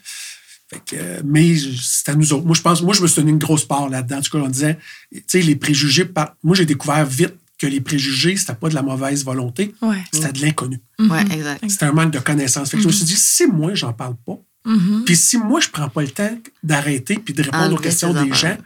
Fait 0.71 0.81
que, 0.87 0.97
euh, 0.97 1.21
mais 1.25 1.55
c'est 1.81 2.09
à 2.11 2.15
nous 2.15 2.33
autres. 2.33 2.47
Moi, 2.47 2.55
je 2.57 2.63
pense, 2.63 2.81
moi, 2.81 2.95
je 2.95 3.03
me 3.03 3.07
suis 3.09 3.17
donné 3.17 3.31
une 3.33 3.39
grosse 3.39 3.65
part 3.67 3.89
là-dedans. 3.91 4.19
En 4.19 4.21
tout 4.23 4.31
cas, 4.31 4.39
on 4.45 4.49
disait, 4.49 4.79
tu 5.13 5.23
sais, 5.27 5.43
les 5.43 5.57
préjugés. 5.57 6.05
par- 6.07 6.35
Moi, 6.43 6.55
j'ai 6.57 6.65
découvert 6.65 7.05
vite 7.05 7.35
que 7.59 7.67
les 7.67 7.81
préjugés, 7.81 8.37
c'était 8.37 8.55
pas 8.55 8.69
de 8.71 8.75
la 8.75 8.83
mauvaise 8.83 9.23
volonté, 9.25 9.75
Ouais. 9.83 10.03
c'était 10.13 10.33
de 10.33 10.41
l'inconnu. 10.41 10.81
Ouais, 10.99 11.23
exact. 11.31 11.63
C'était 11.69 11.85
un 11.87 11.93
manque 11.93 12.13
de 12.13 12.21
connaissances. 12.21 12.71
Fait 12.71 12.79
que 12.79 12.83
je 12.83 12.89
me 12.89 12.93
suis 12.93 13.05
dit, 13.05 13.17
si 13.17 13.47
moi, 13.47 13.75
j'en 13.75 13.93
parle 13.93 14.17
pas, 14.25 14.39
Mhm. 14.65 15.05
puis 15.07 15.17
si 15.17 15.39
moi, 15.39 15.61
je 15.61 15.69
prends 15.69 15.89
pas 15.89 16.03
le 16.03 16.11
temps 16.11 16.39
d'arrêter 16.63 17.17
puis 17.17 17.33
de 17.35 17.43
répondre 17.43 17.75
aux 17.75 17.79
questions 17.79 18.13
des 18.13 18.33
gens, 18.35 18.57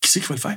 qui 0.00 0.10
c'est 0.10 0.20
qui 0.20 0.26
va 0.28 0.34
le 0.34 0.40
faire? 0.40 0.56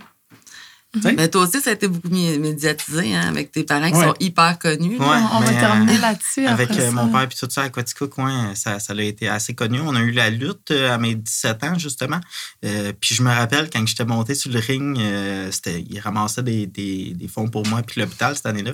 Sais? 1.02 1.14
Mais 1.14 1.30
toi 1.30 1.44
aussi, 1.48 1.62
ça 1.62 1.70
a 1.70 1.74
été 1.74 1.88
beaucoup 1.88 2.10
médiatisé, 2.10 3.16
hein, 3.16 3.30
avec 3.30 3.50
tes 3.54 3.64
parents 3.64 3.90
qui 3.90 3.96
Ouais. 3.96 4.08
sont 4.08 4.16
hyper 4.20 4.60
connus. 4.60 5.00
Ouais, 5.00 5.06
on 5.32 5.40
va 5.40 5.54
terminer 5.54 5.96
euh, 5.96 6.02
là-dessus. 6.02 6.46
Avec 6.46 6.70
après 6.70 6.82
euh, 6.84 6.86
ça. 6.88 6.92
mon 6.92 7.08
père 7.10 7.30
puis 7.30 7.38
tout 7.40 7.48
ça 7.50 7.62
à 7.62 7.70
Quaticook, 7.70 8.18
ouais, 8.18 8.56
ça, 8.56 8.78
ça 8.80 8.92
a 8.92 9.02
été 9.02 9.30
assez 9.30 9.56
connu. 9.56 9.80
On 9.80 9.96
a 9.96 10.02
eu 10.02 10.12
la 10.12 10.30
lutte 10.30 10.72
euh, 10.72 10.94
à 10.94 10.98
mes 10.98 11.16
17 11.16 11.64
ans, 11.64 11.80
justement. 11.80 12.20
Euh, 12.66 12.92
puis 13.00 13.16
je 13.16 13.24
me 13.24 13.30
rappelle, 13.30 13.70
quand 13.70 13.88
j'étais 13.88 14.04
monté 14.04 14.36
sur 14.36 14.52
le 14.52 14.60
ring, 14.60 14.98
euh, 15.00 15.50
c'était, 15.52 15.80
il 15.90 15.98
ramassait 16.02 16.44
des, 16.44 16.68
des, 16.68 17.14
des 17.14 17.28
fonds 17.30 17.48
pour 17.48 17.66
moi 17.68 17.82
puis 17.84 18.02
l'hôpital 18.02 18.36
cette 18.36 18.48
année-là. 18.48 18.74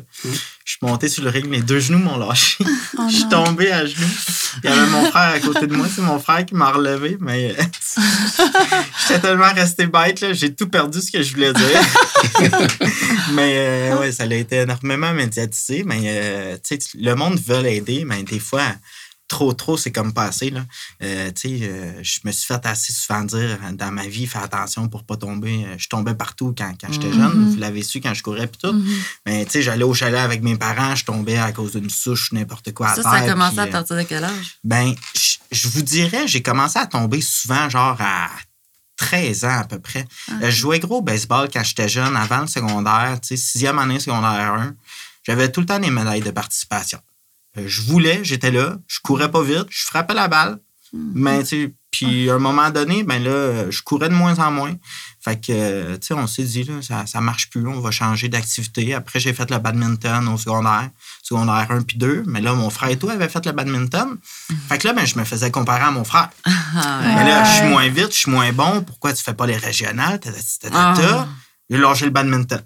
Je 0.67 0.73
suis 0.73 0.79
monté 0.85 1.07
sur 1.07 1.23
le 1.23 1.29
ring, 1.29 1.47
mes 1.47 1.61
deux 1.61 1.79
genoux 1.79 1.97
m'ont 1.97 2.17
lâché. 2.17 2.57
Oh 2.99 3.03
je 3.09 3.15
suis 3.15 3.23
non. 3.25 3.45
tombé 3.45 3.71
à 3.71 3.85
genoux. 3.85 4.07
Il 4.63 4.69
y 4.69 4.73
avait 4.73 4.87
mon 4.87 5.05
frère 5.05 5.33
à 5.35 5.39
côté 5.39 5.67
de 5.67 5.73
moi. 5.73 5.85
C'est 5.93 6.01
mon 6.01 6.19
frère 6.19 6.45
qui 6.45 6.55
m'a 6.55 6.71
relevé, 6.71 7.15
mais 7.21 7.55
euh, 7.57 7.63
j'étais 9.07 9.19
tellement 9.21 9.53
resté 9.53 9.85
bête, 9.85 10.19
là, 10.19 10.33
j'ai 10.33 10.53
tout 10.53 10.67
perdu 10.67 10.99
ce 10.99 11.11
que 11.11 11.21
je 11.21 11.33
voulais 11.33 11.53
dire. 11.53 11.81
mais 13.33 13.53
euh, 13.55 13.99
ouais, 13.99 14.11
ça 14.11 14.23
a 14.23 14.33
été 14.33 14.57
énormément 14.57 15.13
médiatisé. 15.13 15.83
Mais 15.85 16.01
euh, 16.05 16.55
tu 16.55 16.75
sais, 16.75 16.97
le 16.99 17.13
monde 17.13 17.39
veut 17.39 17.65
aider, 17.65 18.03
mais 18.03 18.23
des 18.23 18.39
fois, 18.39 18.65
trop, 19.27 19.51
trop, 19.53 19.75
c'est 19.77 19.91
comme 19.91 20.13
passé. 20.13 20.49
Là. 20.49 20.65
Euh, 21.03 21.31
tu 21.33 21.59
sais, 21.59 21.65
euh, 21.67 22.01
je 22.03 22.19
me 22.23 22.31
suis 22.31 22.45
fait 22.45 22.65
assez 22.65 22.93
souvent 22.93 23.23
dire 23.23 23.57
dans 23.73 23.91
ma 23.91 24.07
vie, 24.07 24.25
fais 24.25 24.39
attention 24.39 24.87
pour 24.87 25.03
pas 25.03 25.17
tomber. 25.17 25.65
Euh, 25.65 25.75
Je 25.77 25.87
tombais 25.89 26.15
partout 26.15 26.53
quand, 26.57 26.73
quand 26.79 26.91
j'étais 26.91 27.11
jeune. 27.11 27.49
Vous 27.51 27.57
l'avez 27.59 27.83
su 27.83 27.99
quand 28.01 28.13
je 28.13 28.23
courais 28.23 28.47
puis 28.47 28.59
tout. 28.61 28.75
Mais 29.25 29.45
tu 29.45 29.51
sais, 29.51 29.61
j'allais 29.61 29.83
au 29.83 29.93
chalet 29.93 30.19
avec 30.19 30.41
mes 30.43 30.55
parents, 30.57 30.95
je 30.95 31.03
tombais 31.05 31.37
à 31.37 31.51
cause 31.51 31.73
d'une 31.73 31.89
souche, 31.89 32.31
n'importe 32.31 32.73
quoi 32.73 32.87
à 32.87 32.95
Ça, 32.95 33.01
terre. 33.03 33.11
ça 33.11 33.17
a 33.17 33.29
commencé 33.29 33.55
puis, 33.55 33.63
à 33.63 33.67
partir 33.67 33.95
de 33.97 34.03
quel 34.03 34.23
âge? 34.23 34.57
ben, 34.63 34.95
je- 35.13 35.37
je 35.51 35.67
vous 35.67 35.81
dirais, 35.81 36.27
j'ai 36.27 36.41
commencé 36.41 36.77
à 36.79 36.85
tomber 36.87 37.21
souvent, 37.21 37.69
genre 37.69 37.97
à 37.99 38.29
13 38.97 39.45
ans 39.45 39.59
à 39.59 39.63
peu 39.65 39.79
près. 39.79 40.05
Euh, 40.31 40.35
Je 40.49 40.49
jouais 40.51 40.79
gros 40.79 40.97
au 40.97 41.01
baseball 41.01 41.49
quand 41.51 41.63
j'étais 41.63 41.87
jeune, 41.89 42.15
avant 42.15 42.41
le 42.41 42.47
secondaire, 42.47 43.19
tu 43.21 43.29
sais, 43.29 43.37
sixième 43.37 43.77
année 43.79 43.99
secondaire 43.99 44.53
1. 44.53 44.73
J'avais 45.25 45.51
tout 45.51 45.59
le 45.59 45.65
temps 45.65 45.79
des 45.79 45.91
médailles 45.91 46.21
de 46.21 46.31
participation. 46.31 46.99
Euh, 47.57 47.63
Je 47.67 47.81
voulais, 47.83 48.19
j'étais 48.23 48.51
là, 48.51 48.77
je 48.87 48.99
courais 49.03 49.31
pas 49.31 49.41
vite, 49.43 49.65
je 49.69 49.85
frappais 49.85 50.13
la 50.13 50.27
balle. 50.27 50.59
Mais, 50.93 51.39
tu 51.43 51.45
sais, 51.65 51.73
puis 51.91 52.29
à 52.29 52.35
un 52.35 52.39
moment 52.39 52.69
donné, 52.69 53.03
ben 53.03 53.21
là, 53.21 53.69
je 53.69 53.81
courais 53.81 54.07
de 54.07 54.13
moins 54.13 54.39
en 54.39 54.51
moins. 54.51 54.73
Fait 55.19 55.35
que, 55.39 55.95
tu 55.97 56.07
sais, 56.07 56.13
on 56.13 56.27
s'est 56.27 56.43
dit, 56.43 56.63
là, 56.63 56.75
ça, 56.81 57.05
ça 57.05 57.19
marche 57.19 57.49
plus, 57.49 57.67
on 57.67 57.81
va 57.81 57.91
changer 57.91 58.29
d'activité. 58.29 58.93
Après, 58.93 59.19
j'ai 59.19 59.33
fait 59.33 59.49
le 59.51 59.57
badminton 59.57 60.25
au 60.29 60.37
secondaire, 60.37 60.89
secondaire 61.23 61.67
1 61.69 61.81
puis 61.81 61.97
2. 61.97 62.23
Mais 62.27 62.39
là, 62.39 62.53
mon 62.53 62.69
frère 62.69 62.89
et 62.89 62.97
toi 62.97 63.11
avaient 63.13 63.27
fait 63.27 63.45
le 63.45 63.51
badminton. 63.51 64.17
Fait 64.69 64.77
que 64.77 64.87
là, 64.87 64.93
ben, 64.93 65.05
je 65.05 65.17
me 65.19 65.25
faisais 65.25 65.51
comparer 65.51 65.83
à 65.83 65.91
mon 65.91 66.05
frère. 66.05 66.29
Ah. 66.45 67.01
Mais 67.03 67.25
là, 67.29 67.43
je 67.43 67.51
suis 67.57 67.67
moins 67.67 67.89
vite, 67.89 68.13
je 68.13 68.19
suis 68.19 68.31
moins 68.31 68.53
bon. 68.53 68.81
Pourquoi 68.83 69.11
tu 69.11 69.21
fais 69.21 69.33
pas 69.33 69.45
les 69.45 69.57
régionales? 69.57 70.19
T'as- 70.21 70.31
t'as- 70.31 70.69
t'as- 70.69 70.69
Ah. 70.73 70.93
t'as. 70.95 71.27
J'ai 71.95 72.05
le 72.05 72.11
badminton. 72.11 72.61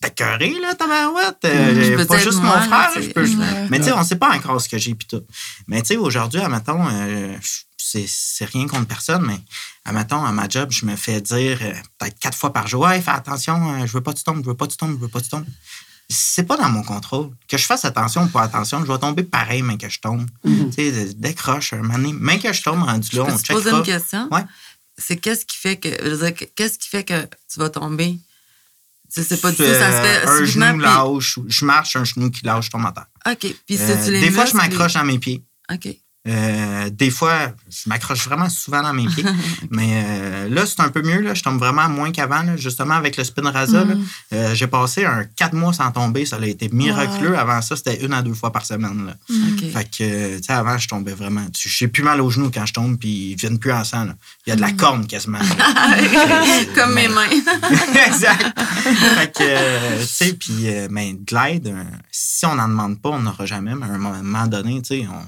T'es 0.00 0.10
carré, 0.10 0.54
là, 0.60 0.74
tabarouette. 0.74 1.38
Euh, 1.44 1.96
peux 1.96 2.04
pas 2.04 2.18
juste 2.18 2.40
moi, 2.42 2.58
mon 2.58 2.66
frère. 2.66 2.90
je 2.96 3.08
peux-. 3.08 3.26
Ouais. 3.26 3.66
Mais 3.70 3.78
tu 3.78 3.86
sais, 3.86 3.92
on 3.92 4.04
sait 4.04 4.16
pas 4.16 4.34
encore 4.36 4.60
ce 4.60 4.68
que 4.68 4.76
j'ai 4.78 4.94
puis 4.94 5.08
tout. 5.08 5.22
Mais 5.68 5.80
tu 5.80 5.88
sais, 5.88 5.96
aujourd'hui, 5.96 6.40
admettons, 6.40 6.86
euh, 6.86 7.34
c'est 7.78 8.06
c'est 8.06 8.44
rien 8.44 8.66
contre 8.66 8.86
personne, 8.86 9.24
mais 9.26 9.38
admettons, 9.84 10.24
à 10.24 10.32
ma 10.32 10.48
job, 10.48 10.70
je 10.70 10.84
me 10.84 10.96
fais 10.96 11.20
dire 11.20 11.58
euh, 11.62 11.72
peut-être 11.98 12.18
quatre 12.18 12.36
fois 12.36 12.52
par 12.52 12.66
jour, 12.66 12.88
hey, 12.88 13.00
fais 13.00 13.10
attention, 13.10 13.74
euh, 13.74 13.86
je 13.86 13.92
veux 13.92 14.02
pas 14.02 14.12
que 14.12 14.18
tu 14.18 14.24
tombes, 14.24 14.42
je 14.42 14.48
veux 14.48 14.56
pas 14.56 14.66
que 14.66 14.72
tu 14.72 14.76
tombes, 14.76 14.96
je 14.96 15.00
veux 15.00 15.08
pas 15.08 15.20
que 15.20 15.24
tu 15.24 15.30
tombes. 15.30 15.46
C'est 16.08 16.44
pas 16.44 16.56
dans 16.56 16.68
mon 16.68 16.82
contrôle. 16.82 17.30
Que 17.48 17.56
je 17.56 17.64
fasse 17.64 17.84
attention 17.84 18.24
ou 18.24 18.28
pas 18.28 18.42
attention, 18.42 18.84
je 18.84 18.92
vais 18.92 18.98
tomber 18.98 19.24
pareil, 19.24 19.62
mais 19.62 19.76
que 19.76 19.88
je 19.88 19.98
tombe. 19.98 20.24
Tu 20.44 20.70
sais, 20.72 21.14
décroche 21.14 21.72
un 21.72 21.78
moment 21.78 21.94
donné. 21.94 22.12
Même 22.12 22.38
que 22.38 22.52
je 22.52 22.62
tombe 22.62 22.82
rendu 22.82 23.16
là, 23.16 23.22
on 23.22 23.36
peux 23.36 23.42
te 23.42 23.52
poser 23.52 23.70
une 23.70 23.82
question? 23.82 24.28
Ouais. 24.30 24.44
C'est 24.98 25.16
qu'est-ce 25.16 25.44
qui 25.44 25.56
fait 25.56 25.76
que. 25.76 25.88
je 25.88 26.10
veux 26.10 26.30
dire, 26.30 26.48
qu'est-ce 26.54 26.78
qui 26.78 26.88
fait 26.88 27.02
que 27.02 27.22
tu 27.52 27.58
vas 27.58 27.70
tomber? 27.70 28.18
Tu 29.16 29.22
C'est 29.24 29.40
pas 29.40 29.50
du 29.50 29.56
tout, 29.56 29.62
ça 29.64 29.70
se 29.72 29.96
Euh, 29.96 30.02
fait 30.02 30.26
un 30.26 30.36
subitement. 30.46 30.66
genou 30.72 30.78
lâche, 31.14 31.38
je 31.46 31.64
marche, 31.64 31.96
un 31.96 32.04
genou 32.04 32.30
qui 32.30 32.44
lâche, 32.44 32.66
je 32.66 32.70
tombe 32.70 32.84
à 32.86 32.92
terre. 32.92 33.06
OK. 33.32 33.54
Puis 33.66 33.78
Euh, 33.78 33.86
c'est-tu 33.86 34.12
les 34.12 34.20
des 34.20 34.30
fois, 34.30 34.44
je 34.44 34.54
m'accroche 34.56 34.92
dans 34.94 35.04
mes 35.04 35.18
pieds. 35.18 35.42
OK. 35.72 35.88
Euh, 36.26 36.90
des 36.90 37.10
fois, 37.10 37.52
je 37.70 37.88
m'accroche 37.88 38.26
vraiment 38.26 38.48
souvent 38.48 38.82
dans 38.82 38.92
mes 38.92 39.06
pieds. 39.06 39.24
Mais 39.70 40.04
euh, 40.04 40.48
là, 40.48 40.66
c'est 40.66 40.80
un 40.80 40.88
peu 40.88 41.02
mieux. 41.02 41.20
Là. 41.20 41.34
Je 41.34 41.42
tombe 41.42 41.58
vraiment 41.58 41.88
moins 41.88 42.10
qu'avant. 42.12 42.42
Justement, 42.56 42.94
avec 42.94 43.16
le 43.16 43.24
spin 43.24 43.50
rasa, 43.50 43.84
là, 43.84 43.94
euh, 44.32 44.54
j'ai 44.54 44.66
passé 44.66 45.04
un 45.04 45.24
quatre 45.36 45.54
mois 45.54 45.72
sans 45.72 45.90
tomber. 45.92 46.26
Ça 46.26 46.36
a 46.36 46.46
été 46.46 46.68
miraculeux. 46.70 47.38
Avant 47.38 47.62
ça, 47.62 47.76
c'était 47.76 48.04
une 48.04 48.12
à 48.12 48.22
deux 48.22 48.34
fois 48.34 48.52
par 48.52 48.66
semaine. 48.66 49.06
Là. 49.06 49.16
OK. 49.30 49.70
Fait 49.72 49.84
que, 49.84 50.36
tu 50.36 50.42
sais, 50.42 50.52
avant, 50.52 50.78
je 50.78 50.88
tombais 50.88 51.12
vraiment. 51.12 51.46
J'ai 51.54 51.88
plus 51.88 52.02
mal 52.02 52.20
aux 52.20 52.30
genoux 52.30 52.50
quand 52.52 52.66
je 52.66 52.72
tombe, 52.72 52.98
puis 52.98 53.30
ils 53.30 53.36
viennent 53.36 53.58
plus 53.58 53.72
en 53.72 53.84
sang. 53.84 54.04
là. 54.04 54.14
Il 54.46 54.50
y 54.50 54.52
a 54.52 54.56
de 54.56 54.60
la 54.60 54.72
corne 54.72 55.06
quasiment. 55.06 55.38
Comme 56.74 56.94
mes 56.94 57.08
mains. 57.08 57.26
exact. 58.06 58.58
fait 58.58 59.32
que, 59.32 60.00
tu 60.00 60.06
sais, 60.06 60.32
puis, 60.32 60.66
mais 60.90 61.14
de 61.14 61.34
l'aide, 61.34 61.66
euh, 61.68 61.84
si 62.10 62.46
on 62.46 62.54
n'en 62.54 62.68
demande 62.68 63.00
pas, 63.00 63.10
on 63.10 63.20
n'aura 63.20 63.46
jamais. 63.46 63.74
Mais 63.74 63.86
à 63.86 63.90
un 63.90 63.98
moment 63.98 64.46
donné, 64.46 64.80
tu 64.82 65.02
sais, 65.02 65.06
on, 65.10 65.22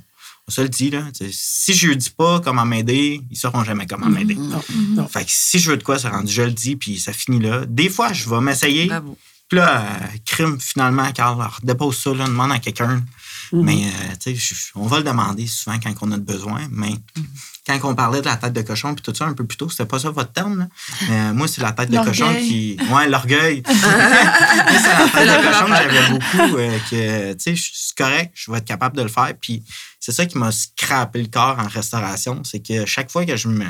on 0.48 0.50
se 0.50 0.62
le 0.62 0.68
dit, 0.70 0.90
là. 0.90 1.04
Si 1.30 1.74
je 1.74 1.88
ne 1.88 1.94
dis 1.94 2.08
pas 2.10 2.40
comment 2.40 2.64
m'aider, 2.64 3.20
ils 3.30 3.34
ne 3.34 3.38
sauront 3.38 3.64
jamais 3.64 3.86
comment 3.86 4.08
m'aider. 4.08 4.36
Fait 5.10 5.24
que 5.24 5.30
si 5.30 5.58
je 5.58 5.70
veux 5.70 5.76
de 5.76 5.82
quoi, 5.82 5.98
c'est 5.98 6.08
rendu, 6.08 6.32
je 6.32 6.42
le 6.42 6.52
dis, 6.52 6.74
puis 6.74 6.98
ça 6.98 7.12
finit 7.12 7.38
là. 7.38 7.66
Des 7.66 7.90
fois, 7.90 8.12
je 8.14 8.28
vais 8.28 8.40
m'essayer. 8.40 8.90
Puis 9.48 9.58
là, 9.58 9.80
euh, 9.82 10.06
crime, 10.26 10.58
finalement, 10.60 11.10
Carl, 11.12 11.40
alors, 11.40 11.58
dépose 11.62 11.96
ça, 11.98 12.14
là, 12.14 12.26
demande 12.26 12.52
à 12.52 12.58
quelqu'un. 12.58 13.02
Mais, 13.52 13.86
euh, 13.86 14.14
tu 14.22 14.36
sais, 14.36 14.54
on 14.74 14.86
va 14.86 14.98
le 14.98 15.04
demander 15.04 15.46
souvent 15.46 15.78
quand 15.78 15.94
on 16.02 16.12
a 16.12 16.18
besoin. 16.18 16.66
Mais 16.70 16.94
quand 17.68 17.78
on 17.90 17.94
parlait 17.94 18.20
de 18.20 18.26
la 18.26 18.36
tête 18.36 18.52
de 18.54 18.62
cochon 18.62 18.94
puis 18.94 19.02
tout 19.02 19.14
ça 19.14 19.26
un 19.26 19.34
peu 19.34 19.44
plus 19.44 19.56
tôt, 19.58 19.68
c'était 19.68 19.84
pas 19.84 19.98
ça 19.98 20.10
votre 20.10 20.32
terme, 20.32 20.58
là. 20.60 20.66
Mais 21.08 21.16
euh, 21.20 21.34
moi, 21.34 21.46
c'est 21.48 21.60
la 21.60 21.72
tête 21.72 21.90
de 21.90 21.96
cochon 22.04 22.26
qui. 22.48 22.78
Ouais, 22.90 23.08
l'orgueil. 23.08 23.62
C'est 23.68 23.82
la 24.98 25.08
tête 25.08 25.28
de 25.28 25.46
cochon 25.46 25.66
que 25.66 25.74
j'avais 25.76 26.08
beaucoup. 26.10 26.56
euh, 26.58 26.78
que, 26.90 27.32
tu 27.34 27.38
sais, 27.40 27.54
je- 27.56 27.70
c'est 27.74 27.96
correct, 27.96 28.32
je 28.34 28.50
vais 28.50 28.58
être 28.58 28.64
capable 28.64 28.96
de 28.96 29.02
le 29.02 29.08
faire. 29.08 29.32
Puis 29.40 29.62
c'est 30.00 30.12
ça 30.12 30.26
qui 30.26 30.38
m'a 30.38 30.50
scrappé 30.52 31.20
le 31.22 31.28
corps 31.28 31.58
en 31.58 31.68
restauration. 31.68 32.42
C'est 32.44 32.60
que 32.60 32.86
chaque 32.86 33.10
fois 33.10 33.24
que 33.24 33.36
je 33.36 33.48
me. 33.48 33.64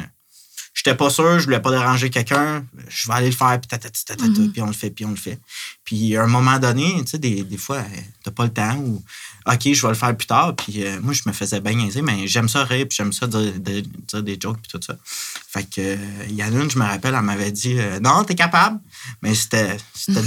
J'étais 0.78 0.94
pas 0.94 1.10
sûr, 1.10 1.40
je 1.40 1.44
voulais 1.46 1.58
pas 1.58 1.72
déranger 1.72 2.08
quelqu'un, 2.08 2.64
je 2.88 3.08
vais 3.08 3.14
aller 3.14 3.30
le 3.30 3.34
faire, 3.36 3.58
puis 3.60 3.66
tatati, 3.66 4.04
tatata, 4.04 4.28
puis 4.52 4.62
on 4.62 4.66
le 4.68 4.72
fait, 4.72 4.90
puis 4.90 5.04
on 5.04 5.10
le 5.10 5.16
fait. 5.16 5.40
Puis 5.82 6.16
à 6.16 6.22
un 6.22 6.28
moment 6.28 6.56
donné, 6.60 6.94
tu 7.00 7.08
sais, 7.10 7.18
des, 7.18 7.42
des 7.42 7.56
fois, 7.56 7.78
euh, 7.78 8.00
t'as 8.22 8.30
pas 8.30 8.44
le 8.44 8.52
temps 8.52 8.76
ou 8.76 9.02
OK, 9.50 9.72
je 9.72 9.82
vais 9.82 9.88
le 9.88 9.94
faire 9.94 10.16
plus 10.16 10.26
tard. 10.28 10.54
Puis 10.54 10.84
euh, 10.86 11.00
moi, 11.02 11.12
je 11.14 11.22
me 11.26 11.32
faisais 11.32 11.60
bien 11.60 11.72
niaiser, 11.74 12.00
mais 12.02 12.28
j'aime 12.28 12.48
ça 12.48 12.62
rire, 12.62 12.86
puis 12.88 12.94
j'aime 12.96 13.12
ça 13.12 13.26
dire, 13.26 13.52
dire- 13.58 13.82
dire 14.06 14.22
des 14.22 14.38
jokes, 14.40 14.58
puis 14.62 14.70
tout 14.70 14.80
ça. 14.86 14.94
Fait 15.50 15.64
que, 15.64 15.80
euh, 15.80 15.96
il 16.28 16.36
y 16.36 16.44
en 16.44 16.54
a 16.54 16.62
une, 16.62 16.70
je 16.70 16.78
me 16.78 16.84
rappelle, 16.84 17.14
elle 17.14 17.22
m'avait 17.22 17.50
dit 17.50 17.74
euh, 17.78 17.98
Non, 17.98 18.22
t'es 18.22 18.36
capable. 18.36 18.78
Mais 19.22 19.34
c'était 19.34 19.76
de 20.08 20.22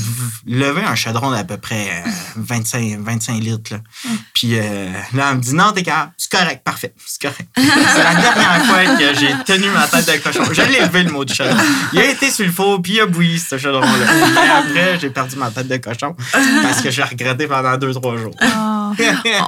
lever 0.47 0.83
un 0.83 0.95
chaudron 0.95 1.31
d'à 1.31 1.43
peu 1.45 1.57
près 1.57 2.03
euh, 2.05 2.09
25, 2.35 2.99
25 2.99 3.39
litres. 3.39 3.73
Là. 3.73 3.81
Puis 4.33 4.51
là, 4.51 5.31
elle 5.31 5.37
me 5.37 5.41
dit 5.41 5.53
Non, 5.53 5.71
t'es 5.71 5.83
capable. 5.83 6.11
C'est 6.17 6.31
correct, 6.31 6.63
parfait. 6.65 6.93
C'est 7.05 7.21
correct. 7.21 7.47
C'est 7.55 8.03
la 8.03 8.15
dernière 8.15 8.65
fois 8.65 8.80
que 9.13 9.19
j'ai 9.19 9.33
tenu 9.45 9.69
ma 9.69 9.87
tête 9.87 10.07
de 10.07 10.23
cochon. 10.23 10.43
Je 10.51 10.61
l'ai 10.61 10.79
levé 10.81 11.03
le 11.03 11.11
mot 11.11 11.25
du 11.25 11.33
chaudron. 11.33 11.57
Il 11.93 11.99
a 11.99 12.05
été 12.05 12.29
sur 12.31 12.45
le 12.45 12.51
four, 12.51 12.81
puis 12.81 12.93
il 12.93 13.01
a 13.01 13.05
bouilli, 13.05 13.39
ce 13.39 13.57
chaudron-là. 13.57 13.87
Mais 14.33 14.49
après, 14.49 14.99
j'ai 14.99 15.09
perdu 15.09 15.35
ma 15.35 15.49
tête 15.51 15.67
de 15.67 15.77
cochon 15.77 16.15
parce 16.63 16.81
que 16.81 16.91
j'ai 16.91 17.03
regretté 17.03 17.47
pendant 17.47 17.77
deux, 17.77 17.93
trois 17.93 18.17
jours. 18.17 18.35
Ah. 18.41 18.91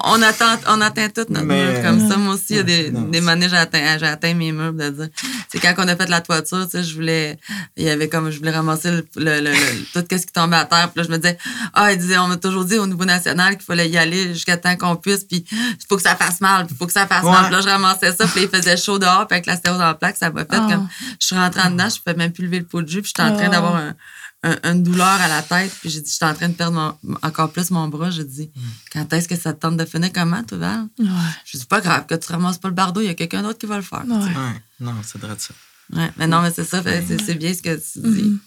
on, 0.05 0.21
atteint, 0.21 0.59
on 0.67 0.79
atteint 0.81 1.09
toutes 1.09 1.29
notre 1.29 1.45
Mais, 1.45 1.73
mur 1.73 1.81
comme 1.83 2.09
ça. 2.09 2.17
Moi 2.17 2.33
aussi, 2.35 2.43
il 2.51 2.55
y 2.57 2.59
a 2.59 2.63
des, 2.63 2.91
non, 2.91 3.01
des 3.01 3.27
années, 3.27 3.49
j'ai 3.49 3.57
atteint, 3.57 3.97
atteint 4.01 4.33
mes 4.33 4.51
murs 4.51 4.73
de 4.73 4.89
dire. 4.89 5.07
C'est 5.51 5.59
quand 5.59 5.73
on 5.77 5.87
a 5.87 5.95
fait 5.95 6.09
la 6.09 6.21
toiture, 6.21 6.63
tu 6.65 6.77
sais, 6.77 6.83
je 6.83 6.95
voulais, 6.95 7.37
il 7.75 7.83
y 7.83 7.89
avait 7.89 8.07
comme, 8.09 8.31
je 8.31 8.37
voulais 8.39 8.51
ramasser 8.51 8.89
le, 8.91 9.03
le, 9.15 9.51
tout 9.93 10.03
ce 10.09 10.15
qui 10.25 10.31
tombait 10.33 10.55
à 10.57 10.65
terre. 10.65 10.89
Puis 10.93 11.01
là, 11.01 11.07
je 11.07 11.11
me 11.11 11.17
disais, 11.17 11.37
ah, 11.73 11.91
il 11.91 11.97
disait, 11.97 12.17
on 12.17 12.27
m'a 12.27 12.37
toujours 12.37 12.65
dit 12.65 12.77
au 12.77 12.87
niveau 12.87 13.05
national 13.05 13.55
qu'il 13.57 13.65
fallait 13.65 13.89
y 13.89 13.97
aller 13.97 14.33
jusqu'à 14.33 14.57
temps 14.57 14.75
qu'on 14.75 14.95
puisse. 14.95 15.23
Puis 15.25 15.45
il 15.51 15.85
faut 15.87 15.95
que 15.97 16.01
ça 16.01 16.15
fasse 16.15 16.39
mal, 16.41 16.65
puis 16.65 16.75
il 16.75 16.77
faut 16.77 16.85
que 16.87 16.93
ça 16.93 17.05
fasse 17.07 17.23
Ouais. 17.23 17.31
mal. 17.31 17.43
Puis 17.45 17.53
là, 17.55 17.61
je 17.61 17.69
ramassais 17.69 18.13
ça, 18.13 18.25
puis 18.27 18.43
il 18.43 18.49
faisait 18.49 18.77
chaud 18.77 18.97
dehors, 18.99 19.27
avec 19.47 19.63
la 19.63 19.71
dans 19.73 19.77
la 19.79 19.93
plaque, 19.93 20.17
ça 20.17 20.29
m'a 20.31 20.41
fait 20.41 20.47
Ah. 20.51 20.67
comme, 20.69 20.87
je 21.19 21.25
suis 21.25 21.35
rentrée 21.35 21.61
en 21.61 21.71
dedans, 21.71 21.89
je 21.89 21.99
pouvais 22.01 22.15
même 22.15 22.31
plus 22.31 22.45
lever 22.45 22.59
le 22.59 22.65
pot 22.65 22.81
de 22.81 22.87
jus, 22.87 23.01
puis 23.01 23.11
j'étais 23.15 23.29
en 23.29 23.35
train 23.35 23.47
Ah. 23.47 23.49
d'avoir 23.49 23.75
un, 23.75 23.95
un- 24.43 24.57
une 24.71 24.83
douleur 24.83 25.07
à 25.21 25.27
la 25.27 25.41
tête, 25.41 25.71
puis 25.81 25.89
j'ai 25.89 26.01
dit, 26.01 26.11
j'étais 26.11 26.25
en 26.25 26.33
train 26.33 26.49
de 26.49 26.53
perdre 26.53 26.97
mon- 27.03 27.15
encore 27.23 27.51
plus 27.51 27.71
mon 27.71 27.87
bras. 27.87 28.09
J'ai 28.11 28.25
dit, 28.25 28.51
quand 28.91 29.11
est-ce 29.13 29.27
que 29.27 29.35
ça 29.37 29.53
te 29.53 29.59
tente 29.59 29.77
de 29.77 29.85
finir 29.85 30.11
comment, 30.13 30.43
toi, 30.43 30.57
Val? 30.57 30.87
Ouais. 30.99 31.05
Je 31.45 31.57
dis, 31.57 31.65
pas 31.65 31.79
grave, 31.81 32.05
que 32.07 32.15
tu 32.15 32.31
ramasses 32.31 32.57
pas 32.57 32.67
le 32.67 32.73
bardeau, 32.73 33.01
il 33.01 33.07
y 33.07 33.09
a 33.09 33.13
quelqu'un 33.13 33.41
d'autre 33.41 33.57
qui 33.59 33.65
va 33.65 33.77
le 33.77 33.83
faire. 33.83 34.03
Ouais. 34.07 34.15
Ouais, 34.15 34.61
non, 34.81 34.93
c'est 35.03 35.19
vrai 35.21 35.35
de 35.35 35.39
ça. 35.41 35.53
Ouais, 35.93 36.11
mais 36.17 36.27
non, 36.27 36.41
mais 36.41 36.51
c'est 36.55 36.63
ça, 36.63 36.81
c'est 36.83 37.21
c'est 37.23 37.35
bien 37.35 37.53
ce 37.53 37.61
que 37.61 37.75
tu 37.75 37.99
dis. 37.99 38.23
Mhm. 38.23 38.39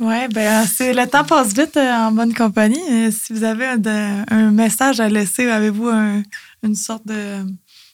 Ouais, 0.00 0.26
ben 0.28 0.66
c'est 0.66 0.92
le 0.92 1.06
temps 1.08 1.22
passe 1.24 1.52
vite 1.54 1.76
euh, 1.76 1.92
en 1.92 2.10
bonne 2.10 2.34
compagnie. 2.34 2.82
Euh, 2.90 3.12
si 3.12 3.32
vous 3.32 3.44
avez 3.44 3.64
un, 3.66 3.76
de- 3.78 4.32
un 4.34 4.50
message 4.50 4.98
à 4.98 5.08
laisser, 5.08 5.46
avez-vous 5.48 5.86
un- 5.88 6.22
une 6.64 6.74
sorte 6.74 7.06
de 7.06 7.44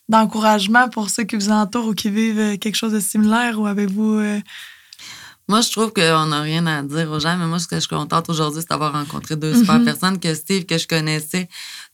d'encouragement 0.09 0.89
pour 0.89 1.09
ceux 1.09 1.23
qui 1.23 1.35
vous 1.35 1.49
entourent 1.51 1.87
ou 1.87 1.93
qui 1.93 2.09
vivent 2.09 2.39
euh, 2.39 2.57
quelque 2.57 2.75
chose 2.75 2.93
de 2.93 2.99
similaire 2.99 3.59
ou 3.59 3.65
avez-vous 3.67 4.15
euh, 4.19 4.39
Moi, 5.47 5.61
je 5.61 5.71
trouve 5.71 5.91
qu'on 5.93 6.25
n'a 6.27 6.41
rien 6.41 6.65
à 6.67 6.81
dire 6.83 7.09
aux 7.11 7.19
gens, 7.19 7.37
mais 7.37 7.45
moi, 7.45 7.59
ce 7.59 7.67
que 7.67 7.75
je 7.75 7.81
suis 7.81 7.89
contente 7.89 8.29
aujourd'hui, 8.29 8.61
c'est 8.61 8.69
d'avoir 8.69 8.93
rencontré 8.93 9.35
deux 9.35 9.53
super 9.55 9.79
Mhm. 9.79 9.85
personnes, 9.85 10.19
que 10.19 10.33
Steve, 10.33 10.65
que 10.65 10.77
je 10.77 10.87
connaissais 10.87 11.47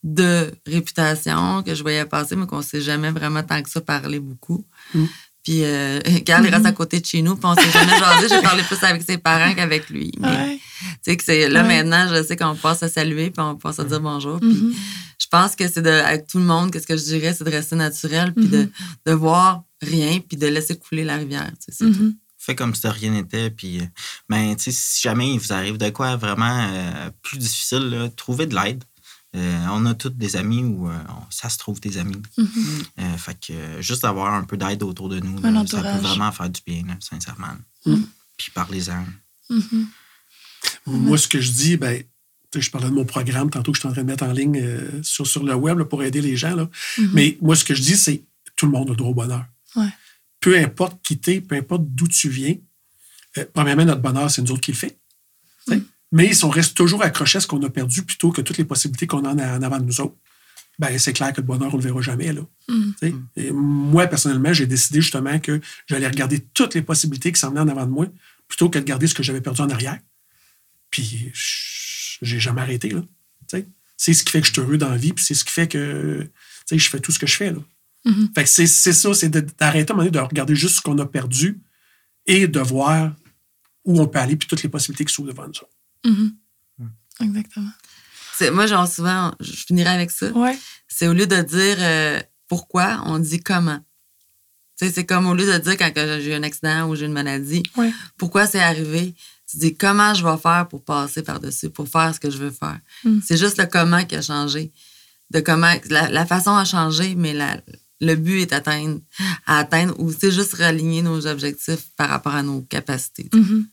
de 0.03 0.51
réputation, 0.65 1.63
que 1.63 1.73
je 1.75 1.81
voyais 1.81 2.05
passer, 2.05 2.35
mais 2.35 2.45
qu'on 2.45 2.57
ne 2.57 2.61
s'est 2.63 2.81
jamais 2.81 3.11
vraiment 3.11 3.43
tant 3.43 3.61
que 3.61 3.69
ça 3.69 3.81
parlé 3.81 4.19
beaucoup. 4.19 4.65
Mhm. 4.93 5.07
Puis 5.43 5.63
euh, 5.63 5.99
Carl, 6.25 6.45
il 6.45 6.53
reste 6.53 6.65
à 6.65 6.71
côté 6.71 6.99
de 6.99 7.05
chez 7.05 7.21
nous, 7.21 7.35
puis 7.35 7.45
on 7.45 7.55
s'est 7.55 7.71
jamais 7.71 7.97
jasé. 7.97 8.27
J'ai 8.29 8.41
parlé 8.41 8.63
plus 8.63 8.83
avec 8.83 9.01
ses 9.01 9.17
parents 9.17 9.53
qu'avec 9.55 9.89
lui. 9.89 10.11
Mais, 10.19 10.27
Ouais. 10.27 10.59
tu 10.81 10.85
sais 11.03 11.17
que 11.17 11.23
c'est 11.23 11.47
là 11.49 11.61
Ouais. 11.63 11.83
maintenant, 11.83 12.13
je 12.13 12.21
sais 12.23 12.35
qu'on 12.35 12.53
passe 12.55 12.83
à 12.83 12.89
saluer, 12.89 13.31
puis 13.31 13.41
on 13.41 13.55
passe 13.55 13.79
à 13.79 13.83
dire 13.85 14.01
bonjour. 14.01 14.39
Puis 14.39 14.49
Mhm. 14.49 14.73
Je 15.19 15.25
pense 15.29 15.55
que 15.55 15.67
c'est 15.67 15.81
de, 15.81 15.89
avec 15.89 16.27
tout 16.27 16.37
le 16.39 16.45
monde, 16.45 16.71
qu'est-ce 16.71 16.87
que 16.87 16.95
je 16.97 17.03
dirais, 17.03 17.33
c'est 17.33 17.43
de 17.43 17.49
rester 17.49 17.75
naturel, 17.75 18.33
puis 18.33 18.47
de, 18.47 18.57
Mhm. 18.63 18.69
de 19.07 19.11
voir 19.13 19.63
rien, 19.81 20.19
puis 20.19 20.37
de 20.37 20.47
laisser 20.47 20.77
couler 20.77 21.03
la 21.03 21.17
rivière. 21.17 21.49
tu 21.51 21.65
sais, 21.65 21.71
c'est 21.71 21.91
tout. 21.91 22.03
Mhm. 22.03 22.15
Fait 22.37 22.55
comme 22.55 22.73
si 22.75 22.81
de 22.83 22.87
rien 22.89 23.11
n'était. 23.11 23.49
Puis, 23.49 23.81
euh, 23.81 23.85
ben, 24.29 24.55
tu 24.55 24.65
sais, 24.65 24.71
si 24.71 25.01
jamais 25.01 25.33
il 25.33 25.39
vous 25.39 25.51
arrive 25.51 25.77
de 25.77 25.89
quoi 25.89 26.15
vraiment 26.15 26.67
euh, 26.71 27.09
plus 27.21 27.37
difficile, 27.39 27.89
là, 27.89 28.09
trouvez 28.09 28.45
de 28.45 28.55
l'aide. 28.55 28.83
Euh, 29.35 29.65
on 29.71 29.85
a 29.85 29.93
tous 29.93 30.09
des 30.11 30.35
amis 30.37 30.63
où 30.63 30.87
euh, 30.89 30.97
ça 31.29 31.49
se 31.49 31.57
trouve 31.57 31.79
des 31.81 31.97
amis. 31.97 32.21
Mhm. 32.37 32.47
Euh, 32.99 33.17
fait 33.17 33.37
que 33.47 33.53
euh, 33.53 33.81
juste 33.81 34.05
avoir 34.05 34.33
un 34.33 34.43
peu 34.45 34.55
d'aide 34.55 34.81
autour 34.83 35.09
de 35.09 35.19
nous, 35.19 35.41
là, 35.41 35.63
ça 35.67 35.81
peut 35.81 35.99
vraiment 36.07 36.31
faire 36.31 36.49
du 36.49 36.61
bien, 36.65 36.83
là, 36.87 36.93
sincèrement. 37.01 37.47
Mm. 37.85 37.95
Puis 38.37 38.51
parlez-en. 38.51 39.03
Mhm. 39.49 39.87
Moi, 40.85 41.17
ce 41.17 41.27
que 41.27 41.41
je 41.41 41.51
dis, 41.51 41.75
ben, 41.77 42.01
je 42.55 42.71
parlais 42.71 42.87
de 42.89 42.93
mon 42.93 43.05
programme 43.05 43.49
tantôt 43.49 43.71
que 43.71 43.77
je 43.77 43.81
suis 43.81 43.89
en 43.89 43.91
train 43.91 44.01
de 44.03 44.07
mettre 44.07 44.23
en 44.23 44.31
ligne 44.31 44.59
euh, 44.61 45.03
sur, 45.03 45.27
sur 45.27 45.43
le 45.43 45.53
web 45.55 45.77
là, 45.79 45.85
pour 45.85 46.03
aider 46.03 46.21
les 46.21 46.37
gens. 46.37 46.55
Là. 46.55 46.69
Mhm. 46.97 47.09
Mais 47.13 47.37
moi, 47.41 47.55
ce 47.55 47.63
que 47.65 47.75
je 47.75 47.81
dis, 47.81 47.97
c'est 47.97 48.23
tout 48.55 48.65
le 48.65 48.71
monde 48.71 48.87
a 48.87 48.91
le 48.91 48.95
droit 48.97 49.11
au 49.11 49.13
bonheur. 49.13 49.45
Ouais. 49.75 49.89
Peu 50.39 50.57
importe 50.57 50.99
qui 51.03 51.17
t'es, 51.17 51.41
peu 51.41 51.55
importe 51.55 51.83
d'où 51.87 52.07
tu 52.07 52.29
viens, 52.29 52.55
euh, 53.37 53.45
premièrement, 53.53 53.85
notre 53.85 54.01
bonheur, 54.01 54.29
c'est 54.31 54.41
nous 54.41 54.51
autres 54.51 54.61
qui 54.61 54.71
le 54.71 54.77
fait. 54.77 54.97
sais. 55.67 55.81
Mais 56.11 56.33
si 56.33 56.45
on 56.45 56.49
reste 56.49 56.75
toujours 56.77 57.03
accroché 57.03 57.37
à 57.37 57.41
ce 57.41 57.47
qu'on 57.47 57.61
a 57.63 57.69
perdu 57.69 58.01
plutôt 58.03 58.31
que 58.31 58.41
toutes 58.41 58.57
les 58.57 58.63
possibilités 58.65 59.07
qu'on 59.07 59.25
a 59.25 59.33
en, 59.33 59.61
avant 59.61 59.79
de 59.79 59.83
nous 59.85 59.99
autres, 59.99 60.15
ben, 60.79 60.97
c'est 60.99 61.11
clair 61.11 61.33
que 61.33 61.41
le 61.41 61.47
bonheur, 61.47 61.73
on 61.73 61.77
ne 61.77 61.81
le 61.81 61.87
verra 61.89 62.01
jamais. 62.01 62.31
Là. 62.31 62.41
Sais. 62.99 63.13
Et 63.35 63.51
moi, 63.51 64.05
personnellement, 64.07 64.53
j'ai 64.53 64.67
décidé 64.67 65.01
justement 65.01 65.37
que 65.39 65.59
j'allais 65.87 66.07
regarder 66.07 66.39
toutes 66.53 66.75
les 66.75 66.81
possibilités 66.83 67.31
qui 67.31 67.39
s'en 67.39 67.49
venaient 67.49 67.61
en 67.61 67.67
avant 67.67 67.85
de 67.85 67.91
moi 67.91 68.05
plutôt 68.47 68.69
que 68.69 68.77
de 68.79 68.83
garder 68.85 69.07
ce 69.07 69.15
que 69.15 69.23
j'avais 69.23 69.41
perdu 69.41 69.61
en 69.61 69.69
arrière. 69.69 69.99
Puis, 70.89 71.29
je- 71.33 71.76
j'ai 72.21 72.39
jamais 72.39 72.61
arrêté. 72.61 72.95
C'est 73.99 74.13
ce 74.13 74.23
qui 74.23 74.31
fait 74.31 74.41
que 74.41 74.47
je 74.47 74.51
suis 74.53 74.61
heureux 74.61 74.77
dans 74.77 74.89
la 74.89 74.97
vie, 74.97 75.11
puis 75.13 75.25
c'est 75.25 75.33
ce 75.33 75.43
qui 75.43 75.51
fait 75.51 75.67
que 75.67 76.21
tu 76.21 76.29
sais, 76.67 76.77
je 76.77 76.87
fais 76.89 76.99
tout 76.99 77.11
ce 77.11 77.17
que 77.17 77.25
je 77.25 77.35
fais. 77.35 77.51
Là. 77.51 77.59
Mhm. 78.05 78.29
Fait 78.35 78.43
que 78.43 78.49
c'est 78.49 78.67
c'est 78.67 78.93
ça, 78.93 79.13
c'est 79.15 79.29
d'arrêter 79.29 79.91
à 79.91 79.93
un 79.93 79.97
moment 79.97 80.07
donné 80.07 80.11
de 80.11 80.19
regarder 80.19 80.55
juste 80.55 80.75
ce 80.75 80.81
qu'on 80.81 80.97
a 80.99 81.05
perdu 81.07 81.59
et 82.27 82.47
de 82.47 82.59
voir 82.59 83.15
où 83.85 83.99
on 83.99 84.07
peut 84.07 84.19
aller, 84.19 84.35
puis 84.35 84.47
toutes 84.47 84.61
les 84.61 84.69
possibilités 84.69 85.03
qui 85.05 85.13
sont 85.13 85.23
devant 85.23 85.47
nous. 85.47 86.11
Mhm. 86.11 86.35
Exactement. 87.21 87.71
C'est- 88.37 88.51
Moi, 88.51 88.67
genre, 88.67 88.87
souvent, 88.87 89.33
je 89.39 89.51
finirai 89.51 89.89
avec 89.89 90.11
ça. 90.11 90.31
Ouais. 90.31 90.55
C'est 90.87 91.07
au 91.07 91.13
lieu 91.13 91.25
de 91.25 91.41
dire 91.41 91.77
euh, 91.79 92.21
pourquoi, 92.47 93.01
on 93.05 93.17
dit 93.17 93.39
comment. 93.39 93.79
Tu 94.79 94.85
sais, 94.85 94.91
c'est 94.93 95.05
comme 95.07 95.25
au 95.25 95.33
lieu 95.33 95.51
de 95.51 95.57
dire 95.57 95.75
quand 95.75 95.91
j'ai 95.95 96.29
eu 96.29 96.33
un 96.35 96.43
accident 96.43 96.87
ou 96.87 96.95
j'ai 96.95 97.07
une 97.07 97.13
maladie, 97.13 97.63
Ouais. 97.77 97.91
pourquoi 98.17 98.45
c'est 98.45 98.59
arrivé, 98.59 99.15
tu 99.49 99.57
dis 99.57 99.75
comment 99.75 100.13
je 100.13 100.25
vais 100.25 100.37
faire 100.37 100.67
pour 100.69 100.83
passer 100.83 101.23
par-dessus, 101.23 101.69
pour 101.69 101.87
faire 101.87 102.13
ce 102.13 102.19
que 102.19 102.29
je 102.29 102.37
veux 102.37 102.51
faire? 102.51 102.79
Mm. 103.03 103.19
C'est 103.25 103.37
juste 103.37 103.57
le 103.57 103.65
comment 103.65 104.03
qui 104.05 104.15
a 104.15 104.21
changé. 104.21 104.71
De 105.31 105.39
comment, 105.41 105.73
la, 105.89 106.09
la 106.09 106.25
façon 106.25 106.51
a 106.55 106.63
changé, 106.65 107.15
mais 107.15 107.33
la, 107.33 107.57
le 108.01 108.15
but 108.15 108.41
est 108.41 108.53
atteindre, 108.53 108.99
à 109.45 109.59
atteindre 109.59 109.93
ou 109.99 110.11
c'est 110.11 110.31
juste 110.31 110.53
réaligner 110.53 111.01
nos 111.01 111.27
objectifs 111.27 111.87
par 111.97 112.09
rapport 112.09 112.35
à 112.35 112.43
nos 112.43 112.61
capacités. 112.61 113.29
Mhm. 113.33 113.67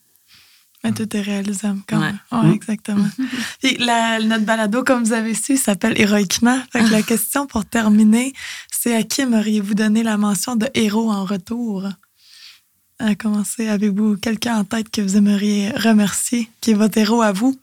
Mais 0.83 0.93
tout 0.93 1.16
est 1.16 1.22
réalisable 1.22 1.81
quand 1.89 1.99
Ouais. 1.99 2.12
même. 2.12 2.45
Ouais, 2.45 2.55
exactement. 2.55 3.09
Puis 3.62 3.77
la- 3.79 4.20
notre 4.20 4.45
balado, 4.45 4.85
comme 4.85 5.03
vous 5.03 5.12
avez 5.14 5.33
su, 5.35 5.57
s'appelle 5.57 5.99
Héroïquement. 5.99 6.61
Fait 6.72 6.85
que 6.85 6.91
la 6.91 7.03
question 7.12 7.47
pour 7.47 7.64
terminer, 7.64 8.33
c'est 8.70 8.95
à 8.95 9.03
qui 9.03 9.22
aimeriez-vous 9.22 9.75
donner 9.75 10.03
la 10.03 10.18
mention 10.18 10.57
de 10.57 10.68
héros 10.75 11.11
en 11.11 11.25
retour? 11.25 11.89
À 13.01 13.15
commencer, 13.17 13.67
avez-vous 13.69 14.17
quelqu'un 14.19 14.57
en 14.59 14.65
tête 14.65 14.89
que 14.91 15.01
vous 15.01 15.17
aimeriez 15.17 15.71
remercier, 15.71 16.49
qui 16.61 16.71
est 16.71 16.75
votre 16.75 16.97
héros 16.99 17.23
à 17.23 17.33
vous? 17.33 17.59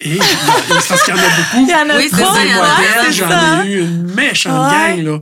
Et 0.00 0.16
parce 0.68 1.02
qu'il 1.04 1.14
y 1.14 1.16
en 1.16 1.20
a 1.20 1.28
beaucoup. 1.28 1.56
Il 1.62 1.68
y 1.68 1.74
en 1.74 1.90
a 1.90 1.96
Oui, 1.96 2.08
J'en 3.12 3.28
ça. 3.28 3.64
ai 3.64 3.72
eu 3.72 3.80
une 3.82 4.14
méchante 4.14 4.72
Ouais. 4.72 4.96
gang, 4.96 5.04
là. 5.04 5.18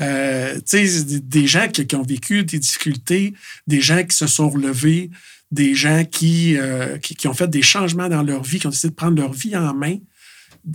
Euh, 0.00 0.54
tu 0.68 0.88
sais, 0.88 1.04
des, 1.20 1.46
gens 1.46 1.68
qui, 1.68 1.86
qui 1.86 1.94
ont 1.94 2.02
vécu 2.02 2.42
des 2.44 2.58
difficultés, 2.58 3.34
des 3.66 3.82
gens 3.82 4.02
qui 4.04 4.16
se 4.16 4.26
sont 4.26 4.48
relevés, 4.48 5.10
des 5.50 5.74
gens 5.74 6.04
qui, 6.10 6.56
euh, 6.56 6.96
qui, 6.98 7.14
qui 7.14 7.28
ont 7.28 7.34
fait 7.34 7.48
des 7.48 7.60
changements 7.62 8.08
dans 8.08 8.22
leur 8.22 8.42
vie, 8.42 8.58
qui 8.58 8.66
ont 8.66 8.70
décidé 8.70 8.88
de 8.88 8.94
prendre 8.94 9.20
leur 9.20 9.32
vie 9.32 9.54
en 9.56 9.74
main. 9.74 9.96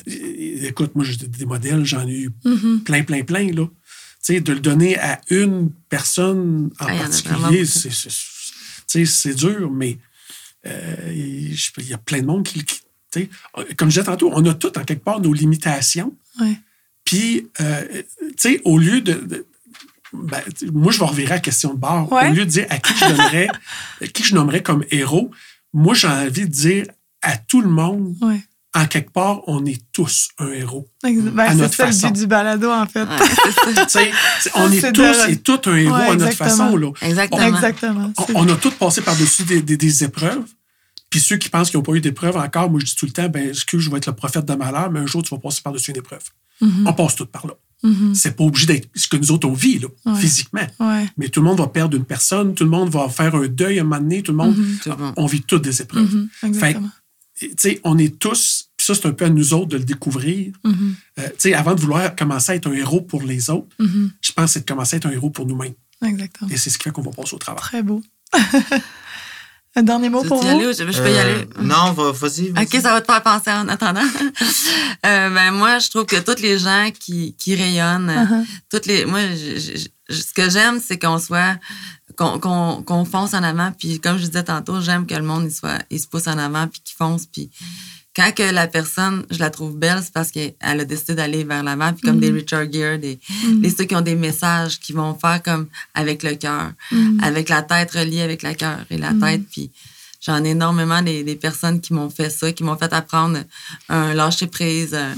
Écoute, 0.08 0.96
moi, 0.96 1.04
j'ai 1.04 1.16
des- 1.28 1.46
modèles, 1.46 1.84
j'en 1.86 2.08
ai 2.08 2.14
eu 2.22 2.30
Mhm. 2.46 2.84
plein, 2.84 3.04
plein, 3.04 3.24
plein, 3.24 3.52
là. 3.52 3.66
Sais, 4.26 4.42
de 4.42 4.54
le 4.54 4.60
donner 4.60 4.98
à 4.98 5.22
une 5.30 5.70
personne 5.88 6.72
en 6.80 6.86
Ah, 6.88 6.98
particulier, 6.98 7.64
c'est, 7.66 9.36
dur, 9.36 9.70
mais 9.70 10.00
euh, 10.66 11.12
il 11.14 11.88
y 11.88 11.94
a 11.94 12.00
plein 12.00 12.22
de 12.22 12.26
monde 12.26 12.44
qui... 12.44 12.64
qui- 12.66 12.80
sais, 13.14 13.30
comme 13.78 13.90
je 13.92 14.00
disais 14.00 14.04
tantôt, 14.06 14.32
on 14.34 14.44
a 14.46 14.56
toutes, 14.56 14.78
en 14.80 14.84
quelque 14.84 15.04
part, 15.04 15.20
nos 15.22 15.32
limitations. 15.32 16.12
Ouais. 16.42 16.58
Puis, 17.04 17.48
euh, 17.62 18.02
tu 18.20 18.34
sais, 18.38 18.62
au 18.64 18.80
lieu 18.80 19.02
de. 19.02 19.14
de- 19.14 19.46
ben, 20.12 20.42
moi, 20.74 20.92
je 20.92 20.98
vais 21.00 21.06
revirer 21.06 21.30
la 21.30 21.40
question 21.40 21.74
de 21.76 21.80
bord. 21.80 22.12
Ouais. 22.12 22.30
Au 22.30 22.34
lieu 22.34 22.46
de 22.46 22.50
dire 22.50 22.66
à 22.72 22.80
qui 22.80 22.94
je 22.98 23.06
donnerais, 23.06 23.48
qui 24.14 24.24
je 24.24 24.34
nommerais 24.34 24.64
comme 24.64 24.84
héros, 24.90 25.30
moi, 25.72 25.94
j'ai 25.94 26.08
envie 26.08 26.42
de 26.48 26.52
dire 26.52 26.88
à 27.22 27.38
tout 27.38 27.62
le 27.62 27.70
monde, 27.70 28.16
Ouais. 28.22 28.42
En 28.76 28.86
quelque 28.88 29.12
part, 29.12 29.42
on 29.48 29.66
est 29.66 29.82
tous 29.94 30.30
un 30.38 30.50
héros. 30.52 30.88
À 31.04 31.08
Ben, 31.10 31.46
c'est 31.50 31.56
notre 31.56 31.74
ça 31.76 31.86
le 31.86 31.92
façon. 31.94 32.08
but 32.10 32.20
du 32.20 32.28
balado, 32.28 32.70
en 32.72 32.86
fait. 32.86 33.04
Ouais, 33.04 33.88
ça. 33.88 34.00
On 34.56 34.70
est 34.72 34.82
de- 34.82 34.92
tous 34.92 35.32
et 35.32 35.38
toutes 35.38 35.68
un 35.68 35.76
héros 35.78 35.96
Ouais, 35.96 36.02
à 36.10 36.16
notre 36.16 36.28
exactement. 36.28 36.50
façon. 36.50 36.76
Là. 36.78 36.92
Exactement. 37.02 37.42
Exactement. 37.48 38.14
On, 38.18 38.26
C'est- 38.26 38.34
on 38.36 38.48
a 38.50 38.56
tous 38.56 38.72
passé 38.72 39.02
par-dessus 39.02 39.44
des, 39.44 39.62
des- 39.62 39.78
des 39.78 40.04
épreuves. 40.04 40.44
Puis 41.10 41.20
ceux 41.22 41.38
qui 41.38 41.50
pensent 41.50 41.70
qu'ils 41.70 41.78
n'ont 41.80 41.84
pas 41.84 41.94
eu 41.94 42.02
d'épreuve 42.02 42.36
encore, 42.36 42.70
moi, 42.70 42.80
je 42.82 42.86
dis 42.88 42.96
tout 42.96 43.06
le 43.06 43.12
temps, 43.14 43.30
ben, 43.30 43.48
excuse, 43.50 43.80
je 43.82 43.90
vais 43.90 43.98
être 43.98 44.08
le 44.08 44.14
prophète 44.14 44.46
de 44.46 44.54
malheur, 44.56 44.92
mais 44.92 45.00
un 45.00 45.06
jour, 45.06 45.24
tu 45.24 45.34
vas 45.34 45.40
passer 45.40 45.62
par-dessus 45.64 45.92
une 45.92 45.98
épreuve. 45.98 46.24
Mhm. 46.60 46.86
On 46.88 46.94
passe 46.94 47.16
tous 47.16 47.26
par 47.26 47.48
là. 47.48 47.54
Mhm. 47.84 48.14
C'est 48.16 48.36
pas 48.36 48.44
obligé 48.44 48.66
d'être 48.66 48.90
ce 48.96 49.08
que 49.08 49.16
nous 49.16 49.32
autres, 49.32 49.48
on 49.48 49.54
vit, 49.54 49.80
là, 49.80 49.88
Ouais. 50.06 50.20
physiquement. 50.20 50.66
Ouais. 50.80 51.06
Mais 51.18 51.30
tout 51.30 51.40
le 51.42 51.46
monde 51.48 51.60
va 51.60 51.68
perdre 51.68 51.96
une 51.96 52.06
personne, 52.06 52.56
tout 52.56 52.64
le 52.66 52.70
monde 52.70 52.90
va 52.90 53.08
faire 53.10 53.36
un 53.36 53.48
deuil 53.48 53.78
à 53.80 53.82
un 53.82 53.86
moment 53.86 54.02
donné, 54.02 54.22
tout 54.24 54.32
le 54.32 54.38
monde. 54.38 54.58
Mhm. 54.58 54.78
Monde. 54.98 55.14
On 55.18 55.26
vit 55.28 55.42
toutes 55.44 55.62
des 55.62 55.82
épreuves. 55.82 56.26
Exactement. 56.44 56.88
Sais, 56.88 56.94
on 57.84 57.98
est 57.98 58.18
tous, 58.20 58.70
puis 58.78 58.86
ça, 58.86 58.96
c'est 58.96 59.06
un 59.08 59.12
peu 59.12 59.26
à 59.26 59.30
nous 59.30 59.54
autres 59.54 59.68
de 59.70 59.78
le 59.78 59.84
découvrir. 59.84 60.54
Euh, 60.66 60.72
tu 61.18 61.34
sais, 61.38 61.54
avant 61.54 61.76
de 61.76 61.82
vouloir 61.82 62.16
commencer 62.16 62.52
à 62.54 62.56
être 62.56 62.68
un 62.68 62.74
héros 62.74 63.02
pour 63.02 63.24
les 63.24 63.50
autres, 63.50 63.68
Mhm. 63.80 64.12
je 64.22 64.32
pense 64.32 64.46
que 64.46 64.52
c'est 64.52 64.60
de 64.62 64.66
commencer 64.66 64.96
à 64.96 64.98
être 64.98 65.06
un 65.08 65.12
héros 65.12 65.30
pour 65.30 65.46
nous-mêmes. 65.46 65.74
Exactement. 66.06 66.50
Et 66.50 66.58
c'est 66.58 66.70
ce 66.70 66.78
qui 66.78 66.84
fait 66.86 66.92
qu'on 66.92 67.02
va 67.02 67.12
passer 67.12 67.36
au 67.36 67.40
travail. 67.40 67.62
Très 67.62 67.84
beau. 67.84 68.02
Un 69.78 69.84
dernier 69.84 70.08
mot 70.10 70.24
pour 70.24 70.42
aller 70.46 70.64
vous? 70.64 70.70
ou 70.70 70.74
je, 70.74 70.90
je 70.90 71.02
peux 71.02 71.10
y 71.10 71.16
Euh, 71.18 71.22
aller? 71.22 71.48
Non, 71.62 71.92
va- 71.92 72.12
vas-y. 72.14 72.50
vas-y. 72.52 72.64
OK, 72.64 72.72
ça 72.82 72.94
va 72.94 73.02
te 73.02 73.12
faire 73.12 73.22
penser 73.22 73.52
en 73.52 73.68
attendant. 73.68 74.02
Euh, 75.06 75.30
ben 75.30 75.52
moi, 75.52 75.78
je 75.78 75.90
trouve 75.90 76.06
que 76.08 76.16
tous 76.20 76.42
les 76.42 76.58
gens 76.58 76.90
qui, 77.00 77.36
qui 77.38 77.54
rayonnent, 77.54 78.10
Uh-huh. 78.10 78.46
toutes 78.72 78.88
les, 78.88 79.06
moi, 79.06 79.20
je- 79.30 79.60
je- 79.60 79.88
je- 80.10 80.22
ce 80.22 80.34
que 80.34 80.50
j'aime, 80.50 80.80
c'est 80.84 80.98
qu'on 80.98 81.20
soit, 81.20 81.58
qu'on 82.16 83.06
fonce 83.06 83.34
en 83.34 83.44
avant. 83.44 83.72
Puis 83.78 84.00
comme 84.00 84.18
je 84.18 84.26
disais 84.26 84.44
tantôt, 84.44 84.82
j'aime 84.82 85.06
que 85.06 85.16
le 85.16 85.24
monde 85.24 85.46
il 85.46 85.52
soit, 85.54 85.80
il 85.90 86.00
se 86.00 86.08
pousse 86.08 86.28
en 86.28 86.38
avant 86.38 86.68
puis 86.68 86.82
qu'il 86.84 86.96
fonce. 86.96 87.26
Puis 87.26 87.50
quand 88.16 88.34
que 88.34 88.44
la 88.44 88.68
personne, 88.68 89.26
je 89.30 89.40
la 89.40 89.50
trouve 89.50 89.76
belle, 89.78 90.00
c'est 90.02 90.14
parce 90.14 90.32
qu'elle 90.32 90.54
a 90.62 90.86
décidé 90.86 91.16
d'aller 91.16 91.44
vers 91.44 91.64
l'avant. 91.64 91.92
Puis 91.94 92.02
comme 92.04 92.20
des 92.20 92.32
Richard 92.32 92.72
Gere, 92.72 92.98
des, 92.98 93.20
des 93.62 93.70
ceux 93.70 93.84
qui 93.84 93.96
ont 93.96 94.02
des 94.02 94.16
messages 94.16 94.80
qui 94.80 94.94
vont 94.94 95.14
faire 95.16 95.44
comme 95.44 95.68
avec 95.94 96.24
le 96.24 96.36
cœur, 96.36 96.72
avec 97.22 97.50
la 97.50 97.62
tête 97.62 97.92
reliée 97.92 98.22
avec 98.22 98.42
le 98.44 98.54
cœur 98.54 98.80
et 98.90 98.98
la 98.98 99.12
tête. 99.20 99.44
Puis 99.52 99.72
J'en 100.22 100.44
ai 100.44 100.50
énormément 100.52 101.04
des, 101.04 101.24
des 101.24 101.36
personnes 101.36 101.80
qui 101.82 101.94
m'ont 101.94 102.10
fait 102.10 102.32
ça, 102.32 102.52
qui 102.52 102.64
m'ont 102.64 102.76
fait 102.78 102.92
apprendre 102.94 103.38
un 103.90 104.16
lâcher 104.16 104.48
prise, 104.48 104.96
un- 104.96 105.14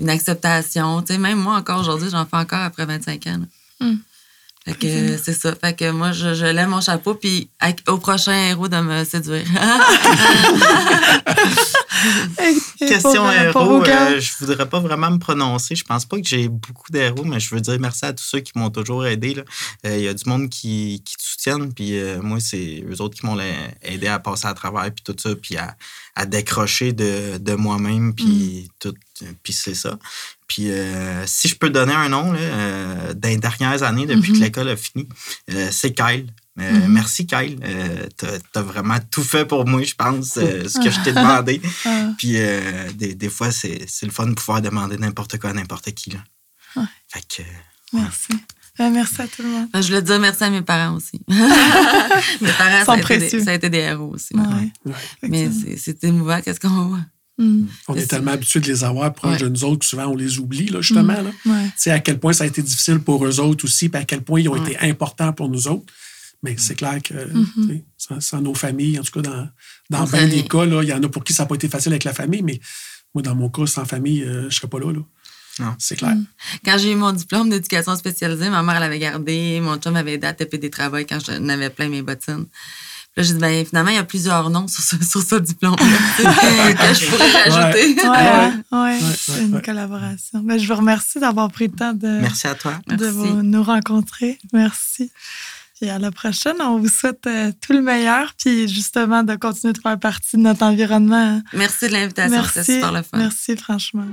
une 0.00 0.10
acceptation. 0.10 1.00
Tu 1.02 1.12
sais, 1.12 1.18
même 1.18 1.38
moi, 1.38 1.54
encore 1.56 1.78
aujourd'hui, 1.80 2.08
j'en 2.10 2.26
fais 2.26 2.38
encore 2.38 2.58
après 2.62 2.84
25 2.84 3.24
ans. 3.28 3.38
là. 3.80 3.86
Mm. 4.68 4.72
Fait 4.72 4.78
que 4.78 5.16
c'est 5.24 5.32
ça. 5.34 5.54
Fait 5.54 5.74
que 5.74 5.90
moi, 5.90 6.12
je, 6.12 6.34
je 6.34 6.44
lève 6.44 6.68
mon 6.68 6.80
chapeau, 6.80 7.14
puis 7.14 7.48
à- 7.60 7.72
au 7.88 7.98
prochain 7.98 8.48
héros 8.50 8.68
de 8.68 8.76
me 8.80 9.04
séduire. 9.04 9.44
Question 12.78 13.12
pour, 13.12 13.26
euh, 13.28 13.52
pour 13.52 13.62
héros, 13.62 13.82
Carl? 13.82 14.14
euh, 14.14 14.20
je 14.20 14.30
voudrais 14.40 14.68
pas 14.68 14.80
vraiment 14.80 15.10
me 15.10 15.18
prononcer. 15.18 15.74
Je 15.74 15.84
pense 15.84 16.04
pas 16.04 16.16
que 16.20 16.26
j'ai 16.26 16.48
beaucoup 16.48 16.90
d'héros, 16.92 17.24
mais 17.24 17.40
je 17.40 17.54
veux 17.54 17.60
dire 17.60 17.76
merci 17.80 18.04
à 18.04 18.12
tous 18.12 18.24
ceux 18.24 18.40
qui 18.40 18.52
m'ont 18.56 18.70
toujours 18.70 19.06
aidé. 19.06 19.34
là. 19.34 19.42
Euh, 19.86 19.96
Il 19.98 20.04
y 20.04 20.08
a 20.08 20.14
du 20.14 20.28
monde 20.28 20.48
qui, 20.48 21.02
qui 21.04 21.16
te 21.16 21.22
soutiennent, 21.22 21.72
puis 21.72 21.98
euh, 21.98 22.20
moi, 22.22 22.38
c'est 22.40 22.84
eux 22.88 23.00
autres 23.00 23.18
qui 23.18 23.26
m'ont 23.26 23.38
aidé 23.82 24.06
à 24.06 24.18
passer 24.18 24.46
à 24.46 24.54
travers, 24.54 24.90
puis 24.94 25.02
tout 25.04 25.16
ça, 25.20 25.30
puis 25.34 25.56
à, 25.56 25.76
à 26.14 26.26
décrocher 26.26 26.92
de, 26.92 27.38
de 27.38 27.52
moi-même, 27.54 28.14
puis 28.14 28.68
tout. 28.78 28.94
Puis 29.42 29.52
c'est 29.52 29.74
ça. 29.74 29.98
Puis 30.48 30.70
euh, 30.70 31.26
si 31.26 31.46
je 31.46 31.56
peux 31.56 31.70
donner 31.70 31.92
un 31.92 32.08
nom, 32.08 32.32
là, 32.32 32.38
euh, 32.40 33.14
dans 33.14 33.28
les 33.28 33.36
dernières 33.36 33.82
années, 33.82 34.06
depuis 34.06 34.32
que 34.32 34.38
l'école 34.38 34.70
a 34.70 34.76
fini, 34.76 35.06
euh, 35.50 35.68
c'est 35.70 35.92
Kyle. 35.92 36.26
Euh, 36.60 36.86
Merci 36.88 37.26
Kyle. 37.26 37.60
Euh, 37.62 38.06
t'as, 38.16 38.38
t'as 38.52 38.62
vraiment 38.62 38.96
tout 39.10 39.22
fait 39.22 39.44
pour 39.44 39.66
moi, 39.66 39.82
je 39.82 39.94
pense, 39.94 40.38
euh, 40.38 40.66
ce 40.68 40.80
que 40.80 40.90
je 40.90 41.00
t'ai 41.00 41.12
demandé. 41.12 41.60
Ah. 41.84 42.10
Puis 42.18 42.32
euh, 42.36 42.90
des, 42.94 43.14
des 43.14 43.28
fois, 43.28 43.52
c'est, 43.52 43.86
le 44.02 44.10
fun 44.10 44.26
de 44.26 44.34
pouvoir 44.34 44.60
demander 44.60 44.96
n'importe 44.96 45.38
quoi 45.38 45.50
à 45.50 45.52
n'importe 45.52 45.92
qui. 45.92 46.10
Là. 46.10 46.18
Ouais. 46.76 46.82
Fait 47.08 47.20
que, 47.20 47.42
Merci. 47.92 48.28
Merci 48.78 49.22
à 49.22 49.26
tout 49.28 49.42
le 49.42 49.48
monde. 49.48 49.68
Ben, 49.72 49.80
Je 49.80 49.88
voulais 49.88 50.02
dire 50.02 50.18
merci 50.18 50.44
à 50.44 50.50
mes 50.50 50.62
parents 50.62 50.96
aussi. 50.96 51.20
mes 51.28 52.52
parents, 52.52 52.84
ça 52.84 52.92
a, 52.92 52.96
été 52.96 52.96
des, 52.96 53.02
précieux. 53.02 53.44
ça 53.44 53.50
a 53.50 53.54
été 53.54 53.70
des 53.70 53.78
héros 53.78 54.14
aussi. 54.14 54.34
ouais. 54.34 54.70
Ouais. 54.84 55.28
Mais 55.28 55.50
c'est 55.76 56.02
émouvant, 56.04 56.40
qu'est-ce 56.40 56.60
qu'on 56.60 56.88
voit? 56.88 57.00
Mm. 57.38 57.66
On 57.86 57.94
est 57.94 58.06
tellement 58.06 58.32
habitués 58.32 58.60
de 58.60 58.66
les 58.66 58.82
avoir 58.84 59.14
proches 59.14 59.34
Ouais. 59.34 59.42
de 59.44 59.48
nous 59.48 59.64
autres 59.64 59.78
que 59.80 59.86
souvent 59.86 60.06
on 60.06 60.16
les 60.16 60.38
oublie, 60.40 60.66
là, 60.66 60.80
justement. 60.80 61.12
là. 61.22 61.30
Ouais. 61.46 61.64
Tu 61.66 61.72
sais, 61.76 61.90
à 61.92 62.00
quel 62.00 62.18
point 62.18 62.32
ça 62.32 62.44
a 62.44 62.46
été 62.48 62.62
difficile 62.62 62.98
pour 62.98 63.24
eux 63.24 63.38
autres 63.40 63.64
aussi, 63.64 63.88
puis 63.88 64.00
à 64.00 64.04
quel 64.04 64.22
point 64.22 64.40
ils 64.40 64.48
ont 64.48 64.52
Ouais. 64.54 64.72
été 64.72 64.78
importants 64.80 65.32
pour 65.32 65.48
nous 65.48 65.68
autres. 65.68 65.92
Mais 66.42 66.54
c'est 66.58 66.74
clair 66.76 67.00
que 67.02 67.14
sais, 67.68 67.84
sans, 67.96 68.20
sans 68.20 68.40
nos 68.40 68.54
familles, 68.54 68.98
en 68.98 69.02
tout 69.02 69.20
cas, 69.20 69.28
dans, 69.28 69.48
dans 69.90 70.04
bien 70.04 70.28
des 70.28 70.44
cas, 70.44 70.64
il 70.66 70.88
y 70.88 70.92
en 70.92 71.02
a 71.02 71.08
pour 71.08 71.24
qui 71.24 71.32
ça 71.32 71.42
n'a 71.44 71.46
pas 71.48 71.54
été 71.56 71.68
facile 71.68 71.92
avec 71.92 72.04
la 72.04 72.12
famille, 72.14 72.42
mais 72.42 72.60
moi, 73.14 73.22
dans 73.22 73.34
mon 73.34 73.48
cas, 73.48 73.66
sans 73.66 73.84
famille, 73.84 74.22
euh, 74.22 74.42
je 74.42 74.46
ne 74.46 74.50
serais 74.50 74.68
pas 74.68 74.78
là. 74.78 74.92
là. 74.92 75.00
Non. 75.60 75.74
C'est 75.80 75.96
clair. 75.96 76.14
Quand 76.64 76.78
j'ai 76.78 76.92
eu 76.92 76.94
mon 76.94 77.10
diplôme 77.10 77.50
d'éducation 77.50 77.96
spécialisée, 77.96 78.48
ma 78.50 78.62
mère 78.62 78.78
l'avait 78.78 79.00
gardé. 79.00 79.58
Mon 79.60 79.76
chum 79.78 79.92
m'avait 79.94 80.12
aidé 80.14 80.26
à 80.28 80.32
taper 80.32 80.58
des 80.58 80.70
travaux 80.70 80.98
quand 80.98 81.18
j'en 81.24 81.48
avais 81.48 81.70
plein 81.70 81.88
mes 81.88 82.02
bottines. 82.02 82.46
Là, 83.18 83.24
j'ai 83.24 83.32
dit, 83.34 83.40
ben, 83.40 83.66
finalement, 83.66 83.90
il 83.90 83.96
y 83.96 83.98
a 83.98 84.04
plusieurs 84.04 84.48
noms 84.48 84.68
sur 84.68 84.80
ce, 84.80 84.94
sur 85.04 85.20
ce 85.20 85.40
sais, 85.42 86.24
que 86.76 86.94
je 86.94 87.10
pourrais 87.10 87.50
rajouter. 87.50 87.96
Ouais, 87.96 88.08
ouais, 88.78 88.78
Ouais, 88.78 88.98
c'est 89.18 89.42
une 89.42 89.56
ouais. 89.56 89.62
collaboration. 89.62 90.38
Ben, 90.44 90.56
je 90.56 90.68
vous 90.68 90.78
remercie 90.78 91.18
d'avoir 91.18 91.50
pris 91.50 91.66
le 91.66 91.72
temps 91.72 91.92
de, 91.94 92.06
Merci 92.20 92.46
à 92.46 92.54
toi. 92.54 92.74
de 92.86 92.94
Merci. 92.94 93.10
vous- 93.10 93.42
nous 93.42 93.62
rencontrer. 93.64 94.38
Merci. 94.52 95.10
Puis 95.80 95.90
à 95.90 95.98
la 95.98 96.10
prochaine, 96.10 96.56
on 96.60 96.78
vous 96.78 96.88
souhaite 96.88 97.24
euh, 97.28 97.52
tout 97.60 97.72
le 97.72 97.82
meilleur, 97.82 98.32
puis 98.36 98.66
justement 98.66 99.22
de 99.22 99.36
continuer 99.36 99.72
de 99.72 99.78
faire 99.80 99.98
partie 99.98 100.36
de 100.36 100.42
notre 100.42 100.64
environnement. 100.64 101.40
Merci 101.52 101.86
de 101.86 101.92
l'invitation, 101.92 102.42
c'était 102.42 102.58
Merci. 102.58 102.72
super 102.72 102.92
le 102.92 103.02
fun. 103.02 103.18
Merci, 103.18 103.56
franchement. 103.56 104.04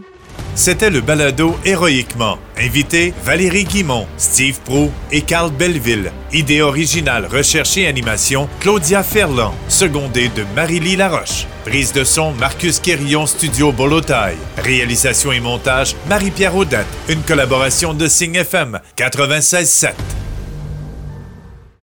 C'était 0.54 0.92
le 0.92 1.02
balado 1.02 1.56
Héroïquement. 1.66 2.38
Invité 2.58 3.14
Valérie 3.24 3.64
Guimont, 3.64 4.08
Steve 4.18 4.60
Prou 4.64 4.92
et 5.12 5.22
Carl 5.22 5.52
Belleville. 5.52 6.12
Idée 6.32 6.62
originale, 6.62 7.26
recherche 7.26 7.78
et 7.78 7.88
animation, 7.88 8.48
Claudia 8.60 9.02
Ferland. 9.02 9.54
Secondée 9.68 10.30
de 10.30 10.46
Marie-Lie 10.56 10.98
Laroche. 10.98 11.48
Prise 11.66 11.94
de 11.94 12.04
son, 12.04 12.32
Marcus 12.34 12.80
Quérillon, 12.80 13.26
Studio 13.26 13.72
Bolotaille. 13.72 14.38
Réalisation 14.58 15.32
et 15.32 15.40
montage, 15.40 15.96
Marie-Pierre 16.08 16.56
Audette. 16.56 16.86
Une 17.10 17.24
collaboration 17.24 17.96
de 17.96 18.08
Signe 18.08 18.36
FM 18.36 18.80
96.7. 18.98 19.94